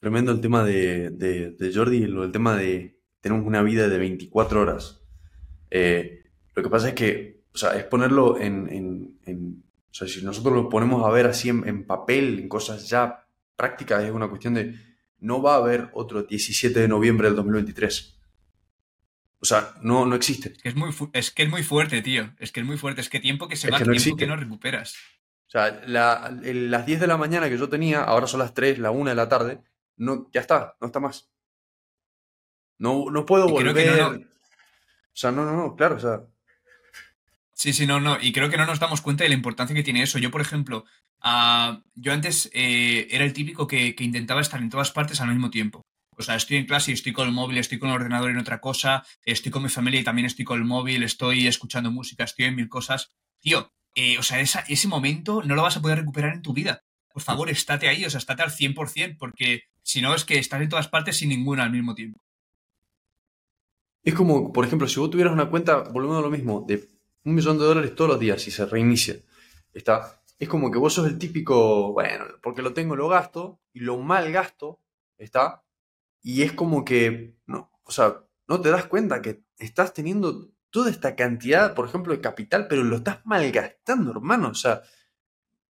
Tremendo 0.00 0.30
el 0.30 0.40
tema 0.40 0.62
de, 0.62 1.10
de, 1.10 1.50
de 1.52 1.74
Jordi, 1.74 2.04
el 2.04 2.30
tema 2.30 2.54
de, 2.54 3.00
tenemos 3.20 3.44
una 3.44 3.62
vida 3.62 3.88
de 3.88 3.98
24 3.98 4.60
horas. 4.60 5.02
Eh, 5.70 6.24
lo 6.54 6.62
que 6.62 6.70
pasa 6.70 6.88
es 6.88 6.94
que, 6.94 7.42
o 7.52 7.58
sea, 7.58 7.76
es 7.76 7.84
ponerlo 7.84 8.38
en, 8.38 9.18
o 9.90 9.94
sea, 9.94 10.06
si 10.06 10.24
nosotros 10.24 10.54
lo 10.54 10.68
ponemos 10.68 11.04
a 11.04 11.10
ver 11.10 11.26
así 11.26 11.48
en, 11.48 11.86
papel, 11.86 12.38
en 12.38 12.48
cosas 12.48 12.88
ya 12.88 13.26
prácticas, 13.56 14.04
es 14.04 14.12
una 14.12 14.28
cuestión 14.28 14.54
de, 14.54 14.74
no 15.20 15.42
va 15.42 15.54
a 15.54 15.58
haber 15.58 15.90
otro 15.92 16.22
17 16.22 16.78
de 16.78 16.88
noviembre 16.88 17.28
del 17.28 17.36
2023. 17.36 18.18
O 19.40 19.44
sea, 19.44 19.74
no, 19.82 20.04
no 20.04 20.16
existe. 20.16 20.52
Es 20.52 20.62
que 20.62 20.68
es, 20.68 20.74
muy 20.74 20.90
es 21.12 21.30
que 21.30 21.42
es 21.44 21.48
muy 21.48 21.62
fuerte, 21.62 22.02
tío. 22.02 22.32
Es 22.38 22.50
que 22.50 22.60
es 22.60 22.66
muy 22.66 22.76
fuerte. 22.76 23.00
Es 23.00 23.08
que 23.08 23.20
tiempo 23.20 23.48
que 23.48 23.56
se 23.56 23.70
va, 23.70 23.78
que 23.78 23.84
tiempo 23.84 24.16
que 24.16 24.26
no 24.26 24.36
recuperas. 24.36 24.96
O 25.46 25.50
sea, 25.50 25.80
las 25.86 26.86
10 26.86 27.00
de 27.00 27.06
la 27.06 27.16
mañana 27.16 27.48
que 27.48 27.56
yo 27.56 27.68
tenía, 27.68 28.02
ahora 28.02 28.26
son 28.26 28.40
las 28.40 28.52
3, 28.52 28.78
la 28.80 28.90
1 28.90 29.10
de 29.10 29.16
la 29.16 29.28
tarde, 29.28 29.62
no, 29.96 30.28
ya 30.32 30.40
está, 30.40 30.76
no 30.80 30.88
está 30.88 31.00
más. 31.00 31.30
No, 32.78 33.10
no 33.10 33.24
puedo 33.24 33.48
volver. 33.48 34.00
O 34.00 35.20
sea, 35.20 35.32
no, 35.32 35.44
no, 35.44 35.56
no, 35.56 35.76
claro, 35.76 35.96
o 35.96 36.00
sea. 36.00 36.22
Sí, 37.58 37.72
sí, 37.72 37.86
no, 37.86 37.98
no. 37.98 38.18
Y 38.20 38.32
creo 38.32 38.48
que 38.50 38.56
no 38.56 38.66
nos 38.66 38.78
damos 38.78 39.00
cuenta 39.00 39.24
de 39.24 39.30
la 39.30 39.34
importancia 39.34 39.74
que 39.74 39.82
tiene 39.82 40.02
eso. 40.04 40.20
Yo, 40.20 40.30
por 40.30 40.40
ejemplo, 40.40 40.84
ah, 41.20 41.82
yo 41.96 42.12
antes 42.12 42.48
eh, 42.54 43.08
era 43.10 43.24
el 43.24 43.32
típico 43.32 43.66
que, 43.66 43.96
intentaba 43.98 44.40
estar 44.40 44.60
en 44.62 44.70
todas 44.70 44.92
partes 44.92 45.20
al 45.20 45.30
mismo 45.30 45.50
tiempo. 45.50 45.82
O 46.16 46.22
sea, 46.22 46.36
estoy 46.36 46.58
en 46.58 46.66
clase 46.66 46.92
y 46.92 46.94
estoy 46.94 47.12
con 47.12 47.26
el 47.26 47.34
móvil, 47.34 47.58
estoy 47.58 47.80
con 47.80 47.88
el 47.88 47.96
ordenador 47.96 48.30
en 48.30 48.38
otra 48.38 48.60
cosa, 48.60 49.04
estoy 49.24 49.50
con 49.50 49.64
mi 49.64 49.68
familia 49.70 50.00
y 50.00 50.04
también 50.04 50.26
estoy 50.26 50.44
con 50.44 50.58
el 50.58 50.66
móvil, 50.66 51.02
estoy 51.02 51.48
escuchando 51.48 51.90
música, 51.90 52.22
estoy 52.22 52.44
en 52.44 52.54
mil 52.54 52.68
cosas. 52.68 53.10
Tío, 53.40 53.72
eh, 53.96 54.18
o 54.18 54.22
sea, 54.22 54.40
ese 54.40 54.88
momento 54.88 55.42
no 55.42 55.56
lo 55.56 55.62
vas 55.62 55.76
a 55.76 55.82
poder 55.82 55.98
recuperar 55.98 56.34
en 56.34 56.42
tu 56.42 56.52
vida. 56.52 56.84
Por 57.12 57.22
favor, 57.22 57.50
estate 57.50 57.88
ahí, 57.88 58.04
o 58.04 58.10
sea, 58.10 58.18
estate 58.18 58.42
al 58.44 58.52
100%, 58.52 59.16
porque 59.18 59.62
si 59.82 60.00
no 60.00 60.14
es 60.14 60.24
que 60.24 60.38
estás 60.38 60.62
en 60.62 60.68
todas 60.68 60.86
partes 60.86 61.16
sin 61.16 61.30
ninguna 61.30 61.64
al 61.64 61.72
mismo 61.72 61.96
tiempo. 61.96 62.20
es 64.04 64.14
como, 64.14 64.52
por 64.52 64.64
ejemplo, 64.64 64.86
si 64.86 65.00
vos 65.00 65.10
tuvieras 65.10 65.32
una 65.32 65.50
cuenta, 65.50 65.82
volviendo 65.90 66.18
a 66.18 66.22
lo 66.22 66.30
mismo, 66.30 66.64
de 66.66 66.97
un 67.24 67.34
millón 67.34 67.58
de 67.58 67.64
dólares 67.64 67.94
todos 67.94 68.10
los 68.10 68.20
días 68.20 68.46
y 68.46 68.50
se 68.50 68.66
reinicia, 68.66 69.16
está, 69.72 70.22
es 70.38 70.48
como 70.48 70.70
que 70.70 70.78
vos 70.78 70.94
sos 70.94 71.06
el 71.06 71.18
típico, 71.18 71.92
bueno, 71.92 72.24
porque 72.42 72.62
lo 72.62 72.72
tengo, 72.72 72.96
lo 72.96 73.08
gasto, 73.08 73.60
y 73.72 73.80
lo 73.80 73.98
mal 73.98 74.30
gasto, 74.32 74.80
está, 75.16 75.64
y 76.22 76.42
es 76.42 76.52
como 76.52 76.84
que, 76.84 77.36
no, 77.46 77.70
o 77.82 77.90
sea, 77.90 78.24
no 78.46 78.60
te 78.60 78.70
das 78.70 78.86
cuenta 78.86 79.22
que 79.22 79.42
estás 79.58 79.92
teniendo 79.92 80.50
toda 80.70 80.90
esta 80.90 81.16
cantidad, 81.16 81.74
por 81.74 81.86
ejemplo, 81.86 82.12
de 82.12 82.20
capital, 82.20 82.66
pero 82.68 82.84
lo 82.84 82.96
estás 82.96 83.20
malgastando, 83.24 84.10
hermano, 84.10 84.48
o 84.48 84.54
sea, 84.54 84.82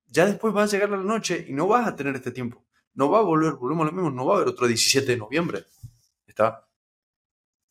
ya 0.07 0.27
después 0.27 0.55
va 0.55 0.63
a 0.63 0.67
llegar 0.67 0.91
la 0.91 0.97
noche 0.99 1.45
y 1.49 1.53
no 1.53 1.67
vas 1.67 1.89
a 1.89 1.97
tener 1.97 2.15
este 2.15 2.31
tiempo. 2.31 2.65
No 2.95 3.11
va 3.11 3.19
a 3.19 3.23
volver, 3.23 3.55
volvemos 3.55 3.83
a 3.83 3.91
lo 3.91 3.93
mismo, 3.93 4.11
no 4.11 4.27
va 4.27 4.35
a 4.35 4.37
haber 4.37 4.49
otro 4.49 4.69
17 4.69 5.11
de 5.11 5.19
noviembre. 5.19 5.65
¿Está? 6.27 6.64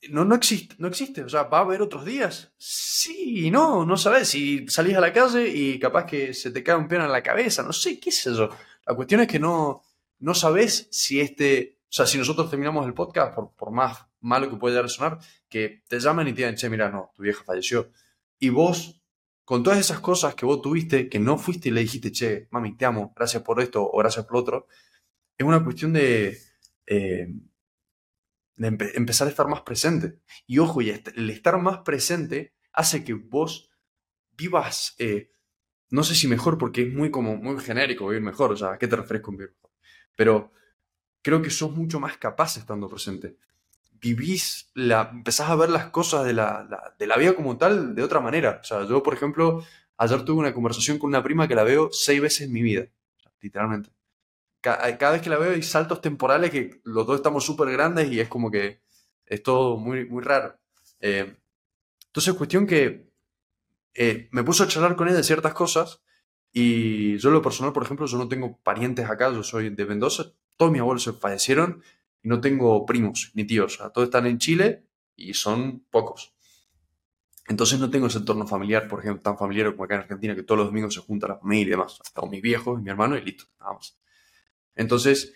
No, 0.10 0.26
no 0.26 0.36
existe, 0.36 0.76
no 0.80 0.88
existe. 0.88 1.24
O 1.24 1.30
sea, 1.30 1.44
¿va 1.44 1.60
a 1.60 1.62
haber 1.62 1.82
otros 1.82 2.06
días? 2.06 2.54
Sí, 2.58 3.50
no, 3.52 3.86
no 3.86 3.98
sabes. 3.98 4.30
Si 4.30 4.68
salís 4.68 4.96
a 4.96 5.02
la 5.02 5.14
calle 5.14 5.48
y 5.48 5.80
capaz 5.80 6.06
que 6.06 6.34
se 6.34 6.52
te 6.52 6.64
cae 6.64 6.76
un 6.76 6.88
piano 6.88 7.06
en 7.06 7.12
la 7.12 7.24
cabeza, 7.24 7.64
no 7.64 7.74
sé, 7.74 8.00
qué 8.00 8.12
sé 8.12 8.34
yo. 8.34 8.50
La 8.86 8.96
cuestión 8.96 9.22
es 9.22 9.28
que 9.28 9.40
no, 9.40 9.82
no 10.20 10.34
sabes 10.34 10.88
si 10.92 11.22
este, 11.22 11.80
o 11.84 11.94
sea, 11.94 12.06
si 12.06 12.18
nosotros 12.18 12.50
terminamos 12.50 12.86
el 12.86 12.94
podcast, 12.94 13.34
por, 13.34 13.54
por 13.56 13.72
más 13.72 14.06
malo 14.20 14.50
que 14.50 14.58
pueda 14.58 14.88
sonar, 14.88 15.20
que 15.48 15.84
te 15.88 16.00
llaman 16.00 16.28
y 16.28 16.32
te 16.34 16.38
digan, 16.38 16.56
che, 16.56 16.70
mira, 16.70 16.90
no, 16.90 17.12
tu 17.16 17.24
vieja 17.24 17.44
falleció. 17.44 17.92
Y 18.40 18.50
vos 18.50 19.02
con 19.46 19.64
todas 19.64 19.80
esas 19.80 20.00
cosas 20.00 20.36
que 20.36 20.46
vos 20.46 20.62
tuviste, 20.62 21.10
que 21.10 21.20
no 21.20 21.38
fuiste 21.38 21.70
y 21.70 21.72
le 21.72 21.82
dijiste, 21.82 22.12
che, 22.12 22.48
mami, 22.52 22.76
te 22.76 22.86
amo, 22.86 23.14
gracias 23.16 23.44
por 23.44 23.62
esto 23.62 23.84
o 23.84 23.98
gracias 23.98 24.26
por 24.26 24.38
otro, 24.38 24.68
es 25.38 25.46
una 25.46 25.64
cuestión 25.64 25.94
de, 25.94 26.38
eh, 26.88 27.28
de 28.56 28.92
empezar 28.96 29.28
a 29.28 29.32
estar 29.32 29.48
más 29.48 29.62
presente. 29.62 30.20
Y 30.48 30.60
ojo, 30.60 30.82
y 30.82 30.90
el 30.90 31.30
estar 31.30 31.60
más 31.62 31.80
presente 31.80 32.54
hace 32.72 33.04
que 33.04 33.14
vos 33.14 33.70
vivas, 34.36 34.96
eh, 35.00 35.32
no 35.90 36.04
sé 36.04 36.16
si 36.16 36.28
mejor, 36.28 36.58
porque 36.58 36.84
es 36.84 36.94
muy, 36.94 37.12
como, 37.12 37.38
muy 37.38 37.60
genérico 37.60 38.08
vivir 38.08 38.24
mejor, 38.24 38.52
o 38.52 38.58
sea, 38.58 38.74
¿a 38.74 38.78
qué 38.78 38.88
te 38.88 38.96
refieres 38.96 39.22
con 39.22 39.38
vivir 39.38 39.54
mejor? 39.54 39.72
Pero 40.16 40.52
creo 41.22 41.42
que 41.42 41.50
sos 41.50 41.72
mucho 41.72 42.00
más 42.00 42.18
capaz 42.18 42.58
estando 42.58 42.90
presente 42.90 43.38
vivís, 44.04 44.70
la, 44.76 45.10
empezás 45.14 45.50
a 45.50 45.56
ver 45.56 45.70
las 45.70 45.86
cosas 45.90 46.26
de 46.26 46.34
la, 46.34 46.94
de 47.00 47.08
la 47.08 47.18
vida 47.18 47.34
como 47.34 47.58
tal 47.58 47.96
de 47.96 48.04
otra 48.04 48.20
manera. 48.20 48.60
O 48.62 48.64
sea, 48.64 48.86
yo, 48.86 49.02
por 49.02 49.14
ejemplo, 49.14 49.66
ayer 49.98 50.26
tuve 50.26 50.40
una 50.40 50.54
conversación 50.54 51.00
con 51.00 51.08
una 51.08 51.24
prima 51.24 51.48
que 51.48 51.56
la 51.56 51.64
veo 51.64 51.90
seis 51.92 52.22
veces 52.22 52.42
en 52.42 52.52
mi 52.52 52.62
vida, 52.62 52.88
literalmente. 53.42 53.90
Cada, 54.64 55.12
vez 55.12 55.22
que 55.22 55.30
la 55.30 55.38
veo 55.38 55.52
hay 55.52 55.62
saltos 55.62 56.00
temporales 56.00 56.50
que 56.50 56.80
los 56.86 57.06
dos 57.06 57.18
estamos 57.18 57.46
súper 57.46 57.70
grandes 57.70 58.10
y 58.10 58.22
es 58.22 58.30
como 58.30 58.50
que 58.50 58.80
es 59.26 59.44
todo 59.44 59.76
muy, 59.76 60.06
muy 60.06 60.24
raro. 60.24 60.58
Eh, 61.02 61.36
entonces, 62.06 62.34
cuestión 62.36 62.66
que 62.66 63.12
eh, 63.94 64.30
me 64.32 64.42
puso 64.44 64.64
a 64.64 64.68
charlar 64.70 64.96
con 64.96 65.10
ella 65.10 65.18
de 65.18 65.24
ciertas 65.24 65.54
cosas 65.54 66.02
y 66.54 67.18
yo, 67.18 67.30
lo 67.30 67.42
personal, 67.42 67.74
por 67.74 67.84
ejemplo, 67.84 68.06
yo 68.06 68.18
no 68.18 68.30
tengo 68.30 68.58
parientes 68.60 69.10
acá, 69.10 69.34
yo 69.34 69.44
soy 69.44 69.70
de 69.70 69.86
Mendoza, 69.86 70.32
todos 70.56 70.72
mis 70.72 70.80
abuelos 70.80 71.04
se 71.04 71.12
fallecieron 71.12 71.84
y 72.22 72.30
no 72.30 72.40
tengo 72.40 72.86
primos 72.86 73.32
ni 73.34 73.44
tíos. 73.44 73.76
O 73.76 73.78
sea, 73.80 73.90
todos 73.90 74.08
están 74.08 74.28
en 74.28 74.38
Chile 74.38 74.86
y 75.18 75.34
son 75.34 75.84
pocos. 75.92 76.34
Entonces 77.50 77.82
no 77.82 77.90
tengo 77.90 78.08
ese 78.08 78.20
entorno 78.20 78.48
familiar, 78.48 78.88
por 78.88 79.02
ejemplo, 79.02 79.22
tan 79.22 79.38
familiar 79.38 79.72
como 79.72 79.84
acá 79.84 79.96
en 79.96 80.02
Argentina, 80.02 80.36
que 80.36 80.44
todos 80.44 80.60
los 80.60 80.68
domingos 80.68 80.94
se 80.94 81.02
junta 81.02 81.28
la 81.28 81.38
familia 81.38 81.66
y 81.66 81.70
demás. 81.72 82.00
Estamos 82.02 82.32
mis 82.32 82.42
viejos 82.42 82.80
y 82.80 82.84
mi 82.84 82.90
hermano 82.92 83.18
y 83.18 83.22
listo, 83.24 83.46
nada 83.60 83.74
más. 83.74 83.98
Entonces, 84.76 85.34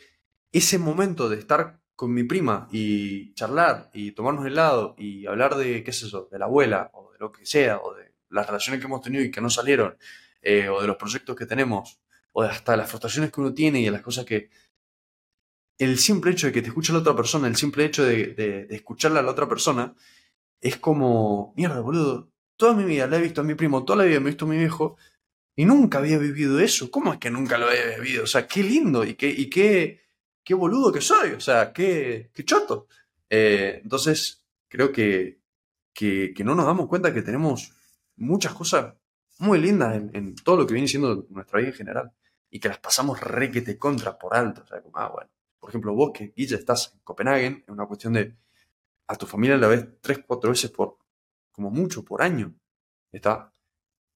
ese 0.52 0.80
momento 0.80 1.30
de 1.30 1.38
estar 1.38 1.82
con 1.96 2.14
mi 2.14 2.24
prima 2.24 2.68
y 2.72 3.34
charlar 3.34 3.90
y 3.94 4.12
tomarnos 4.12 4.46
helado 4.46 4.96
y 4.98 5.26
hablar 5.26 5.56
de, 5.56 5.84
qué 5.84 5.92
es 5.92 6.04
eso, 6.04 6.30
de 6.32 6.40
la 6.40 6.46
abuela 6.46 6.92
o 6.94 7.12
de 7.12 7.20
lo 7.20 7.32
que 7.32 7.46
sea, 7.46 7.80
o 7.80 7.94
de 7.96 8.14
las 8.30 8.46
relaciones 8.46 8.80
que 8.80 8.88
hemos 8.88 9.02
tenido 9.02 9.24
y 9.24 9.32
que 9.32 9.42
no 9.42 9.50
salieron, 9.50 9.98
eh, 10.42 10.70
o 10.70 10.82
de 10.82 10.88
los 10.88 10.98
proyectos 10.98 11.36
que 11.36 11.46
tenemos, 11.46 12.00
o 12.34 12.44
hasta 12.44 12.78
las 12.78 12.90
frustraciones 12.90 13.32
que 13.32 13.42
uno 13.42 13.54
tiene 13.54 13.82
y 13.82 13.90
las 13.90 14.02
cosas 14.02 14.26
que, 14.26 14.50
el 15.78 15.98
simple 15.98 16.32
hecho 16.32 16.48
de 16.48 16.54
que 16.54 16.62
te 16.62 16.70
escuche 16.70 16.94
la 16.94 17.00
otra 17.00 17.16
persona, 17.16 17.48
el 17.48 17.56
simple 17.56 17.86
hecho 17.86 18.04
de, 18.04 18.34
de, 18.34 18.68
escucharla 18.72 19.20
a 19.20 19.24
la 19.24 19.32
otra 19.32 19.48
persona, 19.48 19.96
es 20.62 20.78
como, 20.78 21.54
mierda, 21.56 21.82
boludo, 21.82 22.32
toda 22.58 22.74
mi 22.74 22.84
vida 22.84 23.08
la 23.08 23.18
he 23.18 23.22
visto 23.22 23.42
a 23.42 23.44
mi 23.44 23.56
primo, 23.56 23.86
toda 23.86 23.98
la 23.98 24.06
vida 24.06 24.20
me 24.20 24.28
he 24.28 24.32
visto 24.32 24.46
a 24.46 24.48
mi 24.50 24.58
viejo, 24.58 24.98
y 25.58 25.66
nunca 25.66 25.98
había 25.98 26.20
vivido 26.20 26.60
eso. 26.60 26.92
¿Cómo 26.92 27.12
es 27.12 27.20
que 27.20 27.32
nunca 27.32 27.58
lo 27.58 27.68
había 27.68 27.98
vivido? 27.98 28.24
O 28.24 28.28
sea, 28.28 28.48
qué 28.48 28.62
lindo 28.64 29.04
y 29.04 29.16
qué, 29.16 29.28
y 29.28 29.50
qué, 29.50 30.02
qué 30.44 30.54
boludo 30.54 30.94
que 30.94 31.02
soy, 31.02 31.32
o 31.32 31.40
sea, 31.40 31.74
qué, 31.74 32.30
qué 32.34 32.46
choto. 32.46 32.88
Eh, 33.28 33.82
entonces, 33.84 34.46
creo 34.68 34.92
que, 34.92 35.42
que, 35.94 36.32
no 36.46 36.54
nos 36.54 36.68
damos 36.68 36.88
cuenta 36.88 37.12
que 37.12 37.24
tenemos 37.24 37.74
muchas 38.18 38.54
cosas 38.54 38.94
muy 39.40 39.60
lindas 39.60 39.96
en, 39.96 40.36
todo 40.36 40.58
lo 40.58 40.68
que 40.68 40.76
viene 40.76 40.88
siendo 40.88 41.26
nuestra 41.32 41.60
vida 41.60 41.70
en 41.70 41.76
general 41.76 42.12
y 42.52 42.60
que 42.60 42.70
las 42.70 42.78
pasamos 42.78 43.20
re 43.20 43.50
que 43.50 43.62
te 43.62 43.80
contra 43.80 44.18
por 44.20 44.36
alto. 44.36 44.62
O 44.62 44.68
sea, 44.68 44.80
como, 44.84 44.96
ah, 45.00 45.10
bueno, 45.10 45.32
por 45.60 45.72
ejemplo, 45.72 45.96
vos 45.96 46.12
que, 46.14 46.34
Guilla, 46.36 46.58
estás 46.58 46.94
en 46.94 47.00
Copenhague, 47.00 47.64
es 47.66 47.70
una 47.70 47.88
cuestión 47.88 48.14
de 48.14 48.36
a 49.08 49.16
tu 49.16 49.26
familia 49.26 49.58
la 49.58 49.68
ves 49.68 49.88
tres, 50.02 50.20
cuatro 50.28 50.52
veces 50.52 50.70
por, 50.70 51.00
como 51.52 51.72
mucho, 51.72 52.06
por 52.06 52.22
año. 52.22 52.54
¿Está? 53.12 53.52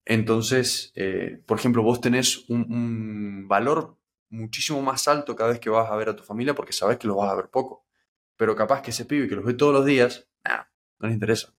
Entonces, 0.06 0.91
eh, 0.95 1.41
por 1.45 1.60
ejemplo, 1.60 1.84
vos 1.84 2.02
tenés 2.02 2.49
un, 2.49 3.47
valor 3.47 3.97
muchísimo 4.30 4.82
más 4.82 5.08
alto 5.08 5.36
cada 5.36 5.52
vez 5.52 5.60
que 5.60 5.70
vas 5.70 5.91
a 5.91 5.95
ver 5.95 6.10
a 6.10 6.16
tu 6.16 6.24
familia 6.24 6.56
porque 6.56 6.74
sabes 6.74 6.97
que 6.97 7.08
lo 7.08 7.16
vas 7.16 7.32
a 7.32 7.36
ver 7.36 7.49
poco. 7.49 7.86
Pero 8.38 8.56
capaz 8.56 8.82
que 8.82 8.91
ese 8.91 9.06
pibe 9.06 9.28
que 9.28 9.36
los 9.36 9.45
ve 9.45 9.54
todos 9.54 9.74
los 9.74 9.86
días, 9.86 10.28
no 10.99 11.08
le 11.08 11.14
interesa. 11.14 11.54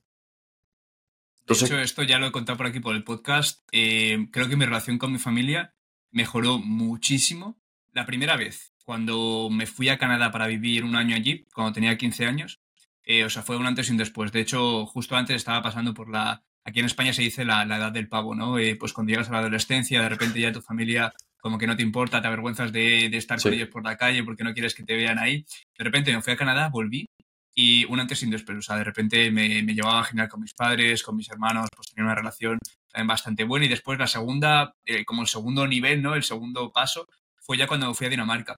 Entonces, 1.41 1.69
de 1.69 1.75
hecho, 1.75 1.83
esto 1.83 2.03
ya 2.05 2.19
lo 2.19 2.27
he 2.27 2.33
contado 2.33 2.57
por 2.57 2.67
aquí 2.67 2.81
por 2.81 2.95
el 2.95 3.05
podcast. 3.05 3.67
Eh, 3.73 4.29
creo 4.31 4.49
que 4.49 4.57
mi 4.57 4.65
relación 4.65 4.99
con 4.99 5.13
mi 5.13 5.19
familia 5.19 5.75
mejoró 6.11 6.59
muchísimo 6.59 7.61
la 7.91 8.07
primera 8.07 8.37
vez 8.37 8.73
cuando 8.85 9.49
me 9.51 9.67
fui 9.67 9.89
a 9.89 9.99
Canadá 9.99 10.31
para 10.31 10.47
vivir 10.47 10.85
un 10.85 10.97
año 10.97 11.15
allí, 11.17 11.47
cuando 11.55 11.73
tenía 11.73 11.97
15 11.97 12.27
años. 12.27 12.61
Eh, 13.05 13.25
o 13.25 13.31
sea, 13.31 13.43
fue 13.43 13.57
un 13.57 13.67
antes 13.67 13.89
y 13.89 13.93
un 13.93 13.97
después. 13.97 14.33
De 14.33 14.41
hecho, 14.41 14.87
justo 14.87 15.17
antes 15.17 15.37
estaba 15.37 15.63
pasando 15.63 15.95
por 15.95 16.09
la... 16.09 16.45
Aquí 16.65 16.81
en 16.81 16.87
España 16.87 17.13
se 17.13 17.23
dice 17.23 17.45
la, 17.45 17.63
edad 17.63 17.93
del 17.93 18.09
pavo, 18.09 18.35
¿no? 18.35 18.59
Eh, 18.59 18.77
pues 18.77 18.93
cuando 18.93 19.11
llegas 19.11 19.29
a 19.29 19.33
la 19.33 19.39
adolescencia, 19.39 20.01
de 20.03 20.09
repente 20.09 20.41
ya 20.41 20.53
tu 20.53 20.61
familia 20.61 21.13
como 21.41 21.59
que 21.59 21.67
no 21.67 21.77
te 21.77 21.83
importa, 21.83 22.23
te 22.23 22.29
avergüenzas 22.29 22.73
de, 22.73 23.07
estar 23.07 23.41
con 23.43 23.53
ellos 23.53 23.69
por 23.69 23.83
la 23.83 23.97
calle 23.97 24.23
porque 24.23 24.45
no 24.45 24.53
quieres 24.53 24.75
que 24.75 24.85
te 24.85 24.95
vean 24.95 25.19
ahí. 25.19 25.45
De 25.77 25.85
repente 25.85 26.15
me 26.15 26.23
fui 26.23 26.33
a 26.33 26.37
Canadá, 26.37 26.69
volví 26.69 27.09
y 27.55 27.85
un 27.87 27.99
antes 27.99 28.23
y 28.23 28.27
un 28.27 28.31
después. 28.31 28.59
O 28.59 28.63
sea, 28.63 28.77
de 28.77 28.85
repente 28.85 29.31
me, 29.33 29.63
me 29.63 29.75
llevaba 29.75 30.05
genial 30.05 30.29
con 30.29 30.41
mis 30.41 30.55
padres, 30.55 31.03
con 31.03 31.17
mis 31.17 31.29
hermanos, 31.31 31.69
pues 31.75 31.89
tenía 31.89 32.05
una 32.05 32.15
relación 32.15 32.59
bastante 33.07 33.43
buena. 33.43 33.67
Y 33.67 33.69
después 33.69 33.99
la 33.99 34.07
segunda, 34.07 34.73
eh, 34.85 35.05
como 35.05 35.23
el 35.23 35.29
segundo 35.29 35.67
nivel, 35.67 36.01
¿no? 36.01 36.15
El 36.15 36.23
segundo 36.23 36.71
paso 36.71 37.09
fue 37.41 37.57
ya 37.59 37.67
cuando 37.67 37.93
fui 37.93 38.07
a 38.07 38.11
Dinamarca 38.11 38.57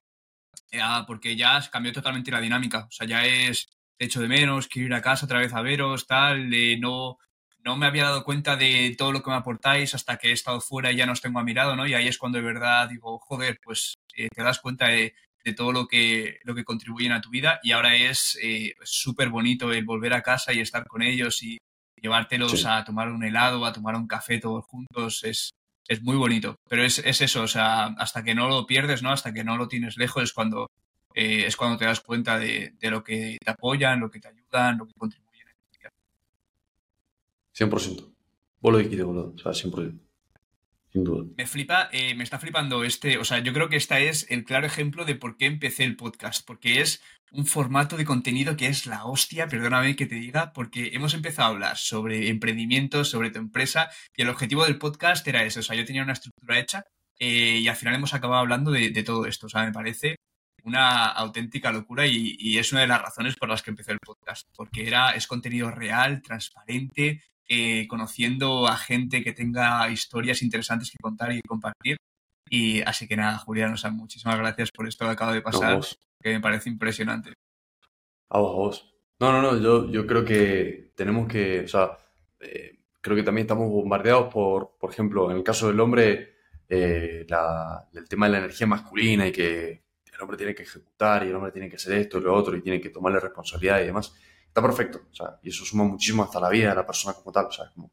porque 1.07 1.37
ya 1.37 1.61
cambió 1.71 1.93
totalmente 1.93 2.31
la 2.31 2.41
dinámica. 2.41 2.87
O 2.89 2.91
sea, 2.91 3.07
ya 3.07 3.25
es 3.27 3.69
hecho 3.99 4.21
de 4.21 4.29
menos, 4.29 4.69
quiero 4.69 4.87
ir 4.87 4.95
a 4.95 5.03
casa 5.03 5.27
otra 5.27 5.39
vez 5.39 5.53
a 5.53 5.63
veros, 5.63 6.07
tal, 6.07 6.51
no, 6.81 7.19
no 7.65 7.77
me 7.77 7.87
había 7.87 8.05
dado 8.05 8.25
cuenta 8.25 8.57
de 8.57 8.95
todo 8.97 9.11
lo 9.11 9.23
que 9.23 9.31
me 9.31 9.37
aportáis 9.37 9.95
hasta 9.95 10.19
que 10.19 10.29
he 10.29 10.33
estado 10.33 10.61
fuera 10.61 10.93
y 10.93 10.97
ya 10.97 11.07
no 11.07 11.13
os 11.13 11.23
tengo 11.23 11.39
a 11.39 11.45
mi 11.45 11.55
lado, 11.55 11.77
¿no? 11.77 11.87
Y 11.87 11.95
ahí 11.95 12.07
es 12.07 12.19
cuando 12.19 12.39
de 12.39 12.45
verdad 12.45 12.89
digo, 12.89 13.19
joder, 13.19 13.59
pues 13.63 13.95
eh, 14.17 14.29
te 14.35 14.43
das 14.43 14.61
cuenta 14.61 14.89
de, 14.89 15.15
todo 15.57 15.73
lo 15.73 15.87
que, 15.87 16.39
lo 16.45 16.55
que 16.55 16.65
contribuyen 16.65 17.13
a 17.13 17.21
tu 17.21 17.29
vida 17.29 17.61
y 17.63 17.73
ahora 17.73 17.95
es 17.97 18.39
eh, 18.43 18.75
súper 18.83 19.29
bonito 19.29 19.73
el 19.73 19.85
volver 19.85 20.15
a 20.15 20.23
casa 20.23 20.55
y 20.55 20.61
estar 20.61 20.87
con 20.87 21.03
ellos 21.03 21.43
y 21.43 21.59
llevártelos 22.01 22.65
a 22.67 22.85
tomar 22.85 23.11
un 23.11 23.25
helado, 23.25 23.65
a 23.65 23.73
tomar 23.73 23.95
un 23.97 24.07
café 24.07 24.39
todos 24.39 24.65
juntos, 24.67 25.23
es, 25.25 25.51
es 25.89 26.03
muy 26.03 26.17
bonito. 26.17 26.57
Pero 26.69 26.85
es, 26.85 26.99
eso, 26.99 27.43
o 27.43 27.49
sea, 27.49 27.87
hasta 27.99 28.23
que 28.23 28.35
no 28.35 28.49
lo 28.49 28.67
pierdes, 28.67 29.03
¿no? 29.03 29.11
Hasta 29.11 29.33
que 29.33 29.45
no 29.45 29.57
lo 29.57 29.69
tienes 29.69 29.97
lejos 29.97 30.23
es 30.23 30.33
cuando, 30.33 30.71
eh, 31.15 31.45
es 31.47 31.57
cuando 31.57 31.79
te 31.79 31.87
das 31.87 32.01
cuenta 32.01 32.39
de, 32.39 32.75
lo 32.83 33.03
que 33.03 33.39
te 33.43 33.51
apoyan, 33.51 34.01
lo 34.01 34.11
que 34.11 34.21
te 34.21 34.29
ayudan, 34.29 34.79
lo 34.79 34.87
que 34.87 34.93
contribuyen. 34.95 35.24
100%. 37.57 38.15
Vos 38.61 38.73
lo 38.73 38.79
dijiste, 38.79 39.03
boludo. 39.03 39.35
O 39.35 39.39
sea, 39.39 39.53
100%. 39.53 40.01
Me 41.37 41.47
flipa, 41.47 41.89
eh, 41.91 42.15
me 42.15 42.23
está 42.23 42.39
flipando 42.39 42.85
este, 42.85 43.19
o 43.19 43.25
sea, 43.25 43.41
yo 43.41 43.53
creo 43.53 43.69
que 43.69 43.77
este 43.77 44.09
es 44.09 44.31
el 44.31 44.45
claro 44.45 44.65
ejemplo 44.65 45.05
de 45.05 45.17
por 45.17 45.37
qué 45.37 45.47
empecé 45.47 45.83
el 45.83 45.97
podcast, 45.97 46.47
porque 46.47 46.81
es 46.81 47.03
un 47.33 47.47
formato 47.47 47.97
de 47.97 48.05
contenido 48.05 48.57
que 48.57 48.69
es 48.69 48.87
la 48.87 49.05
hostia, 49.05 49.49
perdóname 49.49 49.97
que 49.97 50.07
te 50.07 50.15
diga, 50.15 50.53
porque 50.53 50.91
hemos 50.93 51.13
empezado 51.15 51.49
a 51.49 51.51
hablar 51.51 51.77
sobre 51.79 52.29
emprendimiento, 52.29 53.05
sobre 53.05 53.31
tu 53.31 53.41
empresa, 53.41 53.91
y 54.17 54.23
el 54.23 54.29
objetivo 54.29 54.65
del 54.65 54.79
podcast 54.79 55.27
era 55.27 55.43
eso, 55.43 55.59
o 55.59 55.63
sea, 55.65 55.75
yo 55.75 55.85
tenía 55.85 56.05
una 56.05 56.13
estructura 56.13 56.61
hecha 56.61 56.85
eh, 57.19 57.59
y 57.59 57.67
al 57.67 57.77
final 57.77 57.97
hemos 57.97 58.15
acabado 58.15 58.41
hablando 58.41 58.71
de, 58.71 58.91
todo 59.03 59.27
esto, 59.27 59.47
o 59.47 59.51
sea, 59.51 59.65
me 59.65 59.73
parece 59.73 60.15
una 60.63 61.07
auténtica 61.09 61.73
locura 61.73 62.07
y, 62.07 62.37
y, 62.39 62.59
es 62.59 62.71
una 62.71 62.83
de 62.83 62.87
las 62.87 63.03
razones 63.03 63.35
por 63.35 63.49
las 63.49 63.63
que 63.63 63.71
empecé 63.71 63.91
el 63.91 63.99
podcast, 63.99 64.47
porque 64.55 64.87
era, 64.87 65.11
es 65.11 65.27
contenido 65.27 65.73
real, 65.73 66.23
transparente, 66.23 67.21
eh, 67.49 67.87
conociendo 67.89 68.67
a 68.67 68.77
gente 68.77 69.23
que 69.23 69.33
tenga 69.33 69.89
historias 69.91 70.43
interesantes 70.43 70.91
que 70.91 70.97
contar 71.01 71.33
y 71.33 71.41
compartir. 71.43 71.97
Y 72.49 72.83
así 72.83 73.09
que 73.09 73.17
nada, 73.17 73.39
Julián, 73.39 73.75
o 73.75 73.91
muchísimas 73.93 74.39
gracias 74.39 74.71
por 74.71 74.87
esto 74.87 75.05
que 75.07 75.11
acabo 75.13 75.33
de 75.33 75.43
pasar, 75.43 75.81
que 76.21 76.31
me 76.35 76.41
parece 76.41 76.69
impresionante. 76.71 77.33
A 78.31 78.39
vos, 78.39 78.91
No, 79.21 79.31
no, 79.33 79.41
no, 79.41 79.59
yo, 79.59 79.91
yo 79.91 80.07
creo 80.07 80.25
que 80.25 80.93
tenemos 80.97 81.29
que, 81.29 81.61
o 81.61 81.69
sea, 81.69 81.97
eh, 82.41 82.81
creo 83.01 83.17
que 83.17 83.23
también 83.23 83.45
estamos 83.45 83.71
bombardeados 83.71 84.33
por, 84.33 84.77
por 84.79 84.91
ejemplo, 84.91 85.31
en 85.31 85.37
el 85.39 85.45
caso 85.45 85.69
del 85.69 85.79
hombre, 85.81 86.35
eh, 86.69 87.25
la- 87.29 87.89
el 87.95 88.09
tema 88.09 88.27
de 88.27 88.33
la 88.33 88.39
energía 88.39 88.67
masculina 88.67 89.27
y 89.27 89.33
que 89.33 89.85
el 90.13 90.21
hombre 90.21 90.37
tiene 90.37 90.55
que 90.55 90.65
ejecutar 90.65 91.25
y 91.25 91.29
el 91.29 91.35
hombre 91.37 91.53
tiene 91.53 91.69
que 91.69 91.77
hacer 91.77 91.93
esto 91.99 92.19
y 92.19 92.23
lo 92.23 92.35
otro 92.35 92.57
y 92.57 92.63
tiene 92.63 92.81
que 92.81 92.91
tomarle 92.91 93.21
responsabilidad 93.21 93.81
y 93.83 93.87
demás. 93.87 94.15
Está 94.55 94.63
perfecto, 94.63 95.01
o 95.11 95.13
sea, 95.13 95.41
y 95.43 95.49
eso 95.49 95.65
suma 95.65 95.83
muchísimo 95.83 96.23
hasta 96.23 96.39
la 96.39 96.49
vida 96.49 96.69
de 96.69 96.77
la 96.77 96.87
persona 96.87 97.13
como 97.13 97.33
tal, 97.33 97.47
o 97.47 97.51
sea, 97.51 97.73
como, 97.75 97.91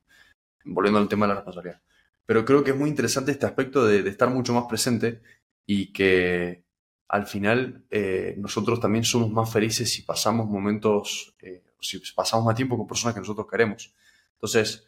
volviendo 0.65 0.99
al 0.99 1.07
tema 1.07 1.25
de 1.25 1.29
la 1.29 1.39
responsabilidad. 1.39 1.81
Pero 2.23 2.45
creo 2.45 2.63
que 2.63 2.69
es 2.69 2.77
muy 2.77 2.87
interesante 2.87 3.31
este 3.31 3.47
aspecto 3.47 3.83
de, 3.83 4.07
estar 4.07 4.29
mucho 4.29 4.53
más 4.53 4.65
presente 4.65 5.23
y 5.65 5.91
que 5.91 6.63
al 7.07 7.25
final 7.25 7.83
eh, 7.89 8.35
nosotros 8.37 8.79
también 8.79 9.03
somos 9.03 9.31
más 9.31 9.51
felices 9.51 9.91
si 9.91 10.03
pasamos 10.03 10.47
momentos, 10.47 11.35
eh, 11.41 11.63
si 11.79 11.99
pasamos 12.13 12.45
más 12.45 12.55
tiempo 12.55 12.77
con 12.77 12.85
personas 12.85 13.15
que 13.15 13.21
nosotros 13.21 13.47
queremos. 13.49 13.95
Entonces, 14.33 14.87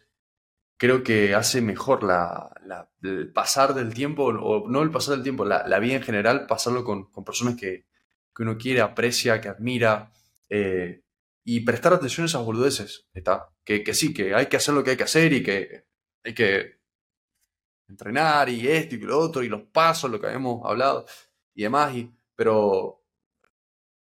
creo 0.76 1.02
que 1.02 1.34
hace 1.34 1.60
mejor 1.60 2.04
la, 2.04 2.52
el 3.02 3.32
pasar 3.32 3.74
del 3.74 3.92
tiempo, 3.94 4.26
o 4.26 4.70
no 4.70 4.80
el 4.80 4.92
pasar 4.92 5.16
del 5.16 5.24
tiempo, 5.24 5.44
la, 5.44 5.66
la 5.66 5.80
vida 5.80 5.96
en 5.96 6.02
general, 6.04 6.46
pasarlo 6.46 6.84
con, 6.84 7.10
con 7.10 7.24
personas 7.24 7.56
que, 7.56 7.84
que 8.32 8.42
uno 8.44 8.56
quiere, 8.58 8.80
aprecia, 8.80 9.40
que 9.40 9.48
admira, 9.48 10.12
eh, 10.48 11.03
y 11.44 11.60
prestar 11.60 11.92
atención 11.92 12.24
a 12.24 12.28
esas 12.28 12.44
boludeces, 12.44 13.06
¿está? 13.12 13.50
Que, 13.64 13.82
que 13.84 13.94
sí, 13.94 14.14
que 14.14 14.34
hay 14.34 14.46
que 14.46 14.56
hacer 14.56 14.74
lo 14.74 14.82
que 14.82 14.90
hay 14.92 14.96
que 14.96 15.04
hacer 15.04 15.32
y 15.32 15.42
que 15.42 15.84
hay 16.24 16.34
que 16.34 16.80
entrenar 17.88 18.48
y 18.48 18.66
esto 18.66 18.94
y 18.94 18.98
lo 19.00 19.18
otro 19.18 19.42
y 19.42 19.48
los 19.48 19.62
pasos, 19.62 20.10
lo 20.10 20.18
que 20.20 20.26
habíamos 20.26 20.62
hablado 20.64 21.04
y 21.54 21.62
demás, 21.64 21.94
y, 21.94 22.10
pero, 22.34 23.04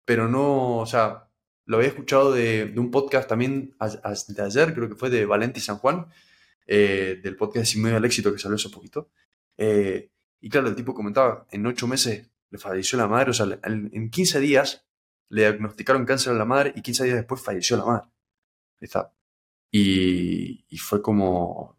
pero 0.05 0.27
no, 0.27 0.77
o 0.79 0.85
sea, 0.85 1.29
lo 1.65 1.77
había 1.77 1.89
escuchado 1.89 2.31
de, 2.31 2.67
de 2.67 2.79
un 2.79 2.91
podcast 2.91 3.27
también 3.27 3.75
a- 3.79 3.89
de 3.89 4.41
ayer, 4.43 4.73
creo 4.73 4.87
que 4.87 4.95
fue 4.95 5.09
de 5.09 5.25
Valenti 5.25 5.59
San 5.59 5.77
Juan, 5.79 6.07
eh, 6.67 7.19
del 7.23 7.35
podcast 7.35 7.65
Sin 7.71 7.81
Medio 7.81 7.97
al 7.97 8.05
Éxito 8.05 8.31
que 8.31 8.39
salió 8.39 8.55
hace 8.55 8.69
poquito. 8.69 9.09
Eh, 9.57 10.11
y 10.41 10.49
claro, 10.49 10.67
el 10.67 10.75
tipo 10.75 10.93
comentaba, 10.93 11.47
en 11.49 11.65
ocho 11.65 11.87
meses 11.87 12.29
le 12.51 12.57
falleció 12.59 12.97
la 12.99 13.07
madre, 13.07 13.31
o 13.31 13.33
sea, 13.33 13.47
en, 13.63 13.89
en 13.93 14.09
15 14.11 14.39
días 14.39 14.84
le 15.29 15.41
diagnosticaron 15.41 16.05
cáncer 16.05 16.33
a 16.33 16.37
la 16.37 16.45
madre 16.45 16.73
y 16.75 16.81
15 16.81 17.03
días 17.05 17.17
después 17.17 17.41
falleció 17.41 17.77
la 17.77 17.85
madre. 17.85 18.07
Y, 19.71 20.77
fue 20.77 21.01
como, 21.01 21.77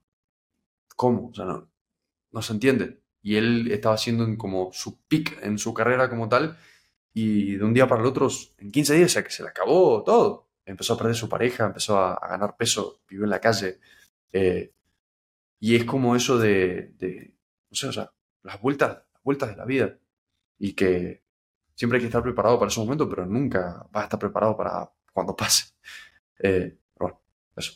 ¿cómo? 0.97 1.29
O 1.29 1.35
sea, 1.35 1.47
no, 1.47 2.43
se 2.43 2.53
entiende. 2.53 3.01
Y 3.23 3.37
él 3.37 3.71
estaba 3.73 3.95
haciendo 3.95 4.25
en 4.25 4.37
como 4.37 4.71
su 4.73 5.01
peak 5.07 5.39
en 5.43 5.59
su 5.59 5.75
carrera 5.75 6.09
como 6.09 6.29
tal, 6.29 6.59
y 7.15 7.57
de 7.57 7.65
un 7.65 7.75
día 7.75 7.87
para 7.89 8.03
el 8.03 8.07
otro, 8.09 8.29
en 8.59 8.71
15 8.71 8.95
días, 8.95 9.17
o 9.17 9.25
que 9.25 9.31
se 9.31 9.43
le 9.43 9.49
acabó 9.51 10.03
todo. 10.05 10.49
Empezó 10.65 10.95
a 10.95 10.99
perder 10.99 11.15
su 11.17 11.29
pareja, 11.29 11.67
empezó 11.67 11.99
a, 11.99 12.15
a 12.15 12.29
ganar 12.29 12.57
peso, 12.57 13.01
vivió 13.09 13.25
en 13.25 13.31
la 13.31 13.41
calle. 13.41 13.81
eh, 14.33 14.73
y 15.61 15.77
es 15.77 15.85
como 15.85 16.17
eso 16.17 16.39
de, 16.39 16.93
de, 16.99 17.35
no 17.71 17.77
sé, 17.77 17.89
o 17.89 17.93
sea, 17.93 18.13
las 18.43 18.61
vueltas, 18.61 19.03
las 19.13 19.23
vueltas 19.23 19.51
de 19.51 19.57
la 19.57 19.65
vida. 19.65 19.99
Y 20.59 20.75
que 20.75 21.23
siempre 21.77 21.99
hay 21.99 22.01
que 22.01 22.07
estar 22.07 22.23
preparado 22.23 22.59
para 22.59 22.71
ese 22.71 22.81
momento, 22.81 23.09
pero 23.09 23.27
nunca 23.27 23.87
vas 23.93 24.03
a 24.03 24.05
estar 24.05 24.19
preparado 24.19 24.57
para 24.57 24.91
cuando 25.13 25.37
pase. 25.37 25.73
Eh, 26.39 26.77
bueno, 26.99 27.21
eso. 27.55 27.73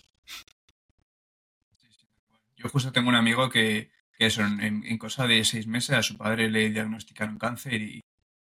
Yo 2.57 2.69
justo 2.69 2.93
tengo 2.93 3.09
un 3.09 3.15
amigo 3.15 3.49
que, 3.49 3.91
que 4.19 4.27
eso, 4.27 4.43
en, 4.43 4.99
cosa 4.99 5.27
de 5.27 5.45
seis 5.45 5.67
meses 5.67 5.97
a 5.97 6.03
su 6.03 6.17
padre 6.17 6.51
le 6.51 6.71
diagnosticaron 6.71 7.39
cáncer 7.39 7.81
y, 7.81 8.01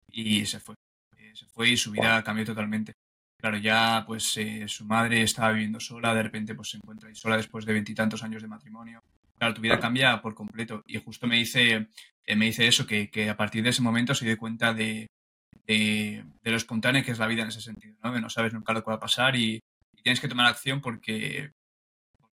y 0.07 0.45
se 0.45 0.59
fue. 0.59 0.75
Eh, 1.17 1.31
se 1.33 1.45
fue 1.45 1.69
y 1.69 1.77
su 1.77 1.91
vida 1.91 2.23
cambió 2.23 2.45
totalmente. 2.45 2.93
Claro, 3.37 3.57
ya 3.57 4.03
pues 4.07 4.37
eh, 4.37 4.67
su 4.67 4.85
madre 4.85 5.21
estaba 5.21 5.51
viviendo 5.51 5.79
sola, 5.79 6.13
de 6.13 6.23
repente 6.23 6.55
pues 6.55 6.69
se 6.69 6.77
encuentra 6.77 7.09
ahí 7.09 7.15
sola 7.15 7.37
después 7.37 7.65
de 7.65 7.73
veintitantos 7.73 8.23
años 8.23 8.41
de 8.41 8.47
matrimonio. 8.47 9.01
Claro, 9.37 9.53
tu 9.53 9.61
vida 9.61 9.79
cambia 9.79 10.21
por 10.21 10.33
completo. 10.33 10.83
Y 10.87 10.99
justo 10.99 11.27
me 11.27 11.37
dice, 11.37 11.89
eh, 12.25 12.35
me 12.35 12.45
dice 12.45 12.67
eso, 12.67 12.87
que, 12.87 13.09
que 13.09 13.29
a 13.29 13.35
partir 13.35 13.63
de 13.63 13.71
ese 13.71 13.81
momento 13.81 14.15
se 14.15 14.25
dio 14.25 14.37
cuenta 14.37 14.73
de, 14.73 15.07
de, 15.65 16.25
de 16.43 16.51
lo 16.51 17.03
que 17.03 17.11
es 17.11 17.19
la 17.19 17.27
vida 17.27 17.43
en 17.43 17.47
ese 17.49 17.61
sentido, 17.61 17.95
¿no? 18.03 18.13
Que 18.13 18.21
no 18.21 18.29
sabes 18.29 18.53
nunca 18.53 18.73
lo 18.73 18.83
que 18.83 18.89
va 18.89 18.95
a 18.95 18.99
pasar 18.99 19.35
y, 19.35 19.59
tienes 20.03 20.19
que 20.19 20.27
tomar 20.27 20.47
acción 20.47 20.81
porque 20.81 21.51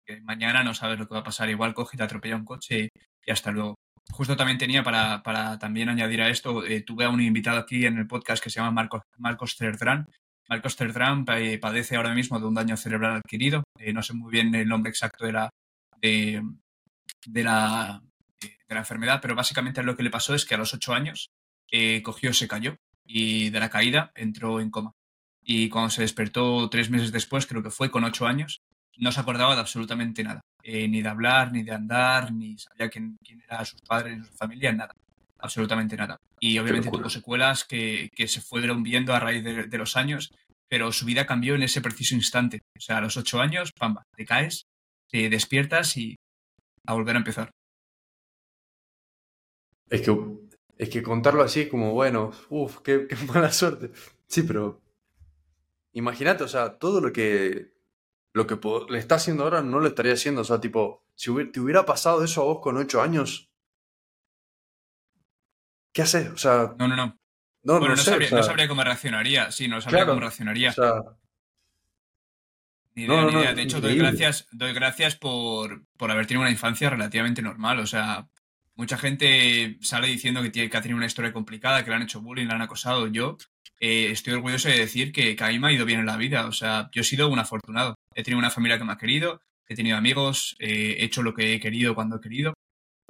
que 0.03 0.22
mañana 0.22 0.64
no 0.64 0.73
sabes 0.73 0.97
lo 0.97 1.07
que 1.07 1.14
va 1.14 1.19
a 1.19 1.23
pasar. 1.23 1.49
Igual 1.49 1.76
coge 1.76 1.95
y 1.95 1.97
te 1.99 2.03
atropella 2.03 2.35
un 2.35 2.45
coche 2.45 2.89
y 3.23 3.31
hasta 3.31 3.51
luego. 3.51 3.76
Justo 4.11 4.35
también 4.35 4.57
tenía 4.57 4.81
para, 4.84 5.22
para 5.22 5.60
también 5.60 5.88
añadir 5.88 6.22
a 6.23 6.30
esto, 6.30 6.65
eh, 6.65 6.81
tuve 6.81 7.06
a 7.06 7.10
un 7.10 7.22
invitado 7.22 7.60
aquí 7.60 7.85
en 7.85 7.99
el 7.99 8.07
podcast 8.07 8.43
que 8.43 8.49
se 8.49 8.60
llama 8.60 8.72
Marcos, 8.72 9.03
Marcos 9.18 9.56
Cerdrán. 9.56 10.07
Marcos 10.49 10.76
Cerdrán 10.76 11.26
eh, 11.38 11.60
padece 11.60 11.95
ahora 11.95 12.15
mismo 12.15 12.39
de 12.39 12.47
un 12.47 12.56
daño 12.56 12.76
cerebral 12.76 13.18
adquirido. 13.18 13.64
Eh, 13.77 13.93
no 13.93 14.01
sé 14.01 14.14
muy 14.14 14.31
bien 14.31 14.56
el 14.56 14.68
nombre 14.68 14.89
exacto 14.89 15.27
de 15.27 15.34
la, 15.34 15.51
de, 16.01 16.41
de 17.27 17.43
la, 17.43 18.01
de 18.41 18.73
la 18.73 18.80
enfermedad, 18.80 19.19
pero 19.22 19.35
básicamente 19.35 19.84
lo 19.84 19.95
que 19.95 20.01
le 20.01 20.10
pasó 20.10 20.34
es 20.34 20.45
que 20.45 20.56
a 20.56 20.57
los 20.57 20.73
ocho 20.73 20.95
años 20.95 21.30
eh, 21.72 22.01
cogió, 22.01 22.34
se 22.34 22.47
cayó 22.47 22.77
y 23.10 23.49
de 23.49 23.60
la 23.60 23.69
caída 23.69 24.11
entró 24.15 24.61
en 24.61 24.69
coma. 24.69 24.94
Y 25.44 25.68
cuando 25.69 25.90
se 25.90 26.03
despertó 26.03 26.69
tres 26.69 26.91
meses 26.91 27.11
después, 27.11 27.48
creo 27.48 27.64
que 27.64 27.72
fue 27.72 27.90
con 27.90 28.03
ocho 28.03 28.27
años, 28.27 28.61
no 28.98 29.11
se 29.11 29.19
acordaba 29.19 29.56
de 29.56 29.61
absolutamente 29.61 30.23
nada. 30.23 30.41
Eh, 30.61 30.88
ni 30.88 31.02
de 31.02 31.10
hablar, 31.10 31.52
ni 31.52 31.64
de 31.64 31.72
andar, 31.72 32.31
ni 32.31 32.57
sabía 32.60 32.90
quién, 32.90 33.18
quién 33.23 33.41
eran 33.41 33.65
sus 33.65 33.81
padres, 33.81 34.15
ni 34.15 34.26
su 34.26 34.34
familia, 34.34 34.72
nada. 34.72 34.94
Absolutamente 35.40 35.98
nada. 35.98 36.18
Y 36.40 36.60
obviamente 36.60 36.91
tuvo 36.91 37.10
secuelas 37.10 37.64
que, 37.64 38.10
que 38.14 38.27
se 38.27 38.41
fueron 38.41 38.84
viendo 38.84 39.14
a 39.15 39.19
raíz 39.19 39.44
de, 39.44 39.64
de 39.64 39.77
los 39.77 39.98
años, 39.98 40.31
pero 40.68 40.91
su 40.91 41.06
vida 41.06 41.26
cambió 41.26 41.56
en 41.56 41.64
ese 41.64 41.81
preciso 41.81 42.14
instante. 42.14 42.61
O 42.77 42.81
sea, 42.81 42.98
a 42.98 43.02
los 43.02 43.18
ocho 43.18 43.41
años, 43.41 43.72
pamba, 43.72 44.03
te 44.15 44.26
caes, 44.26 44.68
te 45.10 45.30
despiertas 45.30 45.98
y 45.98 46.15
a 46.86 46.94
volver 46.94 47.15
a 47.15 47.19
empezar. 47.19 47.49
Es 49.90 50.02
que, 50.02 50.15
es 50.80 50.89
que 50.89 51.03
contarlo 51.03 51.43
así 51.43 51.61
es 51.61 51.69
como, 51.69 51.93
bueno, 51.93 52.31
uff, 52.49 52.80
qué, 52.81 53.07
qué 53.07 53.15
mala 53.27 53.51
suerte. 53.51 53.91
Sí, 54.27 54.43
pero 54.43 54.81
imagínate, 55.93 56.43
o 56.43 56.47
sea, 56.47 56.77
todo 56.80 57.01
lo 57.01 57.11
que, 57.14 57.73
lo 58.34 58.47
que 58.47 58.60
le 58.89 58.99
está 58.99 59.15
haciendo 59.15 59.43
ahora 59.45 59.61
no 59.64 59.80
lo 59.80 59.88
estaría 59.88 60.14
haciendo. 60.14 60.41
O 60.41 60.45
sea, 60.45 60.60
tipo, 60.61 61.06
si 61.15 61.31
hubiera- 61.31 61.51
te 61.51 61.60
hubiera 61.60 61.85
pasado 61.85 62.23
eso 62.23 62.41
a 62.41 62.45
vos 62.45 62.60
con 62.61 62.77
ocho 62.77 63.01
años, 63.01 63.51
¿qué 65.93 66.01
haces? 66.01 66.30
O 66.30 66.38
sea, 66.38 66.76
No, 66.77 66.88
no, 66.88 66.95
no. 66.95 67.19
no, 67.64 67.80
Bueno, 67.80 67.95
no 67.95 67.95
no 67.95 68.03
sé, 68.03 68.11
o 68.11 68.11
sabría, 68.11 68.31
no 68.31 68.43
sea, 68.43 68.43
sabría 68.43 68.68
cómo 68.68 68.84
reaccionaría. 68.84 69.51
Sí, 69.51 69.68
no 69.68 69.81
sabría 69.81 70.06
cómo 70.07 70.19
claro, 70.19 70.27
o 70.64 70.69
reaccionaría. 70.69 70.72
sea, 70.72 71.03
Ni 72.95 73.06
no, 73.06 73.15
idea, 73.15 73.26
no, 73.26 73.31
ni 73.31 73.31
no, 73.31 73.39
idea. 73.39 73.53
De 73.53 73.61
hecho, 73.64 73.81
doy 73.81 73.95
gracias, 73.95 74.47
doy 74.51 74.73
gracias 74.73 75.15
por, 75.15 75.85
por 75.97 76.11
haber 76.11 76.27
tenido 76.27 76.41
una 76.41 76.51
infancia 76.51 76.89
relativamente 76.89 77.41
normal. 77.41 77.80
O 77.80 77.88
sea, 77.88 78.30
mucha 78.80 78.97
gente 78.97 79.77
sale 79.81 80.07
diciendo 80.07 80.41
que, 80.41 80.51
tiene, 80.51 80.69
ha 80.73 80.81
tenido 80.81 80.95
una 80.95 81.06
historia 81.06 81.34
complicada, 81.34 81.84
que 81.84 81.89
le 81.89 81.97
han 81.97 82.03
hecho 82.03 82.22
bullying, 82.22 82.47
le 82.47 82.53
han 82.53 82.61
acosado. 82.61 83.07
Yo 83.07 83.38
eh, 83.81 84.10
estoy 84.11 84.34
orgulloso 84.34 84.69
de 84.69 84.80
decir 84.80 85.11
que, 85.11 85.35
que 85.35 85.60
me 85.60 85.68
ha 85.68 85.73
ido 85.73 85.85
bien 85.85 85.99
en 85.99 86.06
la 86.06 86.15
vida. 86.15 86.47
O 86.47 86.53
sea, 86.53 86.89
yo 86.93 87.01
he 87.01 87.03
sido 87.03 87.27
un 87.27 87.39
afortunado. 87.39 87.95
He 88.15 88.23
tenido 88.23 88.39
una 88.39 88.49
familia 88.49 88.77
que 88.77 88.85
me 88.85 88.93
ha 88.93 88.97
querido, 88.97 89.41
he 89.68 89.76
tenido 89.76 89.97
amigos, 89.97 90.56
eh, 90.60 90.95
he 90.97 91.03
hecho 91.03 91.23
lo 91.23 91.34
que 91.34 91.53
he 91.53 91.60
querido 91.60 91.93
cuando 91.93 92.15
he 92.15 92.22
querido 92.22 92.53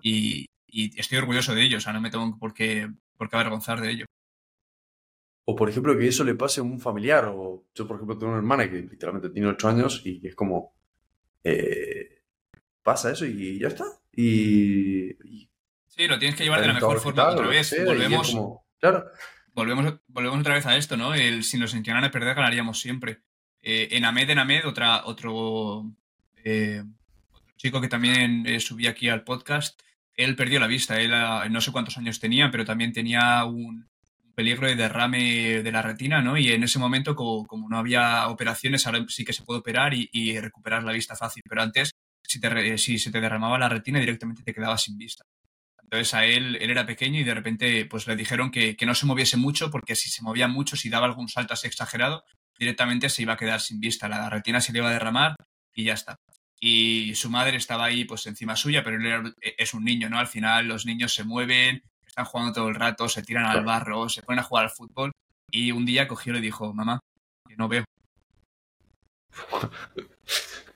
y, 0.02 0.48
estoy 0.72 1.20
orgulloso 1.20 1.54
de 1.54 1.64
ello. 1.64 1.78
O 1.78 1.82
sea, 1.82 1.94
no 1.94 2.02
me 2.02 2.10
tengo 2.10 2.36
por 2.40 2.56
qué, 2.56 2.90
avergonzar 3.20 3.80
de 3.80 3.91
ello. 3.91 4.06
O 5.46 5.56
por 5.56 5.70
ejemplo, 5.70 5.96
que 5.96 6.08
eso 6.08 6.24
le 6.24 6.34
pase 6.34 6.62
a 6.62 6.64
un 6.64 6.80
familiar. 6.80 7.26
O 7.26 7.66
yo, 7.76 7.88
por 7.88 7.98
ejemplo, 7.98 8.18
tengo 8.18 8.32
una 8.32 8.40
hermana 8.40 8.68
que 8.68 8.82
literalmente 8.82 9.30
tiene 9.30 9.50
ocho 9.50 9.68
años 9.68 10.02
y 10.04 10.20
es 10.26 10.34
como, 10.34 10.74
eh, 11.44 12.24
pasa 12.82 13.12
eso 13.12 13.28
y 13.28 13.60
ya 13.60 13.68
está. 13.68 13.86
Y 14.16 15.50
Sí, 16.00 16.08
lo 16.08 16.18
tienes 16.18 16.38
que 16.38 16.44
llevar 16.46 16.62
de 16.62 16.68
la 16.68 16.74
mejor 16.88 17.02
forma. 17.04 17.24
Otra 17.34 17.48
vez, 17.48 17.68
sea, 17.68 17.80
volvemos, 17.86 18.28
como, 18.32 18.66
claro, 18.80 19.06
volvemos, 19.54 19.96
volvemos 20.08 20.40
otra 20.40 20.54
vez 20.54 20.66
a 20.66 20.78
esto, 20.78 20.96
¿no? 20.96 21.14
El, 21.14 21.44
si 21.44 21.58
nos 21.58 21.74
enseñaran 21.74 22.06
a 22.06 22.12
perder, 22.12 22.36
ganaríamos 22.36 22.80
siempre. 22.80 23.24
Eh, 23.62 23.90
en 23.92 24.06
Amed, 24.06 24.30
en 24.30 24.40
Amed, 24.40 24.66
otra, 24.66 25.06
otro, 25.06 25.84
eh, 26.46 26.82
otro 27.34 27.54
chico 27.58 27.82
que 27.82 27.90
también 27.90 28.46
eh, 28.48 28.62
subí 28.62 28.88
aquí 28.88 29.10
al 29.10 29.26
podcast, 29.26 29.78
él 30.16 30.38
perdió 30.38 30.62
la 30.62 30.68
vista. 30.68 31.02
Él 31.02 31.14
ah, 31.14 31.46
no 31.50 31.60
sé 31.60 31.74
cuántos 31.74 31.98
años 31.98 32.22
tenía, 32.22 32.50
pero 32.50 32.64
también 32.64 32.94
tenía 32.94 33.44
un 33.44 33.86
peligro 34.36 34.68
de 34.68 34.78
derrame 34.78 35.62
de 35.62 35.72
la 35.74 35.82
retina, 35.82 36.22
¿no? 36.22 36.38
Y 36.38 36.48
en 36.54 36.64
ese 36.64 36.80
momento, 36.80 37.14
co- 37.14 37.46
como, 37.46 37.68
no 37.68 37.78
había 37.78 38.30
operaciones, 38.30 38.86
ahora 38.88 39.04
sí 39.10 39.26
que 39.26 39.34
se 39.34 39.44
puede 39.44 39.60
operar 39.60 39.94
y, 39.94 40.10
y 40.14 40.40
recuperar 40.40 40.82
la 40.86 40.94
vista 40.94 41.18
fácil. 41.18 41.44
Pero 41.50 41.62
antes, 41.62 41.92
si, 42.24 42.40
te, 42.40 42.78
si 42.78 42.98
se 43.00 43.12
te 43.12 43.20
derramaba 43.20 43.60
la 43.60 43.68
retina, 43.68 44.00
directamente 44.00 44.44
te 44.44 44.54
quedabas 44.54 44.84
sin 44.84 44.98
vista. 44.98 45.26
Entonces 45.91 46.14
a 46.14 46.24
él, 46.26 46.56
él 46.61 46.70
era 46.70 46.86
pequeño 46.86 47.20
y 47.20 47.24
de 47.24 47.34
repente 47.34 47.84
pues 47.86 48.06
le 48.06 48.16
dijeron 48.16 48.52
que, 48.52 48.76
que 48.78 48.86
no 48.86 48.94
se 48.94 49.07
moviese 49.07 49.38
mucho 49.38 49.72
porque 49.72 49.95
si 49.95 50.10
se 50.11 50.22
movía 50.22 50.48
mucho, 50.48 50.76
si 50.76 50.88
daba 50.88 51.07
algún 51.07 51.30
salto 51.30 51.56
así 51.56 51.66
exagerado, 51.66 52.24
directamente 52.60 53.10
se 53.10 53.24
iba 53.24 53.34
a 53.34 53.38
quedar 53.38 53.60
sin 53.60 53.80
vista. 53.80 54.07
La 54.07 54.30
retina 54.30 54.61
se 54.61 54.72
le 54.72 54.80
iba 54.80 54.90
a 54.90 54.94
derramar 54.94 55.34
y 55.74 55.86
ya 55.86 55.94
está. 55.94 56.16
Y 56.60 57.16
su 57.16 57.32
madre 57.32 57.57
estaba 57.57 57.86
ahí 57.86 58.06
pues 58.06 58.28
encima 58.28 58.56
suya, 58.56 58.84
pero 58.84 58.98
él 58.98 59.06
era- 59.07 59.34
es 59.57 59.74
un 59.74 59.84
niño, 59.84 60.10
¿no? 60.10 60.20
Al 60.20 60.28
final 60.28 60.68
los 60.68 60.86
niños 60.86 61.11
se 61.11 61.24
mueven, 61.24 61.82
están 62.06 62.26
jugando 62.26 62.53
todo 62.53 62.70
el 62.70 62.76
rato, 62.76 63.10
se 63.10 63.24
tiran 63.24 63.45
al 63.45 63.64
barro, 63.66 64.10
se 64.10 64.22
ponen 64.22 64.41
a 64.41 64.44
jugar 64.44 64.66
al 64.66 64.72
fútbol 64.72 65.11
y 65.49 65.72
un 65.72 65.86
día 65.88 66.07
cogió 66.07 66.34
y 66.34 66.36
le 66.36 66.41
dijo, 66.41 66.72
mamá, 66.72 66.99
que 67.48 67.56
no 67.56 67.68
veo. 67.68 67.84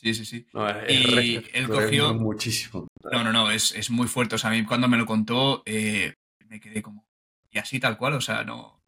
Sí, 0.00 0.14
sí, 0.14 0.24
sí. 0.24 0.46
No, 0.54 0.68
es- 0.68 0.76
es 0.88 1.00
Y 1.00 1.04
re- 1.14 1.50
él 1.52 1.68
cogió- 1.68 2.14
muchísimo. 2.14 2.88
No, 3.12 3.22
no, 3.24 3.32
no, 3.32 3.50
es, 3.50 3.72
es 3.72 3.90
muy 3.90 4.06
fuerte. 4.08 4.36
O 4.36 4.38
sea, 4.38 4.50
a 4.50 4.52
mí 4.54 4.64
cuando 4.64 4.88
me 4.88 4.96
lo 4.96 5.04
contó, 5.04 5.62
eh, 5.66 6.14
me 6.48 6.58
quedé 6.60 6.80
como. 6.82 7.06
Y 7.50 7.58
así 7.58 7.78
tal 7.80 7.98
cual, 7.98 8.14
o 8.14 8.20
sea, 8.20 8.44
no. 8.44 8.80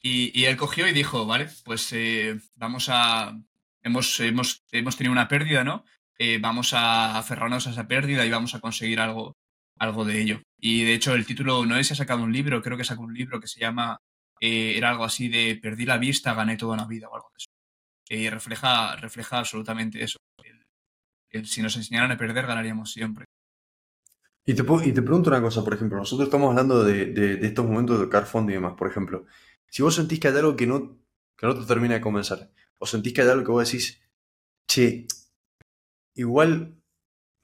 Y, 0.00 0.38
y 0.38 0.44
él 0.46 0.56
cogió 0.56 0.88
y 0.88 0.92
dijo, 0.92 1.24
vale, 1.26 1.48
pues 1.64 1.92
eh, 1.92 2.38
vamos 2.56 2.88
a. 2.90 3.38
Hemos, 3.82 4.18
hemos, 4.20 4.64
hemos 4.72 4.96
tenido 4.96 5.12
una 5.12 5.28
pérdida, 5.28 5.62
¿no? 5.62 5.84
Eh, 6.18 6.38
vamos 6.40 6.72
a 6.72 7.18
aferrarnos 7.18 7.66
a 7.66 7.70
esa 7.70 7.86
pérdida 7.86 8.24
y 8.24 8.30
vamos 8.30 8.54
a 8.54 8.60
conseguir 8.60 8.98
algo, 9.00 9.36
algo 9.78 10.04
de 10.04 10.20
ello. 10.22 10.42
Y 10.58 10.82
de 10.84 10.94
hecho, 10.94 11.14
el 11.14 11.26
título, 11.26 11.64
no 11.66 11.76
sé 11.76 11.84
si 11.84 11.92
ha 11.92 11.96
sacado 11.96 12.22
un 12.22 12.32
libro, 12.32 12.62
creo 12.62 12.76
que 12.76 12.84
sacó 12.84 13.02
un 13.02 13.14
libro 13.14 13.40
que 13.40 13.46
se 13.48 13.60
llama. 13.60 13.98
eh, 14.40 14.74
era 14.76 14.90
algo 14.90 15.04
así 15.04 15.28
de 15.28 15.56
Perdí 15.62 15.86
la 15.86 15.96
vista, 15.98 16.34
gané 16.34 16.56
toda 16.56 16.74
una 16.74 16.86
vida 16.86 17.08
o 17.08 17.14
algo 17.14 17.28
de 17.30 17.36
eso. 17.38 17.50
Y 18.08 18.28
refleja, 18.28 18.96
refleja 18.96 19.38
absolutamente 19.38 20.02
eso. 20.02 20.18
El- 20.42 20.62
el 21.30 21.46
si 21.46 21.62
nos 21.62 21.76
enseñaran 21.76 22.12
a 22.12 22.16
perder, 22.18 22.46
ganaríamos 22.46 22.92
siempre. 22.92 23.24
Y 24.46 24.54
te, 24.54 24.62
y 24.62 24.92
te 24.92 25.02
pregunto 25.02 25.30
una 25.30 25.40
cosa, 25.40 25.64
por 25.64 25.74
ejemplo, 25.74 25.96
nosotros 25.98 26.26
estamos 26.28 26.50
hablando 26.50 26.84
de, 26.84 27.06
de- 27.06 27.36
de 27.36 27.46
estos 27.46 27.64
momentos 27.66 27.98
de 28.10 28.20
fondo 28.26 28.52
y 28.52 28.54
demás, 28.56 28.74
por 28.74 28.88
ejemplo, 28.88 29.24
si 29.68 29.82
vos 29.82 29.94
sentís 29.94 30.20
que 30.20 30.28
hay 30.28 30.36
algo 30.36 30.54
que 30.54 30.66
no, 30.66 30.98
que 31.36 31.46
no 31.46 31.58
te 31.58 31.64
termina 31.66 31.94
de 31.94 32.00
convencer, 32.02 32.50
o 32.78 32.86
sentís 32.86 33.14
que 33.14 33.22
hay 33.22 33.28
algo 33.28 33.44
que 33.44 33.52
vos 33.52 33.64
decís, 33.64 34.02
che, 34.68 35.06
igual, 36.14 36.76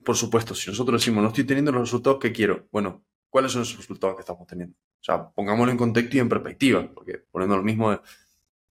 por 0.04 0.16
supuesto, 0.16 0.54
si 0.54 0.70
nosotros 0.70 1.00
decimos, 1.00 1.22
no 1.22 1.28
estoy 1.30 1.44
teniendo 1.44 1.72
los 1.72 1.82
resultados 1.82 2.20
que 2.20 2.32
quiero, 2.32 2.68
bueno, 2.72 3.04
¿cuáles 3.30 3.52
son 3.52 3.62
esos 3.62 3.78
resultados 3.78 4.16
que 4.16 4.22
estamos 4.22 4.46
teniendo? 4.46 4.76
O 4.76 5.04
sea, 5.04 5.30
pongámoslo 5.30 5.72
en 5.72 5.78
contexto 5.78 6.16
y 6.16 6.20
en 6.20 6.28
perspectiva, 6.28 6.90
porque 6.94 7.24
poniendo 7.30 7.56
lo 7.56 7.62
mismo, 7.62 8.00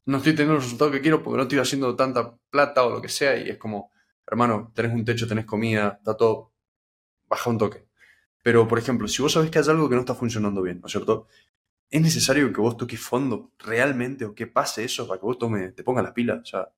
no 0.05 0.17
estoy 0.17 0.34
teniendo 0.34 0.55
los 0.55 0.63
resultados 0.63 0.93
que 0.93 1.01
quiero 1.01 1.23
porque 1.23 1.38
no 1.38 1.43
estoy 1.43 1.59
haciendo 1.59 1.95
tanta 1.95 2.35
plata 2.49 2.84
o 2.84 2.89
lo 2.89 3.01
que 3.01 3.09
sea, 3.09 3.38
y 3.38 3.49
es 3.49 3.57
como, 3.57 3.91
hermano, 4.27 4.71
tenés 4.73 4.93
un 4.93 5.05
techo, 5.05 5.27
tenés 5.27 5.45
comida, 5.45 5.97
está 5.99 6.15
todo, 6.15 6.53
baja 7.27 7.49
un 7.49 7.57
toque. 7.57 7.85
Pero, 8.43 8.67
por 8.67 8.80
ejemplo, 8.80 9.07
si 9.07 9.21
vos 9.21 9.34
sabés 9.34 9.51
que 9.51 9.59
hay 9.59 9.65
algo 9.67 9.89
que 9.89 9.95
no 9.95 10.01
está 10.01 10.15
funcionando 10.15 10.61
bien, 10.61 10.80
¿no 10.81 10.88
es 10.88 10.91
cierto? 10.91 11.27
¿Es 11.89 12.01
necesario 12.01 12.51
que 12.53 12.61
vos 12.61 12.77
toques 12.77 12.99
fondo 12.99 13.51
realmente 13.59 14.26
o 14.26 14.35
que 14.35 14.47
pase 14.47 14.84
eso 14.84 15.07
para 15.07 15.19
que 15.19 15.26
vos 15.26 15.38
tome, 15.38 15.71
te 15.71 15.84
pongas 15.84 16.03
las 16.03 16.13
pilas? 16.13 16.41
O 16.41 16.45
sea, 16.45 16.69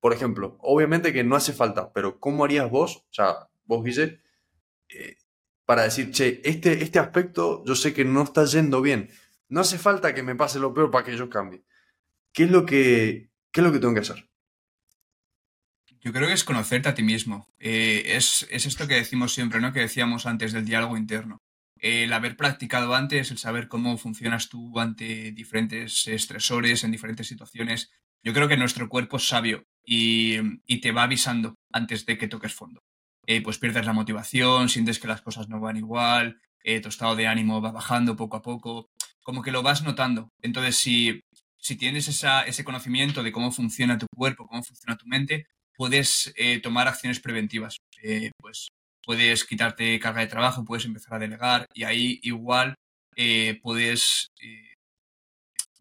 por 0.00 0.12
ejemplo, 0.12 0.56
obviamente 0.60 1.12
que 1.12 1.24
no 1.24 1.36
hace 1.36 1.52
falta, 1.52 1.92
pero 1.92 2.20
¿cómo 2.20 2.44
harías 2.44 2.70
vos, 2.70 2.98
o 2.98 3.12
sea, 3.12 3.48
vos, 3.64 3.82
Guille, 3.84 4.20
eh, 4.88 5.16
para 5.64 5.84
decir, 5.84 6.10
che, 6.10 6.40
este, 6.44 6.82
este 6.82 6.98
aspecto 6.98 7.64
yo 7.64 7.74
sé 7.74 7.94
que 7.94 8.04
no 8.04 8.22
está 8.22 8.44
yendo 8.44 8.82
bien. 8.82 9.10
No 9.48 9.60
hace 9.60 9.78
falta 9.78 10.14
que 10.14 10.22
me 10.22 10.34
pase 10.34 10.58
lo 10.58 10.74
peor 10.74 10.90
para 10.90 11.04
que 11.04 11.16
yo 11.16 11.30
cambie. 11.30 11.64
¿Qué 12.34 12.44
es 12.44 12.50
lo 12.50 12.66
que, 12.66 13.30
qué 13.52 13.60
es 13.60 13.64
lo 13.64 13.72
que 13.72 13.78
tengo 13.78 13.94
que 13.94 14.00
hacer? 14.00 14.28
Yo 16.00 16.12
creo 16.12 16.26
que 16.26 16.34
es 16.34 16.44
conocerte 16.44 16.88
a 16.88 16.94
ti 16.94 17.04
mismo. 17.04 17.48
Eh, 17.58 18.02
es, 18.16 18.46
es 18.50 18.66
esto 18.66 18.88
que 18.88 18.96
decimos 18.96 19.32
siempre, 19.32 19.60
¿no? 19.60 19.72
Que 19.72 19.80
decíamos 19.80 20.26
antes 20.26 20.52
del 20.52 20.66
diálogo 20.66 20.96
interno. 20.96 21.38
El 21.78 22.12
haber 22.12 22.36
practicado 22.36 22.94
antes, 22.94 23.30
el 23.30 23.38
saber 23.38 23.68
cómo 23.68 23.96
funcionas 23.96 24.48
tú 24.48 24.78
ante 24.80 25.30
diferentes 25.30 26.08
estresores, 26.08 26.82
en 26.82 26.90
diferentes 26.90 27.28
situaciones. 27.28 27.90
Yo 28.22 28.32
creo 28.32 28.48
que 28.48 28.56
nuestro 28.56 28.88
cuerpo 28.88 29.18
es 29.18 29.28
sabio 29.28 29.64
y, 29.84 30.36
y 30.66 30.80
te 30.80 30.92
va 30.92 31.04
avisando 31.04 31.54
antes 31.72 32.04
de 32.04 32.18
que 32.18 32.28
toques 32.28 32.52
fondo. 32.52 32.82
Eh, 33.26 33.42
pues 33.42 33.58
pierdes 33.58 33.86
la 33.86 33.92
motivación, 33.92 34.68
sientes 34.68 34.98
que 34.98 35.06
las 35.06 35.22
cosas 35.22 35.48
no 35.48 35.60
van 35.60 35.76
igual, 35.76 36.40
eh, 36.64 36.80
tu 36.80 36.88
estado 36.88 37.14
de 37.16 37.26
ánimo 37.26 37.62
va 37.62 37.70
bajando 37.70 38.16
poco 38.16 38.36
a 38.36 38.42
poco, 38.42 38.90
como 39.22 39.42
que 39.42 39.52
lo 39.52 39.62
vas 39.62 39.82
notando. 39.82 40.30
Entonces, 40.42 40.76
si, 40.76 41.22
si 41.64 41.76
tienes 41.76 42.06
ese 42.08 42.64
conocimiento 42.64 43.22
de 43.22 43.32
cómo 43.32 43.50
funciona 43.50 43.96
tu 43.96 44.06
cuerpo, 44.14 44.46
cómo 44.46 44.62
funciona 44.62 44.98
tu 44.98 45.06
mente, 45.06 45.46
puedes 45.76 46.32
eh, 46.36 46.60
tomar 46.60 46.86
acciones 46.88 47.20
preventivas. 47.20 47.78
Eh, 48.02 48.30
pues 48.38 48.68
puedes 49.02 49.44
quitarte 49.44 49.98
carga 49.98 50.20
de 50.20 50.26
trabajo, 50.26 50.64
puedes 50.64 50.84
empezar 50.84 51.14
a 51.14 51.18
delegar 51.18 51.66
y 51.72 51.84
ahí 51.84 52.20
igual 52.22 52.74
eh, 53.16 53.60
puedes, 53.62 54.28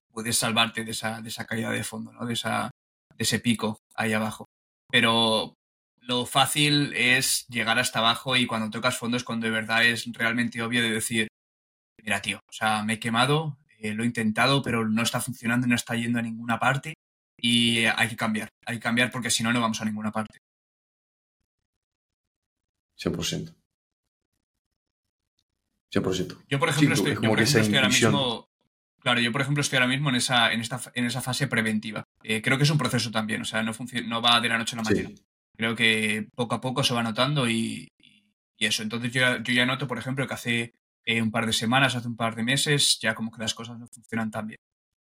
puedes 0.09 0.37
salvarte 0.37 0.85
de 0.85 0.91
esa, 0.91 1.21
caída 1.45 1.69
de 1.71 1.83
fondo, 1.83 2.13
¿no? 2.13 2.25
de, 2.25 2.33
esa, 2.33 2.71
ese 3.17 3.39
pico 3.39 3.79
ahí 3.95 4.13
abajo. 4.13 4.45
Pero 4.89 5.53
lo 5.97 6.25
fácil 6.25 6.93
es 6.95 7.45
llegar 7.49 7.77
hasta 7.77 7.99
abajo 7.99 8.37
y 8.37 8.45
cuando 8.47 8.69
tocas 8.69 8.97
fondo 8.97 9.17
es 9.17 9.25
cuando 9.25 9.47
de 9.47 9.51
verdad 9.51 9.85
es 9.85 10.05
realmente 10.13 10.61
obvio 10.61 10.81
de 10.81 10.91
decir, 10.91 11.27
mira 12.01 12.21
tío, 12.21 12.39
o 12.47 12.53
sea, 12.53 12.83
me 12.83 12.93
he 12.93 12.99
quemado, 12.99 13.57
eh, 13.83 13.93
lo 13.93 14.03
he 14.03 14.07
intentado, 14.07 14.61
pero 14.63 14.87
no 14.87 15.01
está 15.03 15.19
funcionando, 15.21 15.67
no 15.67 15.75
está 15.75 15.95
yendo 15.95 16.17
a 16.19 16.21
ninguna 16.23 16.59
parte 16.59 16.93
y 17.37 17.85
hay 17.85 18.07
que 18.09 18.15
cambiar, 18.15 18.49
hay 18.65 18.77
que 18.77 18.81
cambiar 18.83 19.11
porque 19.11 19.29
si 19.29 19.43
no, 19.43 19.51
no 19.53 19.61
vamos 19.61 19.81
a 19.81 19.85
ninguna 19.85 20.11
parte. 20.11 20.37
100%. 22.97 23.53
100%. 25.93 26.43
Yo, 26.49 26.59
por 26.59 26.69
ejemplo, 26.69 26.95
Sí, 26.95 27.01
estoy, 27.01 27.11
es 27.13 27.19
yo, 27.21 27.29
por 27.29 27.39
ejemplo, 27.39 27.61
estoy 27.61 27.75
ahora 27.75 27.89
mismo. 27.89 28.47
Claro, 29.01 29.19
yo, 29.19 29.31
por 29.33 29.41
ejemplo, 29.41 29.61
estoy 29.61 29.77
ahora 29.77 29.87
mismo 29.89 30.09
en 30.09 30.15
esa, 30.15 30.53
en 30.53 30.61
esta, 30.61 30.79
en 30.95 31.05
esa 31.05 31.21
fase 31.21 31.47
preventiva. 31.47 32.03
Eh, 32.23 32.41
creo 32.41 32.57
que 32.57 32.63
es 32.63 32.69
un 32.69 32.77
proceso 32.77 33.11
también, 33.11 33.41
o 33.41 33.45
sea, 33.45 33.61
no, 33.61 33.73
no 34.07 34.21
va 34.21 34.39
de 34.39 34.49
la 34.49 34.57
noche 34.57 34.75
a 34.75 34.77
la 34.77 34.83
mañana. 34.83 35.09
Sí. 35.09 35.23
Creo 35.57 35.75
que 35.75 36.29
poco 36.35 36.55
a 36.55 36.61
poco 36.61 36.83
se 36.83 36.93
va 36.93 37.03
notando 37.03 37.47
y, 37.49 37.89
y- 37.99 38.23
y 38.57 38.65
eso. 38.65 38.81
Entonces 38.81 39.11
yo, 39.11 39.37
yo 39.43 39.53
ya 39.53 39.65
noto, 39.65 39.87
por 39.87 39.97
ejemplo, 39.99 40.25
que 40.25 40.33
hace 40.33 40.73
eh, 41.05 41.21
un 41.21 41.31
par 41.31 41.45
de 41.45 41.53
semanas, 41.53 41.95
hace 41.95 42.07
un 42.07 42.15
par 42.15 42.35
de 42.35 42.43
meses, 42.43 42.99
ya 43.01 43.15
como 43.15 43.31
que 43.31 43.41
las 43.41 43.53
cosas 43.53 43.77
no 43.79 43.87
funcionan 43.87 44.31
tan 44.31 44.47
bien. 44.47 44.59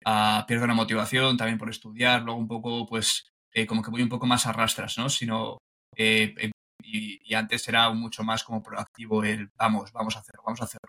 Ah, 0.04 0.44
pierdo 0.46 0.66
la 0.66 0.74
motivación 0.74 1.36
también 1.36 1.58
por 1.58 1.70
estudiar, 1.70 2.22
luego 2.22 2.38
un 2.40 2.48
poco, 2.48 2.86
pues, 2.86 3.28
eh, 3.52 3.66
como 3.66 3.82
que 3.82 3.90
voy 3.90 4.02
un 4.02 4.08
poco 4.08 4.26
más 4.26 4.46
a 4.46 4.52
rastras, 4.52 4.96
¿no? 4.98 5.08
Sino, 5.10 5.58
eh, 5.96 6.34
eh, 6.38 6.50
y, 6.82 7.18
y 7.30 7.34
antes 7.34 7.66
era 7.68 7.90
mucho 7.90 8.22
más 8.24 8.44
como 8.44 8.62
proactivo 8.62 9.24
el, 9.24 9.50
vamos, 9.56 9.92
vamos 9.92 10.16
a 10.16 10.20
hacerlo, 10.20 10.42
vamos 10.46 10.60
a 10.60 10.64
hacerlo. 10.64 10.88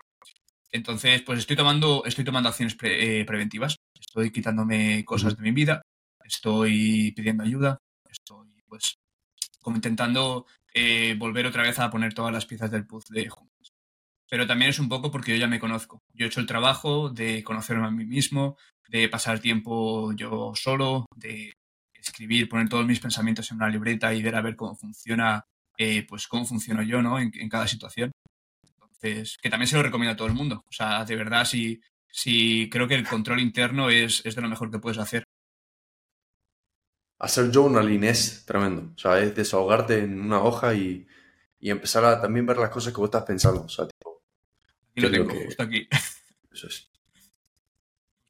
Entonces, 0.72 1.22
pues 1.22 1.40
estoy 1.40 1.56
tomando, 1.56 2.04
estoy 2.04 2.24
tomando 2.24 2.48
acciones 2.48 2.74
pre- 2.76 3.24
preventivas, 3.24 3.76
estoy 3.98 4.30
quitándome 4.30 5.04
cosas 5.04 5.36
de 5.36 5.42
mi 5.42 5.50
vida, 5.52 5.82
estoy 6.24 7.12
pidiendo 7.12 7.42
ayuda, 7.44 7.78
estoy 8.08 8.48
pues 8.68 8.94
como 9.62 9.76
intentando 9.76 10.46
volver 11.18 11.46
otra 11.46 11.64
vez 11.64 11.78
a 11.78 11.90
poner 11.90 12.14
todas 12.14 12.32
las 12.32 12.46
piezas 12.46 12.70
del 12.70 12.86
puzzle 12.86 13.28
juntas. 13.28 13.49
Pero 14.30 14.46
también 14.46 14.70
es 14.70 14.78
un 14.78 14.88
poco 14.88 15.10
porque 15.10 15.32
yo 15.32 15.38
ya 15.38 15.48
me 15.48 15.58
conozco. 15.58 16.02
Yo 16.14 16.24
he 16.24 16.28
hecho 16.28 16.40
el 16.40 16.46
trabajo 16.46 17.10
de 17.10 17.42
conocerme 17.42 17.88
a 17.88 17.90
mí 17.90 18.06
mismo, 18.06 18.56
de 18.88 19.08
pasar 19.08 19.40
tiempo 19.40 20.12
yo 20.12 20.52
solo, 20.54 21.06
de 21.16 21.52
escribir, 21.92 22.48
poner 22.48 22.68
todos 22.68 22.86
mis 22.86 23.00
pensamientos 23.00 23.50
en 23.50 23.56
una 23.56 23.68
libreta 23.68 24.14
y 24.14 24.22
ver 24.22 24.36
a 24.36 24.40
ver 24.40 24.54
cómo 24.54 24.76
funciona, 24.76 25.44
eh, 25.76 26.06
pues 26.08 26.28
cómo 26.28 26.44
funciono 26.44 26.82
yo, 26.82 27.02
¿no? 27.02 27.18
En, 27.18 27.48
cada 27.48 27.66
situación. 27.66 28.12
Entonces, 28.64 29.36
que 29.42 29.50
también 29.50 29.66
se 29.66 29.76
lo 29.76 29.82
recomiendo 29.82 30.12
a 30.12 30.16
todo 30.16 30.28
el 30.28 30.34
mundo. 30.34 30.62
O 30.64 30.72
sea, 30.72 31.04
de 31.04 31.16
verdad, 31.16 31.44
sí, 31.44 31.80
sí 32.08 32.68
creo 32.70 32.86
que 32.86 32.94
el 32.94 33.08
control 33.08 33.40
interno 33.40 33.90
es, 33.90 34.24
es 34.24 34.36
de 34.36 34.42
lo 34.42 34.48
mejor 34.48 34.70
que 34.70 34.78
puedes 34.78 34.98
hacer. 34.98 35.24
Hacer 37.18 37.50
journaling 37.52 38.04
es 38.04 38.44
tremendo. 38.46 38.92
O 38.94 38.98
sea, 38.98 39.18
es 39.18 39.34
desahogarte 39.34 39.98
en 39.98 40.20
una 40.20 40.40
hoja 40.40 40.72
y, 40.72 41.06
y 41.58 41.70
empezar 41.70 42.04
a 42.04 42.20
también 42.20 42.46
ver 42.46 42.56
las 42.56 42.70
cosas 42.70 42.92
que 42.92 43.00
vos 43.00 43.08
estás 43.08 43.24
pensando. 43.24 43.62
O 43.62 43.68
lo 45.00 45.10
tengo, 45.10 45.28
que- 45.28 45.44
justo 45.46 45.62
aquí. 45.62 45.88
eso 46.52 46.66
es. 46.68 46.88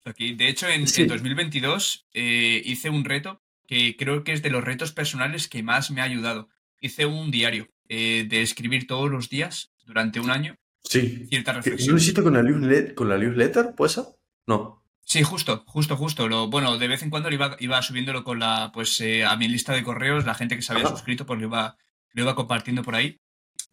Aquí. 0.04 0.34
De 0.34 0.48
hecho, 0.48 0.68
en, 0.68 0.86
Sí. 0.88 1.02
en 1.02 1.08
2022 1.08 2.06
eh, 2.14 2.62
hice 2.64 2.90
un 2.90 3.04
reto 3.04 3.42
que 3.66 3.96
creo 3.96 4.24
que 4.24 4.32
es 4.32 4.42
de 4.42 4.50
los 4.50 4.64
retos 4.64 4.92
personales 4.92 5.48
que 5.48 5.62
más 5.62 5.90
me 5.90 6.00
ha 6.00 6.04
ayudado. 6.04 6.48
Hice 6.80 7.06
un 7.06 7.30
diario 7.30 7.68
eh, 7.88 8.24
de 8.28 8.40
escribir 8.42 8.86
todos 8.86 9.10
los 9.10 9.28
días 9.28 9.72
durante 9.84 10.20
un 10.20 10.30
año 10.30 10.56
Sí. 10.84 11.26
ciertas 11.28 11.66
¿No 11.66 11.72
lo 11.92 11.96
hiciste 11.98 12.22
con 12.22 12.32
la 12.34 12.42
newsletter? 12.42 12.94
¿Con 12.94 13.08
la 13.08 13.18
newsletter? 13.18 13.74
¿Puede 13.76 13.90
ser? 13.92 14.04
No. 14.46 14.82
Sí, 15.04 15.22
justo, 15.22 15.64
justo, 15.66 15.96
justo. 15.96 16.26
Lo, 16.28 16.48
bueno, 16.48 16.78
de 16.78 16.88
vez 16.88 17.02
en 17.02 17.10
cuando 17.10 17.28
lo 17.28 17.34
iba, 17.34 17.56
iba 17.60 17.82
subiéndolo 17.82 18.24
con 18.24 18.38
la, 18.38 18.70
pues, 18.72 19.00
eh, 19.00 19.24
a 19.24 19.36
mi 19.36 19.48
lista 19.48 19.72
de 19.74 19.82
correos, 19.82 20.24
la 20.24 20.34
gente 20.34 20.56
que 20.56 20.62
se 20.62 20.72
había 20.72 20.84
Ajá. 20.86 20.94
suscrito, 20.94 21.26
pues 21.26 21.38
lo 21.40 21.46
iba, 21.48 21.76
lo 22.12 22.22
iba 22.22 22.34
compartiendo 22.34 22.82
por 22.82 22.94
ahí. 22.94 23.20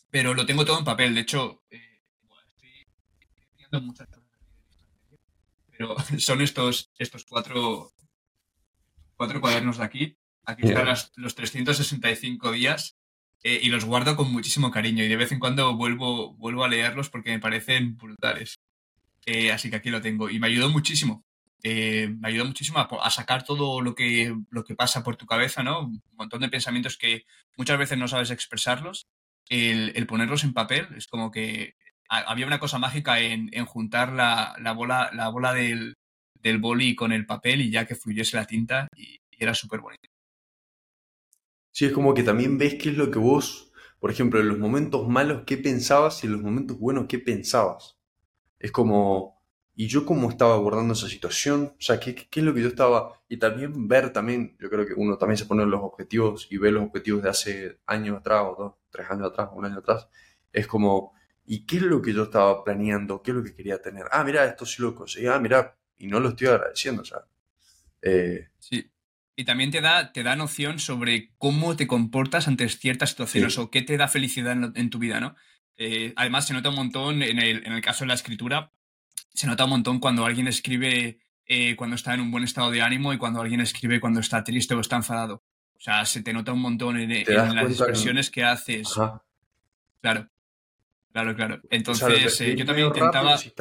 Pero 0.10 0.34
lo 0.34 0.46
tengo 0.46 0.66
todo 0.66 0.80
en 0.80 0.86
papel. 0.86 1.14
De 1.16 1.22
hecho, 1.22 1.64
muchas 3.82 4.08
cosas. 4.08 4.24
Pero 5.72 5.96
son 6.20 6.42
estos, 6.42 6.92
estos 6.98 7.26
cuatro, 7.26 7.92
cuatro 9.16 9.42
cuadernos 9.42 9.78
de 9.78 9.84
aquí. 9.84 10.18
Aquí 10.46 10.62
Bien. 10.62 10.74
están 10.74 10.88
las- 10.88 11.12
los 11.16 11.36
365 11.36 12.52
días 12.52 12.96
eh, 13.44 13.60
y 13.62 13.70
los 13.70 13.86
guardo 13.86 14.16
con 14.16 14.32
muchísimo 14.32 14.72
cariño. 14.72 15.04
Y 15.04 15.08
de 15.08 15.18
vez 15.18 15.32
en 15.32 15.40
cuando 15.40 15.76
vuelvo, 15.76 16.34
vuelvo 16.36 16.64
a 16.64 16.70
leerlos 16.70 17.10
porque 17.10 17.32
me 17.32 17.40
parecen 17.40 17.98
brutales. 17.98 18.60
Eh, 19.26 19.52
así 19.52 19.70
que 19.70 19.76
aquí 19.76 19.90
lo 19.90 20.02
tengo. 20.02 20.30
Y 20.30 20.40
me 20.40 20.48
ayudó 20.48 20.70
muchísimo. 20.70 21.26
Eh, 21.64 22.08
me 22.20 22.30
ayudó 22.30 22.46
muchísimo 22.46 22.80
a, 22.80 23.10
sacar 23.10 23.44
todo 23.44 23.82
lo 23.82 23.94
que, 23.94 24.34
lo 24.52 24.64
que 24.64 24.76
pasa 24.76 25.04
por 25.04 25.18
tu 25.18 25.26
cabeza, 25.26 25.64
¿no? 25.64 25.82
Un 25.82 26.02
montón 26.14 26.42
de 26.42 26.50
pensamientos 26.50 26.98
que 26.98 27.26
muchas 27.58 27.78
veces 27.78 27.98
no 27.98 28.08
sabes 28.08 28.32
expresarlos. 28.32 29.08
El, 29.50 29.92
el 29.96 30.08
ponerlos 30.08 30.44
en 30.44 30.54
papel 30.54 30.88
es 30.96 31.08
como 31.08 31.32
que 31.32 31.76
había 32.10 32.48
una 32.48 32.60
cosa 32.60 32.80
mágica 32.80 33.20
en, 33.20 33.50
en 33.52 33.66
juntar 33.66 34.14
la, 34.14 34.56
la 34.60 34.72
bola, 34.74 35.10
la 35.14 35.30
bola 35.30 35.54
del, 35.54 35.94
del 36.42 36.60
boli 36.60 36.96
con 36.96 37.12
el 37.12 37.26
papel 37.26 37.62
y 37.62 37.72
ya 37.72 37.86
que 37.86 37.96
fluyese 37.96 38.38
la 38.38 38.46
tinta 38.46 38.88
y, 38.96 39.20
era 39.40 39.54
súper 39.54 39.82
bonito. 39.82 40.10
Sí, 41.72 41.86
es 41.86 41.92
como 41.92 42.16
que 42.16 42.24
también 42.24 42.58
ves 42.58 42.74
qué 42.74 42.90
es 42.90 42.98
lo 42.98 43.12
que 43.12 43.20
vos, 43.20 43.72
por 44.00 44.10
ejemplo, 44.10 44.40
en 44.40 44.48
los 44.48 44.58
momentos 44.58 45.08
malos, 45.08 45.44
qué 45.46 45.58
pensabas 45.58 46.24
y 46.24 46.28
en 46.28 46.34
los 46.34 46.42
momentos 46.42 46.80
buenos, 46.80 47.06
qué 47.08 47.20
pensabas. 47.20 48.00
Es 48.58 48.72
como, 48.72 49.40
¿y 49.76 49.88
yo 49.88 50.08
cómo 50.08 50.32
estaba 50.32 50.56
abordando 50.56 50.94
esa 50.94 51.08
situación? 51.08 51.76
O 51.78 51.82
sea, 51.82 52.00
¿qué, 52.00 52.16
qué 52.16 52.40
es 52.40 52.44
lo 52.44 52.56
que 52.56 52.64
yo 52.64 52.70
estaba? 52.70 53.22
Y 53.30 53.38
también 53.38 53.88
ver 53.88 54.12
también, 54.12 54.58
yo 54.60 54.72
creo 54.72 54.88
que 54.88 54.96
uno 54.96 55.20
también 55.20 55.38
se 55.38 55.46
pone 55.46 55.68
los 55.68 55.82
objetivos 55.84 56.48
y 56.50 56.58
ve 56.58 56.72
los 56.72 56.84
objetivos 56.84 57.22
de 57.22 57.30
hace 57.30 57.80
años 57.86 58.18
atrás, 58.18 58.42
o 58.44 58.56
dos, 58.58 58.74
tres 58.90 59.06
años 59.12 59.28
atrás, 59.28 59.50
un 59.54 59.66
año 59.66 59.78
atrás. 59.78 60.08
Es 60.52 60.66
como, 60.66 61.14
¿y 61.48 61.66
qué 61.66 61.78
es 61.78 61.84
lo 61.84 62.02
que 62.02 62.14
yo 62.14 62.24
estaba 62.24 62.64
planeando? 62.64 63.24
¿Qué 63.24 63.32
es 63.32 63.38
lo 63.38 63.44
que 63.44 63.56
quería 63.56 63.82
tener? 63.82 64.06
Ah, 64.12 64.24
mira, 64.24 64.46
esto 64.46 64.66
sí 64.66 64.82
lo 64.82 64.94
conseguí. 64.94 65.28
Ah, 65.28 65.40
mira, 65.40 65.76
y 65.98 66.08
no 66.08 66.20
lo 66.20 66.30
estoy 66.30 66.48
agradeciendo, 66.48 67.02
o 67.02 67.06
sea. 67.06 67.20
Eh, 68.02 68.50
sí. 68.60 68.92
Y 69.36 69.46
también 69.46 69.72
te 69.72 69.82
da, 69.82 70.12
te 70.12 70.24
da 70.24 70.36
noción 70.36 70.80
sobre 70.80 71.32
cómo 71.38 71.76
te 71.76 71.88
comportas 71.88 72.48
ante 72.48 72.68
ciertas 72.70 73.12
situaciones 73.12 73.58
o 73.58 73.72
qué 73.72 73.82
te 73.82 73.96
da 73.98 74.08
felicidad 74.08 74.58
en, 74.76 74.90
tu 74.90 75.00
vida, 75.00 75.20
¿no? 75.20 75.36
Eh, 75.78 76.14
además, 76.16 76.48
se 76.48 76.54
nota 76.54 76.70
un 76.70 76.76
montón 76.76 77.22
en 77.24 77.40
el, 77.40 77.66
en 77.66 77.72
el, 77.72 77.82
caso 77.82 78.04
de 78.04 78.10
la 78.10 78.16
escritura, 78.16 78.72
se 79.34 79.48
nota 79.48 79.66
un 79.66 79.70
montón 79.70 80.00
cuando 80.00 80.26
alguien 80.26 80.48
escribe 80.48 81.20
eh, 81.46 81.76
cuando 81.76 81.96
está 81.96 82.14
en 82.14 82.22
un 82.22 82.32
buen 82.32 82.44
estado 82.44 82.72
de 82.72 82.82
ánimo 82.82 83.14
y 83.14 83.18
cuando 83.18 83.40
alguien 83.40 83.62
escribe 83.62 84.02
cuando 84.02 84.20
está 84.20 84.44
triste 84.44 84.74
o 84.76 84.82
está 84.82 84.98
enfadado. 84.98 85.44
O 85.76 85.80
sea, 85.80 86.04
se 86.06 86.24
te 86.24 86.34
nota 86.34 86.52
un 86.52 86.62
montón 86.62 86.98
en, 86.98 87.24
las 87.56 87.72
expresiones 87.72 88.32
que 88.32 88.44
haces. 88.44 88.92
Claro. 90.02 90.30
Claro, 91.18 91.36
claro. 91.36 91.60
Entonces, 91.72 92.42
eh, 92.42 92.56
yo 92.56 92.64
también 92.64 92.90
intentaba. 92.90 93.36
sí, 93.40 93.52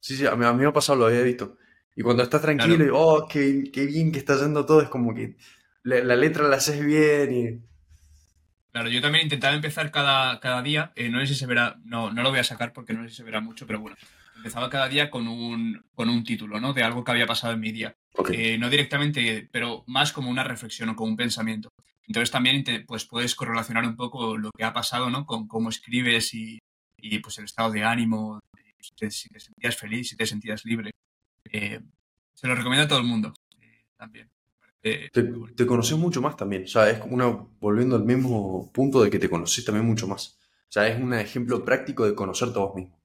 sí, 0.00 0.26
a 0.26 0.34
mí, 0.34 0.44
me 0.56 0.66
ha 0.66 0.72
pasado, 0.72 0.98
lo 0.98 1.06
había 1.06 1.22
visto. 1.22 1.56
Y 1.94 2.02
cuando 2.02 2.24
estás 2.24 2.42
tranquilo 2.42 2.84
y, 2.84 2.88
oh, 2.92 3.28
qué, 3.30 3.70
bien 3.86 4.10
que 4.10 4.18
está 4.18 4.36
yendo 4.36 4.66
todo, 4.66 4.82
es 4.82 4.88
como 4.88 5.14
que 5.14 5.36
la, 5.84 6.16
letra 6.16 6.48
la 6.48 6.56
haces 6.56 6.84
bien 6.84 7.32
y. 7.32 8.72
Claro, 8.72 8.88
yo 8.88 9.00
también 9.00 9.22
intentaba 9.22 9.54
empezar 9.54 9.92
cada, 9.92 10.40
cada 10.40 10.62
día. 10.62 10.92
Eh, 10.96 11.08
no 11.08 11.20
sé 11.20 11.28
si 11.28 11.36
se 11.36 11.46
verá, 11.46 11.76
no, 11.84 12.10
no 12.10 12.24
lo 12.24 12.30
voy 12.30 12.40
a 12.40 12.44
sacar 12.44 12.72
porque 12.72 12.92
no 12.92 13.04
sé 13.04 13.10
si 13.10 13.14
se 13.14 13.22
verá 13.22 13.40
mucho, 13.40 13.68
pero 13.68 13.78
bueno. 13.78 13.96
Empezaba 14.34 14.68
cada 14.68 14.88
día 14.88 15.08
con 15.08 15.28
un, 15.28 15.84
con 15.94 16.08
un 16.08 16.24
título, 16.24 16.58
¿no? 16.58 16.72
De 16.72 16.82
algo 16.82 17.04
que 17.04 17.12
había 17.12 17.26
pasado 17.26 17.52
en 17.52 17.60
mi 17.60 17.70
día. 17.70 17.94
Eh, 18.32 18.58
no 18.58 18.68
directamente, 18.68 19.48
pero 19.52 19.84
más 19.86 20.12
como 20.12 20.28
una 20.28 20.42
reflexión 20.42 20.88
o 20.88 20.96
como 20.96 21.10
un 21.10 21.16
pensamiento. 21.16 21.68
Entonces 22.08 22.32
también 22.32 22.64
pues 22.84 23.06
puedes 23.06 23.36
correlacionar 23.36 23.84
un 23.84 23.94
poco 23.94 24.36
lo 24.36 24.50
que 24.50 24.64
ha 24.64 24.72
pasado, 24.72 25.08
¿no? 25.08 25.24
Con 25.24 25.46
cómo 25.46 25.68
escribes 25.68 26.34
y, 26.34 26.58
y 27.14 27.18
pues 27.18 27.38
el 27.38 27.44
estado 27.44 27.70
de 27.70 27.84
ánimo, 27.84 28.40
si 28.80 28.94
te, 28.94 29.10
sentías 29.10 29.76
feliz, 29.76 30.08
si 30.08 30.16
te 30.16 30.26
sentías 30.26 30.64
libre. 30.64 30.90
Eh, 31.44 31.80
se 32.34 32.46
lo 32.46 32.54
recomiendo 32.54 32.84
a 32.84 32.88
todo 32.88 32.98
el 32.98 33.06
mundo 33.06 33.32
eh, 33.60 33.84
también. 33.96 34.30
te, 34.82 35.10
te, 35.10 35.66
conoces 35.66 35.96
mucho 35.96 36.20
más 36.20 36.36
también, 36.36 36.64
o 36.64 36.68
sea, 36.68 36.90
es 36.90 37.00
una, 37.08 37.26
volviendo 37.26 37.96
al 37.96 38.04
mismo 38.04 38.70
punto 38.72 39.02
de 39.02 39.10
que 39.10 39.18
te 39.18 39.30
conoces 39.30 39.64
también 39.64 39.86
mucho 39.86 40.06
más. 40.06 40.38
O 40.68 40.72
sea, 40.72 40.88
es 40.88 41.00
un 41.00 41.14
ejemplo 41.14 41.64
práctico 41.64 42.04
de 42.04 42.14
conocerte 42.14 42.58
a 42.58 42.62
vos 42.62 42.74
mismo. 42.74 43.00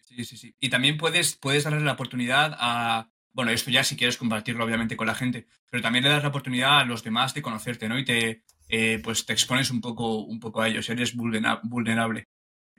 Sí, 0.00 0.24
sí, 0.24 0.36
sí. 0.36 0.54
Y 0.58 0.68
también 0.70 0.98
puedes, 0.98 1.36
puedes 1.36 1.64
darle 1.64 1.80
la 1.80 1.92
oportunidad 1.92 2.56
a, 2.58 3.10
bueno, 3.32 3.50
esto 3.50 3.70
ya 3.70 3.84
si 3.84 3.96
quieres 3.96 4.16
compartirlo 4.16 4.64
obviamente 4.64 4.96
con 4.96 5.06
la 5.06 5.14
gente, 5.14 5.46
pero 5.70 5.82
también 5.82 6.04
le 6.04 6.10
das 6.10 6.22
la 6.22 6.28
oportunidad 6.30 6.80
a 6.80 6.84
los 6.84 7.02
demás 7.02 7.34
de 7.34 7.42
conocerte, 7.42 7.88
¿no? 7.88 7.98
Y 7.98 8.04
te, 8.04 8.42
eh, 8.74 9.00
pues 9.04 9.26
te 9.26 9.34
expones 9.34 9.70
un 9.70 9.82
poco, 9.82 10.20
un 10.22 10.40
poco 10.40 10.62
a 10.62 10.68
ellos, 10.68 10.88
eres 10.88 11.14
vulnerable. 11.14 12.24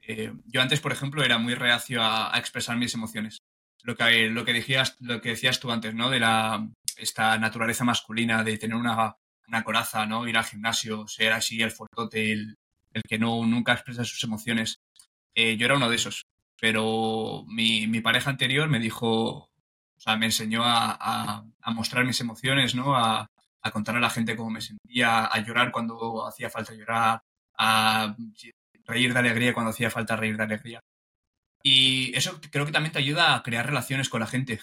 Eh, 0.01 0.33
yo 0.45 0.59
antes, 0.59 0.81
por 0.81 0.91
ejemplo, 0.91 1.23
era 1.23 1.37
muy 1.37 1.53
reacio 1.53 2.01
a, 2.01 2.31
expresar 2.35 2.77
mis 2.77 2.95
emociones. 2.95 3.43
Lo 3.83 3.95
que, 3.95 4.27
lo, 4.27 4.43
que 4.43 4.53
decías, 4.53 4.97
lo 5.01 5.21
que 5.21 5.29
decías 5.29 5.59
tú 5.59 5.71
antes, 5.71 5.93
¿no? 5.93 6.09
De 6.09 6.19
la, 6.19 6.67
esta 6.97 7.37
naturaleza 7.37 7.83
masculina, 7.83 8.43
de 8.43 8.57
tener 8.57 8.75
una, 8.75 9.15
una 9.47 9.63
coraza, 9.63 10.07
¿no? 10.07 10.27
Ir 10.27 10.35
al 10.35 10.45
gimnasio, 10.45 11.07
ser 11.07 11.31
así 11.31 11.61
el 11.61 11.69
fortote, 11.69 12.31
el, 12.31 12.57
el 12.91 13.03
que 13.03 13.19
no, 13.19 13.45
nunca 13.45 13.73
expresa 13.73 14.03
sus 14.03 14.23
emociones. 14.23 14.79
Eh, 15.35 15.57
yo 15.57 15.65
era 15.67 15.77
uno 15.77 15.89
de 15.91 15.97
esos. 15.97 16.25
Pero 16.59 17.43
mi, 17.47 17.85
mi 17.85 18.01
pareja 18.01 18.31
anterior 18.31 18.67
me 18.67 18.79
dijo, 18.79 19.09
o 19.43 19.99
sea, 19.99 20.17
me 20.17 20.25
enseñó 20.25 20.63
a, 20.65 21.45
mostrar 21.67 22.03
mis 22.03 22.19
emociones, 22.19 22.73
¿no? 22.73 22.95
A, 22.95 23.27
contar 23.71 23.95
a 23.95 23.99
la 23.99 24.09
gente 24.09 24.35
cómo 24.35 24.49
me 24.49 24.61
sentía, 24.61 25.25
a 25.25 25.39
llorar 25.39 25.71
cuando 25.71 26.27
hacía 26.27 26.49
falta 26.49 26.73
llorar, 26.73 27.21
a 27.57 28.15
reír 28.85 29.13
de 29.13 29.19
alegría 29.19 29.53
cuando 29.53 29.71
hacía 29.71 29.89
falta 29.89 30.15
reír 30.15 30.37
de 30.37 30.43
alegría. 30.43 30.79
Y 31.63 32.15
eso 32.15 32.39
creo 32.51 32.65
que 32.65 32.71
también 32.71 32.91
te 32.91 32.99
ayuda 32.99 33.35
a 33.35 33.43
crear 33.43 33.65
relaciones 33.65 34.09
con 34.09 34.19
la 34.19 34.27
gente. 34.27 34.59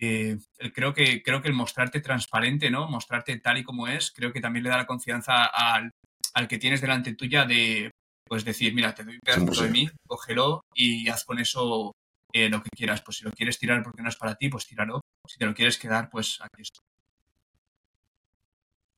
Eh, 0.00 0.38
creo, 0.74 0.94
que, 0.94 1.22
creo 1.22 1.42
que 1.42 1.48
el 1.48 1.54
mostrarte 1.54 2.00
transparente, 2.00 2.70
¿no? 2.70 2.88
Mostrarte 2.88 3.38
tal 3.38 3.58
y 3.58 3.64
como 3.64 3.86
es, 3.86 4.10
creo 4.10 4.32
que 4.32 4.40
también 4.40 4.64
le 4.64 4.70
da 4.70 4.78
la 4.78 4.86
confianza 4.86 5.44
al, 5.44 5.90
al 6.34 6.48
que 6.48 6.58
tienes 6.58 6.80
delante 6.80 7.14
tuya 7.14 7.44
de, 7.44 7.90
pues 8.26 8.44
decir, 8.44 8.74
mira, 8.74 8.94
te 8.94 9.04
doy 9.04 9.14
un 9.14 9.20
pedazo 9.20 9.62
de 9.62 9.70
mí, 9.70 9.88
cógelo 10.06 10.62
y 10.74 11.08
haz 11.08 11.24
con 11.24 11.38
eso 11.38 11.92
eh, 12.32 12.48
lo 12.48 12.62
que 12.62 12.70
quieras. 12.70 13.02
Pues 13.02 13.18
si 13.18 13.24
lo 13.24 13.32
quieres 13.32 13.58
tirar 13.58 13.82
porque 13.82 14.02
no 14.02 14.08
es 14.08 14.16
para 14.16 14.34
ti, 14.34 14.48
pues 14.48 14.66
tíralo. 14.66 15.00
Si 15.28 15.38
te 15.38 15.46
lo 15.46 15.54
quieres 15.54 15.78
quedar, 15.78 16.08
pues 16.10 16.38
aquí 16.40 16.62
estoy. 16.62 16.89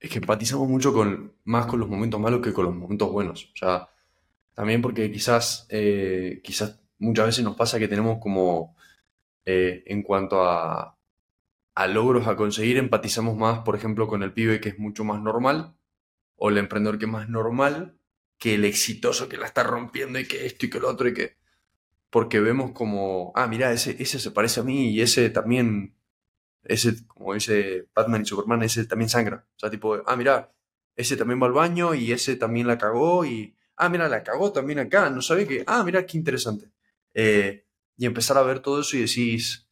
Es 0.02 0.10
que 0.10 0.18
empatizamos 0.18 0.68
mucho 0.68 0.92
con, 0.92 1.32
más 1.44 1.66
con 1.66 1.78
los 1.78 1.88
momentos 1.88 2.20
malos 2.20 2.40
que 2.42 2.52
con 2.52 2.64
los 2.64 2.74
momentos 2.74 3.10
buenos. 3.10 3.50
O 3.54 3.56
sea, 3.56 3.88
también 4.52 4.82
porque 4.82 5.10
quizás, 5.12 5.66
eh, 5.70 6.40
quizás 6.42 6.80
muchas 6.98 7.26
veces 7.26 7.44
nos 7.44 7.56
pasa 7.56 7.78
que 7.78 7.86
tenemos 7.86 8.18
como, 8.18 8.76
eh, 9.44 9.84
en 9.86 10.02
cuanto 10.02 10.42
a, 10.42 10.98
a 11.76 11.86
logros 11.86 12.26
a 12.26 12.36
conseguir, 12.36 12.78
empatizamos 12.78 13.36
más, 13.36 13.60
por 13.60 13.76
ejemplo, 13.76 14.08
con 14.08 14.24
el 14.24 14.32
pibe 14.32 14.60
que 14.60 14.70
es 14.70 14.78
mucho 14.78 15.04
más 15.04 15.22
normal, 15.22 15.76
o 16.36 16.50
el 16.50 16.58
emprendedor 16.58 16.98
que 16.98 17.04
es 17.04 17.10
más 17.12 17.28
normal, 17.28 17.96
que 18.38 18.56
el 18.56 18.64
exitoso 18.64 19.28
que 19.28 19.36
la 19.36 19.46
está 19.46 19.62
rompiendo 19.62 20.18
y 20.18 20.26
que 20.26 20.46
esto 20.46 20.66
y 20.66 20.70
que 20.70 20.80
lo 20.80 20.88
otro 20.88 21.08
y 21.08 21.14
que 21.14 21.36
porque 22.10 22.40
vemos 22.40 22.72
como, 22.72 23.32
ah, 23.34 23.46
mira, 23.46 23.72
ese, 23.72 23.96
ese 23.98 24.18
se 24.18 24.30
parece 24.32 24.60
a 24.60 24.64
mí 24.64 24.90
y 24.90 25.00
ese 25.00 25.30
también, 25.30 25.94
ese, 26.64 27.06
como 27.06 27.34
dice 27.34 27.88
Batman 27.94 28.22
y 28.22 28.26
Superman, 28.26 28.62
ese 28.62 28.86
también 28.86 29.08
sangra. 29.08 29.46
O 29.56 29.58
sea, 29.58 29.70
tipo, 29.70 30.02
ah, 30.06 30.16
mira, 30.16 30.52
ese 30.96 31.16
también 31.16 31.42
va 31.42 31.46
al 31.46 31.52
baño 31.52 31.94
y 31.94 32.12
ese 32.12 32.36
también 32.36 32.66
la 32.66 32.78
cagó 32.78 33.24
y, 33.24 33.56
ah, 33.76 33.88
mira, 33.88 34.08
la 34.08 34.22
cagó 34.22 34.52
también 34.52 34.78
acá, 34.78 35.10
no 35.10 35.22
sabía 35.22 35.46
que, 35.46 35.64
ah, 35.66 35.82
mira, 35.84 36.06
qué 36.06 36.18
interesante. 36.18 36.70
Eh, 37.14 37.66
y 37.96 38.06
empezar 38.06 38.38
a 38.38 38.42
ver 38.42 38.60
todo 38.60 38.80
eso 38.80 38.96
y 38.96 39.00
decís, 39.02 39.68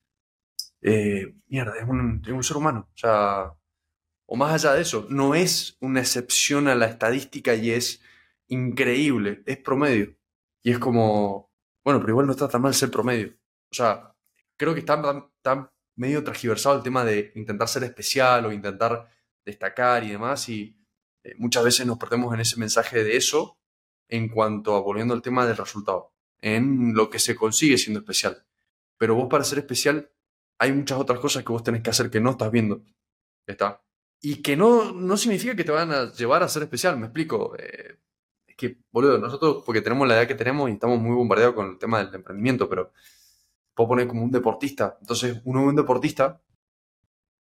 eh, 0.83 1.35
mierda, 1.49 1.75
es 1.79 1.89
un 1.89 2.45
ser 2.45 2.57
humano. 2.57 2.89
O 2.95 2.99
sea, 2.99 3.55
o 4.33 4.37
más 4.37 4.53
allá 4.53 4.75
de 4.75 4.83
eso, 4.83 5.07
no 5.11 5.35
es 5.35 5.77
una 5.81 5.99
excepción 5.99 6.69
a 6.69 6.77
la 6.77 6.87
estadística 6.87 7.53
y 7.57 7.73
es 7.73 8.01
increíble, 8.47 9.43
es 9.45 9.59
promedio. 9.59 10.17
Y 10.63 10.71
es 10.71 10.79
como, 10.79 11.51
bueno, 11.83 11.99
pero 11.99 12.13
igual 12.13 12.27
no 12.27 12.33
está 12.33 12.49
tan 12.49 12.63
mal 12.63 12.73
ser 12.73 12.93
promedio. 12.93 13.35
O 13.73 13.75
sea, 13.75 14.15
creo 14.57 14.73
que 14.73 14.81
está 14.81 15.03
tan, 15.43 15.69
medio 16.01 16.25
transgiversado 16.25 16.77
el 16.77 16.83
tema 16.83 17.05
de 17.05 17.31
intentar 17.35 17.69
ser 17.69 17.85
especial 17.85 18.47
o 18.47 18.53
intentar 18.53 19.07
destacar 19.45 20.03
y 20.03 20.11
demás. 20.11 20.49
Y 20.49 20.75
eh, 21.23 21.35
muchas 21.37 21.63
veces 21.63 21.87
nos 21.87 21.99
perdemos 21.99 22.33
en 22.33 22.41
ese 22.41 22.59
mensaje 22.59 23.05
de 23.05 23.17
eso 23.19 23.59
en 24.09 24.29
cuanto 24.29 24.75
a 24.75 24.81
volviendo 24.81 25.13
al 25.13 25.21
tema 25.21 25.47
del 25.47 25.59
resultado, 25.59 26.13
en 26.41 26.95
lo 26.95 27.11
que 27.11 27.19
se 27.19 27.37
consigue 27.37 27.77
siendo 27.77 28.01
especial. 28.01 28.45
Pero 28.97 29.15
vos 29.15 29.29
para 29.29 29.45
ser 29.45 29.59
especial 29.59 30.11
hay 30.59 30.73
muchas 30.73 30.99
otras 30.99 31.21
cosas 31.21 31.45
que 31.45 31.53
vos 31.53 31.63
tenés 31.63 31.83
que 31.83 31.91
hacer 31.91 32.11
que 32.11 32.21
no 32.21 32.31
estás 32.31 32.51
viendo. 32.51 32.83
¿Está? 33.47 33.83
Y 34.23 34.37
que 34.37 34.57
no, 34.57 34.93
no 34.93 35.17
significa 35.19 35.55
que 35.55 35.65
te 35.65 35.73
van 35.73 35.93
a 35.93 36.13
llevar 36.13 36.43
a 36.43 36.49
ser 36.49 36.63
especial, 36.63 36.97
me 36.99 37.07
explico. 37.07 37.55
Eh, 37.59 37.99
que, 38.57 38.79
boludo, 38.91 39.19
nosotros, 39.19 39.63
porque 39.67 39.83
tenemos 39.83 40.09
la 40.09 40.17
edad 40.17 40.29
que 40.29 40.35
tenemos 40.35 40.69
y 40.71 40.75
estamos 40.75 40.99
muy 40.99 41.15
bombardeados 41.15 41.55
con 41.55 41.71
el 41.71 41.79
tema 41.79 42.03
del 42.03 42.15
emprendimiento, 42.15 42.69
pero 42.69 42.93
puedo 43.81 43.89
poner 43.89 44.09
como 44.09 44.25
un 44.25 44.31
deportista. 44.31 44.99
Entonces, 45.01 45.41
uno 45.45 45.65
un 45.65 45.77
deportista 45.77 46.43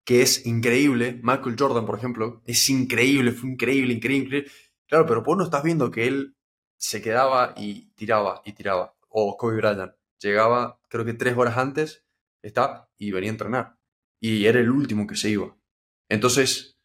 que 0.06 0.22
es 0.22 0.45
increíble, 0.45 1.20
Michael 1.22 1.56
Jordan, 1.60 1.86
por 1.86 1.98
ejemplo, 1.98 2.41
es 2.45 2.70
increíble, 2.70 3.32
fue 3.34 3.49
increíble, 3.49 3.94
increíble. 3.94 4.45
Claro, 4.88 5.06
pero 5.06 5.22
vos 5.22 5.38
no 5.38 5.44
estás 5.44 5.64
viendo 5.64 5.91
que 5.91 6.07
él 6.07 6.38
se 6.78 7.02
quedaba 7.02 7.53
y 7.57 7.91
tiraba 7.91 8.41
y 8.45 8.53
tiraba. 8.53 8.95
O 9.10 9.36
Kobe 9.38 9.57
Bryant. 9.57 9.94
Llegaba, 10.22 10.80
creo 10.88 11.06
que 11.06 11.14
tres 11.14 11.38
horas 11.38 11.57
antes, 11.57 12.06
está, 12.41 12.90
y 12.98 13.11
venía 13.11 13.30
a 13.30 13.34
entrenar. 13.34 13.78
Y 14.22 14.45
era 14.45 14.60
el 14.60 14.70
último 14.70 15.06
que 15.07 15.16
se 15.16 15.30
iba. 15.30 15.56
Entonces, 16.10 16.78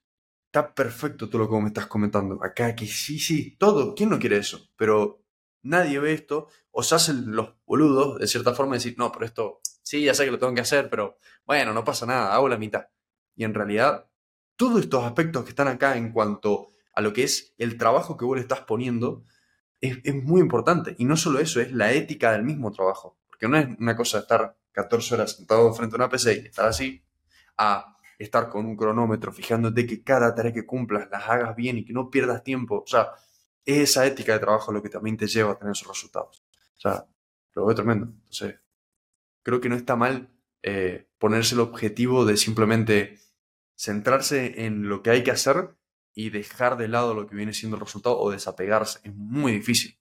está 0.46 0.74
perfecto 0.74 1.28
todo 1.28 1.42
lo 1.42 1.48
que 1.48 1.60
me 1.60 1.68
estás 1.68 1.86
comentando. 1.86 2.42
Acá, 2.42 2.74
que 2.74 2.86
sí, 2.86 3.18
sí, 3.18 3.56
todo. 3.56 3.94
¿Quién 3.94 4.10
no 4.10 4.18
quiere 4.18 4.36
eso? 4.38 4.68
Pero 4.76 5.23
nadie 5.64 5.98
ve 5.98 6.12
esto. 6.12 6.48
O 6.70 6.82
se 6.82 6.94
hacen 6.94 7.34
los 7.34 7.54
boludos, 7.66 8.18
de 8.18 8.26
cierta 8.26 8.54
forma, 8.54 8.74
decir, 8.74 8.94
no, 8.98 9.10
pero 9.12 9.26
esto, 9.26 9.60
sí, 9.82 10.04
ya 10.04 10.14
sé 10.14 10.24
que 10.24 10.30
lo 10.30 10.38
tengo 10.38 10.54
que 10.54 10.60
hacer, 10.60 10.88
pero 10.90 11.18
bueno, 11.46 11.72
no 11.72 11.84
pasa 11.84 12.06
nada, 12.06 12.34
hago 12.34 12.48
la 12.48 12.58
mitad. 12.58 12.88
Y 13.36 13.44
en 13.44 13.54
realidad, 13.54 14.06
todos 14.56 14.80
estos 14.80 15.04
aspectos 15.04 15.44
que 15.44 15.50
están 15.50 15.68
acá 15.68 15.96
en 15.96 16.12
cuanto 16.12 16.68
a 16.94 17.00
lo 17.00 17.12
que 17.12 17.24
es 17.24 17.54
el 17.58 17.76
trabajo 17.76 18.16
que 18.16 18.24
vos 18.24 18.36
le 18.36 18.42
estás 18.42 18.60
poniendo, 18.60 19.24
es, 19.80 19.98
es 20.04 20.14
muy 20.14 20.40
importante. 20.40 20.94
Y 20.98 21.04
no 21.04 21.16
solo 21.16 21.40
eso, 21.40 21.60
es 21.60 21.72
la 21.72 21.92
ética 21.92 22.32
del 22.32 22.44
mismo 22.44 22.70
trabajo. 22.72 23.18
Porque 23.28 23.48
no 23.48 23.56
es 23.56 23.68
una 23.78 23.96
cosa 23.96 24.20
estar 24.20 24.56
14 24.72 25.14
horas 25.14 25.36
sentado 25.36 25.72
frente 25.74 25.96
a 25.96 25.98
una 25.98 26.08
PC 26.08 26.34
y 26.34 26.46
estar 26.46 26.66
así, 26.66 27.04
a 27.56 27.96
estar 28.18 28.48
con 28.48 28.66
un 28.66 28.76
cronómetro, 28.76 29.32
fijándote 29.32 29.86
que 29.86 30.02
cada 30.02 30.34
tarea 30.34 30.52
que 30.52 30.66
cumplas 30.66 31.08
las 31.10 31.28
hagas 31.28 31.56
bien 31.56 31.78
y 31.78 31.84
que 31.84 31.92
no 31.92 32.10
pierdas 32.10 32.42
tiempo. 32.42 32.82
O 32.84 32.86
sea, 32.86 33.10
esa 33.64 34.06
ética 34.06 34.34
de 34.34 34.40
trabajo 34.40 34.72
lo 34.72 34.82
que 34.82 34.88
también 34.88 35.16
te 35.16 35.26
lleva 35.26 35.52
a 35.52 35.58
tener 35.58 35.72
esos 35.72 35.88
resultados. 35.88 36.44
O 36.76 36.80
sea, 36.80 37.06
lo 37.54 37.66
veo 37.66 37.74
tremendo. 37.74 38.06
Entonces, 38.06 38.60
creo 39.42 39.60
que 39.60 39.68
no 39.68 39.76
está 39.76 39.96
mal 39.96 40.30
eh, 40.62 41.08
ponerse 41.18 41.54
el 41.54 41.60
objetivo 41.60 42.24
de 42.24 42.36
simplemente 42.36 43.18
centrarse 43.76 44.64
en 44.64 44.88
lo 44.88 45.02
que 45.02 45.10
hay 45.10 45.22
que 45.22 45.30
hacer 45.30 45.76
y 46.14 46.30
dejar 46.30 46.76
de 46.76 46.88
lado 46.88 47.14
lo 47.14 47.26
que 47.26 47.34
viene 47.34 47.52
siendo 47.52 47.76
el 47.76 47.80
resultado 47.80 48.18
o 48.18 48.30
desapegarse. 48.30 49.00
Es 49.02 49.14
muy 49.14 49.52
difícil. 49.52 49.98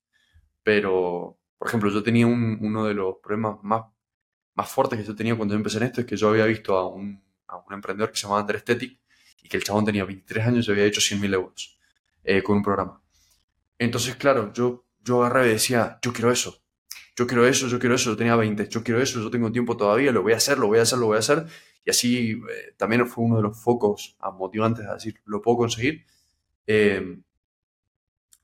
Pero, 0.63 1.39
por 1.57 1.67
ejemplo, 1.67 1.89
yo 1.89 2.03
tenía 2.03 2.27
uno 2.27 2.85
de 2.85 2.93
los 2.93 3.15
problemas 3.21 3.57
más, 3.63 3.85
más 4.53 4.69
fuertes 4.69 4.99
que 4.99 5.05
yo 5.05 5.15
tenía 5.15 5.35
cuando 5.35 5.55
empecé 5.55 5.77
en 5.77 5.83
esto, 5.83 6.01
es 6.01 6.07
que 6.07 6.15
yo 6.15 6.29
había 6.29 6.45
visto 6.45 6.77
a 6.77 6.87
un, 6.87 7.23
a 7.47 7.57
un 7.57 7.73
emprendedor 7.73 8.11
que 8.11 8.17
se 8.17 8.23
llamaba 8.23 8.41
Andrés 8.41 8.63
Tetic 8.63 8.99
y 9.41 9.49
que 9.49 9.57
el 9.57 9.63
chabón 9.63 9.85
tenía 9.85 10.05
23 10.05 10.47
años 10.47 10.67
y 10.67 10.71
había 10.71 10.85
hecho 10.85 11.01
100.000 11.01 11.33
euros 11.33 11.77
eh, 12.23 12.41
con 12.41 12.57
un 12.57 12.63
programa. 12.63 13.02
Entonces, 13.79 14.15
claro, 14.15 14.53
yo, 14.53 14.85
yo 15.03 15.23
agarré 15.23 15.49
y 15.49 15.53
decía, 15.53 15.99
yo 16.01 16.13
quiero 16.13 16.31
eso, 16.31 16.63
yo 17.15 17.27
quiero 17.27 17.45
eso, 17.47 17.67
yo 17.67 17.79
quiero 17.79 17.95
eso, 17.95 18.11
yo 18.11 18.17
tenía 18.17 18.35
20, 18.35 18.67
yo 18.69 18.83
quiero 18.83 19.01
eso, 19.01 19.21
yo 19.21 19.29
tengo 19.29 19.51
tiempo 19.51 19.77
todavía, 19.77 20.11
lo 20.11 20.23
voy 20.23 20.33
a 20.33 20.37
hacer, 20.37 20.57
lo 20.57 20.67
voy 20.67 20.79
a 20.79 20.83
hacer, 20.83 20.99
lo 20.99 21.07
voy 21.07 21.17
a 21.17 21.19
hacer. 21.19 21.45
Y 21.85 21.89
así 21.89 22.31
eh, 22.31 22.73
también 22.77 23.07
fue 23.07 23.25
uno 23.25 23.37
de 23.37 23.43
los 23.43 23.61
focos 23.61 24.17
motivantes 24.37 24.85
a 24.85 24.95
decir, 24.95 25.21
lo 25.25 25.41
puedo 25.41 25.57
conseguir. 25.57 26.05
Eh, 26.65 27.19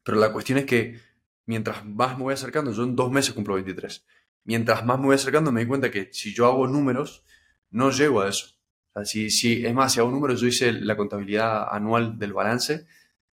pero 0.04 0.18
la 0.20 0.32
cuestión 0.34 0.60
es 0.60 0.66
que 0.66 1.00
mientras 1.46 1.86
más 1.86 2.18
me 2.18 2.24
voy 2.24 2.34
acercando, 2.34 2.72
yo 2.72 2.84
en 2.84 2.96
dos 2.96 3.12
meses 3.12 3.34
cumplo 3.34 3.56
23, 3.56 4.06
mientras 4.44 4.86
más 4.86 5.00
me 5.00 5.06
voy 5.06 5.16
acercando 5.16 5.52
me 5.52 5.62
di 5.62 5.68
cuenta 5.68 5.92
que 5.92 6.10
si 6.12 6.34
yo 6.34 6.46
hago 6.48 6.68
números, 6.68 7.24
no 7.72 7.92
llego 7.92 8.22
a 8.22 8.30
eso. 8.30 8.56
Si, 9.04 9.30
si, 9.30 9.66
es 9.66 9.74
más, 9.74 9.94
si 9.94 10.00
hago 10.00 10.12
números, 10.12 10.42
yo 10.42 10.48
hice 10.48 10.74
la 10.74 10.98
contabilidad 10.98 11.68
anual 11.72 12.20
del 12.20 12.34
balance, 12.34 12.86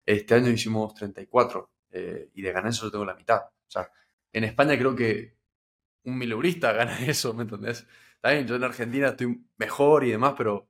este 0.05 0.35
año 0.35 0.49
hicimos 0.51 0.93
34 0.93 1.74
eh, 1.95 2.29
y 2.33 2.41
de 2.41 2.51
ganancias 2.51 2.83
yo 2.83 2.91
tengo 2.91 3.05
la 3.05 3.15
mitad. 3.15 3.41
O 3.45 3.71
sea, 3.71 3.89
en 4.33 4.43
España 4.43 4.77
creo 4.77 4.93
que 4.93 5.37
un 6.03 6.17
mileurista 6.17 6.73
gana 6.73 6.99
eso, 7.07 7.33
¿me 7.33 7.43
entendés? 7.43 7.87
También 8.21 8.47
yo 8.47 8.55
en 8.55 8.65
Argentina 8.65 9.09
estoy 9.09 9.45
mejor 9.57 10.03
y 10.03 10.11
demás, 10.11 10.33
pero, 10.37 10.69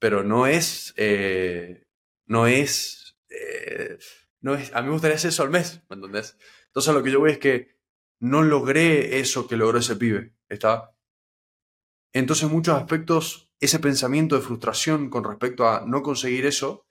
pero 0.00 0.24
no 0.24 0.48
es, 0.48 0.94
eh, 0.96 1.86
no 2.26 2.48
es, 2.48 3.16
eh, 3.28 3.98
no 4.40 4.54
es, 4.54 4.74
a 4.74 4.80
mí 4.80 4.86
me 4.86 4.94
gustaría 4.94 5.16
hacer 5.16 5.28
eso 5.28 5.44
al 5.44 5.50
mes, 5.50 5.80
¿me 5.88 5.94
entendés? 5.94 6.36
Entonces 6.66 6.92
lo 6.92 7.02
que 7.04 7.12
yo 7.12 7.20
veo 7.20 7.32
es 7.32 7.38
que 7.38 7.76
no 8.18 8.42
logré 8.42 9.20
eso 9.20 9.46
que 9.46 9.56
logró 9.56 9.78
ese 9.78 9.94
pibe, 9.94 10.34
¿está? 10.48 10.92
Entonces 12.12 12.44
en 12.44 12.52
muchos 12.52 12.76
aspectos, 12.76 13.52
ese 13.60 13.78
pensamiento 13.78 14.34
de 14.34 14.42
frustración 14.42 15.08
con 15.08 15.22
respecto 15.22 15.68
a 15.68 15.84
no 15.86 16.02
conseguir 16.02 16.46
eso, 16.46 16.84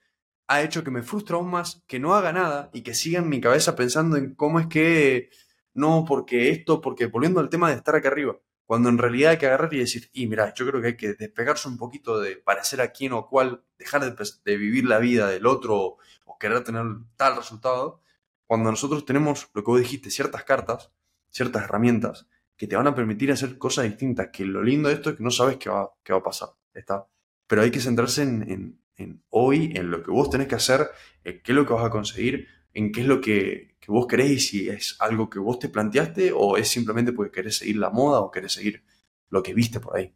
ha 0.51 0.61
hecho 0.63 0.83
que 0.83 0.91
me 0.91 1.01
frustre 1.01 1.35
aún 1.35 1.49
más, 1.49 1.81
que 1.87 1.99
no 1.99 2.13
haga 2.13 2.33
nada 2.33 2.69
y 2.73 2.81
que 2.81 2.93
siga 2.93 3.19
en 3.19 3.29
mi 3.29 3.39
cabeza 3.39 3.75
pensando 3.75 4.17
en 4.17 4.35
cómo 4.35 4.59
es 4.59 4.67
que 4.67 5.29
no, 5.73 6.03
porque 6.05 6.49
esto, 6.49 6.81
porque 6.81 7.05
volviendo 7.05 7.39
al 7.39 7.49
tema 7.49 7.69
de 7.69 7.77
estar 7.77 7.95
acá 7.95 8.09
arriba, 8.09 8.37
cuando 8.65 8.89
en 8.89 8.97
realidad 8.97 9.31
hay 9.31 9.37
que 9.37 9.47
agarrar 9.47 9.73
y 9.73 9.79
decir, 9.79 10.09
y 10.11 10.27
mira, 10.27 10.53
yo 10.53 10.67
creo 10.67 10.81
que 10.81 10.87
hay 10.87 10.97
que 10.97 11.13
despegarse 11.13 11.69
un 11.69 11.77
poquito 11.77 12.19
de 12.19 12.35
parecer 12.35 12.81
a 12.81 12.91
quien 12.91 13.13
o 13.13 13.29
cual, 13.29 13.63
dejar 13.77 14.03
de, 14.03 14.57
vivir 14.57 14.85
la 14.85 14.99
vida 14.99 15.29
del 15.29 15.45
otro 15.45 15.97
o 16.25 16.37
querer 16.37 16.65
tener 16.65 16.83
tal 17.15 17.37
resultado, 17.37 18.01
cuando 18.45 18.69
nosotros 18.71 19.05
tenemos 19.05 19.49
lo 19.53 19.63
que 19.63 19.71
vos 19.71 19.79
dijiste, 19.79 20.11
ciertas 20.11 20.43
cartas, 20.43 20.91
ciertas 21.29 21.63
herramientas 21.63 22.27
que 22.57 22.67
te 22.67 22.75
van 22.75 22.87
a 22.87 22.95
permitir 22.95 23.31
hacer 23.31 23.57
cosas 23.57 23.85
distintas, 23.85 24.29
que 24.33 24.43
lo 24.43 24.61
lindo 24.61 24.89
de 24.89 24.95
esto 24.95 25.11
es 25.11 25.15
que 25.15 25.23
no 25.23 25.31
sabes 25.31 25.55
qué 25.55 25.69
va, 25.69 25.93
qué 26.03 26.11
va 26.11 26.19
a 26.19 26.23
pasar, 26.23 26.49
¿está? 26.73 27.07
Pero 27.47 27.61
hay 27.61 27.71
que 27.71 27.79
centrarse 27.79 28.23
en, 28.23 28.49
en, 28.49 28.80
hoy, 29.29 29.73
en 29.75 29.89
lo 29.89 30.03
que 30.03 30.11
vos 30.11 30.29
tenés 30.29 30.47
que 30.47 30.55
hacer, 30.55 30.87
en 31.23 31.41
qué 31.41 31.51
es 31.51 31.55
lo 31.55 31.65
que 31.65 31.73
vas 31.73 31.85
a 31.85 31.89
conseguir, 31.89 32.47
en 32.73 32.91
qué 32.91 33.01
es 33.01 33.07
lo 33.07 33.21
que, 33.21 33.75
que 33.79 33.91
vos 33.91 34.07
querés 34.07 34.31
y 34.31 34.39
si 34.39 34.69
es 34.69 34.95
algo 34.99 35.29
que 35.29 35.39
vos 35.39 35.59
te 35.59 35.69
planteaste 35.69 36.31
o 36.33 36.57
es 36.57 36.67
simplemente 36.67 37.13
porque 37.13 37.31
querés 37.31 37.57
seguir 37.57 37.77
la 37.77 37.89
moda 37.89 38.19
o 38.19 38.31
querés 38.31 38.53
seguir 38.53 38.83
lo 39.29 39.41
que 39.41 39.53
viste 39.53 39.79
por 39.79 39.97
ahí. 39.97 40.13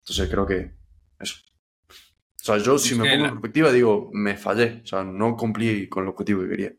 Entonces 0.00 0.28
creo 0.28 0.46
que 0.46 0.74
eso. 1.18 1.36
O 1.88 2.44
sea, 2.44 2.58
yo 2.58 2.78
si 2.78 2.94
me 2.94 3.08
pongo 3.10 3.24
en 3.24 3.30
perspectiva 3.30 3.72
digo, 3.72 4.10
me 4.12 4.36
fallé, 4.36 4.82
o 4.82 4.86
sea, 4.86 5.02
no 5.02 5.36
cumplí 5.36 5.88
con 5.88 6.02
el 6.02 6.10
objetivo 6.10 6.42
que 6.42 6.48
quería. 6.48 6.72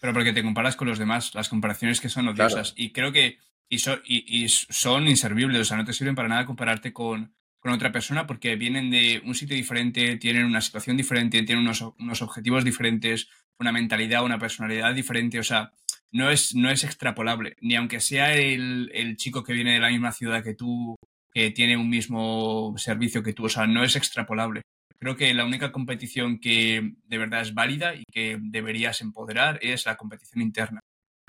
Pero 0.00 0.12
porque 0.12 0.32
te 0.32 0.42
comparas 0.42 0.76
con 0.76 0.88
los 0.88 0.98
demás, 0.98 1.34
las 1.34 1.48
comparaciones 1.48 2.00
que 2.00 2.08
son 2.08 2.28
odiosas. 2.28 2.72
Y 2.76 2.92
creo 2.92 3.12
que 3.12 3.38
y, 3.68 4.44
y, 4.44 4.48
son 4.48 5.08
inservibles, 5.08 5.60
o 5.60 5.64
sea, 5.64 5.76
no 5.76 5.84
te 5.84 5.92
sirven 5.92 6.14
para 6.14 6.28
nada 6.28 6.46
compararte 6.46 6.92
con, 6.92 7.34
con, 7.64 7.72
otra 7.72 7.90
persona 7.90 8.26
porque 8.26 8.56
vienen 8.56 8.90
de 8.90 9.22
un 9.24 9.34
sitio 9.34 9.56
diferente, 9.56 10.18
tienen 10.18 10.44
una 10.44 10.60
situación 10.60 10.96
diferente, 10.96 11.42
tienen 11.42 11.64
unos, 11.64 11.82
unos 11.98 12.20
objetivos 12.20 12.62
diferentes, 12.62 13.28
una 13.58 13.72
mentalidad, 13.72 14.24
una 14.24 14.38
personalidad 14.38 14.94
diferente, 14.94 15.38
o 15.38 15.42
sea, 15.42 15.72
no 16.12 16.30
es, 16.30 16.54
no 16.54 16.70
es 16.70 16.84
extrapolable, 16.84 17.56
ni 17.60 17.74
aunque 17.74 18.00
sea 18.00 18.34
el, 18.34 18.90
el 18.92 19.16
chico 19.16 19.42
que 19.42 19.54
viene 19.54 19.72
de 19.72 19.80
la 19.80 19.88
misma 19.88 20.12
ciudad 20.12 20.44
que 20.44 20.54
tú, 20.54 20.94
que 21.32 21.50
tiene 21.50 21.76
un 21.76 21.88
mismo 21.88 22.74
servicio 22.76 23.22
que 23.22 23.32
tú, 23.32 23.46
o 23.46 23.48
sea, 23.48 23.66
no 23.66 23.82
es 23.82 23.96
extrapolable. 23.96 24.62
Creo 24.98 25.16
que 25.16 25.34
la 25.34 25.44
única 25.44 25.72
competición 25.72 26.38
que 26.38 26.94
de 27.04 27.18
verdad 27.18 27.42
es 27.42 27.52
válida 27.52 27.94
y 27.94 28.04
que 28.10 28.38
deberías 28.40 29.00
empoderar 29.00 29.58
es 29.60 29.86
la 29.86 29.96
competición 29.96 30.42
interna, 30.42 30.80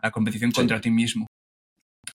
la 0.02 0.12
competición 0.12 0.52
contra 0.52 0.80
ti 0.80 0.92
mismo. 0.92 1.28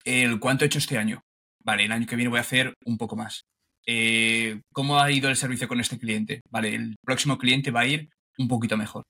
El 0.04 0.38
cuánto 0.38 0.64
he 0.64 0.66
hecho 0.66 0.78
este 0.78 0.98
año. 0.98 1.22
Vale, 1.64 1.84
el 1.84 1.92
año 1.92 2.06
que 2.06 2.16
viene 2.16 2.28
voy 2.28 2.38
a 2.38 2.42
hacer 2.42 2.74
un 2.84 2.98
poco 2.98 3.16
más. 3.16 3.42
Eh, 3.90 4.60
¿Cómo 4.70 5.00
ha 5.00 5.10
ido 5.10 5.30
el 5.30 5.36
servicio 5.36 5.66
con 5.66 5.80
este 5.80 5.98
cliente? 5.98 6.42
Vale, 6.50 6.74
el 6.74 6.96
próximo 7.02 7.38
cliente 7.38 7.70
va 7.70 7.80
a 7.80 7.86
ir 7.86 8.10
un 8.36 8.46
poquito 8.46 8.76
mejor. 8.76 9.04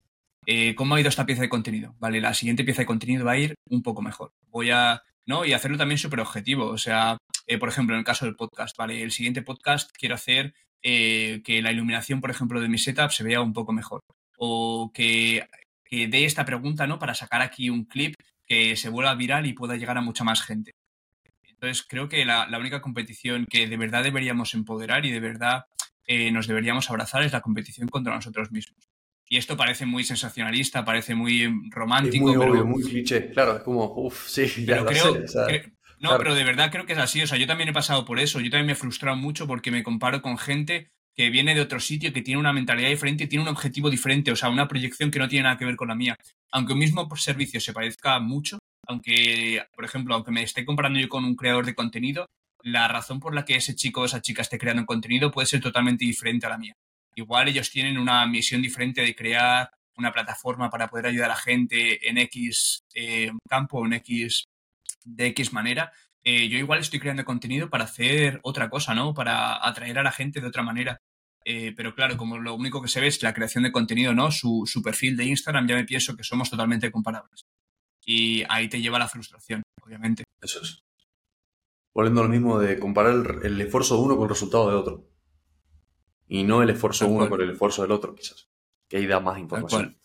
Eh, 0.47 0.77
¿cómo 0.77 0.95
ha 0.95 1.01
ido 1.01 1.09
esta 1.09 1.27
pieza 1.27 1.43
de 1.43 1.49
contenido? 1.49 1.97
Vale, 1.99 2.21
la 2.21 2.33
siguiente 2.33 2.63
pieza 2.63 2.83
de 2.83 2.87
contenido 2.87 3.25
va 3.25 3.33
a 3.33 3.39
ir 3.39 3.55
un 3.69 3.83
poco 3.83 4.03
mejor. 4.03 4.31
Voy 4.47 4.71
a, 4.71 5.03
¿no? 5.27 5.45
Y 5.45 5.53
hacerlo 5.53 5.77
también 5.77 5.99
súper 5.99 6.21
objetivo. 6.21 6.67
O 6.67 6.79
sea, 6.79 7.19
eh, 7.49 7.59
por 7.59 7.69
ejemplo, 7.69 7.97
en 7.97 7.99
el 7.99 8.05
caso 8.05 8.25
del 8.25 8.37
podcast, 8.37 8.77
¿vale? 8.77 9.03
El 9.03 9.11
siguiente 9.11 9.43
podcast 9.43 9.91
quiero 9.93 10.15
hacer 10.15 10.55
que 10.81 11.61
la 11.61 11.73
iluminación, 11.73 12.21
por 12.21 12.31
ejemplo, 12.31 12.61
de 12.61 12.69
mi 12.69 12.79
setup 12.79 13.11
se 13.11 13.25
vea 13.25 13.41
un 13.41 13.53
poco 13.53 13.73
mejor. 13.73 14.01
O 14.39 14.93
que, 14.95 15.45
dé 15.91 16.25
esta 16.25 16.45
pregunta, 16.45 16.87
¿no? 16.87 17.01
Para 17.01 17.15
sacar 17.15 17.43
aquí 17.43 17.69
un 17.69 17.85
clip 17.85 18.15
que 18.47 18.77
se 18.77 18.89
vuelva 18.89 19.15
viral 19.17 19.45
y 19.47 19.55
pueda 19.55 19.77
llegar 19.77 19.99
a 19.99 20.03
mucha 20.03 20.23
más 20.23 20.41
gente. 20.41 20.71
Entonces, 21.61 21.85
creo 21.89 22.09
que 22.09 22.25
la, 22.25 22.47
única 22.59 22.81
competición 22.81 23.47
que 23.51 23.67
de 23.67 23.77
verdad 23.77 24.05
deberíamos 24.05 24.55
empoderar 24.55 25.05
y 25.05 25.11
de 25.11 25.21
verdad 25.21 25.65
nos 26.33 26.47
deberíamos 26.47 26.89
abrazar 26.89 27.23
es 27.23 27.33
la 27.33 27.43
competición 27.43 27.89
contra 27.89 28.15
nosotros 28.15 28.51
mismos. 28.51 28.89
Y 29.29 29.37
esto 29.37 29.57
parece 29.57 29.85
muy 29.85 30.05
sensacionalista, 30.05 30.85
parece 30.85 31.15
muy 31.15 31.53
romántico. 31.71 32.31
Es 32.31 32.37
muy 32.37 32.47
obvio, 32.47 32.65
muy 32.65 32.83
cliché. 32.83 33.31
Claro, 33.31 33.57
es 33.57 33.63
como, 33.63 33.93
uff, 33.95 34.27
sí, 34.27 34.65
ya 34.65 34.77
lo 34.77 34.87
creo, 34.87 35.25
no, 36.01 36.17
pero 36.17 36.35
de 36.35 36.45
verdad 36.45 36.71
creo 36.71 36.87
que 36.87 36.93
es 36.93 36.99
así. 36.99 37.21
O 37.23 37.27
sea, 37.27 37.39
yo 37.39 37.47
también 37.47 37.69
he 37.69 37.73
pasado 37.73 38.05
por 38.05 38.21
eso. 38.21 38.41
Yo 38.41 38.51
también 38.51 38.67
me 38.67 38.73
he 38.73 38.77
frustrado 38.77 39.17
mucho 39.17 39.47
porque 39.47 39.71
me 39.71 39.83
comparo 39.83 40.23
con 40.23 40.39
gente 40.39 40.93
que 41.15 41.31
viene 41.31 41.55
de 41.55 41.61
otro 41.61 41.81
sitio, 41.81 42.13
que 42.13 42.23
tiene 42.23 42.39
una 42.39 42.53
mentalidad 42.53 42.89
diferente, 42.89 43.27
tiene 43.27 43.43
un 43.43 43.49
objetivo 43.49 43.91
diferente, 43.91 44.31
o 44.31 44.37
sea, 44.37 44.51
una 44.51 44.69
proyección 44.69 45.11
que 45.11 45.19
no 45.19 45.29
tiene 45.29 45.45
nada 45.45 45.59
que 45.59 45.65
ver 45.65 45.75
con 45.75 45.89
la 45.89 45.97
mía. 45.97 46.17
Aunque 46.53 46.75
un 46.75 46.79
mismo 46.79 47.09
servicio 47.17 47.61
se 47.61 47.73
parezca 47.73 48.21
mucho, 48.21 48.58
aunque, 48.89 49.63
por 49.75 49.85
ejemplo, 49.85 50.15
aunque 50.15 50.33
me 50.33 50.43
esté 50.43 50.65
comparando 50.65 50.99
yo 50.99 51.09
con 51.09 51.25
un 51.25 51.37
creador 51.37 51.67
de 51.67 51.75
contenido, 51.75 52.27
la 52.63 52.89
razón 52.89 53.21
por 53.21 53.35
la 53.35 53.45
que 53.45 53.57
ese 53.57 53.77
chico 53.77 54.01
o 54.01 54.05
esa 54.07 54.23
chica 54.23 54.43
esté 54.43 54.59
creando 54.59 54.87
contenido 54.87 55.31
puede 55.31 55.47
ser 55.47 55.61
totalmente 55.61 56.05
diferente 56.05 56.47
a 56.47 56.51
la 56.51 56.59
mía. 56.59 56.75
Igual 57.15 57.49
ellos 57.49 57.71
tienen 57.71 57.99
una 57.99 58.27
misión 58.27 58.63
diferente 58.63 59.03
de 59.03 59.15
crear 59.15 59.71
una 59.97 60.13
plataforma 60.13 60.71
para 60.71 60.89
poder 60.89 61.07
ayudar 61.07 61.31
a 61.31 61.37
gente 61.37 62.09
en 62.09 62.19
X 62.19 62.85
eh, 62.95 63.31
campo, 63.49 63.85
en 63.85 63.93
X, 63.95 64.47
de 65.05 65.27
X 65.27 65.53
manera. 65.53 65.93
Eh, 66.25 66.49
yo 66.49 66.59
igual 66.59 66.81
estoy 66.81 67.01
creando 67.01 67.25
contenido 67.25 67.69
para 67.69 67.85
hacer 67.85 68.41
otra 68.43 68.71
cosa, 68.71 68.95
¿no? 68.95 69.13
Para 69.15 69.65
atraer 69.67 69.99
a 69.99 70.03
la 70.03 70.13
gente 70.13 70.41
de 70.41 70.47
otra 70.47 70.63
manera. 70.63 70.99
Eh, 71.45 71.73
pero 71.77 71.95
claro, 71.95 72.17
como 72.17 72.39
lo 72.39 72.55
único 72.55 72.81
que 72.83 72.89
se 72.89 73.01
ve 73.01 73.07
es 73.09 73.23
la 73.23 73.35
creación 73.35 73.65
de 73.65 73.73
contenido, 73.73 74.15
¿no? 74.15 74.31
Su, 74.31 74.65
su, 74.67 74.83
perfil 74.83 75.17
de 75.17 75.25
Instagram, 75.25 75.67
ya 75.67 75.75
me 75.75 75.85
pienso 75.85 76.17
que 76.17 76.25
somos 76.25 76.51
totalmente 76.51 76.91
comparables. 76.91 77.47
Y 78.11 78.43
ahí 78.49 78.69
te 78.69 78.81
lleva 78.81 78.99
la 78.99 79.07
frustración, 79.07 79.63
obviamente. 79.83 80.25
Eso 80.41 80.63
es. 80.63 80.83
Volviendo 81.93 82.23
a 82.23 82.25
lo 82.25 82.31
mismo 82.31 82.59
de 82.59 82.79
comparar 82.79 83.13
el, 83.13 83.45
el 83.45 83.61
esfuerzo 83.61 83.97
de 83.97 84.03
uno 84.03 84.17
con 84.17 84.25
el 84.25 84.31
resultado 84.31 84.71
de 84.71 84.77
otro 84.77 85.11
y 86.27 86.43
no 86.43 86.63
el 86.63 86.71
esfuerzo 86.71 87.05
de 87.05 87.11
uno 87.11 87.29
por 87.29 87.43
el 87.43 87.51
esfuerzo 87.51 87.83
del 87.83 87.93
otro, 87.93 88.15
quizás. 88.15 88.49
Que 88.89 88.97
ahí 88.97 89.07
da 89.07 89.21
más 89.21 89.39
información. 89.39 89.99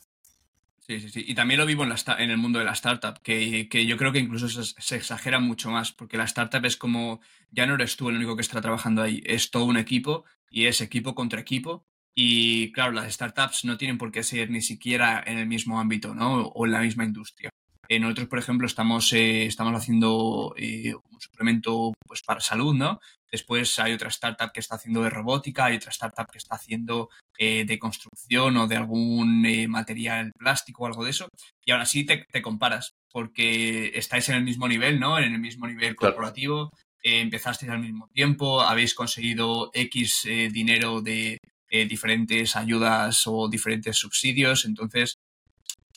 Sí, 0.80 1.00
sí, 1.00 1.10
sí. 1.10 1.24
Y 1.26 1.34
también 1.34 1.62
lo 1.62 1.66
vivo 1.66 1.84
en, 1.84 1.90
la, 1.90 1.96
en 2.18 2.30
el 2.30 2.38
mundo 2.38 2.60
de 2.60 2.66
la 2.66 2.74
startup, 2.74 3.22
que, 3.22 3.70
que 3.70 3.86
yo 3.86 3.96
creo 3.96 4.12
que 4.12 4.20
incluso 4.20 4.50
se, 4.50 4.96
exagera 4.98 5.40
mucho 5.40 5.72
más, 5.72 5.94
porque 5.94 6.18
la 6.18 6.26
startup 6.26 6.66
es 6.66 6.76
como, 6.76 7.22
ya 7.52 7.66
no 7.66 7.76
eres 7.76 7.96
tú 7.96 8.10
el 8.10 8.18
único 8.18 8.36
que 8.36 8.42
está 8.42 8.60
trabajando 8.60 9.02
ahí, 9.02 9.24
es 9.26 9.50
todo 9.50 9.64
un 9.64 9.78
equipo 9.78 10.26
y 10.50 10.66
es 10.66 10.82
equipo 10.82 11.16
contra 11.16 11.40
equipo. 11.40 11.86
Y 12.14 12.74
claro, 12.74 12.92
las 12.92 13.14
startups 13.14 13.64
no 13.64 13.78
tienen 13.78 13.98
por 13.98 14.12
qué 14.12 14.24
ser 14.24 14.50
ni 14.50 14.62
siquiera 14.62 15.24
en 15.26 15.38
el 15.38 15.48
mismo 15.48 15.80
ámbito, 15.80 16.14
¿no? 16.14 16.48
O 16.48 16.66
en 16.66 16.74
la 16.74 16.82
misma 16.82 17.06
industria. 17.06 17.50
Eh, 17.90 18.00
nosotros, 18.00 18.28
por 18.28 18.40
ejemplo, 18.40 18.66
estamos, 18.66 19.12
eh, 19.14 19.46
estamos 19.46 19.76
haciendo 19.76 20.54
eh, 20.58 20.94
un 20.96 21.20
suplemento 21.20 21.94
pues, 22.08 22.22
para 22.22 22.40
salud, 22.40 22.74
¿no? 22.74 23.00
Después 23.30 23.78
hay 23.80 23.94
otra 23.94 24.10
startup 24.10 24.52
que 24.54 24.62
está 24.62 24.76
haciendo 24.76 25.04
de 25.04 25.10
robótica, 25.10 25.66
hay 25.66 25.76
otra 25.76 25.92
startup 25.92 26.28
que 26.32 26.38
está 26.38 26.56
haciendo 26.56 27.10
de 27.40 27.80
construcción 27.80 28.56
o 28.58 28.68
de 28.68 28.76
algún 28.76 29.42
material 29.68 30.32
plástico 30.38 30.84
o 30.84 30.86
algo 30.86 31.04
de 31.04 31.10
eso. 31.10 31.28
Y 31.66 31.72
aún 31.72 31.82
así 31.82 32.06
te, 32.06 32.26
te, 32.32 32.44
comparas, 32.44 32.94
porque 33.12 33.92
estáis 33.96 34.30
en 34.30 34.36
el 34.36 34.44
mismo 34.44 34.68
nivel, 34.68 35.00
¿no? 35.00 35.18
En 35.18 35.34
el 35.34 35.40
mismo 35.40 35.66
nivel 35.66 35.96
corporativo, 35.96 36.70
empezasteis 37.02 37.72
al 37.72 37.80
mismo 37.80 38.08
tiempo, 38.14 38.62
habéis 38.62 38.94
conseguido 38.94 39.72
X 39.74 40.28
dinero 40.52 41.02
de 41.02 41.40
diferentes 41.68 42.56
ayudas 42.56 43.24
o 43.26 43.50
diferentes 43.50 43.98
subsidios. 43.98 44.66
Entonces, 44.66 45.16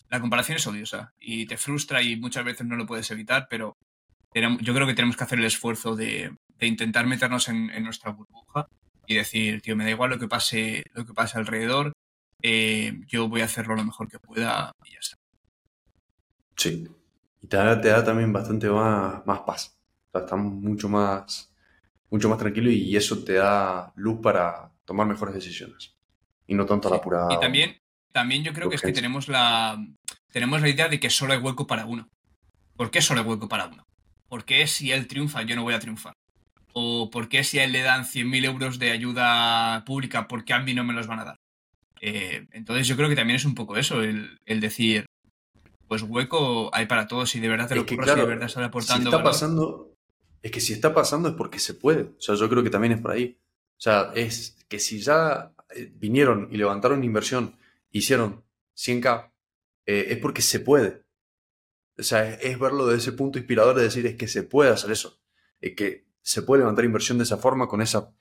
la 0.09 0.21
comparación 0.21 0.57
es 0.57 0.67
odiosa 0.67 1.13
y 1.19 1.47
te 1.47 1.57
frustra 1.57 2.03
y 2.03 2.17
muchas 2.17 2.45
veces 2.45 2.67
no 2.67 2.77
lo 2.77 2.87
puedes 2.87 3.11
evitar, 3.11 3.47
pero 3.51 3.77
yo 4.35 4.75
creo 4.75 4.87
que 4.87 4.95
tenemos 4.95 5.17
que 5.17 5.25
hacer 5.25 5.39
el 5.39 5.47
esfuerzo 5.47 5.97
de, 5.97 6.37
intentar 6.61 7.07
meternos 7.07 7.49
en, 7.49 7.83
nuestra 7.83 8.13
burbuja 8.13 8.67
y 9.07 9.15
decir, 9.17 9.63
tío, 9.63 9.77
me 9.77 9.85
da 9.85 9.91
igual 9.91 10.11
lo 10.11 10.19
que 10.19 10.29
pase, 10.29 10.85
lo 10.93 11.07
que 11.07 11.15
pase 11.15 11.39
alrededor, 11.39 11.93
eh, 12.43 13.01
yo 13.07 13.29
voy 13.29 13.41
a 13.41 13.47
hacerlo 13.47 13.75
lo 13.75 13.85
mejor 13.85 14.09
que 14.09 14.19
pueda 14.19 14.73
y 14.85 14.93
ya 14.93 14.99
está. 15.01 15.17
Sí, 16.57 16.87
y 17.41 17.47
te 17.47 17.57
da, 17.57 17.81
te 17.81 17.89
da 17.89 18.05
también 18.05 18.33
bastante 18.33 18.69
más, 18.69 19.25
más 19.27 19.41
paz. 19.41 19.79
O 20.09 20.11
sea, 20.13 20.21
estás 20.23 20.39
mucho 20.39 20.89
más, 20.89 21.53
mucho 22.11 22.29
más 22.29 22.39
tranquilo 22.39 22.71
y 22.71 22.97
eso 22.97 23.23
te 23.25 23.35
da 23.35 23.93
luz 23.97 24.21
para 24.23 24.73
tomar 24.85 25.07
mejores 25.07 25.35
decisiones. 25.35 25.95
Y 26.47 26.55
no 26.55 26.67
tanto 26.67 26.89
la 26.89 27.01
pura. 27.01 27.27
Y 27.31 27.41
también, 27.41 27.77
también 28.17 28.43
yo 28.43 28.55
creo 28.55 28.71
que 28.71 28.77
es 28.77 28.81
que 28.81 28.95
tenemos 28.95 29.29
la, 29.29 29.77
tenemos 30.33 30.63
la 30.63 30.71
idea 30.71 30.89
de 30.89 30.99
que 30.99 31.11
solo 31.11 31.35
hay 31.35 31.39
hueco 31.39 31.67
para 31.67 31.85
uno. 31.85 32.09
¿Por 32.75 32.91
qué 32.91 33.03
solo 33.03 33.21
hay 33.21 33.27
hueco 33.27 33.47
para 33.47 33.67
uno? 33.67 33.85
¿Por 34.27 34.47
qué 34.47 34.67
si 34.67 34.91
él 34.91 35.07
triunfa 35.07 35.43
yo 35.43 35.55
no 35.55 35.65
voy 35.65 35.75
a 35.75 35.81
triunfar? 35.81 36.15
¿O 36.73 37.11
por 37.11 37.29
qué 37.29 37.45
si 37.45 37.59
a 37.59 37.65
él 37.65 37.73
le 37.73 37.83
dan 37.83 38.07
100.000 38.07 38.47
euros 38.47 38.79
de 38.79 38.91
ayuda 38.91 39.85
pública, 39.85 40.29
por 40.29 40.47
qué 40.47 40.55
a 40.55 40.61
mí 40.61 40.73
no 40.73 40.83
me 40.83 40.95
los 40.95 41.07
van 41.07 41.19
a 41.19 41.25
dar? 41.27 41.37
Eh, 42.01 42.47
entonces 42.53 42.89
yo 42.89 42.97
creo 42.97 43.11
que 43.11 43.17
también 43.17 43.37
es 43.37 43.45
un 43.45 43.55
poco 43.55 43.77
eso, 43.77 44.01
el, 44.03 44.39
decir, 44.47 45.05
pues 45.87 46.01
hueco 46.01 46.75
hay 46.75 46.87
para 46.87 47.09
todos 47.09 47.35
y 47.35 47.41
de 47.41 47.49
verdad 47.49 47.69
te 47.69 47.75
lo 47.75 47.85
que, 47.85 47.97
de 47.97 48.25
verdad 48.25 48.47
está 48.47 48.65
aportando. 48.65 49.11
Si 49.11 49.15
está 49.15 49.23
pasando, 49.23 49.95
es 50.41 50.51
que 50.51 50.61
si 50.61 50.73
está 50.73 50.95
pasando 50.95 51.29
es 51.29 51.35
porque 51.35 51.59
se 51.59 51.75
puede. 51.75 52.05
O 52.05 52.21
sea, 52.21 52.35
yo 52.35 52.49
creo 52.49 52.63
que 52.63 52.71
también 52.71 52.95
es 52.95 53.01
por 53.03 53.11
ahí. 53.11 53.37
O 53.77 53.81
sea, 53.83 54.11
es 54.15 54.57
que 54.69 54.79
si 54.79 55.01
ya 55.01 55.53
eh, 55.75 55.93
vinieron 55.95 56.49
y 56.51 56.57
levantaron 56.57 57.05
inversión 57.05 57.57
hicieron 57.99 58.45
100k, 58.77 59.33
eh, 59.87 60.07
es 60.11 60.19
porque 60.19 60.43
se 60.43 60.61
puede. 60.61 61.05
O 61.99 62.03
sea, 62.03 62.35
es, 62.35 62.59
verlo 62.59 62.87
desde 62.87 62.99
ese 62.99 63.13
punto 63.13 63.39
inspirador 63.39 63.77
de 63.77 63.85
decir, 63.85 64.07
es 64.07 64.17
que 64.17 64.29
se 64.29 64.43
puede 64.43 64.71
hacer 64.71 64.91
eso. 64.91 65.21
Es 65.61 65.75
que 65.75 66.07
se 66.21 66.43
puede 66.43 66.61
levantar 66.61 66.85
inversión 66.85 67.19
de 67.19 67.25
esa 67.25 67.39
forma, 67.39 67.69
con, 67.69 67.81
esa, 67.81 68.13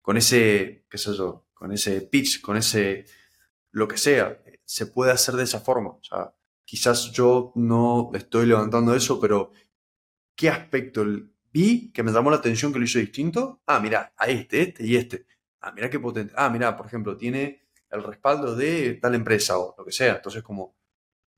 con 0.00 0.16
ese, 0.16 0.86
qué 0.88 0.98
sé 0.98 1.14
yo, 1.14 1.46
con 1.54 1.72
ese 1.72 2.02
pitch, 2.02 2.40
con 2.40 2.56
ese, 2.56 3.06
lo 3.70 3.88
que 3.88 3.98
sea. 3.98 4.40
Se 4.64 4.86
puede 4.86 5.12
hacer 5.12 5.34
de 5.34 5.44
esa 5.44 5.60
forma. 5.60 5.90
O 5.90 6.02
sea, 6.02 6.34
quizás 6.64 7.10
yo 7.12 7.52
no 7.56 8.10
estoy 8.14 8.46
levantando 8.46 8.94
eso, 8.94 9.20
pero 9.20 9.50
¿qué 10.36 10.48
aspecto 10.48 11.04
vi 11.52 11.90
que 11.92 12.02
me 12.02 12.12
llamó 12.12 12.30
la 12.30 12.36
atención 12.36 12.72
que 12.72 12.78
lo 12.78 12.84
hizo 12.84 12.98
distinto? 12.98 13.62
Ah, 13.66 13.80
mira, 13.80 14.14
a 14.16 14.26
este, 14.26 14.62
este 14.62 14.86
y 14.86 14.96
este. 14.96 15.26
Ah, 15.60 15.72
mira 15.74 15.90
qué 15.90 15.98
potente. 15.98 16.32
Ah, 16.36 16.50
mira, 16.50 16.76
por 16.76 16.86
ejemplo, 16.86 17.16
tiene 17.16 17.63
el 17.94 18.02
respaldo 18.02 18.54
de 18.54 18.94
tal 18.94 19.14
empresa 19.14 19.58
o 19.58 19.74
lo 19.78 19.84
que 19.84 19.92
sea. 19.92 20.16
Entonces, 20.16 20.42
como, 20.42 20.76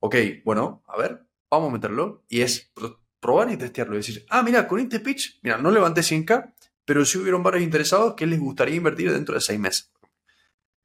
ok, 0.01 0.17
bueno, 0.45 0.83
a 0.87 0.97
ver, 0.97 1.27
vamos 1.51 1.71
a 1.71 1.73
meterlo. 1.73 2.25
Y 2.29 2.41
es 2.41 2.73
probar 3.21 3.51
y 3.51 3.57
testearlo. 3.57 3.95
Y 3.95 3.99
decir, 3.99 4.25
ah, 4.31 4.43
mira, 4.43 4.67
con 4.67 4.81
este 4.81 5.01
pitch, 5.01 5.41
mira, 5.43 5.59
no 5.59 5.71
levanté 5.71 6.01
100k, 6.01 6.55
pero 6.85 7.05
sí 7.05 7.19
hubieron 7.19 7.43
varios 7.43 7.65
interesados 7.65 8.15
que 8.15 8.27
les 8.27 8.41
gustaría 8.41 8.77
invertir 8.77 9.13
dentro 9.13 9.35
de 9.35 9.41
seis 9.41 9.59
meses. 9.59 9.93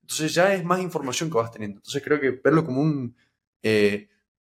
Entonces 0.01 0.33
ya 0.33 0.53
es 0.53 0.65
más 0.65 0.81
información 0.81 1.29
que 1.29 1.37
vas 1.37 1.51
teniendo. 1.51 1.77
Entonces 1.77 2.03
creo 2.03 2.19
que 2.19 2.31
verlo 2.31 2.65
como 2.65 2.81
un 2.81 3.15
eh, 3.63 4.09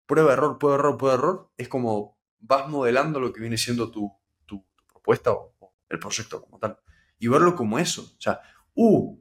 prueba, 0.07 0.33
error, 0.33 0.59
prueba, 0.59 0.79
error, 0.79 0.97
prueba, 0.97 1.15
error, 1.15 1.51
es 1.57 1.69
como 1.69 2.17
vas 2.39 2.69
modelando 2.69 3.19
lo 3.19 3.33
que 3.33 3.41
viene 3.41 3.59
siendo 3.59 3.91
tu, 3.91 4.13
tu, 4.47 4.65
propuesta 4.87 5.33
o, 5.33 5.55
el 5.89 5.99
proyecto 5.99 6.43
como 6.43 6.59
tal. 6.59 6.79
Y 7.19 7.29
verlo 7.29 7.57
como 7.57 7.79
eso. 7.79 8.03
O 8.03 8.21
sea, 8.21 8.41
uh, 8.75 9.19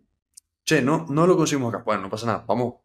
che, 0.67 0.81
no, 0.81 1.05
no 1.09 1.25
lo 1.25 1.37
conseguimos 1.37 1.73
acá. 1.73 1.83
Bueno, 1.83 2.03
no 2.03 2.09
pasa 2.09 2.27
nada, 2.27 2.43
vamos 2.45 2.75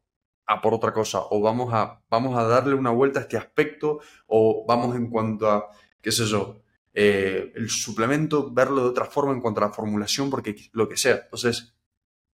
a 0.46 0.60
por 0.60 0.74
otra 0.74 0.92
cosa, 0.92 1.20
o 1.30 1.40
vamos 1.40 1.72
a, 1.74 2.02
vamos 2.08 2.38
a 2.38 2.44
darle 2.44 2.74
una 2.74 2.90
vuelta 2.90 3.20
a 3.20 3.22
este 3.22 3.36
aspecto, 3.36 4.00
o 4.26 4.64
vamos 4.66 4.96
en 4.96 5.08
cuanto 5.10 5.50
a, 5.50 5.68
qué 6.00 6.12
sé 6.12 6.26
yo, 6.26 6.62
eh, 6.94 7.52
el 7.54 7.70
suplemento, 7.70 8.52
verlo 8.52 8.82
de 8.82 8.90
otra 8.90 9.06
forma 9.06 9.32
en 9.32 9.40
cuanto 9.40 9.60
a 9.60 9.68
la 9.68 9.72
formulación, 9.72 10.30
porque 10.30 10.54
lo 10.72 10.88
que 10.88 10.96
sea. 10.96 11.22
Entonces, 11.24 11.74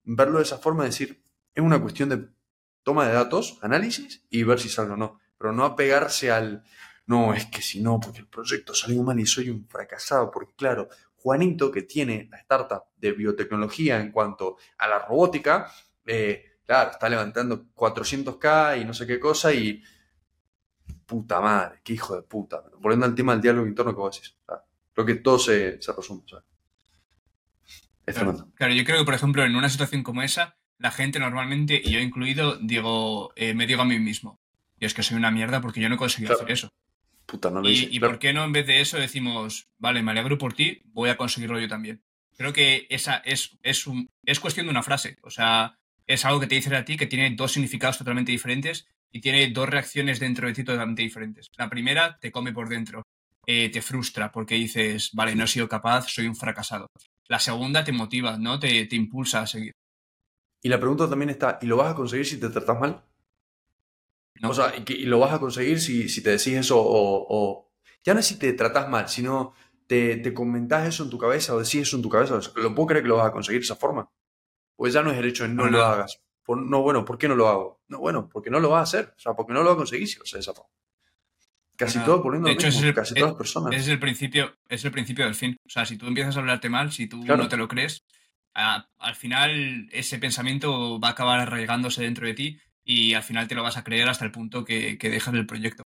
verlo 0.04 0.38
de 0.38 0.44
esa 0.44 0.58
forma, 0.58 0.84
decir, 0.84 1.22
es 1.54 1.62
una 1.62 1.80
cuestión 1.80 2.08
de 2.08 2.28
toma 2.82 3.06
de 3.06 3.14
datos, 3.14 3.58
análisis 3.62 4.24
y 4.30 4.42
ver 4.44 4.60
si 4.60 4.68
sale 4.68 4.92
o 4.92 4.96
no. 4.96 5.20
Pero 5.38 5.52
no 5.52 5.64
apegarse 5.64 6.30
al, 6.30 6.64
no, 7.06 7.34
es 7.34 7.46
que 7.46 7.62
si 7.62 7.80
no, 7.80 8.00
porque 8.00 8.20
el 8.20 8.28
proyecto 8.28 8.74
salió 8.74 9.02
mal 9.02 9.18
y 9.20 9.26
soy 9.26 9.50
un 9.50 9.66
fracasado, 9.68 10.30
porque 10.30 10.54
claro, 10.56 10.88
Juanito, 11.26 11.72
que 11.72 11.82
tiene 11.82 12.28
la 12.30 12.38
startup 12.38 12.84
de 12.96 13.10
biotecnología 13.10 14.00
en 14.00 14.12
cuanto 14.12 14.58
a 14.78 14.86
la 14.86 15.00
robótica, 15.00 15.68
eh, 16.06 16.60
claro, 16.64 16.92
está 16.92 17.08
levantando 17.08 17.66
400k 17.74 18.80
y 18.80 18.84
no 18.84 18.94
sé 18.94 19.08
qué 19.08 19.18
cosa 19.18 19.52
y... 19.52 19.82
Puta 21.04 21.40
madre, 21.40 21.80
qué 21.82 21.94
hijo 21.94 22.14
de 22.14 22.22
puta. 22.22 22.62
Volviendo 22.78 23.06
al 23.06 23.16
tema 23.16 23.32
del 23.32 23.42
diálogo 23.42 23.66
interno 23.66 23.92
que 23.92 23.98
vos 23.98 24.14
decís. 24.14 24.36
creo 24.92 25.06
que 25.06 25.14
todo 25.16 25.40
se, 25.40 25.80
resume. 25.96 26.22
Es 28.06 28.14
claro, 28.14 28.48
claro, 28.54 28.74
yo 28.74 28.84
creo 28.84 29.00
que, 29.00 29.04
por 29.04 29.14
ejemplo, 29.14 29.44
en 29.44 29.56
una 29.56 29.68
situación 29.68 30.04
como 30.04 30.22
esa, 30.22 30.56
la 30.78 30.92
gente 30.92 31.18
normalmente, 31.18 31.80
y 31.82 31.90
yo 31.90 31.98
incluido, 31.98 32.56
digo, 32.56 33.32
eh, 33.34 33.52
me 33.52 33.66
digo 33.66 33.82
a 33.82 33.84
mí 33.84 33.98
mismo, 33.98 34.40
y 34.78 34.84
es 34.84 34.94
que 34.94 35.02
soy 35.02 35.16
una 35.16 35.32
mierda 35.32 35.60
porque 35.60 35.80
yo 35.80 35.88
no 35.88 35.96
he 35.96 35.98
conseguido 35.98 36.34
hacer 36.34 36.52
eso. 36.52 36.70
Puta, 37.26 37.50
no 37.50 37.60
lo 37.60 37.68
¿Y, 37.68 37.88
¿y 37.90 38.00
por 38.00 38.18
qué 38.18 38.32
no 38.32 38.44
en 38.44 38.52
vez 38.52 38.66
de 38.66 38.80
eso 38.80 38.98
decimos, 38.98 39.68
vale, 39.78 40.02
me 40.02 40.12
alegro 40.12 40.38
por 40.38 40.52
ti, 40.52 40.80
voy 40.86 41.10
a 41.10 41.16
conseguirlo 41.16 41.58
yo 41.58 41.68
también? 41.68 42.02
Creo 42.36 42.52
que 42.52 42.86
esa 42.90 43.16
es, 43.16 43.58
es, 43.62 43.86
un, 43.86 44.08
es 44.24 44.40
cuestión 44.40 44.66
de 44.66 44.70
una 44.70 44.82
frase. 44.82 45.16
O 45.22 45.30
sea, 45.30 45.78
es 46.06 46.24
algo 46.24 46.38
que 46.38 46.46
te 46.46 46.54
dice 46.54 46.74
a 46.74 46.84
ti 46.84 46.96
que 46.96 47.06
tiene 47.06 47.34
dos 47.34 47.52
significados 47.52 47.98
totalmente 47.98 48.30
diferentes 48.30 48.86
y 49.10 49.20
tiene 49.20 49.48
dos 49.48 49.68
reacciones 49.68 50.20
dentro 50.20 50.46
de 50.46 50.54
ti 50.54 50.62
totalmente 50.62 51.02
diferentes. 51.02 51.48
La 51.56 51.68
primera 51.68 52.18
te 52.20 52.30
come 52.30 52.52
por 52.52 52.68
dentro, 52.68 53.02
eh, 53.46 53.70
te 53.70 53.82
frustra 53.82 54.30
porque 54.30 54.54
dices, 54.54 55.10
vale, 55.14 55.34
no 55.34 55.44
he 55.44 55.48
sido 55.48 55.68
capaz, 55.68 56.08
soy 56.08 56.26
un 56.26 56.36
fracasado. 56.36 56.88
La 57.26 57.38
segunda 57.38 57.82
te 57.82 57.92
motiva, 57.92 58.38
¿no? 58.38 58.60
Te, 58.60 58.86
te 58.86 58.96
impulsa 58.96 59.40
a 59.40 59.46
seguir. 59.46 59.72
Y 60.62 60.68
la 60.68 60.78
pregunta 60.78 61.08
también 61.08 61.30
está, 61.30 61.58
¿y 61.62 61.66
lo 61.66 61.76
vas 61.76 61.92
a 61.92 61.94
conseguir 61.94 62.26
si 62.26 62.38
te 62.38 62.48
tratas 62.50 62.78
mal? 62.78 63.02
O 64.42 64.54
sea, 64.54 64.74
y, 64.86 65.04
lo 65.04 65.18
vas 65.18 65.32
a 65.32 65.40
conseguir 65.40 65.80
si, 65.80 66.08
si 66.08 66.22
te 66.22 66.30
decís 66.30 66.54
eso 66.54 66.76
o, 66.78 67.70
Ya 68.04 68.14
no 68.14 68.20
es 68.20 68.26
si 68.26 68.38
te 68.38 68.52
tratas 68.52 68.88
mal, 68.88 69.08
sino 69.08 69.54
te, 69.86 70.16
te 70.16 70.34
comentás 70.34 70.86
eso 70.86 71.04
en 71.04 71.10
tu 71.10 71.18
cabeza 71.18 71.54
o 71.54 71.58
decís 71.58 71.82
eso 71.82 71.96
en 71.96 72.02
tu 72.02 72.08
cabeza. 72.08 72.38
¿Lo 72.56 72.74
puedo 72.74 72.88
creer 72.88 73.02
que 73.02 73.08
lo 73.08 73.16
vas 73.16 73.28
a 73.28 73.32
conseguir 73.32 73.60
de 73.60 73.64
esa 73.64 73.76
forma? 73.76 74.10
Pues 74.76 74.92
ya 74.92 75.02
no 75.02 75.10
es 75.10 75.18
el 75.18 75.26
hecho 75.26 75.44
de 75.44 75.50
no, 75.50 75.66
lo 75.66 75.84
hagas. 75.84 76.20
no, 76.48 76.82
bueno, 76.82 77.04
¿por 77.04 77.18
qué 77.18 77.28
no 77.28 77.34
lo 77.34 77.48
hago? 77.48 77.80
No, 77.88 77.98
bueno, 77.98 78.28
porque 78.28 78.50
no 78.50 78.60
lo 78.60 78.70
vas 78.70 78.80
a 78.80 78.98
hacer. 78.98 79.14
O 79.16 79.18
sea, 79.18 79.34
porque 79.34 79.52
no 79.52 79.60
lo 79.60 79.66
vas 79.66 79.74
a 79.74 79.78
conseguir 79.78 80.08
si 80.08 80.18
lo 80.18 80.24
de 80.30 80.40
esa 80.40 80.52
forma. 80.52 80.70
Casi 81.76 81.98
todo 82.00 82.22
poniendo 82.22 82.48
de 82.48 82.54
hecho, 82.54 82.68
es 82.68 82.94
casi 82.94 83.14
todas 83.14 83.30
las 83.30 83.38
personas. 83.38 83.74
Es 83.74 83.88
el, 83.88 83.98
principio, 83.98 84.56
es 84.68 84.84
el 84.84 84.92
principio 84.92 85.26
del 85.26 85.34
fin. 85.34 85.56
O 85.66 85.68
sea, 85.68 85.84
si 85.84 85.98
tú 85.98 86.06
empiezas 86.06 86.36
a 86.36 86.40
hablarte 86.40 86.70
mal, 86.70 86.90
si 86.90 87.06
tú 87.06 87.22
no 87.24 87.48
te 87.48 87.56
lo 87.56 87.68
crees, 87.68 88.04
al 88.54 89.14
final 89.14 89.88
ese 89.92 90.18
pensamiento 90.18 90.98
va 90.98 91.08
a 91.08 91.10
acabar 91.10 91.40
arraigándose 91.40 92.02
dentro 92.02 92.26
de 92.26 92.34
ti 92.34 92.58
y 92.86 93.14
al 93.14 93.24
final 93.24 93.48
te 93.48 93.56
lo 93.56 93.64
vas 93.64 93.76
a 93.76 93.84
creer 93.84 94.08
hasta 94.08 94.24
el 94.24 94.30
punto 94.30 94.64
que, 94.64 94.96
que 94.96 95.10
dejas 95.10 95.34
el 95.34 95.44
proyecto. 95.44 95.82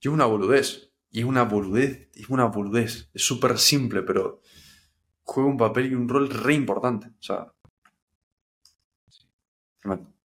Y 0.00 0.08
es 0.08 0.12
una 0.12 0.26
boludez, 0.26 0.92
y 1.10 1.20
es 1.20 1.24
una 1.24 1.44
boludez, 1.44 2.10
es 2.14 2.28
una 2.28 2.44
boludez, 2.44 3.08
es 3.14 3.24
súper 3.24 3.58
simple, 3.58 4.02
pero 4.02 4.42
juega 5.22 5.48
un 5.48 5.56
papel 5.56 5.90
y 5.90 5.94
un 5.94 6.08
rol 6.08 6.28
re 6.28 6.54
importante. 6.54 7.08
O 7.08 7.22
sea... 7.22 7.52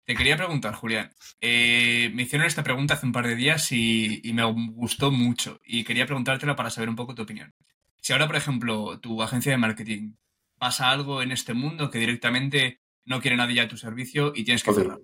Te 0.05 0.15
quería 0.15 0.37
preguntar, 0.37 0.73
Julián. 0.73 1.11
Eh, 1.39 2.09
me 2.15 2.23
hicieron 2.23 2.47
esta 2.47 2.63
pregunta 2.63 2.95
hace 2.95 3.05
un 3.05 3.11
par 3.11 3.27
de 3.27 3.35
días 3.35 3.71
y, 3.71 4.21
y, 4.23 4.33
me 4.33 4.43
gustó 4.43 5.11
mucho. 5.11 5.59
Y 5.63 5.83
quería 5.83 6.07
preguntártela 6.07 6.55
para 6.55 6.71
saber 6.71 6.89
un 6.89 6.95
poco 6.95 7.13
tu 7.13 7.21
opinión. 7.21 7.53
Si 7.97 8.11
ahora, 8.11 8.27
por 8.27 8.37
ejemplo, 8.37 8.99
tu 8.99 9.21
agencia 9.21 9.51
de 9.51 9.57
marketing 9.57 10.13
pasa 10.57 10.89
algo 10.89 11.21
en 11.21 11.31
este 11.31 11.53
mundo 11.53 11.91
que 11.91 11.99
directamente 11.99 12.81
no 13.05 13.21
quiere 13.21 13.37
nadie 13.37 13.55
ya 13.55 13.67
tu 13.67 13.77
servicio 13.77 14.33
y 14.35 14.43
tienes 14.43 14.63
que 14.63 14.73
cerrar. 14.73 14.99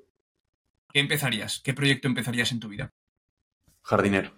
¿Qué 0.97 1.01
empezarías? 1.01 1.61
¿Qué 1.63 1.75
proyecto 1.75 2.07
empezarías 2.07 2.51
en 2.51 2.59
tu 2.59 2.69
vida? 2.69 2.89
Jardinero. 3.83 4.31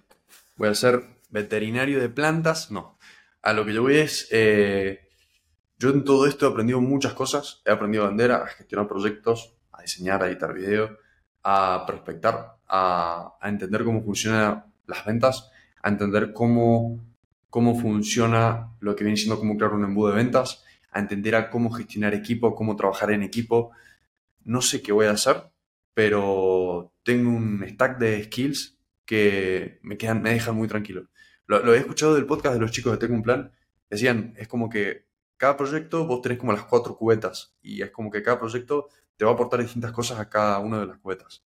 Voy 0.57 0.68
a 0.68 0.76
ser 0.76 1.06
veterinario 1.30 2.02
de 2.02 2.10
plantas. 2.10 2.69
No. 2.69 2.99
A 3.41 3.53
lo 3.53 3.65
que 3.65 3.73
yo 3.73 3.81
voy 3.81 3.95
es. 3.95 4.27
Eh, 4.31 5.07
yo 5.77 5.91
en 5.91 6.03
todo 6.03 6.27
esto 6.27 6.45
he 6.45 6.52
aprendido 6.52 6.81
muchas 6.81 7.14
cosas. 7.14 7.61
He 7.64 7.72
aprendido 7.72 8.03
a 8.03 8.07
vender, 8.10 8.34
a 8.34 8.45
gestionar 8.45 8.90
proyectos, 8.90 9.53
a 9.72 9.84
diseñar, 9.84 10.22
a 10.22 10.27
editar 10.27 10.53
video, 10.53 10.98
a 11.44 11.86
prospectar, 11.88 12.57
a, 12.68 13.38
entender 13.41 13.86
cómo 13.86 14.03
funcionan 14.03 14.65
las 14.86 15.06
ventas, 15.06 15.49
a 15.81 15.88
entender 15.88 16.34
cómo, 16.34 16.99
cómo 17.49 17.80
funciona 17.80 18.73
lo 18.81 18.98
que 18.98 19.06
viene 19.06 19.15
siendo 19.15 19.40
cómo 19.40 19.56
crear 19.56 19.72
un 19.72 19.86
embudo 19.86 20.10
de 20.10 20.18
ventas, 20.18 20.65
a 20.91 20.99
entender 20.99 21.36
a 21.36 21.52
cómo 21.52 21.72
gestionar 21.72 22.14
equipo, 22.14 22.53
cómo 22.53 22.76
trabajar 22.76 23.11
en 23.11 23.23
equipo. 23.23 23.72
No 24.44 24.61
sé 24.61 24.81
qué 24.81 24.91
voy 24.91 25.06
a 25.06 25.11
hacer, 25.11 25.49
pero 26.00 26.94
tengo 27.04 27.30
un 27.30 27.62
stack 27.68 27.98
de 27.98 28.24
skills 28.24 28.80
que 29.04 29.82
me, 29.84 29.98
quedan, 29.98 30.24
dejan 30.24 30.56
muy 30.56 30.70
tranquilo. 30.70 31.10
Lo, 31.46 31.74
he 31.74 31.78
escuchado 31.78 32.16
del 32.16 32.26
podcast 32.26 32.54
de 32.56 32.62
los 32.62 32.72
chicos 32.72 32.94
de 32.94 33.00
Tengo 33.00 33.16
un 33.16 33.22
Plan. 33.22 33.52
Decían, 33.90 34.34
es 34.38 34.48
como 34.48 34.70
que 34.70 35.08
cada 35.36 35.58
proyecto 35.58 36.08
vos 36.08 36.22
tenés 36.22 36.38
como 36.38 36.54
las 36.54 36.64
cuatro 36.64 36.96
cubetas 36.96 37.54
y 37.62 37.82
es 37.82 37.92
como 37.92 38.10
que 38.10 38.24
cada 38.24 38.40
proyecto 38.40 38.88
te 39.18 39.26
va 39.26 39.32
a 39.32 39.34
aportar 39.34 39.60
distintas 39.60 39.92
cosas 39.92 40.22
a 40.22 40.30
cada 40.30 40.60
una 40.60 40.80
de 40.80 40.86
las 40.86 41.00
cubetas. 41.00 41.44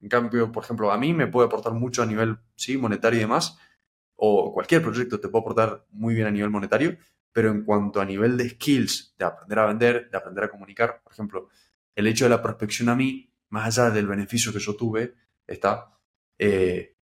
En 0.00 0.08
cambio, 0.08 0.52
por 0.52 0.62
ejemplo, 0.62 0.92
a 0.92 0.96
mí 0.96 1.12
me 1.12 1.26
puede 1.26 1.48
aportar 1.48 1.72
mucho 1.72 2.04
a 2.04 2.06
nivel 2.06 2.38
sí, 2.54 2.78
monetario 2.78 3.18
y 3.18 3.22
demás, 3.22 3.58
o 4.14 4.52
cualquier 4.54 4.82
proyecto 4.82 5.18
te 5.18 5.26
puede 5.26 5.42
aportar 5.42 5.84
muy 5.90 6.14
bien 6.14 6.28
a 6.28 6.30
nivel 6.30 6.50
monetario, 6.50 6.96
pero 7.32 7.50
en 7.50 7.64
cuanto 7.64 8.00
a 8.00 8.04
nivel 8.04 8.36
de 8.36 8.50
skills, 8.50 9.16
de 9.18 9.24
aprender 9.24 9.58
a 9.58 9.66
vender, 9.66 10.10
de 10.10 10.16
aprender 10.16 10.44
a 10.44 10.48
comunicar, 10.48 11.02
por 11.02 11.12
ejemplo, 11.12 11.48
el 11.96 12.06
hecho 12.06 12.26
de 12.26 12.30
la 12.30 12.40
prospección 12.40 12.88
a 12.88 12.94
mí, 12.94 13.29
más 13.50 13.66
allá 13.66 13.90
del 13.90 14.06
beneficio 14.06 14.52
que 14.52 14.58
yo 14.58 14.76
tuve, 14.76 15.14
está, 15.46 15.98
eh, 16.38 16.96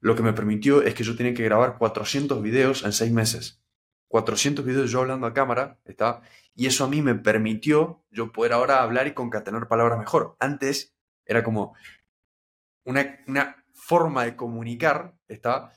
lo 0.00 0.14
que 0.14 0.22
me 0.22 0.32
permitió 0.32 0.82
es 0.82 0.94
que 0.94 1.02
yo 1.02 1.16
tenía 1.16 1.34
que 1.34 1.42
grabar 1.42 1.78
400 1.78 2.42
videos 2.42 2.84
en 2.84 2.92
6 2.92 3.12
meses. 3.12 3.60
400 4.08 4.64
videos 4.64 4.90
yo 4.90 5.00
hablando 5.00 5.26
a 5.26 5.34
cámara, 5.34 5.80
está, 5.84 6.22
y 6.54 6.66
eso 6.66 6.84
a 6.84 6.88
mí 6.88 7.02
me 7.02 7.16
permitió 7.16 8.04
yo 8.10 8.30
poder 8.30 8.52
ahora 8.52 8.82
hablar 8.82 9.08
y 9.08 9.14
concatenar 9.14 9.66
palabras 9.66 9.98
mejor. 9.98 10.36
Antes 10.38 10.94
era 11.24 11.42
como 11.42 11.74
una, 12.84 13.18
una 13.26 13.64
forma 13.72 14.24
de 14.24 14.36
comunicar, 14.36 15.16
está, 15.26 15.72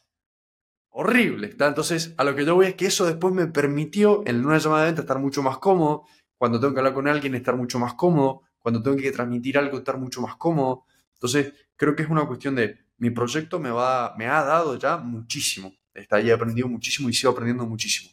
horrible. 0.98 1.48
¿está? 1.48 1.68
Entonces, 1.68 2.14
a 2.18 2.24
lo 2.24 2.36
que 2.36 2.44
yo 2.44 2.56
voy 2.56 2.68
es 2.68 2.76
que 2.76 2.88
eso 2.88 3.06
después 3.06 3.34
me 3.34 3.46
permitió 3.48 4.24
en 4.26 4.44
una 4.46 4.58
llamada 4.58 4.82
de 4.82 4.88
venta 4.90 5.02
estar 5.02 5.20
mucho 5.20 5.44
más 5.44 5.60
cómodo, 5.60 6.06
cuando 6.38 6.60
tengo 6.60 6.74
que 6.74 6.80
hablar 6.80 6.94
con 6.94 7.08
alguien 7.08 7.36
estar 7.36 7.56
mucho 7.56 7.80
más 7.80 7.94
cómodo, 7.94 8.42
cuando 8.60 8.82
tengo 8.82 8.98
que 8.98 9.12
transmitir 9.12 9.58
algo 9.58 9.78
estar 9.78 9.98
mucho 9.98 10.22
más 10.22 10.36
cómodo. 10.36 10.86
Entonces, 11.14 11.54
creo 11.76 11.96
que 11.96 12.04
es 12.04 12.10
una 12.10 12.26
cuestión 12.28 12.56
de 12.56 12.78
mi 12.98 13.12
proyecto 13.12 13.60
me, 13.60 13.70
va, 13.72 14.16
me 14.18 14.28
ha 14.28 14.44
dado 14.44 14.78
ya 14.78 14.98
muchísimo. 14.98 15.74
Está, 15.94 16.20
he 16.20 16.32
aprendido 16.32 16.68
muchísimo 16.68 17.10
y 17.10 17.14
sigo 17.14 17.32
aprendiendo 17.32 17.66
muchísimo. 17.66 18.12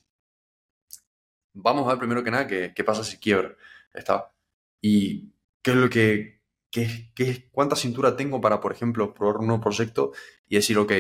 Vamos 1.55 1.87
a 1.87 1.91
ver 1.91 1.99
primero 1.99 2.25
que 2.25 2.31
nada 2.31 2.47
qué, 2.47 2.73
qué 2.75 2.85
pasa 2.85 3.05
si 3.05 3.19
quiebra. 3.19 3.57
Está. 3.93 4.33
Y 4.81 5.33
qué 5.63 5.71
es 5.71 5.77
lo 5.77 5.89
que, 5.89 6.43
qué, 6.71 7.13
qué, 7.15 7.49
cuánta 7.51 7.77
cintura 7.77 8.17
tengo 8.17 8.41
para, 8.41 8.61
por 8.61 8.73
ejemplo, 8.73 9.15
probar 9.15 9.39
un 9.39 9.47
nuevo 9.47 9.63
proyecto 9.63 10.13
y 10.47 10.57
decir, 10.57 10.79
ok, 10.79 10.93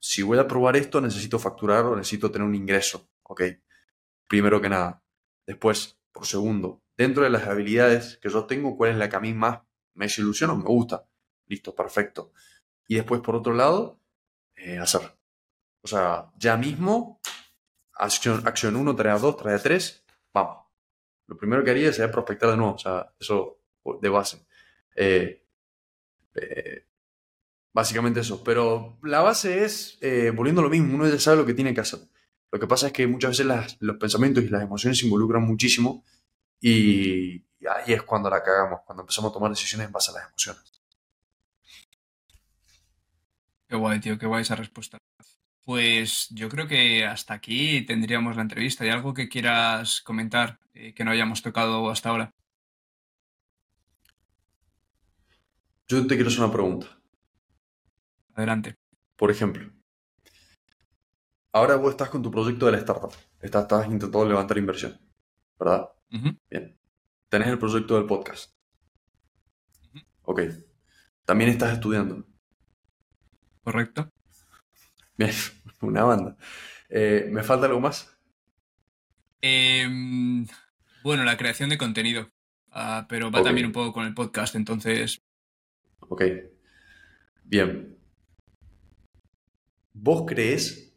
si 0.00 0.22
voy 0.22 0.38
a 0.38 0.46
probar 0.46 0.76
esto, 0.76 1.00
necesito 1.00 1.38
facturar 1.38 1.84
o 1.86 1.96
necesito 1.96 2.30
tener 2.30 2.46
un 2.46 2.54
ingreso. 2.54 3.08
Ok, 3.22 3.42
primero 4.28 4.60
que 4.60 4.68
nada. 4.68 5.02
Después, 5.46 5.98
por 6.12 6.26
segundo, 6.26 6.83
dentro 6.96 7.24
de 7.24 7.30
las 7.30 7.46
habilidades 7.46 8.18
que 8.18 8.28
yo 8.28 8.44
tengo, 8.46 8.76
¿cuál 8.76 8.92
es 8.92 8.96
la 8.96 9.08
que 9.08 9.16
a 9.16 9.20
mí 9.20 9.32
más 9.32 9.60
me 9.94 10.06
ilusiona 10.06 10.52
o 10.52 10.56
me 10.56 10.64
gusta? 10.64 11.06
Listo, 11.46 11.74
perfecto. 11.74 12.32
Y 12.86 12.96
después, 12.96 13.20
por 13.20 13.36
otro 13.36 13.54
lado, 13.54 14.00
eh, 14.56 14.78
hacer. 14.78 15.02
O 15.82 15.88
sea, 15.88 16.30
ya 16.36 16.56
mismo, 16.56 17.20
acción, 17.94 18.46
acción 18.46 18.76
1, 18.76 18.96
tarea 18.96 19.18
2, 19.18 19.36
tarea 19.36 19.58
3, 19.58 20.04
vamos. 20.32 20.66
Lo 21.26 21.36
primero 21.36 21.64
que 21.64 21.70
haría 21.70 21.92
sería 21.92 22.10
prospectar 22.10 22.50
de 22.50 22.56
nuevo, 22.56 22.74
o 22.74 22.78
sea, 22.78 23.12
eso 23.18 23.58
de 24.00 24.08
base. 24.08 24.46
Eh, 24.96 25.42
eh, 26.34 26.86
Básicamente 27.74 28.20
eso. 28.20 28.42
Pero 28.44 28.98
la 29.02 29.20
base 29.20 29.64
es, 29.64 29.98
eh, 30.00 30.32
volviendo 30.34 30.60
a 30.60 30.64
lo 30.64 30.70
mismo, 30.70 30.94
uno 30.94 31.08
ya 31.08 31.18
sabe 31.18 31.38
lo 31.38 31.44
que 31.44 31.54
tiene 31.54 31.74
que 31.74 31.80
hacer. 31.80 31.98
Lo 32.52 32.60
que 32.60 32.68
pasa 32.68 32.86
es 32.86 32.92
que 32.92 33.06
muchas 33.08 33.36
veces 33.36 33.76
los 33.80 33.96
pensamientos 33.96 34.44
y 34.44 34.48
las 34.48 34.62
emociones 34.62 35.00
se 35.00 35.06
involucran 35.06 35.42
muchísimo 35.42 36.04
y, 36.66 37.44
ahí 37.68 37.92
es 37.92 38.02
cuando 38.02 38.30
la 38.30 38.42
cagamos, 38.42 38.80
cuando 38.86 39.02
empezamos 39.02 39.30
a 39.30 39.34
tomar 39.34 39.50
decisiones 39.50 39.86
en 39.86 39.92
base 39.92 40.10
a 40.10 40.14
las 40.14 40.28
emociones. 40.28 40.62
Qué 43.68 43.76
guay, 43.76 44.00
tío, 44.00 44.18
qué 44.18 44.26
guay 44.26 44.42
esa 44.42 44.56
respuesta. 44.56 44.96
Pues 45.64 46.28
yo 46.30 46.48
creo 46.48 46.66
que 46.66 47.04
hasta 47.04 47.34
aquí 47.34 47.82
tendríamos 47.82 48.36
la 48.36 48.42
entrevista. 48.42 48.84
¿Hay 48.84 48.90
algo 48.90 49.12
que 49.12 49.28
quieras 49.28 50.00
comentar 50.00 50.58
eh, 50.72 50.94
que 50.94 51.04
no 51.04 51.10
hayamos 51.10 51.42
tocado 51.42 51.90
hasta 51.90 52.10
ahora? 52.10 52.30
Yo 55.88 56.06
te 56.06 56.14
quiero 56.14 56.28
hacer 56.28 56.44
una 56.44 56.52
pregunta. 56.52 56.86
Adelante. 58.34 58.74
Por 59.16 59.30
ejemplo, 59.30 59.70
ahora 61.52 61.76
vos 61.76 61.90
estás 61.90 62.08
con 62.08 62.22
tu 62.22 62.30
proyecto 62.30 62.66
de 62.66 62.72
la 62.72 62.78
startup. 62.78 63.12
Estás, 63.40 63.62
estás 63.62 63.86
intentando 63.86 64.26
levantar 64.26 64.56
inversión, 64.58 64.98
¿verdad? 65.58 65.93
Bien. 66.50 66.78
Tenés 67.28 67.48
el 67.48 67.58
proyecto 67.58 67.96
del 67.96 68.06
podcast. 68.06 68.54
Ok. 70.22 70.42
También 71.24 71.50
estás 71.50 71.72
estudiando. 71.72 72.26
Correcto. 73.62 74.12
Bien, 75.16 75.32
una 75.80 76.04
banda. 76.04 76.36
Eh, 76.88 77.28
¿Me 77.30 77.42
falta 77.42 77.66
algo 77.66 77.80
más? 77.80 78.16
Em, 79.40 80.46
bueno, 81.02 81.24
la 81.24 81.36
creación 81.36 81.70
de 81.70 81.78
contenido. 81.78 82.30
Ah, 82.70 83.06
pero 83.08 83.30
va 83.30 83.42
también 83.42 83.66
un 83.66 83.72
poco 83.72 83.92
con 83.92 84.06
el 84.06 84.14
podcast, 84.14 84.54
entonces. 84.54 85.22
Ok. 86.00 86.22
Bien. 87.44 87.98
¿Vos 89.92 90.24
crees 90.26 90.96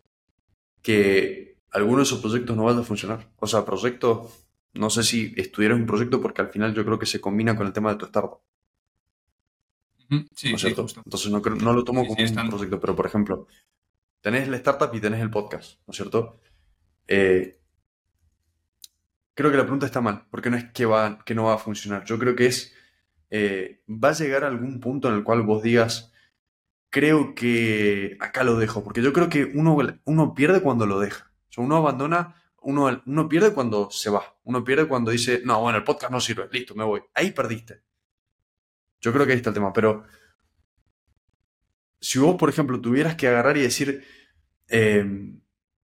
que 0.82 1.60
alguno 1.72 1.98
de 1.98 2.04
esos 2.04 2.20
proyectos 2.20 2.56
no 2.56 2.64
van 2.64 2.80
a 2.80 2.84
funcionar? 2.84 3.30
O 3.38 3.48
sea, 3.48 3.64
proyectos, 3.64 4.47
no 4.78 4.90
sé 4.90 5.04
si 5.04 5.34
estudiaron 5.38 5.82
un 5.82 5.88
proyecto 5.88 6.22
porque 6.22 6.42
al 6.42 6.50
final 6.50 6.74
yo 6.74 6.86
creo 6.86 7.00
que 7.00 7.06
se 7.06 7.22
combina 7.22 7.56
con 7.56 7.68
el 7.68 7.74
tema 7.74 7.92
de 7.92 7.98
tu 7.98 8.06
startup. 8.06 8.40
Sí, 10.34 10.52
¿No 10.52 10.58
sí, 10.58 10.68
Entonces 10.68 11.32
no, 11.32 11.40
no, 11.40 11.74
lo 11.74 11.84
tomo 11.84 12.06
como 12.06 12.24
un 12.24 12.50
proyecto, 12.50 12.80
pero 12.80 12.96
por 12.96 13.06
ejemplo, 13.06 13.48
tenés 14.22 14.48
la 14.48 14.58
startup 14.58 14.94
y 14.94 15.02
tenés 15.02 15.22
el 15.22 15.30
podcast, 15.30 15.80
¿no 15.86 15.92
es 15.92 15.98
cierto? 15.98 16.40
Eh, 17.08 17.60
creo 19.34 19.52
que 19.52 19.58
la 19.58 19.64
pregunta 19.64 19.86
está 19.86 20.02
mal, 20.02 20.26
porque 20.32 20.50
no 20.50 20.58
es 20.58 20.66
que, 20.72 20.86
va, 20.86 21.20
que 21.26 21.36
no 21.36 21.46
va 21.46 21.56
a 21.56 21.60
funcionar. 21.60 22.06
Yo 22.06 22.18
creo 22.18 22.36
que 22.36 22.48
es, 22.48 22.74
eh, 23.30 23.84
va 23.88 24.10
a 24.10 24.14
llegar 24.14 24.44
a 24.44 24.48
algún 24.48 24.80
punto 24.80 25.10
en 25.10 25.16
el 25.16 25.24
cual 25.24 25.42
vos 25.44 25.62
digas, 25.62 26.12
creo 26.90 27.36
que 27.36 28.18
acá 28.20 28.44
lo 28.44 28.58
dejo, 28.58 28.84
porque 28.84 29.02
yo 29.02 29.14
creo 29.14 29.30
que 29.30 29.46
uno, 29.46 29.78
uno 30.06 30.34
pierde 30.34 30.62
cuando 30.62 30.86
lo 30.86 31.00
deja. 31.00 31.32
O 31.50 31.52
sea, 31.52 31.64
uno 31.64 31.76
abandona, 31.76 32.36
uno, 32.62 33.02
uno 33.06 33.30
pierde 33.30 33.54
cuando 33.54 33.90
se 33.92 34.10
va. 34.10 34.38
Uno 34.44 34.64
pierde 34.64 34.88
cuando 34.88 35.12
dice, 35.12 35.42
no, 35.46 35.62
bueno, 35.62 35.78
el 35.78 35.84
podcast 35.84 36.12
no 36.12 36.20
sirve, 36.20 36.48
listo, 36.52 36.76
me 36.76 36.84
voy. 36.84 37.02
Ahí 37.14 37.32
perdiste. 37.32 37.84
Yo 39.00 39.14
creo 39.14 39.26
que 39.26 39.34
ahí 39.34 39.38
está 39.38 39.50
el 39.50 39.56
tema, 39.56 39.74
pero 39.74 40.04
si 42.00 42.20
vos, 42.20 42.36
por 42.36 42.50
ejemplo, 42.50 42.80
tuvieras 42.82 43.16
que 43.16 43.28
agarrar 43.28 43.58
y 43.58 43.62
decir, 43.62 44.04
em, 44.68 45.40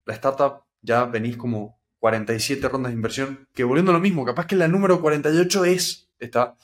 la 0.05 0.13
startup 0.13 0.63
ya 0.81 1.05
venís 1.05 1.37
como 1.37 1.79
47 1.99 2.67
rondas 2.69 2.91
de 2.91 2.95
inversión, 2.95 3.47
que 3.53 3.63
volviendo 3.63 3.91
a 3.91 3.95
lo 3.95 3.99
mismo, 3.99 4.25
capaz 4.25 4.45
que 4.47 4.55
la 4.55 4.67
número 4.67 5.01
48 5.01 5.65
es, 5.65 6.11
está, 6.19 6.55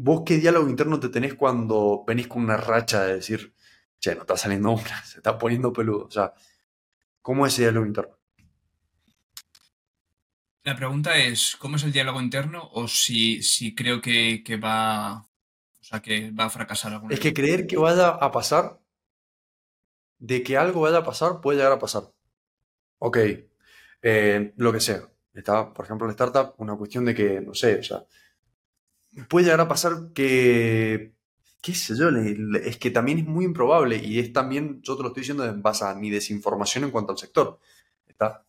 ¿Vos 0.00 0.22
qué 0.24 0.36
diálogo 0.36 0.68
interno 0.68 1.00
te 1.00 1.08
tenés 1.08 1.34
cuando 1.34 2.04
venís 2.06 2.28
con 2.28 2.44
una 2.44 2.56
racha 2.56 3.02
de 3.02 3.14
decir, 3.14 3.52
che, 3.98 4.14
no 4.14 4.20
está 4.20 4.36
saliendo 4.36 4.70
una, 4.70 5.02
se 5.04 5.18
está 5.18 5.36
poniendo 5.36 5.72
peludo? 5.72 6.04
O 6.04 6.10
sea, 6.10 6.32
¿cómo 7.20 7.44
es 7.46 7.54
ese 7.54 7.62
diálogo 7.62 7.84
interno? 7.84 8.17
La 10.64 10.76
pregunta 10.76 11.16
es, 11.16 11.56
¿cómo 11.58 11.76
es 11.76 11.84
el 11.84 11.92
diálogo 11.92 12.20
interno? 12.20 12.68
O 12.72 12.88
si, 12.88 13.42
si 13.42 13.74
creo 13.74 14.00
que, 14.00 14.42
va. 14.62 15.26
O 15.80 15.84
sea, 15.84 16.00
que 16.00 16.30
va 16.30 16.44
a 16.44 16.50
fracasar 16.50 16.92
alguna 16.92 17.14
Es 17.14 17.20
que 17.20 17.32
creer 17.32 17.66
que 17.66 17.76
vaya 17.76 18.08
a 18.08 18.30
pasar, 18.30 18.78
de 20.18 20.42
que 20.42 20.56
algo 20.56 20.82
vaya 20.82 20.98
a 20.98 21.04
pasar, 21.04 21.40
puede 21.40 21.58
llegar 21.58 21.72
a 21.72 21.78
pasar. 21.78 22.12
Ok, 22.98 23.18
eh, 24.02 24.52
lo 24.56 24.72
que 24.72 24.80
sea. 24.80 25.08
Está, 25.32 25.72
por 25.72 25.84
ejemplo, 25.84 26.06
en 26.06 26.10
startup, 26.10 26.54
una 26.58 26.76
cuestión 26.76 27.04
de 27.04 27.14
que, 27.14 27.40
no 27.40 27.54
sé, 27.54 27.78
o 27.78 27.82
sea, 27.82 28.04
puede 29.28 29.44
llegar 29.44 29.60
a 29.60 29.68
pasar 29.68 30.12
que, 30.12 31.14
qué 31.62 31.74
sé 31.74 31.96
yo, 31.96 32.08
es 32.08 32.76
que 32.78 32.90
también 32.90 33.18
es 33.18 33.26
muy 33.26 33.44
improbable 33.44 33.96
y 33.96 34.18
es 34.18 34.32
también, 34.32 34.82
yo 34.82 34.96
te 34.96 35.02
lo 35.02 35.08
estoy 35.08 35.22
diciendo 35.22 35.44
en 35.44 35.62
base 35.62 35.84
a 35.84 35.94
mi 35.94 36.10
desinformación 36.10 36.84
en 36.84 36.90
cuanto 36.90 37.12
al 37.12 37.18
sector. 37.18 37.60
¿Está? 38.06 38.44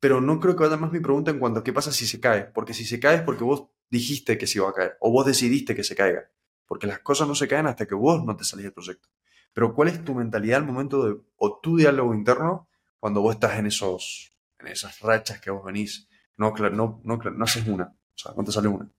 Pero 0.00 0.20
no 0.20 0.40
creo 0.40 0.56
que 0.56 0.64
vaya 0.64 0.76
más 0.76 0.92
mi 0.92 1.00
pregunta 1.00 1.30
en 1.30 1.38
cuanto 1.38 1.60
a 1.60 1.64
qué 1.64 1.72
pasa 1.72 1.92
si 1.92 2.06
se 2.06 2.20
cae, 2.20 2.44
porque 2.44 2.74
si 2.74 2.84
se 2.84 3.00
cae 3.00 3.16
es 3.16 3.22
porque 3.22 3.44
vos 3.44 3.68
dijiste 3.88 4.36
que 4.36 4.46
se 4.46 4.58
iba 4.58 4.68
a 4.68 4.72
caer 4.72 4.96
o 5.00 5.10
vos 5.10 5.24
decidiste 5.26 5.74
que 5.74 5.84
se 5.84 5.94
caiga, 5.94 6.30
porque 6.66 6.86
las 6.86 7.00
cosas 7.00 7.28
no 7.28 7.34
se 7.34 7.48
caen 7.48 7.66
hasta 7.66 7.86
que 7.86 7.94
vos 7.94 8.24
no 8.24 8.36
te 8.36 8.44
salís 8.44 8.64
del 8.64 8.72
proyecto. 8.72 9.08
Pero 9.52 9.74
¿cuál 9.74 9.88
es 9.88 10.04
tu 10.04 10.14
mentalidad 10.14 10.58
al 10.58 10.66
momento 10.66 11.06
de, 11.06 11.16
o 11.36 11.60
tu 11.60 11.76
diálogo 11.76 12.14
interno 12.14 12.68
cuando 12.98 13.22
vos 13.22 13.34
estás 13.34 13.58
en, 13.58 13.66
esos, 13.66 14.32
en 14.58 14.66
esas 14.68 15.00
rachas 15.00 15.40
que 15.40 15.50
vos 15.50 15.64
venís? 15.64 16.08
No, 16.36 16.52
no, 16.52 17.00
no, 17.02 17.16
no 17.16 17.44
haces 17.44 17.66
una, 17.66 17.84
o 17.84 18.18
sea, 18.18 18.32
no 18.36 18.44
te 18.44 18.52
sale 18.52 18.68
una. 18.68 18.90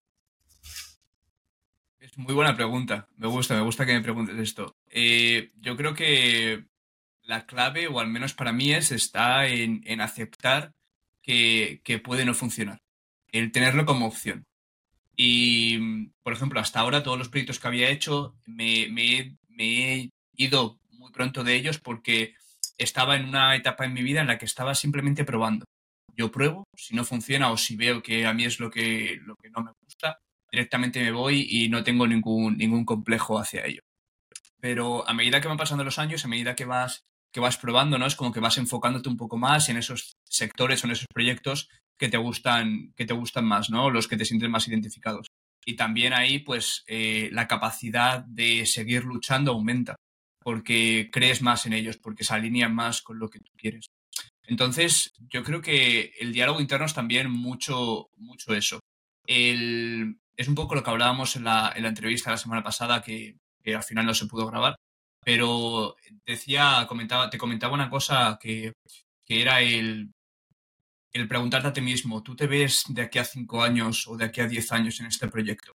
Es 1.99 2.17
muy 2.17 2.33
buena 2.33 2.55
pregunta. 2.55 3.07
Me 3.17 3.27
gusta, 3.27 3.53
me 3.53 3.61
gusta 3.61 3.85
que 3.85 3.93
me 3.93 4.01
preguntes 4.01 4.37
esto. 4.37 4.77
Eh, 4.89 5.51
yo 5.57 5.75
creo 5.75 5.93
que 5.93 6.65
la 7.23 7.45
clave, 7.45 7.87
o 7.87 7.99
al 7.99 8.07
menos 8.07 8.33
para 8.33 8.53
mí 8.53 8.71
es, 8.71 8.91
está 8.91 9.47
en, 9.47 9.99
aceptar 9.99 10.73
que, 11.27 12.01
puede 12.03 12.25
no 12.25 12.33
funcionar. 12.33 12.79
El 13.31 13.51
tenerlo 13.51 13.85
como 13.85 14.07
opción. 14.07 14.45
Y, 15.15 16.07
por 16.23 16.33
ejemplo, 16.33 16.59
hasta 16.59 16.79
ahora 16.79 17.03
todos 17.03 17.17
los 17.17 17.29
proyectos 17.29 17.59
que 17.59 17.67
había 17.67 17.89
hecho 17.89 18.35
me, 18.45 18.83
he 19.57 20.09
ido 20.35 20.79
muy 20.91 21.11
pronto 21.11 21.43
de 21.43 21.55
ellos 21.55 21.79
porque 21.79 22.35
estaba 22.77 23.15
en 23.15 23.25
una 23.25 23.55
etapa 23.55 23.85
en 23.85 23.93
mi 23.93 24.03
vida 24.03 24.21
en 24.21 24.27
la 24.27 24.37
que 24.37 24.45
estaba 24.45 24.75
simplemente 24.75 25.25
probando. 25.25 25.65
Yo 26.15 26.31
pruebo, 26.31 26.63
si 26.75 26.95
no 26.95 27.03
funciona 27.03 27.51
o 27.51 27.57
si 27.57 27.75
veo 27.75 28.01
que 28.01 28.25
a 28.25 28.33
mí 28.33 28.45
es 28.45 28.59
lo 28.59 28.71
que, 28.71 29.19
lo 29.23 29.35
que 29.35 29.49
no 29.49 29.63
me 29.63 29.71
gusta, 29.81 30.19
directamente 30.51 31.01
me 31.01 31.11
voy 31.11 31.47
y 31.49 31.69
no 31.69 31.83
tengo 31.83 32.07
ningún, 32.07 32.57
ningún 32.57 32.85
complejo 32.85 33.37
hacia 33.37 33.65
ello. 33.65 33.81
Pero 34.59 35.07
a 35.07 35.13
medida 35.13 35.41
que 35.41 35.47
van 35.47 35.57
pasando 35.57 35.83
los 35.83 35.99
años, 35.99 36.23
a 36.23 36.27
medida 36.27 36.55
que 36.55 36.65
vas, 36.65 37.03
que 37.37 37.41
vas 37.41 37.57
probando, 37.59 37.99
¿no? 37.99 38.07
Es 38.07 38.15
como 38.15 38.31
que 38.31 38.39
vas 38.39 38.57
enfocándote 38.57 39.09
un 39.09 39.15
poco 39.15 39.37
más 39.37 39.69
en 39.69 39.77
esos 39.77 40.17
sectores 40.27 40.83
o 40.83 40.87
en 40.87 40.93
esos 40.93 41.05
proyectos 41.13 41.69
que 41.95 42.09
te 42.09 42.17
gustan, 42.17 42.93
que 42.95 43.05
te 43.05 43.13
gustan 43.13 43.45
más, 43.45 43.69
¿no? 43.69 43.91
Los 43.91 44.07
que 44.07 44.17
te 44.17 44.25
sienten 44.25 44.49
más 44.49 44.67
identificados. 44.67 45.27
Y 45.63 45.75
también 45.75 46.13
ahí, 46.13 46.39
pues, 46.39 46.83
eh, 46.87 47.29
la 47.31 47.47
capacidad 47.47 48.23
de 48.25 48.65
seguir 48.65 49.03
luchando 49.03 49.51
aumenta, 49.51 49.97
porque 50.39 51.11
crees 51.13 51.43
más 51.43 51.67
en 51.67 51.73
ellos, 51.73 51.97
porque 51.97 52.23
se 52.23 52.33
alinean 52.33 52.73
más 52.73 53.03
con 53.03 53.19
lo 53.19 53.29
que 53.29 53.37
tú 53.37 53.51
quieres. 53.55 53.85
Entonces, 54.41 55.13
yo 55.29 55.43
creo 55.43 55.61
que 55.61 56.13
el 56.19 56.33
diálogo 56.33 56.59
interno 56.59 56.87
es 56.87 56.95
también 56.95 57.29
mucho, 57.29 58.09
mucho 58.15 58.55
eso. 58.55 58.79
El, 59.27 60.17
es 60.35 60.47
un 60.47 60.55
poco 60.55 60.73
lo 60.73 60.81
que 60.81 60.89
hablábamos 60.89 61.35
en 61.35 61.43
la, 61.43 61.71
en 61.75 61.83
la 61.83 61.89
entrevista 61.89 62.31
la 62.31 62.37
semana 62.37 62.63
pasada, 62.63 63.03
que, 63.03 63.35
al 63.67 63.83
final 63.83 64.07
no 64.07 64.15
se 64.15 64.25
pudo 64.25 64.47
grabar, 64.47 64.75
pero 65.27 65.97
decía, 66.25 66.85
comentaba, 66.87 67.29
te 67.29 67.37
comentaba 67.37 67.73
una 67.73 67.89
cosa 67.89 68.39
que, 68.41 68.71
era 69.27 69.61
el, 69.61 70.13
el 71.11 71.27
preguntarte 71.27 71.67
a 71.67 71.73
ti 71.73 71.81
mismo, 71.81 72.23
¿tú 72.23 72.33
te 72.33 72.47
ves 72.47 72.85
de 72.87 73.01
aquí 73.01 73.19
a 73.19 73.25
cinco 73.25 73.61
años 73.61 74.07
o 74.07 74.15
de 74.15 74.23
aquí 74.23 74.39
a 74.39 74.47
diez 74.47 74.71
años 74.71 75.01
en 75.01 75.07
este 75.07 75.27
proyecto? 75.27 75.73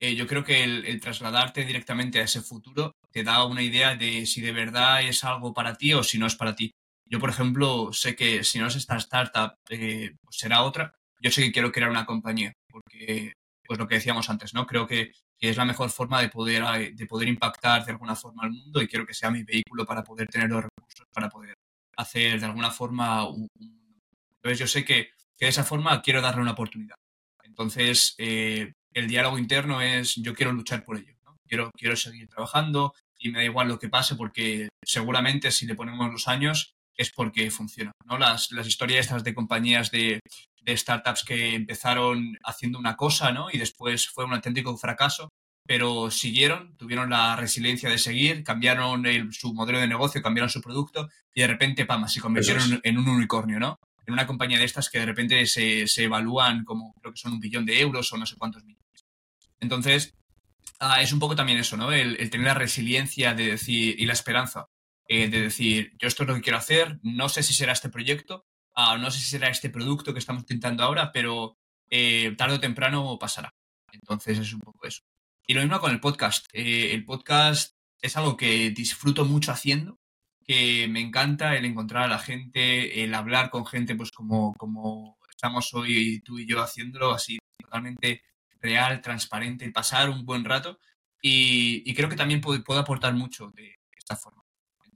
Eh, 0.00 0.14
yo 0.14 0.26
creo 0.26 0.42
que 0.42 0.64
el, 0.64 1.00
trasladarte 1.00 1.66
directamente 1.66 2.18
a 2.18 2.22
ese 2.22 2.40
futuro 2.40 2.94
te 3.12 3.24
da 3.24 3.44
una 3.44 3.62
idea 3.62 3.94
de 3.94 4.24
si 4.24 4.40
de 4.40 4.52
verdad 4.52 5.02
es 5.02 5.22
algo 5.22 5.52
para 5.52 5.74
ti 5.74 5.92
o 5.92 6.02
si 6.02 6.16
no 6.16 6.26
es 6.26 6.36
para 6.36 6.56
ti. 6.56 6.72
Yo, 7.04 7.20
por 7.20 7.28
ejemplo, 7.28 7.92
sé 7.92 8.16
que 8.16 8.42
si 8.42 8.58
no 8.58 8.68
es 8.68 8.76
esta 8.76 8.96
startup, 8.96 9.52
eh, 9.68 10.14
será 10.30 10.62
otra. 10.62 10.94
Yo 11.20 11.30
sé 11.30 11.42
que 11.42 11.52
quiero 11.52 11.72
crear 11.72 11.90
una 11.90 12.06
compañía, 12.06 12.54
porque 12.70 13.34
pues 13.68 13.78
lo 13.78 13.86
que 13.86 13.96
decíamos 13.96 14.30
antes, 14.30 14.54
¿no? 14.54 14.66
Creo 14.66 14.86
que, 14.86 15.12
es 15.38 15.56
la 15.56 15.66
mejor 15.66 15.90
forma 15.90 16.20
de 16.22 16.30
poder, 16.30 16.64
eh, 16.76 16.92
de 16.94 17.06
poder 17.06 17.28
impactar 17.28 17.84
de 17.84 17.92
alguna 17.92 18.16
forma 18.16 18.42
al 18.42 18.50
mundo 18.50 18.80
y 18.82 18.88
quiero 18.88 19.06
que 19.06 19.14
sea 19.14 19.30
mi 19.30 19.44
vehículo 19.44 19.84
para 19.84 20.02
poder 20.02 20.26
tener 20.26 20.48
los 20.48 20.64
recursos, 20.64 21.06
para 21.12 21.28
poder 21.28 21.54
hacer 21.96 22.40
de 22.40 22.46
alguna 22.46 22.70
forma 22.70 23.28
un... 23.28 23.46
Entonces 24.36 24.58
yo 24.58 24.66
sé 24.66 24.84
que, 24.84 25.10
de 25.38 25.48
esa 25.48 25.64
forma 25.64 26.00
quiero 26.00 26.22
darle 26.22 26.40
una 26.40 26.52
oportunidad. 26.52 26.96
Entonces, 27.44 28.14
eh, 28.18 28.72
el 28.94 29.06
diálogo 29.06 29.38
interno 29.38 29.82
es 29.82 30.14
yo 30.16 30.34
quiero 30.34 30.52
luchar 30.52 30.82
por 30.82 30.96
ello, 30.96 31.14
quiero, 31.46 31.70
quiero 31.76 31.94
seguir 31.94 32.26
trabajando 32.26 32.94
y 33.18 33.30
me 33.30 33.40
da 33.40 33.44
igual 33.44 33.68
lo 33.68 33.78
que 33.78 33.90
pase 33.90 34.16
porque 34.16 34.70
seguramente 34.82 35.50
si 35.50 35.66
le 35.66 35.74
ponemos 35.74 36.10
los 36.10 36.26
años 36.26 36.74
es 36.98 37.10
porque 37.12 37.50
funciona. 37.50 37.92
¿no? 38.04 38.18
Las, 38.18 38.50
las 38.50 38.66
historias 38.66 39.06
estas 39.06 39.24
de 39.24 39.34
compañías 39.34 39.90
de, 39.90 40.20
de 40.60 40.76
startups 40.76 41.24
que 41.24 41.54
empezaron 41.54 42.36
haciendo 42.44 42.78
una 42.78 42.96
cosa, 42.96 43.32
¿no? 43.32 43.48
Y 43.50 43.58
después 43.58 44.08
fue 44.08 44.24
un 44.24 44.34
auténtico 44.34 44.76
fracaso, 44.76 45.30
pero 45.66 46.10
siguieron, 46.10 46.76
tuvieron 46.76 47.10
la 47.10 47.36
resiliencia 47.36 47.88
de 47.88 47.98
seguir, 47.98 48.42
cambiaron 48.42 49.04
su 49.32 49.54
modelo 49.54 49.78
de 49.78 49.86
negocio, 49.86 50.22
cambiaron 50.22 50.50
su 50.50 50.60
producto 50.60 51.08
y 51.34 51.40
de 51.42 51.46
repente, 51.46 51.86
pam, 51.86 52.08
se 52.08 52.20
convirtieron 52.20 52.80
en 52.82 52.98
un 52.98 53.08
unicornio, 53.08 53.60
¿no? 53.60 53.78
En 54.06 54.14
una 54.14 54.26
compañía 54.26 54.58
de 54.58 54.64
estas 54.64 54.90
que 54.90 54.98
de 54.98 55.06
repente 55.06 55.46
se, 55.46 55.86
se 55.86 56.04
evalúan 56.04 56.64
como, 56.64 56.94
creo 57.00 57.12
que 57.12 57.20
son 57.20 57.34
un 57.34 57.40
billón 57.40 57.66
de 57.66 57.80
euros 57.80 58.12
o 58.12 58.16
no 58.16 58.26
sé 58.26 58.36
cuántos 58.36 58.64
millones. 58.64 59.06
Entonces, 59.60 60.14
ah, 60.80 61.02
es 61.02 61.12
un 61.12 61.18
poco 61.18 61.36
también 61.36 61.58
eso, 61.58 61.76
¿no? 61.76 61.92
El, 61.92 62.16
tener 62.30 62.46
la 62.46 62.54
resiliencia 62.54 63.34
de 63.34 63.46
decir 63.48 63.94
y 63.98 64.06
la 64.06 64.14
esperanza 64.14 64.66
eh, 65.08 65.28
de 65.28 65.42
decir, 65.42 65.92
yo 65.98 66.06
esto 66.06 66.22
es 66.22 66.28
lo 66.28 66.34
que 66.36 66.42
quiero 66.42 66.58
hacer, 66.58 67.00
no 67.02 67.28
sé 67.28 67.42
si 67.42 67.54
será 67.54 67.72
este 67.72 67.88
proyecto, 67.88 68.46
Ah, 68.80 68.96
no 68.96 69.10
sé 69.10 69.18
si 69.18 69.24
será 69.30 69.48
este 69.48 69.70
producto 69.70 70.12
que 70.12 70.20
estamos 70.20 70.42
intentando 70.42 70.84
ahora, 70.84 71.10
pero 71.10 71.58
eh, 71.90 72.32
tarde 72.38 72.54
o 72.54 72.60
temprano 72.60 73.18
pasará. 73.18 73.52
Entonces 73.90 74.38
es 74.38 74.52
un 74.52 74.60
poco 74.60 74.86
eso. 74.86 75.02
Y 75.48 75.54
lo 75.54 75.62
mismo 75.62 75.80
con 75.80 75.90
el 75.90 75.98
podcast. 75.98 76.46
Eh, 76.52 76.94
el 76.94 77.04
podcast 77.04 77.74
es 78.00 78.16
algo 78.16 78.36
que 78.36 78.70
disfruto 78.70 79.24
mucho 79.24 79.50
haciendo, 79.50 79.98
que 80.44 80.86
me 80.86 81.00
encanta 81.00 81.56
el 81.56 81.64
encontrar 81.64 82.04
a 82.04 82.08
la 82.08 82.20
gente, 82.20 83.02
el 83.02 83.14
hablar 83.14 83.50
con 83.50 83.66
gente, 83.66 83.96
pues 83.96 84.12
como, 84.12 84.54
como 84.54 85.18
estamos 85.28 85.74
hoy 85.74 86.20
tú 86.20 86.38
y 86.38 86.46
yo 86.46 86.62
haciéndolo, 86.62 87.12
así 87.12 87.38
totalmente 87.60 88.22
real, 88.60 89.00
transparente, 89.00 89.72
pasar 89.72 90.08
un 90.08 90.24
buen 90.24 90.44
rato. 90.44 90.78
Y, 91.20 91.92
creo 91.94 92.08
que 92.08 92.14
también 92.14 92.40
puedo, 92.40 92.62
puedo 92.62 92.78
aportar 92.78 93.12
mucho 93.14 93.50
de 93.56 93.74
esta 93.96 94.14
forma. 94.14 94.44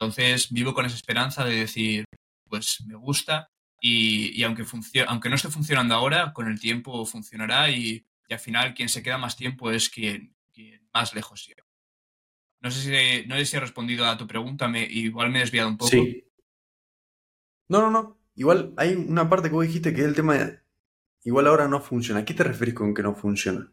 Entonces 0.03 0.51
vivo 0.51 0.74
con 0.74 0.85
esa 0.85 0.97
esperanza 0.97 1.45
de 1.45 1.55
decir, 1.55 2.05
pues 2.49 2.83
me 2.89 2.97
gusta, 2.97 3.49
y, 3.81 4.43
aunque, 4.43 4.65
aunque 5.07 5.29
no 5.29 5.37
esté 5.37 5.49
funcionando 5.49 5.95
ahora, 5.95 6.33
con 6.33 6.49
el 6.49 6.59
tiempo 6.59 7.07
funcionará 7.07 7.70
y, 7.70 8.05
al 8.29 8.39
final 8.41 8.74
quien 8.74 8.89
se 8.89 9.03
queda 9.03 9.19
más 9.19 9.37
tiempo 9.37 9.70
es 9.70 9.89
quien, 9.89 10.35
más 10.93 11.15
lejos 11.15 11.47
llega. 11.47 11.65
No 12.61 12.70
sé, 12.70 12.81
si, 12.81 13.29
no 13.29 13.37
sé 13.37 13.45
si 13.45 13.57
he 13.57 13.61
respondido 13.61 14.05
a 14.07 14.16
tu 14.16 14.27
pregunta, 14.27 14.66
me, 14.66 14.83
igual 14.85 15.31
me 15.31 15.39
he 15.39 15.43
desviado 15.43 15.69
un 15.69 15.77
poco. 15.77 15.91
Sí. 15.91 16.24
No, 17.69 17.81
no, 17.81 17.91
no. 17.91 18.19
Igual 18.35 18.74
hay 18.79 18.95
una 18.95 19.29
parte 19.29 19.51
que 19.51 19.55
vos 19.55 19.66
dijiste 19.66 19.95
que 19.95 20.01
es 20.01 20.07
el 20.07 20.16
tema 20.16 20.35
de... 20.35 20.61
Igual 21.23 21.47
ahora 21.47 21.69
no 21.69 21.81
funciona. 21.81 22.20
¿A 22.20 22.24
qué 22.24 22.35
te 22.35 22.43
referís 22.43 22.74
con 22.74 22.93
que 22.93 23.03
no 23.03 23.15
funciona? 23.15 23.70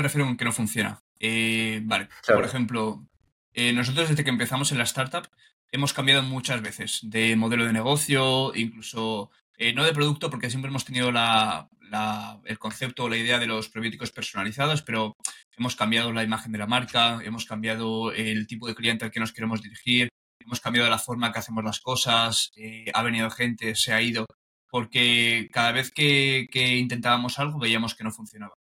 Me 0.00 0.04
refiero 0.04 0.26
con 0.26 0.36
que 0.36 0.44
no 0.46 0.52
funciona? 0.52 1.02
Eh, 1.18 1.82
vale, 1.84 2.08
por 2.26 2.44
ejemplo, 2.44 3.06
eh, 3.52 3.72
nosotros 3.74 4.08
desde 4.08 4.24
que 4.24 4.30
empezamos 4.30 4.72
en 4.72 4.78
la 4.78 4.84
startup 4.84 5.28
hemos 5.70 5.92
cambiado 5.92 6.22
muchas 6.22 6.62
veces 6.62 7.00
de 7.02 7.36
modelo 7.36 7.66
de 7.66 7.74
negocio, 7.74 8.52
incluso 8.54 9.30
eh, 9.58 9.74
no 9.74 9.84
de 9.84 9.92
producto, 9.92 10.30
porque 10.30 10.48
siempre 10.48 10.70
hemos 10.70 10.86
tenido 10.86 11.10
el 11.10 12.58
concepto 12.58 13.04
o 13.04 13.08
la 13.10 13.18
idea 13.18 13.38
de 13.38 13.46
los 13.46 13.68
probióticos 13.68 14.10
personalizados, 14.10 14.80
pero 14.80 15.16
hemos 15.58 15.76
cambiado 15.76 16.14
la 16.14 16.24
imagen 16.24 16.52
de 16.52 16.58
la 16.58 16.66
marca, 16.66 17.20
hemos 17.22 17.44
cambiado 17.44 18.10
el 18.12 18.46
tipo 18.46 18.66
de 18.66 18.74
cliente 18.74 19.04
al 19.04 19.10
que 19.10 19.20
nos 19.20 19.32
queremos 19.34 19.60
dirigir, 19.60 20.08
hemos 20.38 20.60
cambiado 20.60 20.88
la 20.88 20.98
forma 20.98 21.30
que 21.30 21.40
hacemos 21.40 21.62
las 21.62 21.80
cosas, 21.80 22.52
eh, 22.56 22.90
ha 22.94 23.02
venido 23.02 23.30
gente, 23.30 23.74
se 23.76 23.92
ha 23.92 24.00
ido, 24.00 24.24
porque 24.70 25.50
cada 25.52 25.72
vez 25.72 25.90
que, 25.90 26.48
intentábamos 26.78 27.38
algo 27.38 27.58
veíamos 27.58 27.94
que 27.94 28.04
no 28.04 28.12
funcionaba. 28.12 28.54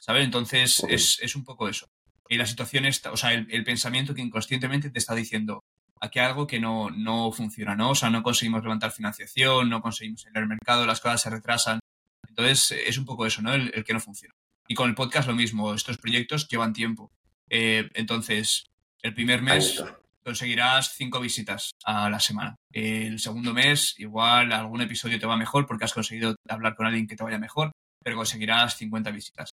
¿Sabes? 0.00 0.24
Entonces 0.24 0.82
es, 0.88 1.36
un 1.36 1.44
poco 1.44 1.68
eso. 1.68 1.86
Y 2.28 2.36
la 2.36 2.46
situación 2.46 2.86
está, 2.86 3.12
o 3.12 3.16
sea, 3.16 3.32
el 3.32 3.64
pensamiento 3.64 4.14
que 4.14 4.22
inconscientemente 4.22 4.90
te 4.90 4.98
está 4.98 5.14
diciendo, 5.14 5.62
aquí 6.00 6.18
hay 6.18 6.26
algo 6.26 6.46
que 6.46 6.58
no, 6.58 6.90
no 6.90 7.30
funciona, 7.30 7.76
¿no? 7.76 7.90
O 7.90 7.94
sea, 7.94 8.10
no 8.10 8.22
conseguimos 8.22 8.62
levantar 8.62 8.90
financiación, 8.90 9.68
no 9.68 9.82
conseguimos 9.82 10.26
en 10.26 10.36
el 10.36 10.48
mercado, 10.48 10.86
las 10.86 11.00
cosas 11.00 11.22
se 11.22 11.30
retrasan. 11.30 11.80
Entonces, 12.28 12.72
es 12.86 12.98
un 12.98 13.04
poco 13.04 13.26
eso, 13.26 13.42
¿no? 13.42 13.52
El, 13.52 13.84
que 13.84 13.92
no 13.92 14.00
funciona. 14.00 14.34
Y 14.66 14.74
con 14.74 14.88
el 14.88 14.94
podcast 14.94 15.28
lo 15.28 15.34
mismo, 15.34 15.74
estos 15.74 15.98
proyectos 15.98 16.48
llevan 16.48 16.72
tiempo. 16.72 17.12
Eh, 17.48 17.90
entonces, 17.94 18.66
el 19.02 19.14
primer 19.14 19.42
mes 19.42 19.82
conseguirás 20.24 20.94
cinco 20.94 21.20
visitas 21.20 21.72
a 21.84 22.08
la 22.08 22.20
semana. 22.20 22.56
El 22.72 23.18
segundo 23.18 23.52
mes, 23.52 23.94
igual 23.98 24.52
algún 24.52 24.80
episodio 24.80 25.18
te 25.18 25.26
va 25.26 25.36
mejor 25.36 25.66
porque 25.66 25.84
has 25.84 25.92
conseguido 25.92 26.36
hablar 26.48 26.76
con 26.76 26.86
alguien 26.86 27.06
que 27.06 27.16
te 27.16 27.24
vaya 27.24 27.38
mejor, 27.38 27.72
pero 28.02 28.16
conseguirás 28.16 28.76
50 28.76 29.10
visitas. 29.10 29.50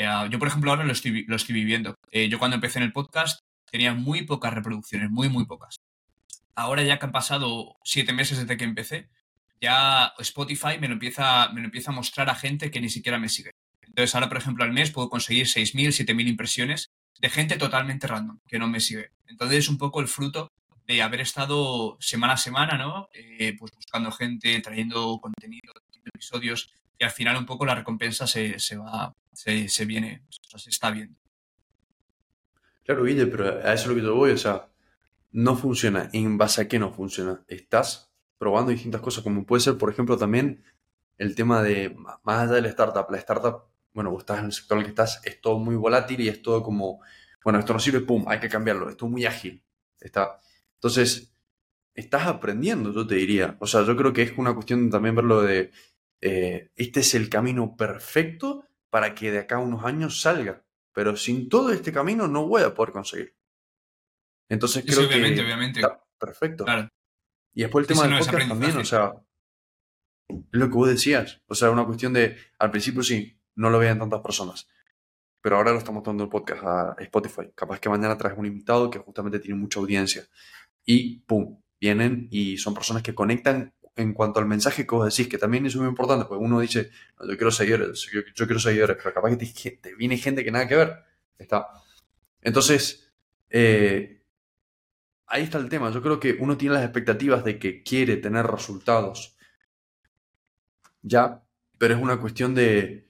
Eh, 0.00 0.28
yo, 0.30 0.38
por 0.38 0.48
ejemplo, 0.48 0.70
ahora 0.70 0.84
lo 0.84 0.92
estoy, 0.92 1.24
lo 1.26 1.36
estoy 1.36 1.54
viviendo. 1.54 1.94
Eh, 2.10 2.28
yo 2.28 2.38
cuando 2.38 2.54
empecé 2.54 2.78
en 2.78 2.84
el 2.84 2.92
podcast 2.92 3.40
tenía 3.70 3.94
muy 3.94 4.22
pocas 4.22 4.54
reproducciones, 4.54 5.10
muy, 5.10 5.28
muy 5.28 5.44
pocas 5.46 5.76
ahora 6.60 6.82
ya 6.82 6.98
que 6.98 7.06
han 7.06 7.12
pasado 7.12 7.76
siete 7.84 8.12
meses 8.12 8.38
desde 8.38 8.56
que 8.56 8.64
empecé, 8.64 9.08
ya 9.60 10.12
Spotify 10.18 10.78
me 10.78 10.88
lo 10.88 10.94
empieza, 10.94 11.50
me 11.52 11.60
lo 11.60 11.66
empieza 11.66 11.90
a 11.90 11.94
mostrar 11.94 12.30
a 12.30 12.34
gente 12.34 12.70
que 12.70 12.80
ni 12.80 12.88
siquiera 12.88 13.18
me 13.18 13.28
sigue. 13.28 13.50
Entonces 13.82 14.14
ahora, 14.14 14.28
por 14.28 14.38
ejemplo, 14.38 14.64
al 14.64 14.72
mes 14.72 14.90
puedo 14.90 15.10
conseguir 15.10 15.46
6.000, 15.46 15.88
7.000 15.88 16.28
impresiones 16.28 16.90
de 17.18 17.28
gente 17.28 17.56
totalmente 17.56 18.06
random 18.06 18.38
que 18.46 18.58
no 18.58 18.68
me 18.68 18.80
sigue. 18.80 19.10
Entonces 19.26 19.58
es 19.58 19.68
un 19.68 19.78
poco 19.78 20.00
el 20.00 20.08
fruto 20.08 20.48
de 20.86 21.02
haber 21.02 21.20
estado 21.20 21.96
semana 22.00 22.34
a 22.34 22.38
semana, 22.38 22.78
¿no? 22.78 23.08
Eh, 23.12 23.54
pues 23.58 23.72
buscando 23.74 24.10
gente, 24.10 24.60
trayendo 24.60 25.18
contenido, 25.20 25.72
episodios 26.14 26.72
y 26.98 27.04
al 27.04 27.10
final 27.10 27.36
un 27.36 27.46
poco 27.46 27.64
la 27.64 27.74
recompensa 27.74 28.26
se, 28.26 28.56
va, 28.76 29.12
se, 29.68 29.84
viene, 29.84 30.24
se 30.30 30.70
está 30.70 30.90
viendo. 30.90 31.18
Claro, 32.84 33.04
Guille, 33.04 33.26
pero 33.26 33.46
a 33.46 33.72
eso 33.72 33.84
es 33.84 33.86
lo 33.88 33.94
que 33.94 34.02
yo 34.02 34.14
voy, 34.14 34.32
o 34.32 34.36
sea, 34.36 34.68
no 35.32 35.56
funciona. 35.56 36.10
¿En 36.12 36.38
base 36.38 36.62
a 36.62 36.68
qué 36.68 36.78
no 36.78 36.92
funciona? 36.92 37.44
Estás 37.46 38.12
probando 38.38 38.72
distintas 38.72 39.00
cosas, 39.00 39.22
como 39.22 39.44
puede 39.44 39.60
ser, 39.60 39.78
por 39.78 39.90
ejemplo, 39.90 40.16
también 40.16 40.64
el 41.18 41.34
tema 41.34 41.62
de, 41.62 41.94
más 42.22 42.42
allá 42.42 42.52
de 42.54 42.62
la 42.62 42.68
startup, 42.68 43.10
la 43.10 43.18
startup, 43.18 43.64
bueno, 43.92 44.10
vos 44.10 44.22
estás 44.22 44.38
en 44.38 44.46
el 44.46 44.52
sector 44.52 44.76
en 44.76 44.80
el 44.80 44.84
que 44.86 44.90
estás, 44.90 45.20
es 45.24 45.40
todo 45.40 45.58
muy 45.58 45.76
volátil 45.76 46.20
y 46.20 46.28
es 46.28 46.40
todo 46.40 46.62
como 46.62 47.00
bueno, 47.44 47.58
esto 47.58 47.72
no 47.72 47.78
sirve, 47.78 48.00
pum, 48.00 48.24
hay 48.28 48.38
que 48.40 48.48
cambiarlo, 48.48 48.90
esto 48.90 49.06
es 49.06 49.12
muy 49.12 49.24
ágil. 49.24 49.62
Está. 49.98 50.40
Entonces, 50.74 51.32
estás 51.94 52.26
aprendiendo, 52.26 52.92
yo 52.92 53.06
te 53.06 53.14
diría. 53.16 53.56
O 53.60 53.66
sea, 53.66 53.84
yo 53.84 53.96
creo 53.96 54.12
que 54.12 54.22
es 54.22 54.32
una 54.36 54.54
cuestión 54.54 54.90
también 54.90 55.14
verlo 55.14 55.42
de, 55.42 55.70
eh, 56.20 56.70
este 56.76 57.00
es 57.00 57.14
el 57.14 57.28
camino 57.28 57.76
perfecto 57.76 58.64
para 58.90 59.14
que 59.14 59.30
de 59.30 59.38
acá 59.38 59.56
a 59.56 59.60
unos 59.60 59.84
años 59.84 60.20
salga. 60.20 60.64
Pero 60.92 61.16
sin 61.16 61.48
todo 61.48 61.72
este 61.72 61.92
camino 61.92 62.26
no 62.26 62.46
voy 62.46 62.62
a 62.62 62.74
poder 62.74 62.92
conseguir. 62.92 63.36
Entonces 64.48 64.84
creo 64.84 65.06
obviamente, 65.06 65.42
obviamente. 65.42 65.80
perfecto. 66.18 66.66
Y 67.54 67.62
después 67.62 67.84
el 67.84 67.88
tema 67.88 68.08
del 68.08 68.18
podcast 68.18 68.48
también, 68.48 68.76
o 68.76 68.84
sea, 68.84 69.14
es 70.28 70.44
lo 70.50 70.68
que 70.68 70.74
vos 70.74 70.88
decías. 70.88 71.40
O 71.46 71.54
sea, 71.54 71.70
una 71.70 71.86
cuestión 71.86 72.12
de, 72.12 72.36
al 72.58 72.70
principio 72.70 73.02
sí, 73.02 73.40
no 73.54 73.70
lo 73.70 73.78
veían 73.78 73.98
tantas 73.98 74.20
personas. 74.20 74.68
Pero 75.40 75.56
ahora 75.56 75.72
lo 75.72 75.78
estamos 75.78 76.02
tomando 76.02 76.24
el 76.24 76.30
podcast 76.30 76.62
a 76.64 76.96
Spotify. 76.98 77.50
Capaz 77.54 77.80
que 77.80 77.88
mañana 77.88 78.18
traes 78.18 78.36
un 78.36 78.46
invitado 78.46 78.90
que 78.90 78.98
justamente 78.98 79.38
tiene 79.38 79.58
mucha 79.58 79.80
audiencia. 79.80 80.26
Y 80.84 81.20
pum, 81.20 81.62
vienen 81.80 82.28
y 82.30 82.58
son 82.58 82.74
personas 82.74 83.02
que 83.02 83.14
conectan 83.14 83.72
en 84.00 84.14
cuanto 84.14 84.40
al 84.40 84.46
mensaje 84.46 84.86
que 84.86 84.94
vos 84.94 85.14
decís, 85.14 85.28
que 85.28 85.38
también 85.38 85.66
es 85.66 85.76
muy 85.76 85.86
importante, 85.86 86.24
porque 86.26 86.44
uno 86.44 86.60
dice, 86.60 86.90
yo 87.20 87.36
quiero 87.36 87.50
seguidores, 87.50 88.08
yo, 88.12 88.46
quiero 88.46 88.58
seguidores, 88.58 88.96
pero 88.96 89.14
capaz 89.14 89.36
que 89.36 89.70
te, 89.72 89.94
viene 89.94 90.16
gente 90.16 90.44
que 90.44 90.50
nada 90.50 90.66
que 90.66 90.76
ver. 90.76 91.04
Está. 91.38 91.68
Entonces, 92.42 93.10
eh, 93.50 94.22
ahí 95.26 95.42
está 95.42 95.58
el 95.58 95.68
tema. 95.68 95.90
Yo 95.90 96.02
creo 96.02 96.20
que 96.20 96.36
uno 96.40 96.56
tiene 96.56 96.74
las 96.74 96.84
expectativas 96.84 97.44
de 97.44 97.58
que 97.58 97.82
quiere 97.82 98.16
tener 98.16 98.46
resultados. 98.46 99.36
Ya, 101.02 101.42
pero 101.78 101.94
es 101.94 102.02
una 102.02 102.20
cuestión 102.20 102.54
de. 102.54 103.08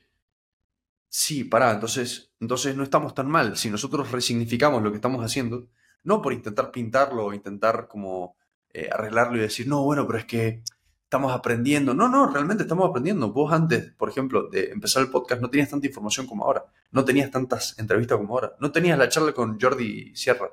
Sí, 1.09 1.45
pará, 1.45 1.73
entonces, 1.73 2.33
entonces 2.41 2.77
no 2.77 2.85
estamos 2.85 3.15
tan 3.15 3.29
mal. 3.29 3.57
Si 3.57 3.69
nosotros 3.71 4.13
resignificamos 4.13 4.83
lo 4.83 4.91
que 4.91 4.97
estamos 4.97 5.25
haciendo, 5.25 5.69
no 6.05 6.23
por 6.23 6.33
intentar 6.33 6.71
pintarlo 6.71 7.27
o 7.27 7.35
intentar 7.35 7.89
como 7.89 8.37
eh, 8.73 8.89
arreglarlo 8.93 9.37
y 9.37 9.41
decir, 9.41 9.67
no, 9.67 9.83
bueno, 9.83 10.07
pero 10.07 10.19
es 10.21 10.25
que 10.25 10.63
estamos 11.11 11.33
aprendiendo. 11.33 11.93
No, 11.93 12.09
no, 12.09 12.31
realmente 12.31 12.63
estamos 12.63 12.89
aprendiendo. 12.89 13.33
Vos 13.33 13.53
antes, 13.53 13.91
por 13.95 14.09
ejemplo, 14.09 14.49
de 14.49 14.71
empezar 14.71 15.03
el 15.03 15.11
podcast, 15.11 15.43
no 15.43 15.51
tenías 15.51 15.69
tanta 15.69 15.89
información 15.89 16.29
como 16.29 16.45
ahora. 16.45 16.65
No 16.93 17.05
tenías 17.05 17.33
tantas 17.33 17.77
entrevistas 17.81 18.17
como 18.17 18.33
ahora. 18.33 18.55
No 18.61 18.71
tenías 18.71 18.97
la 18.97 19.09
charla 19.09 19.33
con 19.33 19.59
Jordi 19.61 20.15
Sierra. 20.15 20.49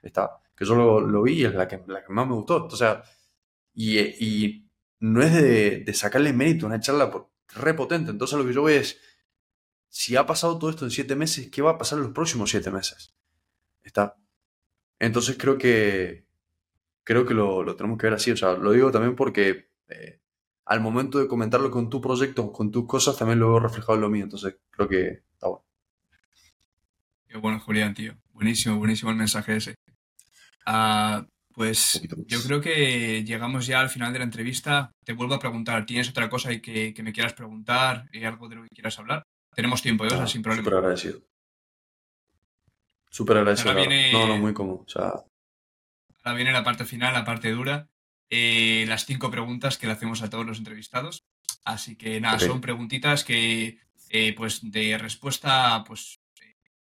Está, 0.00 0.40
que 0.56 0.64
yo 0.64 0.74
lo, 0.74 1.22
vi 1.22 1.34
y 1.34 1.44
es 1.44 1.54
la 1.54 1.68
que, 1.68 1.82
la 1.86 2.02
que 2.02 2.10
más 2.10 2.26
me 2.26 2.32
gustó. 2.32 2.64
O 2.64 2.70
sea, 2.70 3.02
y, 3.74 3.98
y 3.98 4.66
no 5.00 5.20
es 5.20 5.34
de, 5.34 5.92
sacarle 5.92 6.32
mérito 6.32 6.64
una 6.64 6.80
charla 6.80 7.12
repotente. 7.54 8.10
Entonces 8.10 8.38
lo 8.38 8.46
que 8.46 8.54
yo 8.54 8.62
veo 8.62 8.80
es, 8.80 8.98
si 9.90 10.16
ha 10.16 10.24
pasado 10.24 10.58
todo 10.58 10.70
esto 10.70 10.86
en 10.86 10.90
siete 10.90 11.16
meses, 11.16 11.50
¿qué 11.50 11.60
va 11.60 11.72
a 11.72 11.78
pasar 11.78 11.98
en 11.98 12.04
los 12.04 12.14
próximos 12.14 12.48
siete 12.48 12.70
meses? 12.70 13.14
Está. 13.82 14.16
Entonces 14.98 15.36
creo 15.38 15.58
que, 15.58 16.24
creo 17.04 17.26
que 17.26 17.34
lo, 17.34 17.76
tenemos 17.76 17.98
que 17.98 18.06
ver 18.06 18.14
así. 18.14 18.30
O 18.30 18.38
sea, 18.38 18.54
lo 18.54 18.72
digo 18.72 18.90
también 18.90 19.14
porque 19.14 19.68
eh, 19.88 20.20
al 20.66 20.80
momento 20.80 21.18
de 21.18 21.28
comentarlo 21.28 21.70
con 21.70 21.88
tu 21.88 22.00
proyecto, 22.00 22.52
con 22.52 22.70
tus 22.70 22.86
cosas, 22.86 23.16
también 23.16 23.38
lo 23.38 23.48
veo 23.48 23.60
reflejado 23.60 23.94
en 23.94 24.00
lo 24.00 24.10
mío. 24.10 24.24
Entonces, 24.24 24.56
creo 24.70 24.88
que 24.88 25.22
está 25.32 25.48
bueno. 25.48 25.64
Qué 27.26 27.38
bueno, 27.38 27.60
Julián, 27.60 27.94
tío. 27.94 28.14
Buenísimo, 28.32 28.76
buenísimo 28.76 29.10
el 29.10 29.16
mensaje 29.16 29.56
ese. 29.56 29.74
Ah, 30.66 31.26
pues 31.54 32.00
yo 32.26 32.42
creo 32.42 32.60
que 32.60 33.24
llegamos 33.24 33.66
ya 33.66 33.80
al 33.80 33.90
final 33.90 34.12
de 34.12 34.20
la 34.20 34.24
entrevista. 34.24 34.92
Te 35.04 35.12
vuelvo 35.12 35.34
a 35.34 35.40
preguntar, 35.40 35.86
¿tienes 35.86 36.08
otra 36.08 36.28
cosa 36.28 36.50
que, 36.60 36.94
que 36.94 37.02
me 37.02 37.12
quieras 37.12 37.32
preguntar? 37.32 38.08
¿Hay 38.12 38.24
algo 38.24 38.48
de 38.48 38.56
lo 38.56 38.62
que 38.62 38.68
quieras 38.68 38.98
hablar? 38.98 39.22
Tenemos 39.54 39.82
tiempo, 39.82 40.04
¿eh? 40.04 40.26
sin 40.26 40.42
problema. 40.42 40.64
Súper 40.64 40.78
agradecido. 40.78 41.20
Súper 43.10 43.38
agradecido. 43.38 43.74
No, 44.12 44.26
no, 44.28 44.36
muy 44.36 44.54
cómodo. 44.54 44.84
O 44.86 44.88
sea, 44.88 45.14
Ahora 46.22 46.36
viene 46.36 46.52
la 46.52 46.62
parte 46.62 46.84
final, 46.84 47.14
la 47.14 47.24
parte 47.24 47.50
dura. 47.50 47.88
Eh, 48.30 48.84
las 48.88 49.06
cinco 49.06 49.30
preguntas 49.30 49.78
que 49.78 49.86
le 49.86 49.92
hacemos 49.92 50.22
a 50.22 50.30
todos 50.30 50.46
los 50.46 50.58
entrevistados. 50.58 51.24
Así 51.64 51.96
que 51.96 52.20
nada, 52.20 52.38
son 52.38 52.60
preguntitas 52.60 53.24
que, 53.24 53.78
eh, 54.10 54.34
pues, 54.34 54.60
de 54.62 54.98
respuesta, 54.98 55.82
pues, 55.84 56.18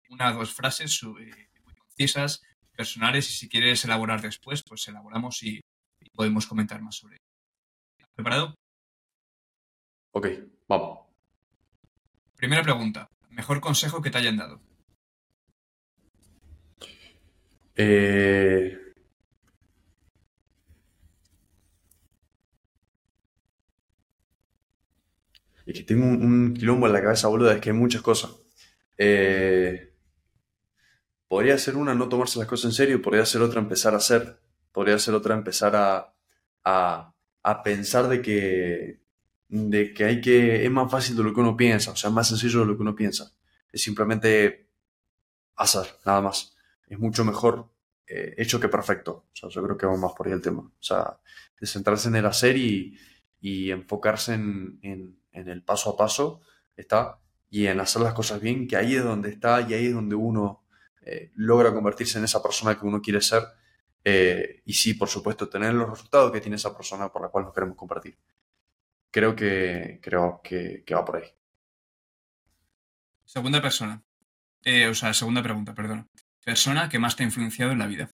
una 0.08 0.30
o 0.30 0.38
dos 0.38 0.52
frases 0.52 1.02
muy 1.02 1.74
concisas, 1.78 2.42
personales, 2.76 3.28
y 3.30 3.32
si 3.32 3.48
quieres 3.48 3.84
elaborar 3.84 4.20
después, 4.20 4.62
pues 4.62 4.86
elaboramos 4.88 5.42
y, 5.42 5.60
podemos 6.12 6.46
comentar 6.46 6.80
más 6.80 6.96
sobre 6.96 7.16
ello. 7.16 8.06
¿Preparado? 8.14 8.54
Ok, 10.12 10.28
vamos. 10.68 11.08
Primera 12.36 12.62
pregunta. 12.62 13.08
¿Mejor 13.30 13.60
consejo 13.60 14.00
que 14.00 14.10
te 14.10 14.18
hayan 14.18 14.36
dado? 14.36 14.60
Eh, 17.74 18.83
Y 25.66 25.72
que 25.72 25.82
tengo 25.82 26.06
un, 26.06 26.54
quilombo 26.54 26.86
en 26.86 26.92
la 26.92 27.02
cabeza, 27.02 27.28
boludo, 27.28 27.50
es 27.50 27.60
que 27.60 27.70
hay 27.70 27.76
muchas 27.76 28.02
cosas. 28.02 28.32
Eh, 28.98 29.94
podría 31.28 31.58
ser 31.58 31.76
una 31.76 31.94
no 31.94 32.08
tomarse 32.08 32.38
las 32.38 32.48
cosas 32.48 32.66
en 32.66 32.72
serio, 32.72 33.02
podría 33.02 33.24
ser 33.26 33.42
otra 33.42 33.60
empezar 33.60 33.94
a 33.94 33.98
hacer, 33.98 34.40
podría 34.72 34.98
ser 34.98 35.14
otra 35.14 35.34
empezar 35.34 35.74
a, 35.74 36.14
a, 36.64 37.62
pensar 37.62 38.08
de 38.08 38.22
que, 38.22 39.00
de 39.48 39.94
que 39.94 40.04
hay 40.04 40.20
que, 40.20 40.64
es 40.64 40.70
más 40.70 40.90
fácil 40.90 41.16
de 41.16 41.22
lo 41.22 41.32
que 41.32 41.40
uno 41.40 41.56
piensa, 41.56 41.92
o 41.92 41.96
sea, 41.96 42.08
es 42.08 42.14
más 42.14 42.28
sencillo 42.28 42.60
de 42.60 42.66
lo 42.66 42.76
que 42.76 42.82
uno 42.82 42.94
piensa. 42.94 43.32
Es 43.72 43.82
simplemente 43.82 44.68
hacer, 45.56 45.86
nada 46.04 46.20
más. 46.20 46.56
Es 46.86 46.98
mucho 46.98 47.24
mejor 47.24 47.70
eh, 48.06 48.34
hecho 48.38 48.60
que 48.60 48.68
perfecto. 48.68 49.26
O 49.32 49.36
sea, 49.36 49.48
yo 49.48 49.62
creo 49.62 49.76
que 49.76 49.86
va 49.86 49.96
más 49.96 50.12
por 50.12 50.26
ahí 50.26 50.32
el 50.32 50.42
tema. 50.42 50.62
O 50.62 50.82
sea, 50.82 51.18
de 51.60 51.66
centrarse 51.66 52.08
en 52.08 52.16
el 52.16 52.26
hacer 52.26 52.56
y, 52.56 52.98
y 53.40 53.70
enfocarse 53.70 54.34
en, 54.34 54.78
en 54.82 55.18
el 55.34 55.62
paso 55.62 55.90
a 55.90 55.96
paso, 55.96 56.40
está, 56.76 57.20
y 57.50 57.66
en 57.66 57.78
hacer 57.78 58.02
las 58.02 58.14
cosas 58.14 58.40
bien, 58.40 58.66
que 58.66 58.76
ahí 58.76 58.96
es 58.96 59.04
donde 59.04 59.30
está 59.30 59.60
y 59.60 59.74
ahí 59.74 59.86
es 59.86 59.94
donde 59.94 60.16
uno 60.16 60.64
eh, 61.02 61.30
logra 61.34 61.72
convertirse 61.72 62.18
en 62.18 62.24
esa 62.24 62.42
persona 62.42 62.76
que 62.76 62.86
uno 62.86 63.00
quiere 63.00 63.20
ser. 63.20 63.44
Eh, 64.02 64.62
y 64.64 64.72
sí, 64.72 64.94
por 64.94 65.08
supuesto, 65.08 65.48
tener 65.48 65.72
los 65.74 65.88
resultados 65.88 66.32
que 66.32 66.40
tiene 66.40 66.56
esa 66.56 66.76
persona 66.76 67.12
por 67.12 67.22
la 67.22 67.28
cual 67.28 67.44
nos 67.44 67.54
queremos 67.54 67.76
compartir. 67.76 68.18
Creo 69.10 69.36
que, 69.36 70.00
creo 70.02 70.40
que, 70.42 70.84
va 70.92 71.04
por 71.04 71.16
ahí. 71.16 71.30
Segunda 73.24 73.62
persona. 73.62 74.02
Eh, 74.64 74.88
o 74.88 74.94
sea, 74.94 75.14
segunda 75.14 75.42
pregunta, 75.42 75.74
perdón. 75.74 76.08
Persona 76.44 76.88
que 76.88 76.98
más 76.98 77.14
te 77.14 77.22
ha 77.22 77.26
influenciado 77.26 77.72
en 77.72 77.78
la 77.78 77.86
vida. 77.86 78.10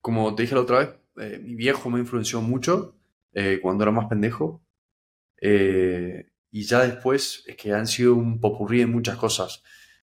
como 0.00 0.34
te 0.34 0.42
dije 0.42 0.54
la 0.54 0.60
otra 0.60 0.78
vez, 1.14 1.40
mi 1.40 1.54
viejo 1.54 1.88
me 1.88 2.00
influenció 2.00 2.40
mucho 2.40 2.96
eh, 3.34 3.60
cuando 3.62 3.84
era 3.84 3.92
más 3.92 4.06
pendejo. 4.06 4.62
Eh, 5.40 6.30
y 6.50 6.64
ya 6.64 6.80
después 6.82 7.44
es 7.46 7.56
que 7.56 7.72
han 7.72 7.86
sido 7.86 8.14
un 8.14 8.40
popurrí 8.40 8.82
en 8.82 8.92
muchas 8.92 9.16
cosas. 9.16 9.62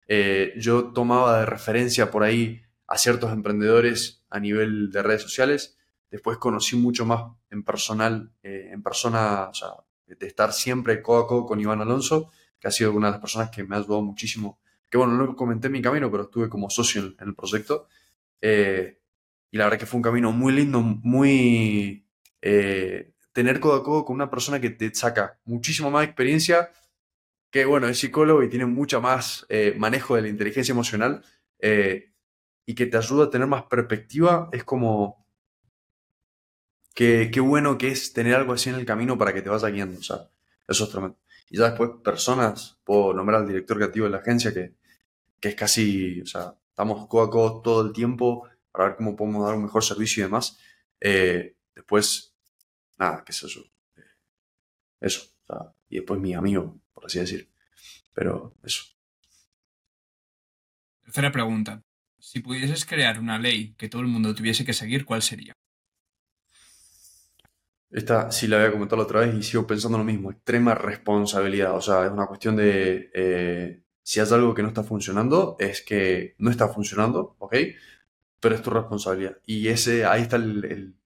Eh, 0.08 0.54
yo 0.58 0.92
tomaba 0.92 1.40
de 1.40 1.46
referencia 1.46 2.10
por 2.10 2.22
ahí 2.22 2.62
a 2.86 2.96
ciertos 2.98 3.32
emprendedores 3.32 4.24
a 4.30 4.38
nivel 4.38 4.90
de 4.92 5.02
redes 5.02 5.22
sociales. 5.22 5.76
Después 6.10 6.38
conocí 6.38 6.76
mucho 6.76 7.04
más 7.04 7.32
en 7.50 7.64
personal, 7.64 8.32
en 8.42 8.82
persona, 8.82 9.48
o 9.48 9.54
sea, 9.54 9.70
de 10.06 10.26
estar 10.26 10.52
siempre 10.52 11.02
codo 11.02 11.24
a 11.24 11.26
codo 11.26 11.46
con 11.46 11.60
Iván 11.60 11.80
Alonso, 11.80 12.30
que 12.60 12.68
ha 12.68 12.70
sido 12.70 12.92
una 12.92 13.08
de 13.08 13.12
las 13.12 13.20
personas 13.20 13.50
que 13.50 13.64
me 13.64 13.74
ha 13.74 13.80
ayudado 13.80 14.02
muchísimo. 14.02 14.60
Que 14.88 14.98
bueno, 14.98 15.14
no 15.14 15.26
lo 15.26 15.34
comenté 15.34 15.66
en 15.66 15.72
mi 15.72 15.82
camino, 15.82 16.08
pero 16.10 16.24
estuve 16.24 16.48
como 16.48 16.70
socio 16.70 17.02
en, 17.02 17.28
el 17.28 17.34
proyecto. 17.34 17.88
y 18.40 19.56
la 19.58 19.64
verdad 19.64 19.78
que 19.80 19.86
fue 19.86 19.98
un 19.98 20.02
camino 20.02 20.30
muy 20.30 20.52
lindo, 20.52 20.80
muy 20.80 22.06
tener 23.36 23.60
codo 23.60 23.74
a 23.74 23.84
codo 23.84 24.06
con 24.06 24.14
una 24.14 24.30
persona 24.30 24.62
que 24.62 24.70
te 24.70 24.94
saca 24.94 25.38
muchísimo 25.44 25.90
más 25.90 26.06
experiencia, 26.06 26.70
que 27.50 27.66
bueno, 27.66 27.86
es 27.86 27.98
psicólogo 27.98 28.42
y 28.42 28.48
tiene 28.48 28.64
mucho 28.64 29.02
más 29.02 29.44
eh, 29.50 29.74
manejo 29.76 30.16
de 30.16 30.22
la 30.22 30.28
inteligencia 30.28 30.72
emocional 30.72 31.22
eh, 31.58 32.14
y 32.64 32.74
que 32.74 32.86
te 32.86 32.96
ayuda 32.96 33.26
a 33.26 33.30
tener 33.30 33.46
más 33.46 33.64
perspectiva, 33.64 34.48
es 34.52 34.64
como 34.64 35.26
qué 36.94 37.28
bueno 37.40 37.76
que 37.76 37.88
es 37.88 38.14
tener 38.14 38.34
algo 38.34 38.54
así 38.54 38.70
en 38.70 38.76
el 38.76 38.86
camino 38.86 39.18
para 39.18 39.34
que 39.34 39.42
te 39.42 39.50
vaya 39.50 39.68
guiando, 39.68 40.00
o 40.00 40.02
sea, 40.02 40.30
eso 40.66 40.84
es 40.84 40.90
tremendo. 40.90 41.18
Y 41.50 41.58
ya 41.58 41.68
después 41.68 41.90
personas, 42.02 42.80
puedo 42.84 43.12
nombrar 43.12 43.42
al 43.42 43.46
director 43.46 43.76
creativo 43.76 44.06
de 44.06 44.12
la 44.12 44.18
agencia 44.18 44.54
que, 44.54 44.76
que 45.38 45.50
es 45.50 45.54
casi, 45.54 46.22
o 46.22 46.26
sea, 46.26 46.54
estamos 46.70 47.06
codo 47.06 47.22
a 47.24 47.30
codo 47.30 47.60
todo 47.60 47.86
el 47.86 47.92
tiempo 47.92 48.48
para 48.72 48.86
ver 48.86 48.96
cómo 48.96 49.14
podemos 49.14 49.44
dar 49.44 49.56
un 49.56 49.64
mejor 49.64 49.84
servicio 49.84 50.22
y 50.22 50.24
demás. 50.24 50.58
Eh, 51.02 51.54
después 51.74 52.35
nada, 52.98 53.24
qué 53.24 53.32
es 53.32 53.42
eso. 53.42 53.64
Eso. 55.00 55.22
y 55.88 55.96
después 55.96 56.20
mi 56.20 56.34
amigo, 56.34 56.78
por 56.92 57.06
así 57.06 57.18
decir. 57.18 57.50
Pero 58.14 58.54
eso. 58.64 58.84
Tercera 61.04 61.32
pregunta. 61.32 61.82
Si 62.18 62.40
pudieses 62.40 62.84
crear 62.84 63.18
una 63.18 63.38
ley 63.38 63.72
que 63.78 63.88
todo 63.88 64.02
el 64.02 64.08
mundo 64.08 64.34
tuviese 64.34 64.66
que 64.66 64.74
seguir, 64.74 65.06
¿cuál 65.06 65.22
sería? 65.22 65.54
Esta 67.90 68.30
sí 68.32 68.46
la 68.48 68.58
voy 68.58 68.66
a 68.66 68.72
comentar 68.72 68.98
otra 68.98 69.20
vez 69.20 69.34
y 69.34 69.42
sigo 69.42 69.66
pensando 69.66 69.98
lo 69.98 70.04
mismo. 70.04 70.30
Extrema 70.30 70.74
responsabilidad. 70.74 71.74
O 71.76 71.80
sea, 71.80 72.04
es 72.06 72.12
una 72.12 72.26
cuestión 72.26 72.56
de. 72.56 73.10
Eh, 73.14 73.82
Si 74.02 74.20
hay 74.20 74.26
algo 74.32 74.54
que 74.54 74.62
no 74.62 74.68
está 74.68 74.82
funcionando, 74.84 75.56
es 75.58 75.82
que 75.82 76.34
no 76.38 76.50
está 76.50 76.68
funcionando, 76.68 77.36
¿ok? 77.38 77.54
Pero 78.40 78.54
es 78.54 78.62
tu 78.62 78.70
responsabilidad. 78.70 79.38
Y 79.46 79.68
ese, 79.68 80.04
ahí 80.04 80.22
está 80.22 80.36
el, 80.36 80.64
el 80.64 80.96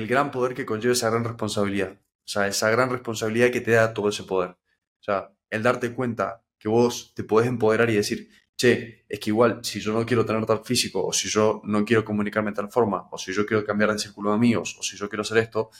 gran 0.00 0.30
poder 0.30 0.54
que 0.54 0.66
conlleva 0.66 0.92
esa 0.92 1.10
gran 1.10 1.24
responsabilidad. 1.24 1.92
O 2.24 2.28
sea, 2.28 2.46
esa 2.46 2.70
gran 2.70 2.90
responsabilidad 2.90 3.50
que 3.50 3.60
te 3.60 3.72
da 3.72 3.92
todo 3.94 4.08
ese 4.08 4.24
poder. 4.24 4.50
O 4.50 5.02
sea, 5.02 5.32
el 5.50 5.62
darte 5.62 5.92
cuenta 5.94 6.44
que 6.58 6.68
vos 6.68 7.12
te 7.14 7.24
podés 7.24 7.48
empoderar 7.48 7.90
y 7.90 7.96
decir, 7.96 8.30
che, 8.56 9.04
es 9.08 9.20
que 9.20 9.30
igual, 9.30 9.60
si 9.64 9.80
yo 9.80 9.92
no 9.92 10.06
quiero 10.06 10.24
tener 10.24 10.46
tal 10.46 10.64
físico, 10.64 11.04
o 11.04 11.12
si 11.12 11.28
yo 11.28 11.60
no 11.64 11.84
quiero 11.84 12.04
comunicarme 12.04 12.50
de 12.50 12.56
tal 12.56 12.70
forma, 12.70 13.08
o 13.10 13.18
si 13.18 13.32
yo 13.32 13.44
quiero 13.44 13.64
cambiar 13.64 13.92
de 13.92 13.98
círculo 13.98 14.30
de 14.30 14.36
amigos, 14.36 14.76
o 14.78 14.82
si 14.82 14.96
yo 14.96 15.08
quiero 15.08 15.22
hacer 15.22 15.38
esto, 15.38 15.70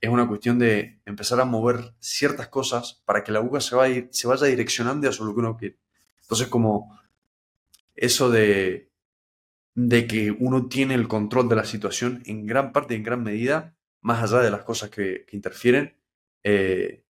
es 0.00 0.10
una 0.10 0.28
cuestión 0.28 0.58
de 0.58 1.00
empezar 1.06 1.40
a 1.40 1.44
mover 1.44 1.94
ciertas 2.00 2.48
cosas 2.48 3.02
para 3.04 3.24
que 3.24 3.32
la 3.32 3.38
aguja 3.38 3.60
se 3.60 3.74
vaya, 3.76 4.08
se 4.10 4.26
vaya 4.26 4.46
direccionando 4.46 5.08
hacia 5.08 5.24
lo 5.24 5.32
que 5.32 5.40
uno 5.40 5.56
quiere. 5.56 5.78
Entonces, 6.22 6.48
como 6.48 6.98
eso 7.94 8.30
de, 8.30 8.90
de 9.74 10.06
que 10.06 10.30
uno 10.30 10.68
tiene 10.68 10.94
el 10.94 11.08
control 11.08 11.48
de 11.48 11.56
la 11.56 11.64
situación 11.64 12.22
en 12.26 12.46
gran 12.46 12.72
parte 12.72 12.94
y 12.94 12.98
en 12.98 13.02
gran 13.02 13.22
medida, 13.22 13.76
más 14.00 14.22
allá 14.22 14.42
de 14.42 14.50
las 14.50 14.64
cosas 14.64 14.90
que, 14.90 15.26
interfieren, 15.32 15.96
eh, 16.42 17.04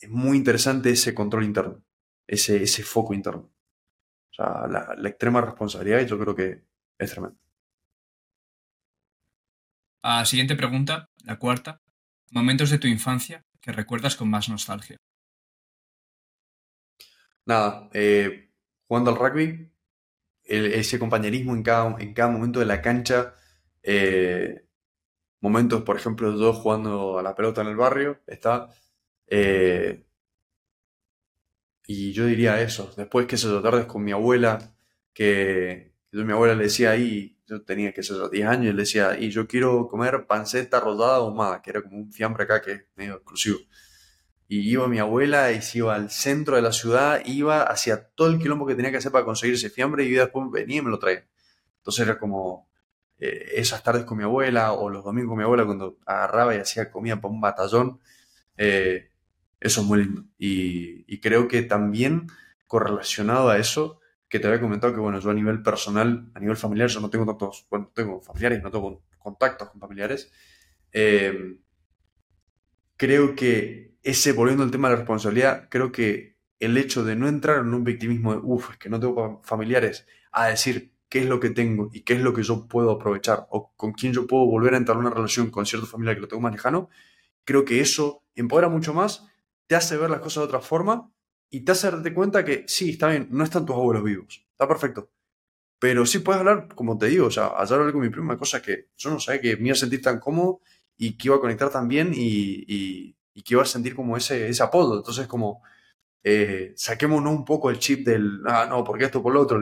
es 0.00 0.10
muy 0.10 0.36
interesante 0.36 0.90
ese 0.90 1.14
control 1.14 1.44
interno, 1.44 1.84
ese, 2.26 2.62
ese 2.62 2.82
foco 2.82 3.14
interno. 3.14 3.52
O 4.30 4.34
sea, 4.34 4.66
la, 4.66 4.94
la 4.96 5.08
extrema 5.08 5.40
responsabilidad 5.40 6.06
yo 6.06 6.18
creo 6.18 6.34
que 6.34 6.64
es 6.98 7.10
tremendo. 7.10 7.38
Ah, 10.02 10.24
siguiente 10.24 10.56
pregunta, 10.56 11.10
la 11.24 11.38
cuarta. 11.38 11.82
Momentos 12.30 12.70
de 12.70 12.78
tu 12.78 12.86
infancia 12.86 13.44
que 13.60 13.72
recuerdas 13.72 14.16
con 14.16 14.30
más 14.30 14.48
nostalgia. 14.48 14.96
Nada, 17.44 17.90
eh, 17.92 18.50
jugando 18.86 19.10
al 19.10 19.16
rugby, 19.16 19.72
ese 20.50 20.98
compañerismo 20.98 21.54
en 21.54 21.62
cada, 21.62 21.96
en 22.00 22.14
cada 22.14 22.30
momento 22.30 22.60
de 22.60 22.66
la 22.66 22.82
cancha, 22.82 23.34
eh, 23.82 24.64
momentos, 25.40 25.82
por 25.82 25.96
ejemplo, 25.96 26.36
yo 26.38 26.52
jugando 26.52 27.18
a 27.18 27.22
la 27.22 27.34
pelota 27.34 27.62
en 27.62 27.68
el 27.68 27.76
barrio, 27.76 28.20
está, 28.26 28.68
eh, 29.28 30.04
y 31.86 32.12
yo 32.12 32.26
diría 32.26 32.60
eso. 32.62 32.92
Después, 32.96 33.26
que 33.26 33.36
se 33.36 33.48
yo, 33.48 33.62
tardes 33.62 33.86
con 33.86 34.04
mi 34.04 34.12
abuela, 34.12 34.74
que 35.12 35.94
yo, 36.12 36.24
mi 36.24 36.32
abuela 36.32 36.54
le 36.54 36.64
decía 36.64 36.90
ahí, 36.92 37.38
yo 37.46 37.62
tenía, 37.62 37.92
que 37.92 38.02
ser 38.02 38.30
10 38.30 38.46
años, 38.46 38.66
y 38.66 38.76
le 38.76 38.82
decía, 38.82 39.18
y 39.18 39.30
yo 39.30 39.46
quiero 39.48 39.88
comer 39.88 40.26
panceta 40.26 40.80
rodada 40.80 41.16
ahumada, 41.16 41.62
que 41.62 41.70
era 41.70 41.82
como 41.82 41.96
un 41.98 42.12
fiambre 42.12 42.44
acá 42.44 42.62
que 42.62 42.72
es 42.72 42.84
medio 42.96 43.14
exclusivo. 43.16 43.58
Y 44.52 44.68
iba 44.68 44.88
mi 44.88 44.98
abuela 44.98 45.52
y 45.52 45.62
se 45.62 45.78
iba 45.78 45.94
al 45.94 46.10
centro 46.10 46.56
de 46.56 46.62
la 46.62 46.72
ciudad, 46.72 47.22
iba 47.24 47.62
hacia 47.62 48.08
todo 48.08 48.26
el 48.26 48.40
quilombo 48.40 48.66
que 48.66 48.74
tenía 48.74 48.90
que 48.90 48.96
hacer 48.96 49.12
para 49.12 49.24
conseguir 49.24 49.54
ese 49.54 49.70
fiambre 49.70 50.02
y 50.02 50.10
después 50.10 50.50
venía 50.50 50.78
y 50.78 50.82
me 50.82 50.90
lo 50.90 50.98
traía. 50.98 51.24
Entonces 51.76 52.04
era 52.04 52.18
como 52.18 52.68
eh, 53.20 53.52
esas 53.54 53.80
tardes 53.84 54.04
con 54.04 54.18
mi 54.18 54.24
abuela 54.24 54.72
o 54.72 54.90
los 54.90 55.04
domingos 55.04 55.28
con 55.28 55.38
mi 55.38 55.44
abuela 55.44 55.64
cuando 55.64 55.98
agarraba 56.04 56.56
y 56.56 56.58
hacía 56.58 56.90
comida 56.90 57.20
para 57.20 57.32
un 57.32 57.40
batallón. 57.40 58.00
Eh, 58.56 59.12
eso 59.60 59.82
es 59.82 59.86
muy 59.86 60.00
lindo. 60.00 60.24
Y, 60.36 61.20
creo 61.20 61.46
que 61.46 61.62
también 61.62 62.26
correlacionado 62.66 63.50
a 63.50 63.58
eso, 63.58 64.00
que 64.28 64.40
te 64.40 64.48
había 64.48 64.60
comentado 64.60 64.92
que, 64.92 64.98
bueno, 64.98 65.20
yo 65.20 65.30
a 65.30 65.34
nivel 65.34 65.62
personal, 65.62 66.28
a 66.34 66.40
nivel 66.40 66.56
familiar, 66.56 66.88
yo 66.88 66.98
no 66.98 67.08
tengo 67.08 67.24
tantos, 67.24 67.68
bueno, 67.70 67.92
tengo 67.94 68.20
familiares, 68.20 68.64
no 68.64 68.70
tengo 68.72 69.04
contactos 69.18 69.70
con 69.70 69.80
familiares. 69.80 70.32
Eh, 70.90 71.60
creo 72.96 73.36
que 73.36 73.89
ese, 74.02 74.32
volviendo 74.32 74.64
al 74.64 74.70
tema 74.70 74.88
de 74.88 74.94
la 74.94 75.00
responsabilidad, 75.00 75.68
creo 75.70 75.92
que 75.92 76.36
el 76.58 76.76
hecho 76.76 77.04
de 77.04 77.16
no 77.16 77.28
entrar 77.28 77.58
en 77.58 77.72
un 77.74 77.84
victimismo 77.84 78.32
de, 78.32 78.40
uff, 78.42 78.70
es 78.70 78.76
que 78.78 78.88
no 78.88 79.00
tengo 79.00 79.40
familiares, 79.44 80.06
a 80.32 80.46
decir 80.46 80.92
qué 81.08 81.20
es 81.20 81.26
lo 81.26 81.40
que 81.40 81.50
tengo 81.50 81.90
y 81.92 82.02
qué 82.02 82.14
es 82.14 82.20
lo 82.20 82.32
que 82.32 82.42
yo 82.42 82.68
puedo 82.68 82.90
aprovechar 82.92 83.46
o 83.50 83.72
con 83.76 83.92
quién 83.92 84.12
yo 84.12 84.26
puedo 84.26 84.46
volver 84.46 84.74
a 84.74 84.76
entrar 84.76 84.96
en 84.96 85.06
una 85.06 85.14
relación 85.14 85.50
con 85.50 85.66
cierto 85.66 85.86
familiar 85.86 86.16
que 86.16 86.22
lo 86.22 86.28
tengo 86.28 86.42
más 86.42 86.52
lejano, 86.52 86.88
creo 87.44 87.64
que 87.64 87.80
eso 87.80 88.24
empodera 88.34 88.68
mucho 88.68 88.94
más 88.94 89.26
te 89.70 89.76
hace 89.76 89.96
ver 89.96 90.10
las 90.10 90.18
cosas 90.18 90.42
de 90.42 90.46
otra 90.46 90.60
forma 90.60 91.12
y 91.48 91.60
te 91.60 91.70
hace 91.70 91.88
darte 91.88 92.12
cuenta 92.12 92.44
que 92.44 92.64
sí, 92.66 92.90
está 92.90 93.08
bien, 93.08 93.28
no 93.30 93.44
están 93.44 93.64
tus 93.64 93.76
abuelos 93.76 94.02
vivos, 94.02 94.44
está 94.50 94.66
perfecto. 94.66 95.12
Pero 95.78 96.04
sí 96.06 96.18
puedes 96.18 96.40
hablar, 96.40 96.68
como 96.74 96.98
te 96.98 97.06
digo, 97.06 97.26
o 97.26 97.30
sea, 97.30 97.52
ayer 97.56 97.78
hablé 97.78 97.92
con 97.92 98.00
mi 98.00 98.08
prima, 98.10 98.36
cosas 98.36 98.62
que 98.62 98.88
yo 98.96 99.10
no 99.10 99.20
sabía 99.20 99.40
que 99.40 99.56
me 99.56 99.68
iba 99.68 99.72
a 99.72 99.76
sentir 99.76 100.02
tan 100.02 100.18
cómodo 100.18 100.60
y 100.96 101.16
que 101.16 101.28
iba 101.28 101.36
a 101.36 101.40
conectar 101.40 101.70
tan 101.70 101.86
bien 101.86 102.10
y, 102.12 103.16
que 103.34 103.54
iba 103.54 103.62
a 103.62 103.66
sentir 103.66 103.94
como 103.94 104.16
ese, 104.16 104.48
ese 104.48 104.62
apodo. 104.62 104.98
Entonces, 104.98 105.26
como 105.26 105.62
eh, 106.22 106.74
saquémonos 106.76 107.32
un 107.32 107.44
poco 107.44 107.70
el 107.70 107.78
chip 107.78 108.06
del, 108.06 108.42
ah, 108.46 108.66
no, 108.68 108.84
porque 108.84 109.04
esto 109.04 109.22
por 109.22 109.32
lo 109.32 109.40
otro, 109.42 109.60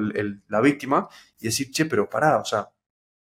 la 0.48 0.60
víctima, 0.60 1.08
y 1.38 1.44
decir, 1.46 1.70
che, 1.70 1.86
pero 1.86 2.08
pará, 2.10 2.38
o 2.38 2.44
sea, 2.44 2.70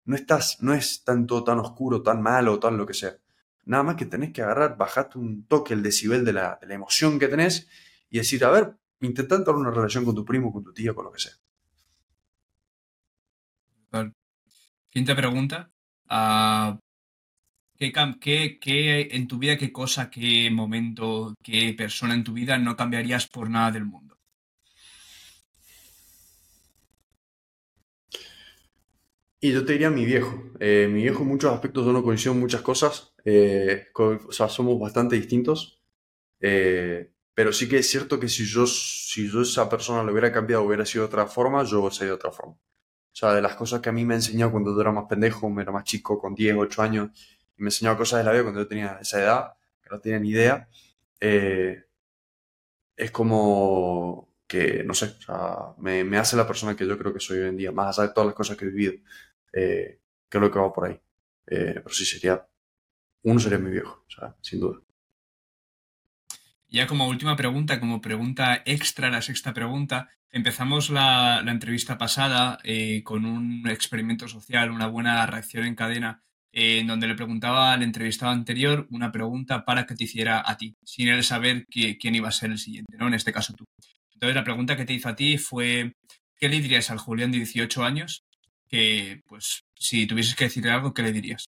no 0.04 0.16
estás, 0.16 0.62
no 0.62 0.72
es 0.72 1.04
tanto 1.04 1.44
tan 1.44 1.58
oscuro, 1.58 2.02
tan 2.02 2.22
malo, 2.22 2.58
tan 2.58 2.76
lo 2.78 2.86
que 2.86 2.94
sea. 2.94 3.18
Nada 3.66 3.82
más 3.82 3.96
que 3.96 4.06
tenés 4.06 4.32
que 4.32 4.42
agarrar, 4.42 4.78
bajarte 4.78 5.18
un 5.18 5.44
toque 5.46 5.74
el 5.74 5.82
decibel 5.82 6.24
de 6.24 6.32
la, 6.32 6.58
emoción 6.62 7.18
que 7.18 7.28
tenés 7.28 7.68
y 8.10 8.18
decir, 8.18 8.44
a 8.44 8.50
ver, 8.50 8.74
intenta 9.00 9.34
entrar 9.36 9.56
una 9.56 9.70
relación 9.70 10.04
con 10.04 10.14
tu 10.14 10.24
primo, 10.24 10.52
con 10.52 10.64
tu 10.64 10.72
tío, 10.72 10.94
con 10.94 11.04
lo 11.04 11.12
que 11.12 11.20
sea. 11.20 11.32
Quinta 14.90 15.14
pregunta. 15.14 15.70
Ah, 16.08 16.78
¿qué, 17.78 18.58
qué, 18.60 19.08
en 19.12 19.28
tu 19.28 19.38
vida, 19.38 19.56
qué 19.56 19.72
cosa, 19.72 20.10
qué 20.10 20.50
momento, 20.50 21.34
qué 21.42 21.74
persona 21.76 22.14
en 22.14 22.24
tu 22.24 22.32
vida 22.32 22.58
no 22.58 22.76
cambiarías 22.76 23.28
por 23.28 23.48
nada 23.50 23.70
del 23.72 23.84
mundo? 23.84 24.16
Y 29.40 29.52
yo 29.52 29.64
te 29.64 29.72
diría 29.72 29.90
mi 29.90 30.04
viejo. 30.04 30.52
Eh, 30.58 30.88
mi 30.90 31.02
viejo 31.02 31.22
en 31.22 31.28
muchos 31.28 31.52
aspectos 31.52 31.86
yo 31.86 31.92
no 31.92 32.02
coincido 32.02 32.32
en 32.32 32.40
muchas 32.40 32.62
cosas. 32.62 33.14
Eh, 33.24 33.86
o 33.94 34.32
sea, 34.32 34.48
somos 34.48 34.78
bastante 34.80 35.14
distintos. 35.16 35.80
Eh, 36.40 37.12
pero 37.34 37.52
sí 37.52 37.68
que 37.68 37.78
es 37.78 37.88
cierto 37.88 38.18
que 38.18 38.28
si 38.28 38.44
yo, 38.44 38.66
si 38.66 39.28
yo 39.30 39.42
esa 39.42 39.68
persona 39.68 40.02
lo 40.02 40.10
hubiera 40.10 40.32
cambiado, 40.32 40.64
hubiera 40.64 40.84
sido 40.84 41.04
de 41.04 41.08
otra 41.08 41.26
forma, 41.26 41.62
yo 41.62 41.88
sería 41.90 42.08
de 42.08 42.16
otra 42.16 42.32
forma. 42.32 42.54
O 42.54 42.60
sea, 43.20 43.32
de 43.34 43.42
las 43.42 43.54
cosas 43.54 43.80
que 43.80 43.88
a 43.90 43.92
mí 43.92 44.04
me 44.04 44.16
enseñó 44.16 44.50
cuando 44.50 44.74
yo 44.74 44.80
era 44.80 44.92
más 44.92 45.04
pendejo, 45.08 45.48
me 45.50 45.62
era 45.62 45.72
más 45.72 45.84
chico, 45.84 46.18
con 46.18 46.34
10, 46.34 46.56
8 46.58 46.82
años, 46.82 47.10
y 47.58 47.62
me 47.62 47.68
enseñó 47.68 47.96
cosas 47.96 48.20
de 48.20 48.24
la 48.24 48.32
vida 48.32 48.42
cuando 48.44 48.60
yo 48.60 48.68
tenía 48.68 48.98
esa 49.00 49.20
edad, 49.20 49.54
que 49.82 49.90
no 49.90 50.00
tenía 50.00 50.18
ni 50.18 50.30
idea, 50.30 50.68
es 51.20 53.10
como 53.12 54.28
que, 54.48 54.82
no 54.82 54.94
sé, 54.94 55.14
o 55.28 55.76
me, 55.78 56.16
hace 56.16 56.36
la 56.36 56.46
persona 56.46 56.74
que 56.74 56.86
yo 56.86 56.98
creo 56.98 57.12
que 57.12 57.20
soy 57.20 57.38
hoy 57.38 57.48
en 57.48 57.56
día, 57.56 57.70
más 57.70 57.98
allá 57.98 58.08
de 58.08 58.14
todas 58.14 58.26
las 58.28 58.34
cosas 58.34 58.56
que 58.56 58.64
he 58.64 58.68
vivido. 58.68 58.94
Eh, 59.52 60.00
creo 60.28 60.50
que 60.50 60.58
va 60.58 60.72
por 60.72 60.86
ahí. 60.88 61.00
Eh, 61.46 61.74
pero 61.74 61.90
sí 61.90 62.04
sería, 62.04 62.46
uno 63.22 63.38
sería 63.38 63.58
mi 63.58 63.70
viejo, 63.70 64.04
o 64.20 64.34
sin 64.40 64.60
duda. 64.60 64.80
Ya 66.68 66.86
como 66.86 67.08
última 67.08 67.36
pregunta, 67.36 67.78
como 67.78 68.00
pregunta 68.00 68.62
extra, 68.64 69.10
la 69.10 69.22
sexta 69.22 69.54
pregunta, 69.54 70.10
empezamos 70.30 70.90
la, 70.90 71.42
entrevista 71.46 71.96
pasada 71.96 72.58
eh, 72.64 73.02
con 73.04 73.24
un 73.26 73.68
experimento 73.68 74.28
social, 74.28 74.70
una 74.70 74.86
buena 74.86 75.24
reacción 75.26 75.64
en 75.64 75.74
cadena, 75.74 76.22
en 76.52 76.86
donde 76.86 77.06
le 77.06 77.14
preguntaba 77.14 77.72
al 77.72 77.82
entrevistado 77.82 78.32
anterior 78.32 78.86
una 78.90 79.12
pregunta 79.12 79.64
para 79.64 79.86
que 79.86 79.94
te 79.94 80.04
hiciera 80.04 80.42
a 80.44 80.56
ti, 80.56 80.76
sin 80.84 81.08
él 81.08 81.22
saber 81.24 81.66
quién 81.66 82.14
iba 82.14 82.28
a 82.28 82.32
ser 82.32 82.50
el 82.50 82.58
siguiente, 82.58 82.96
¿no? 82.96 83.08
En 83.08 83.14
este 83.14 83.32
caso 83.32 83.54
tú. 83.54 83.64
Entonces 84.14 84.34
la 84.34 84.44
pregunta 84.44 84.76
que 84.76 84.84
te 84.84 84.94
hizo 84.94 85.08
a 85.08 85.16
ti 85.16 85.38
fue, 85.38 85.92
¿qué 86.36 86.48
le 86.48 86.60
dirías 86.60 86.90
al 86.90 86.98
Julián 86.98 87.30
de 87.30 87.38
18 87.38 87.84
años 87.84 88.24
que, 88.68 89.22
pues, 89.26 89.64
si 89.76 90.06
tuvieses 90.06 90.34
que 90.34 90.44
decirle 90.44 90.70
algo, 90.70 90.92
¿qué 90.92 91.02
le 91.02 91.12
dirías? 91.12 91.46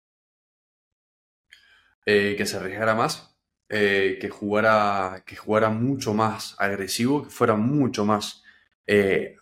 Eh, 2.07 2.35
que 2.37 2.47
se 2.47 2.57
arriesgara 2.57 2.95
más, 2.95 3.37
eh, 3.69 4.19
que, 4.21 4.29
jugara, 4.29 5.23
que 5.27 5.37
jugara 5.37 5.71
mucho 5.71 6.15
más 6.15 6.55
agresivo, 6.59 7.25
que 7.25 7.31
fuera 7.31 7.55
mucho 7.55 8.05
más 8.05 8.43
eh, 8.87 9.37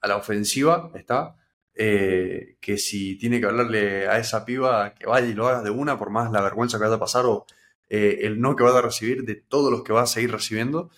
a 0.00 0.08
la 0.08 0.16
ofensiva, 0.16 0.90
¿está? 0.94 1.36
Que 1.78 2.76
si 2.78 3.16
tiene 3.18 3.40
que 3.40 3.46
hablarle 3.46 4.08
a 4.08 4.18
esa 4.18 4.44
piba, 4.44 4.94
que 4.94 5.06
vaya 5.06 5.28
y 5.28 5.34
lo 5.34 5.46
haga 5.46 5.62
de 5.62 5.70
una, 5.70 5.98
por 5.98 6.10
más 6.10 6.32
la 6.32 6.42
vergüenza 6.42 6.78
que 6.78 6.84
vaya 6.84 6.96
a 6.96 7.00
pasar 7.00 7.24
o 7.26 7.46
el 7.88 8.40
no 8.40 8.56
que 8.56 8.64
va 8.64 8.76
a 8.76 8.82
recibir 8.82 9.24
de 9.24 9.36
todos 9.36 9.70
los 9.70 9.84
que 9.84 9.92
va 9.92 10.02
a 10.02 10.06
seguir 10.06 10.32
recibiendo, 10.32 10.90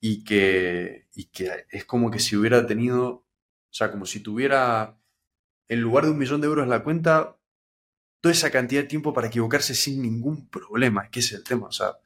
y, 0.00 0.24
que, 0.24 1.08
y 1.14 1.24
que 1.26 1.66
es 1.70 1.84
como 1.84 2.10
que 2.10 2.20
si 2.20 2.36
hubiera 2.36 2.64
tenido 2.66 3.24
o 3.70 3.74
sea, 3.74 3.90
como 3.90 4.06
si 4.06 4.20
tuviera, 4.20 4.98
en 5.68 5.80
lugar 5.80 6.04
de 6.04 6.10
un 6.10 6.18
millón 6.18 6.40
de 6.40 6.46
euros 6.46 6.64
en 6.64 6.70
la 6.70 6.82
cuenta, 6.82 7.36
toda 8.20 8.32
esa 8.32 8.50
cantidad 8.50 8.82
de 8.82 8.88
tiempo 8.88 9.12
para 9.12 9.28
equivocarse 9.28 9.74
sin 9.74 10.02
ningún 10.02 10.48
problema. 10.48 11.10
Que 11.10 11.20
es 11.20 11.32
el 11.32 11.44
tema. 11.44 11.66
O 11.66 11.72
sea, 11.72 11.98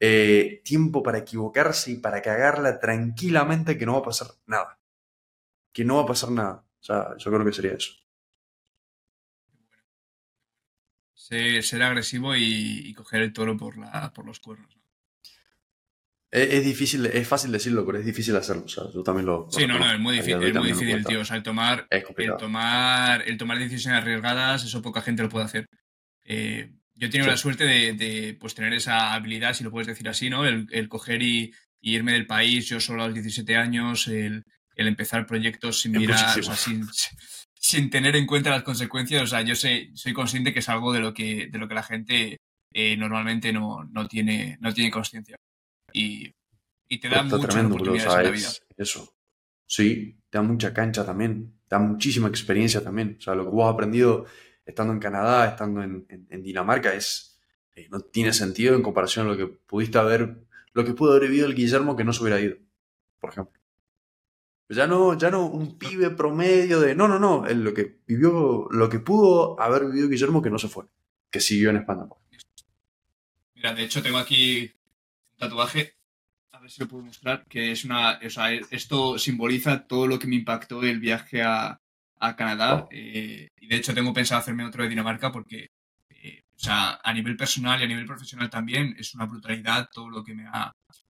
eh, 0.00 0.60
tiempo 0.64 1.02
para 1.02 1.18
equivocarse 1.18 1.92
y 1.92 1.96
para 1.96 2.22
cagarla 2.22 2.78
tranquilamente 2.78 3.78
que 3.78 3.86
no 3.86 3.94
va 3.94 4.00
a 4.00 4.04
pasar 4.04 4.28
nada. 4.46 4.78
Que 5.72 5.84
no 5.84 5.96
va 5.96 6.02
a 6.02 6.06
pasar 6.06 6.30
nada. 6.30 6.66
O 6.80 6.82
sea, 6.82 7.16
yo 7.18 7.30
creo 7.30 7.44
que 7.44 7.52
sería 7.52 7.72
eso. 7.72 7.92
Ser, 11.14 11.82
agresivo 11.82 12.36
y, 12.36 12.92
coger 12.94 13.22
el 13.22 13.32
toro 13.32 13.56
por, 13.56 13.78
la, 13.78 14.12
por 14.12 14.26
los 14.26 14.40
cuernos. 14.40 14.76
Es, 16.30 16.64
difícil, 16.64 17.04
es 17.06 17.28
fácil 17.28 17.52
decirlo, 17.52 17.84
pero 17.84 17.98
es 17.98 18.06
difícil 18.06 18.34
hacerlo. 18.36 18.64
O 18.64 18.68
sea, 18.68 18.84
yo 18.92 19.02
también 19.02 19.26
lo. 19.26 19.48
Sí, 19.50 19.66
no, 19.66 19.78
no, 19.78 19.92
es 19.92 20.00
muy 20.00 20.14
difícil, 20.14 20.42
es 20.42 20.54
muy 20.54 20.68
difícil, 20.72 21.04
tío. 21.04 21.20
O 21.20 21.24
sea, 21.26 21.36
el 21.36 21.42
tomar, 21.42 21.86
el 21.90 22.36
tomar, 22.38 23.22
el 23.28 23.36
tomar 23.36 23.58
decisiones 23.58 24.00
arriesgadas, 24.00 24.64
eso 24.64 24.80
poca 24.80 25.02
gente 25.02 25.22
lo 25.22 25.28
puede 25.28 25.44
hacer. 25.44 25.66
Eh, 26.24 26.72
yo 26.94 27.06
he 27.06 27.10
tenido 27.10 27.30
la 27.30 27.36
suerte 27.36 27.64
de, 27.64 28.36
pues, 28.40 28.54
tener 28.54 28.72
esa 28.72 29.12
habilidad, 29.12 29.52
si 29.52 29.62
lo 29.62 29.70
puedes 29.70 29.88
decir 29.88 30.08
así, 30.08 30.30
¿no? 30.30 30.46
El, 30.46 30.88
coger 30.88 31.22
y, 31.22 31.52
irme 31.82 32.12
del 32.12 32.26
país, 32.26 32.66
yo 32.66 32.80
solo 32.80 33.02
a 33.02 33.06
los 33.06 33.14
17 33.14 33.56
años, 33.56 34.08
el, 34.08 34.44
empezar 34.76 35.26
proyectos 35.26 35.80
sin 35.80 35.92
mirar, 35.92 36.38
o 36.38 36.42
sea, 36.42 36.56
sin, 36.56 36.86
sin, 37.54 37.90
tener 37.90 38.16
en 38.16 38.26
cuenta 38.26 38.50
las 38.50 38.62
consecuencias. 38.62 39.22
O 39.22 39.26
sea, 39.26 39.42
yo 39.42 39.54
sé, 39.54 39.90
soy 39.94 40.12
consciente 40.12 40.52
que 40.52 40.60
es 40.60 40.68
algo 40.68 40.92
de 40.92 41.00
lo 41.00 41.14
que, 41.14 41.48
de 41.48 41.58
lo 41.58 41.68
que 41.68 41.74
la 41.74 41.82
gente 41.82 42.38
eh, 42.72 42.96
normalmente 42.96 43.52
no, 43.52 43.84
no, 43.84 44.08
tiene, 44.08 44.56
no 44.60 44.72
tiene 44.72 44.90
consciencia 44.90 45.36
y, 45.92 46.34
te 47.00 47.08
da 47.08 47.22
mucha 47.22 47.48
tremendo, 47.48 47.78
la 47.78 48.30
vida. 48.30 48.50
eso. 48.76 49.14
Sí, 49.66 50.18
te 50.28 50.38
da 50.38 50.42
mucha 50.42 50.74
cancha 50.74 51.06
también, 51.06 51.54
te 51.66 51.74
da 51.74 51.78
muchísima 51.78 52.28
experiencia 52.28 52.82
también. 52.82 53.16
O 53.18 53.22
sea, 53.22 53.34
lo 53.34 53.44
que 53.44 53.50
vos 53.50 53.66
has 53.66 53.74
aprendido 53.74 54.26
estando 54.66 54.92
en 54.92 55.00
Canadá, 55.00 55.48
estando 55.48 55.82
en, 55.82 56.42
Dinamarca, 56.42 56.92
es 56.94 57.40
eh, 57.74 57.88
no 57.90 58.00
tiene 58.00 58.34
sentido 58.34 58.74
en 58.74 58.82
comparación 58.82 59.26
a 59.26 59.30
lo 59.30 59.36
que 59.36 59.46
pudiste 59.46 59.96
haber, 59.96 60.44
lo 60.74 60.84
que 60.84 60.92
pudo 60.92 61.12
haber 61.12 61.28
vivido 61.28 61.46
el 61.46 61.54
Guillermo 61.54 61.96
que 61.96 62.04
no 62.04 62.12
se 62.12 62.22
hubiera 62.22 62.40
ido, 62.40 62.56
por 63.18 63.30
ejemplo. 63.30 63.61
Ya 64.72 64.86
no, 64.86 65.18
ya 65.18 65.30
no 65.30 65.46
un 65.46 65.78
pibe 65.78 66.10
promedio 66.10 66.80
de. 66.80 66.94
No, 66.94 67.06
no, 67.06 67.18
no. 67.18 67.46
lo 67.46 67.74
que 67.74 67.98
vivió, 68.06 68.68
lo 68.70 68.88
que 68.88 69.00
pudo 69.00 69.60
haber 69.60 69.84
vivido 69.84 70.08
Guillermo 70.08 70.40
que 70.40 70.50
no 70.50 70.58
se 70.58 70.68
fue. 70.68 70.86
Que 71.30 71.40
siguió 71.40 71.70
en 71.70 71.76
España. 71.76 72.04
Mira, 73.54 73.74
de 73.74 73.84
hecho 73.84 74.02
tengo 74.02 74.18
aquí 74.18 74.72
tatuaje, 75.36 75.96
a 76.52 76.60
ver 76.60 76.70
si 76.70 76.80
lo 76.80 76.88
puedo 76.88 77.04
mostrar, 77.04 77.44
que 77.48 77.72
es 77.72 77.84
una, 77.84 78.18
o 78.24 78.30
sea, 78.30 78.52
esto 78.52 79.18
simboliza 79.18 79.86
todo 79.86 80.06
lo 80.06 80.18
que 80.18 80.26
me 80.26 80.36
impactó 80.36 80.82
el 80.82 81.00
viaje 81.00 81.42
a, 81.42 81.78
Canadá. 82.36 82.86
Eh, 82.92 83.48
y 83.60 83.66
de 83.66 83.76
hecho 83.76 83.92
tengo 83.92 84.12
pensado 84.14 84.40
hacerme 84.40 84.64
otro 84.64 84.84
de 84.84 84.88
Dinamarca 84.88 85.32
porque, 85.32 85.70
eh, 86.08 86.44
o 86.54 86.58
sea, 86.58 87.00
a 87.02 87.12
nivel 87.12 87.36
personal 87.36 87.80
y 87.80 87.84
a 87.84 87.88
nivel 87.88 88.06
profesional 88.06 88.48
también 88.48 88.94
es 88.96 89.12
una 89.14 89.26
brutalidad 89.26 89.88
todo 89.92 90.08
lo 90.08 90.22
que 90.22 90.32
me 90.32 90.46
ha, 90.46 90.72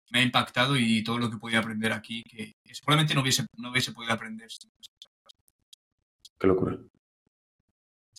me 0.10 0.19
ha 0.19 0.23
impactado 0.23 0.77
y 0.77 1.03
todo 1.03 1.18
lo 1.18 1.30
que 1.30 1.36
he 1.36 1.40
podido 1.40 1.60
aprender 1.60 1.91
aquí, 1.94 2.23
que, 2.23 2.56
seguramente 2.73 3.14
no 3.14 3.22
hubiese, 3.22 3.45
no 3.57 3.72
hubiese 3.72 3.91
podido 3.91 4.14
aprender. 4.14 4.48
Qué 6.40 6.48
locura. 6.48 6.77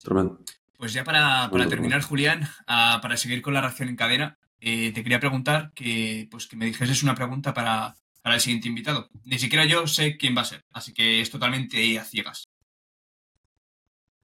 Tremendo. 0.03 0.41
Pues 0.77 0.93
ya 0.93 1.05
para, 1.05 1.51
para 1.51 1.69
terminar, 1.69 2.03
Julián, 2.03 2.49
ah, 2.67 3.01
para 3.03 3.17
seguir 3.17 3.43
con 3.43 3.53
la 3.53 3.61
reacción 3.61 3.89
en 3.89 3.97
cadena, 3.97 4.39
eh, 4.61 4.93
te 4.93 5.03
quería 5.03 5.21
preguntar 5.21 5.73
que, 5.75 6.29
pues, 6.31 6.47
que 6.47 6.57
me 6.57 6.67
dijeses 6.67 7.03
una 7.03 7.15
pregunta 7.15 7.55
para, 7.55 7.97
el 8.25 8.41
siguiente 8.41 8.69
invitado. 8.69 9.09
Ni 9.25 9.39
siquiera 9.39 9.65
yo 9.65 9.87
sé 9.87 10.17
quién 10.17 10.37
va 10.37 10.43
a 10.43 10.47
ser, 10.47 10.65
así 10.71 10.93
que 10.93 11.21
es 11.21 11.31
totalmente 11.31 11.99
a 11.99 12.05
ciegas. 12.05 12.49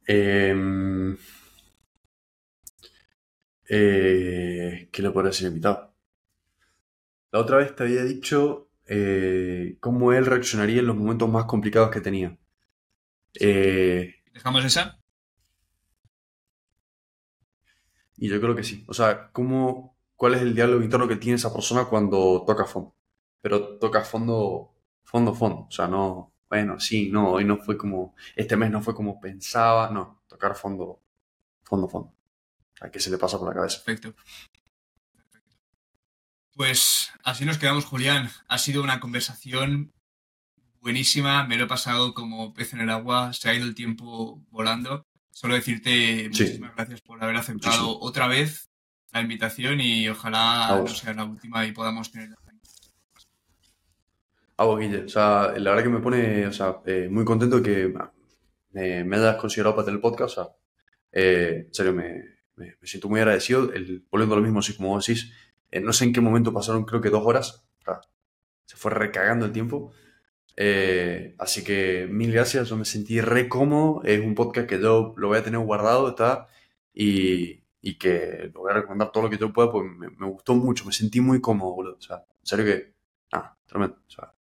Em, 0.07 1.17
eh, 3.69 4.89
¿Qué 4.93 5.03
le 5.03 5.11
podría 5.11 5.33
ser 5.33 5.49
invitado? 5.49 5.96
La 7.37 7.43
otra 7.43 7.59
vez 7.59 7.77
te 7.77 7.83
había 7.83 8.03
dicho 8.03 8.71
eh, 8.87 9.77
cómo 9.81 10.15
él 10.15 10.25
reaccionaría 10.25 10.81
en 10.81 10.87
los 10.87 10.97
momentos 10.97 11.29
más 11.29 11.45
complicados 11.45 11.91
que 11.91 12.01
tenía. 12.01 12.35
¿Dejamos 14.33 14.65
esa? 14.65 14.99
Y 18.17 18.31
yo 18.31 18.41
creo 18.41 18.57
que 18.57 18.65
sí. 18.65 18.87
O 18.89 18.95
sea, 18.95 19.31
cómo 19.33 19.99
cuál 20.15 20.33
es 20.33 20.41
el 20.41 20.55
diálogo 20.55 20.83
interno 20.83 21.07
que 21.07 21.17
tiene 21.17 21.37
esa 21.37 21.53
persona 21.53 21.85
cuando 21.85 22.43
toca 22.47 22.65
fondo. 22.65 22.95
Pero 23.43 23.77
toca 23.77 24.01
fondo, 24.01 24.73
fondo, 25.03 25.35
fondo. 25.35 25.67
O 25.69 25.71
sea, 25.71 25.89
no, 25.89 26.33
bueno, 26.49 26.81
sí, 26.81 27.11
no, 27.11 27.33
hoy 27.33 27.45
no 27.45 27.59
fue 27.59 27.77
como, 27.77 28.15
este 28.35 28.57
mes 28.57 28.71
no 28.71 28.81
fue 28.81 28.95
como 28.95 29.21
pensaba, 29.21 29.91
no, 29.91 30.23
tocar 30.27 30.57
fondo, 30.57 31.03
fondo, 31.65 31.87
fondo. 31.87 32.15
¿A 32.81 32.91
qué 32.91 32.99
se 32.99 33.11
le 33.11 33.19
pasa 33.19 33.39
por 33.39 33.49
la 33.49 33.55
cabeza? 33.55 33.83
Perfecto. 33.85 34.15
Pues 36.57 37.13
así 37.23 37.45
nos 37.45 37.59
quedamos, 37.59 37.85
Julián. 37.85 38.31
Ha 38.49 38.57
sido 38.57 38.83
una 38.83 38.99
conversación 38.99 39.93
buenísima, 40.81 41.47
me 41.47 41.59
lo 41.59 41.65
he 41.65 41.69
pasado 41.69 42.15
como 42.15 42.55
pez 42.55 42.73
en 42.73 42.81
el 42.81 42.89
agua, 42.89 43.35
se 43.35 43.51
ha 43.51 43.55
ido 43.55 43.67
el 43.67 43.75
tiempo 43.75 44.43
volando. 44.51 45.05
Solo 45.31 45.55
decirte 45.55 46.25
muchísimas 46.29 46.75
gracias 46.75 47.03
por 47.03 47.23
haber 47.23 47.37
aceptado 47.37 48.01
otra 48.01 48.27
vez 48.27 48.71
la 49.13 49.21
invitación 49.21 49.83
y 49.83 50.09
ojalá 50.09 50.79
no 50.79 50.89
sea 50.89 51.13
la 51.13 51.25
última 51.25 51.67
y 51.67 51.73
podamos 51.73 52.11
tener 52.11 52.31
Ah, 54.59 54.75
Guille, 54.79 55.05
o 55.05 55.09
sea, 55.09 55.53
la 55.59 55.71
verdad 55.71 55.83
que 55.83 55.91
me 55.91 56.01
pone, 56.01 56.47
o 56.47 56.53
sea, 56.53 56.77
eh, 56.87 57.09
muy 57.11 57.27
contento 57.27 57.63
que 57.63 57.93
me, 58.73 59.17
hayas 59.17 59.37
considerado 59.37 59.75
para 59.75 59.85
tener 59.85 59.97
el 59.97 60.01
podcast, 60.01 60.39
o 60.39 60.43
sea, 60.43 60.53
eh, 61.13 61.65
en 61.67 61.75
serio, 61.75 61.93
me, 61.93 62.39
siento 62.83 63.11
muy 63.11 63.21
agradecido, 63.21 63.71
el, 63.75 64.07
volviendo 64.11 64.35
a 64.35 64.39
lo 64.39 64.43
mismo, 64.43 64.61
así 64.61 64.75
como 64.75 64.89
vos 64.89 65.07
decís, 65.07 65.31
eh, 65.77 65.81
no 65.81 65.93
sé 65.93 66.05
en 66.05 66.13
qué 66.13 66.21
momento 66.21 66.53
pasaron, 66.53 66.85
creo 66.85 67.01
que 67.01 67.11
dos 67.11 67.25
horas, 67.25 67.65
sea, 67.85 68.01
se 68.65 68.77
fue 68.77 68.91
recagando 68.91 69.47
el 69.47 69.53
tiempo, 69.53 69.93
así 71.39 71.63
que 71.65 72.09
mil 72.11 72.33
gracias, 72.33 72.69
yo 72.69 72.77
me 72.77 72.85
sentí 72.85 73.21
re 73.21 73.49
cómodo, 73.49 74.03
es 74.05 74.21
un 74.21 74.35
podcast 74.35 74.69
que 74.69 74.81
yo 74.81 75.15
lo 75.17 75.29
voy 75.29 75.39
a 75.39 75.45
tener 75.45 75.61
guardado, 75.61 76.09
está, 76.09 76.49
y, 76.95 77.67
y 77.87 77.95
que 77.95 78.51
lo 78.53 78.63
voy 78.63 78.73
a 78.73 78.75
recomendar 78.75 79.13
todo 79.13 79.23
lo 79.23 79.31
que 79.31 79.39
yo 79.39 79.53
pueda, 79.53 79.71
pues 79.71 79.87
me, 79.89 80.27
gustó 80.27 80.57
mucho, 80.57 80.85
me 80.85 80.93
sentí 80.93 81.21
muy 81.21 81.41
cómodo, 81.41 81.73
boludo. 81.73 81.97
O 81.97 82.03
sea, 82.03 82.17
en 82.17 82.47
serio 82.47 82.65
que, 82.65 82.95
ah, 83.31 83.57
tremendo. 83.65 83.97
O 84.09 84.11
sea, 84.11 84.35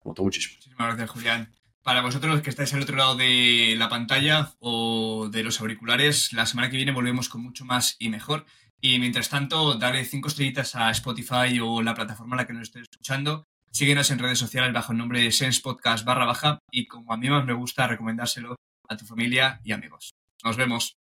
me 0.00 0.08
gustó 0.08 0.24
muchísimo. 0.24 0.56
Muchísimas 0.56 0.88
gracias, 0.88 1.10
Julián. 1.10 1.52
Para 1.84 2.02
vosotros 2.02 2.42
que 2.42 2.50
estáis 2.50 2.74
al 2.74 2.82
otro 2.82 2.96
lado 2.96 3.14
de 3.14 3.76
la 3.78 3.88
pantalla 3.88 4.52
o 4.58 5.28
de 5.30 5.44
los 5.44 5.60
auriculares, 5.60 6.32
la 6.32 6.44
semana 6.44 6.70
que 6.70 6.76
viene 6.76 6.90
volvemos 6.90 7.28
con 7.28 7.40
mucho 7.40 7.64
más 7.64 7.94
y 8.00 8.08
mejor. 8.08 8.46
Y 8.84 8.98
mientras 8.98 9.28
tanto, 9.28 9.74
dale 9.74 10.04
cinco 10.04 10.26
estrellitas 10.26 10.74
a 10.74 10.90
Spotify 10.90 11.60
o 11.62 11.82
la 11.82 11.94
plataforma 11.94 12.34
en 12.34 12.38
la 12.38 12.46
que 12.48 12.52
nos 12.52 12.62
estés 12.62 12.82
escuchando. 12.82 13.46
Síguenos 13.70 14.10
en 14.10 14.18
redes 14.18 14.40
sociales 14.40 14.72
bajo 14.72 14.90
el 14.90 14.98
nombre 14.98 15.20
de 15.20 15.30
Sense 15.30 15.60
Podcast 15.62 16.04
barra 16.04 16.26
baja 16.26 16.58
y 16.72 16.88
como 16.88 17.12
a 17.12 17.16
mí 17.16 17.30
más 17.30 17.44
me 17.44 17.52
gusta, 17.52 17.86
recomendárselo 17.86 18.56
a 18.88 18.96
tu 18.96 19.06
familia 19.06 19.60
y 19.62 19.70
amigos. 19.70 20.14
Nos 20.42 20.56
vemos. 20.56 21.01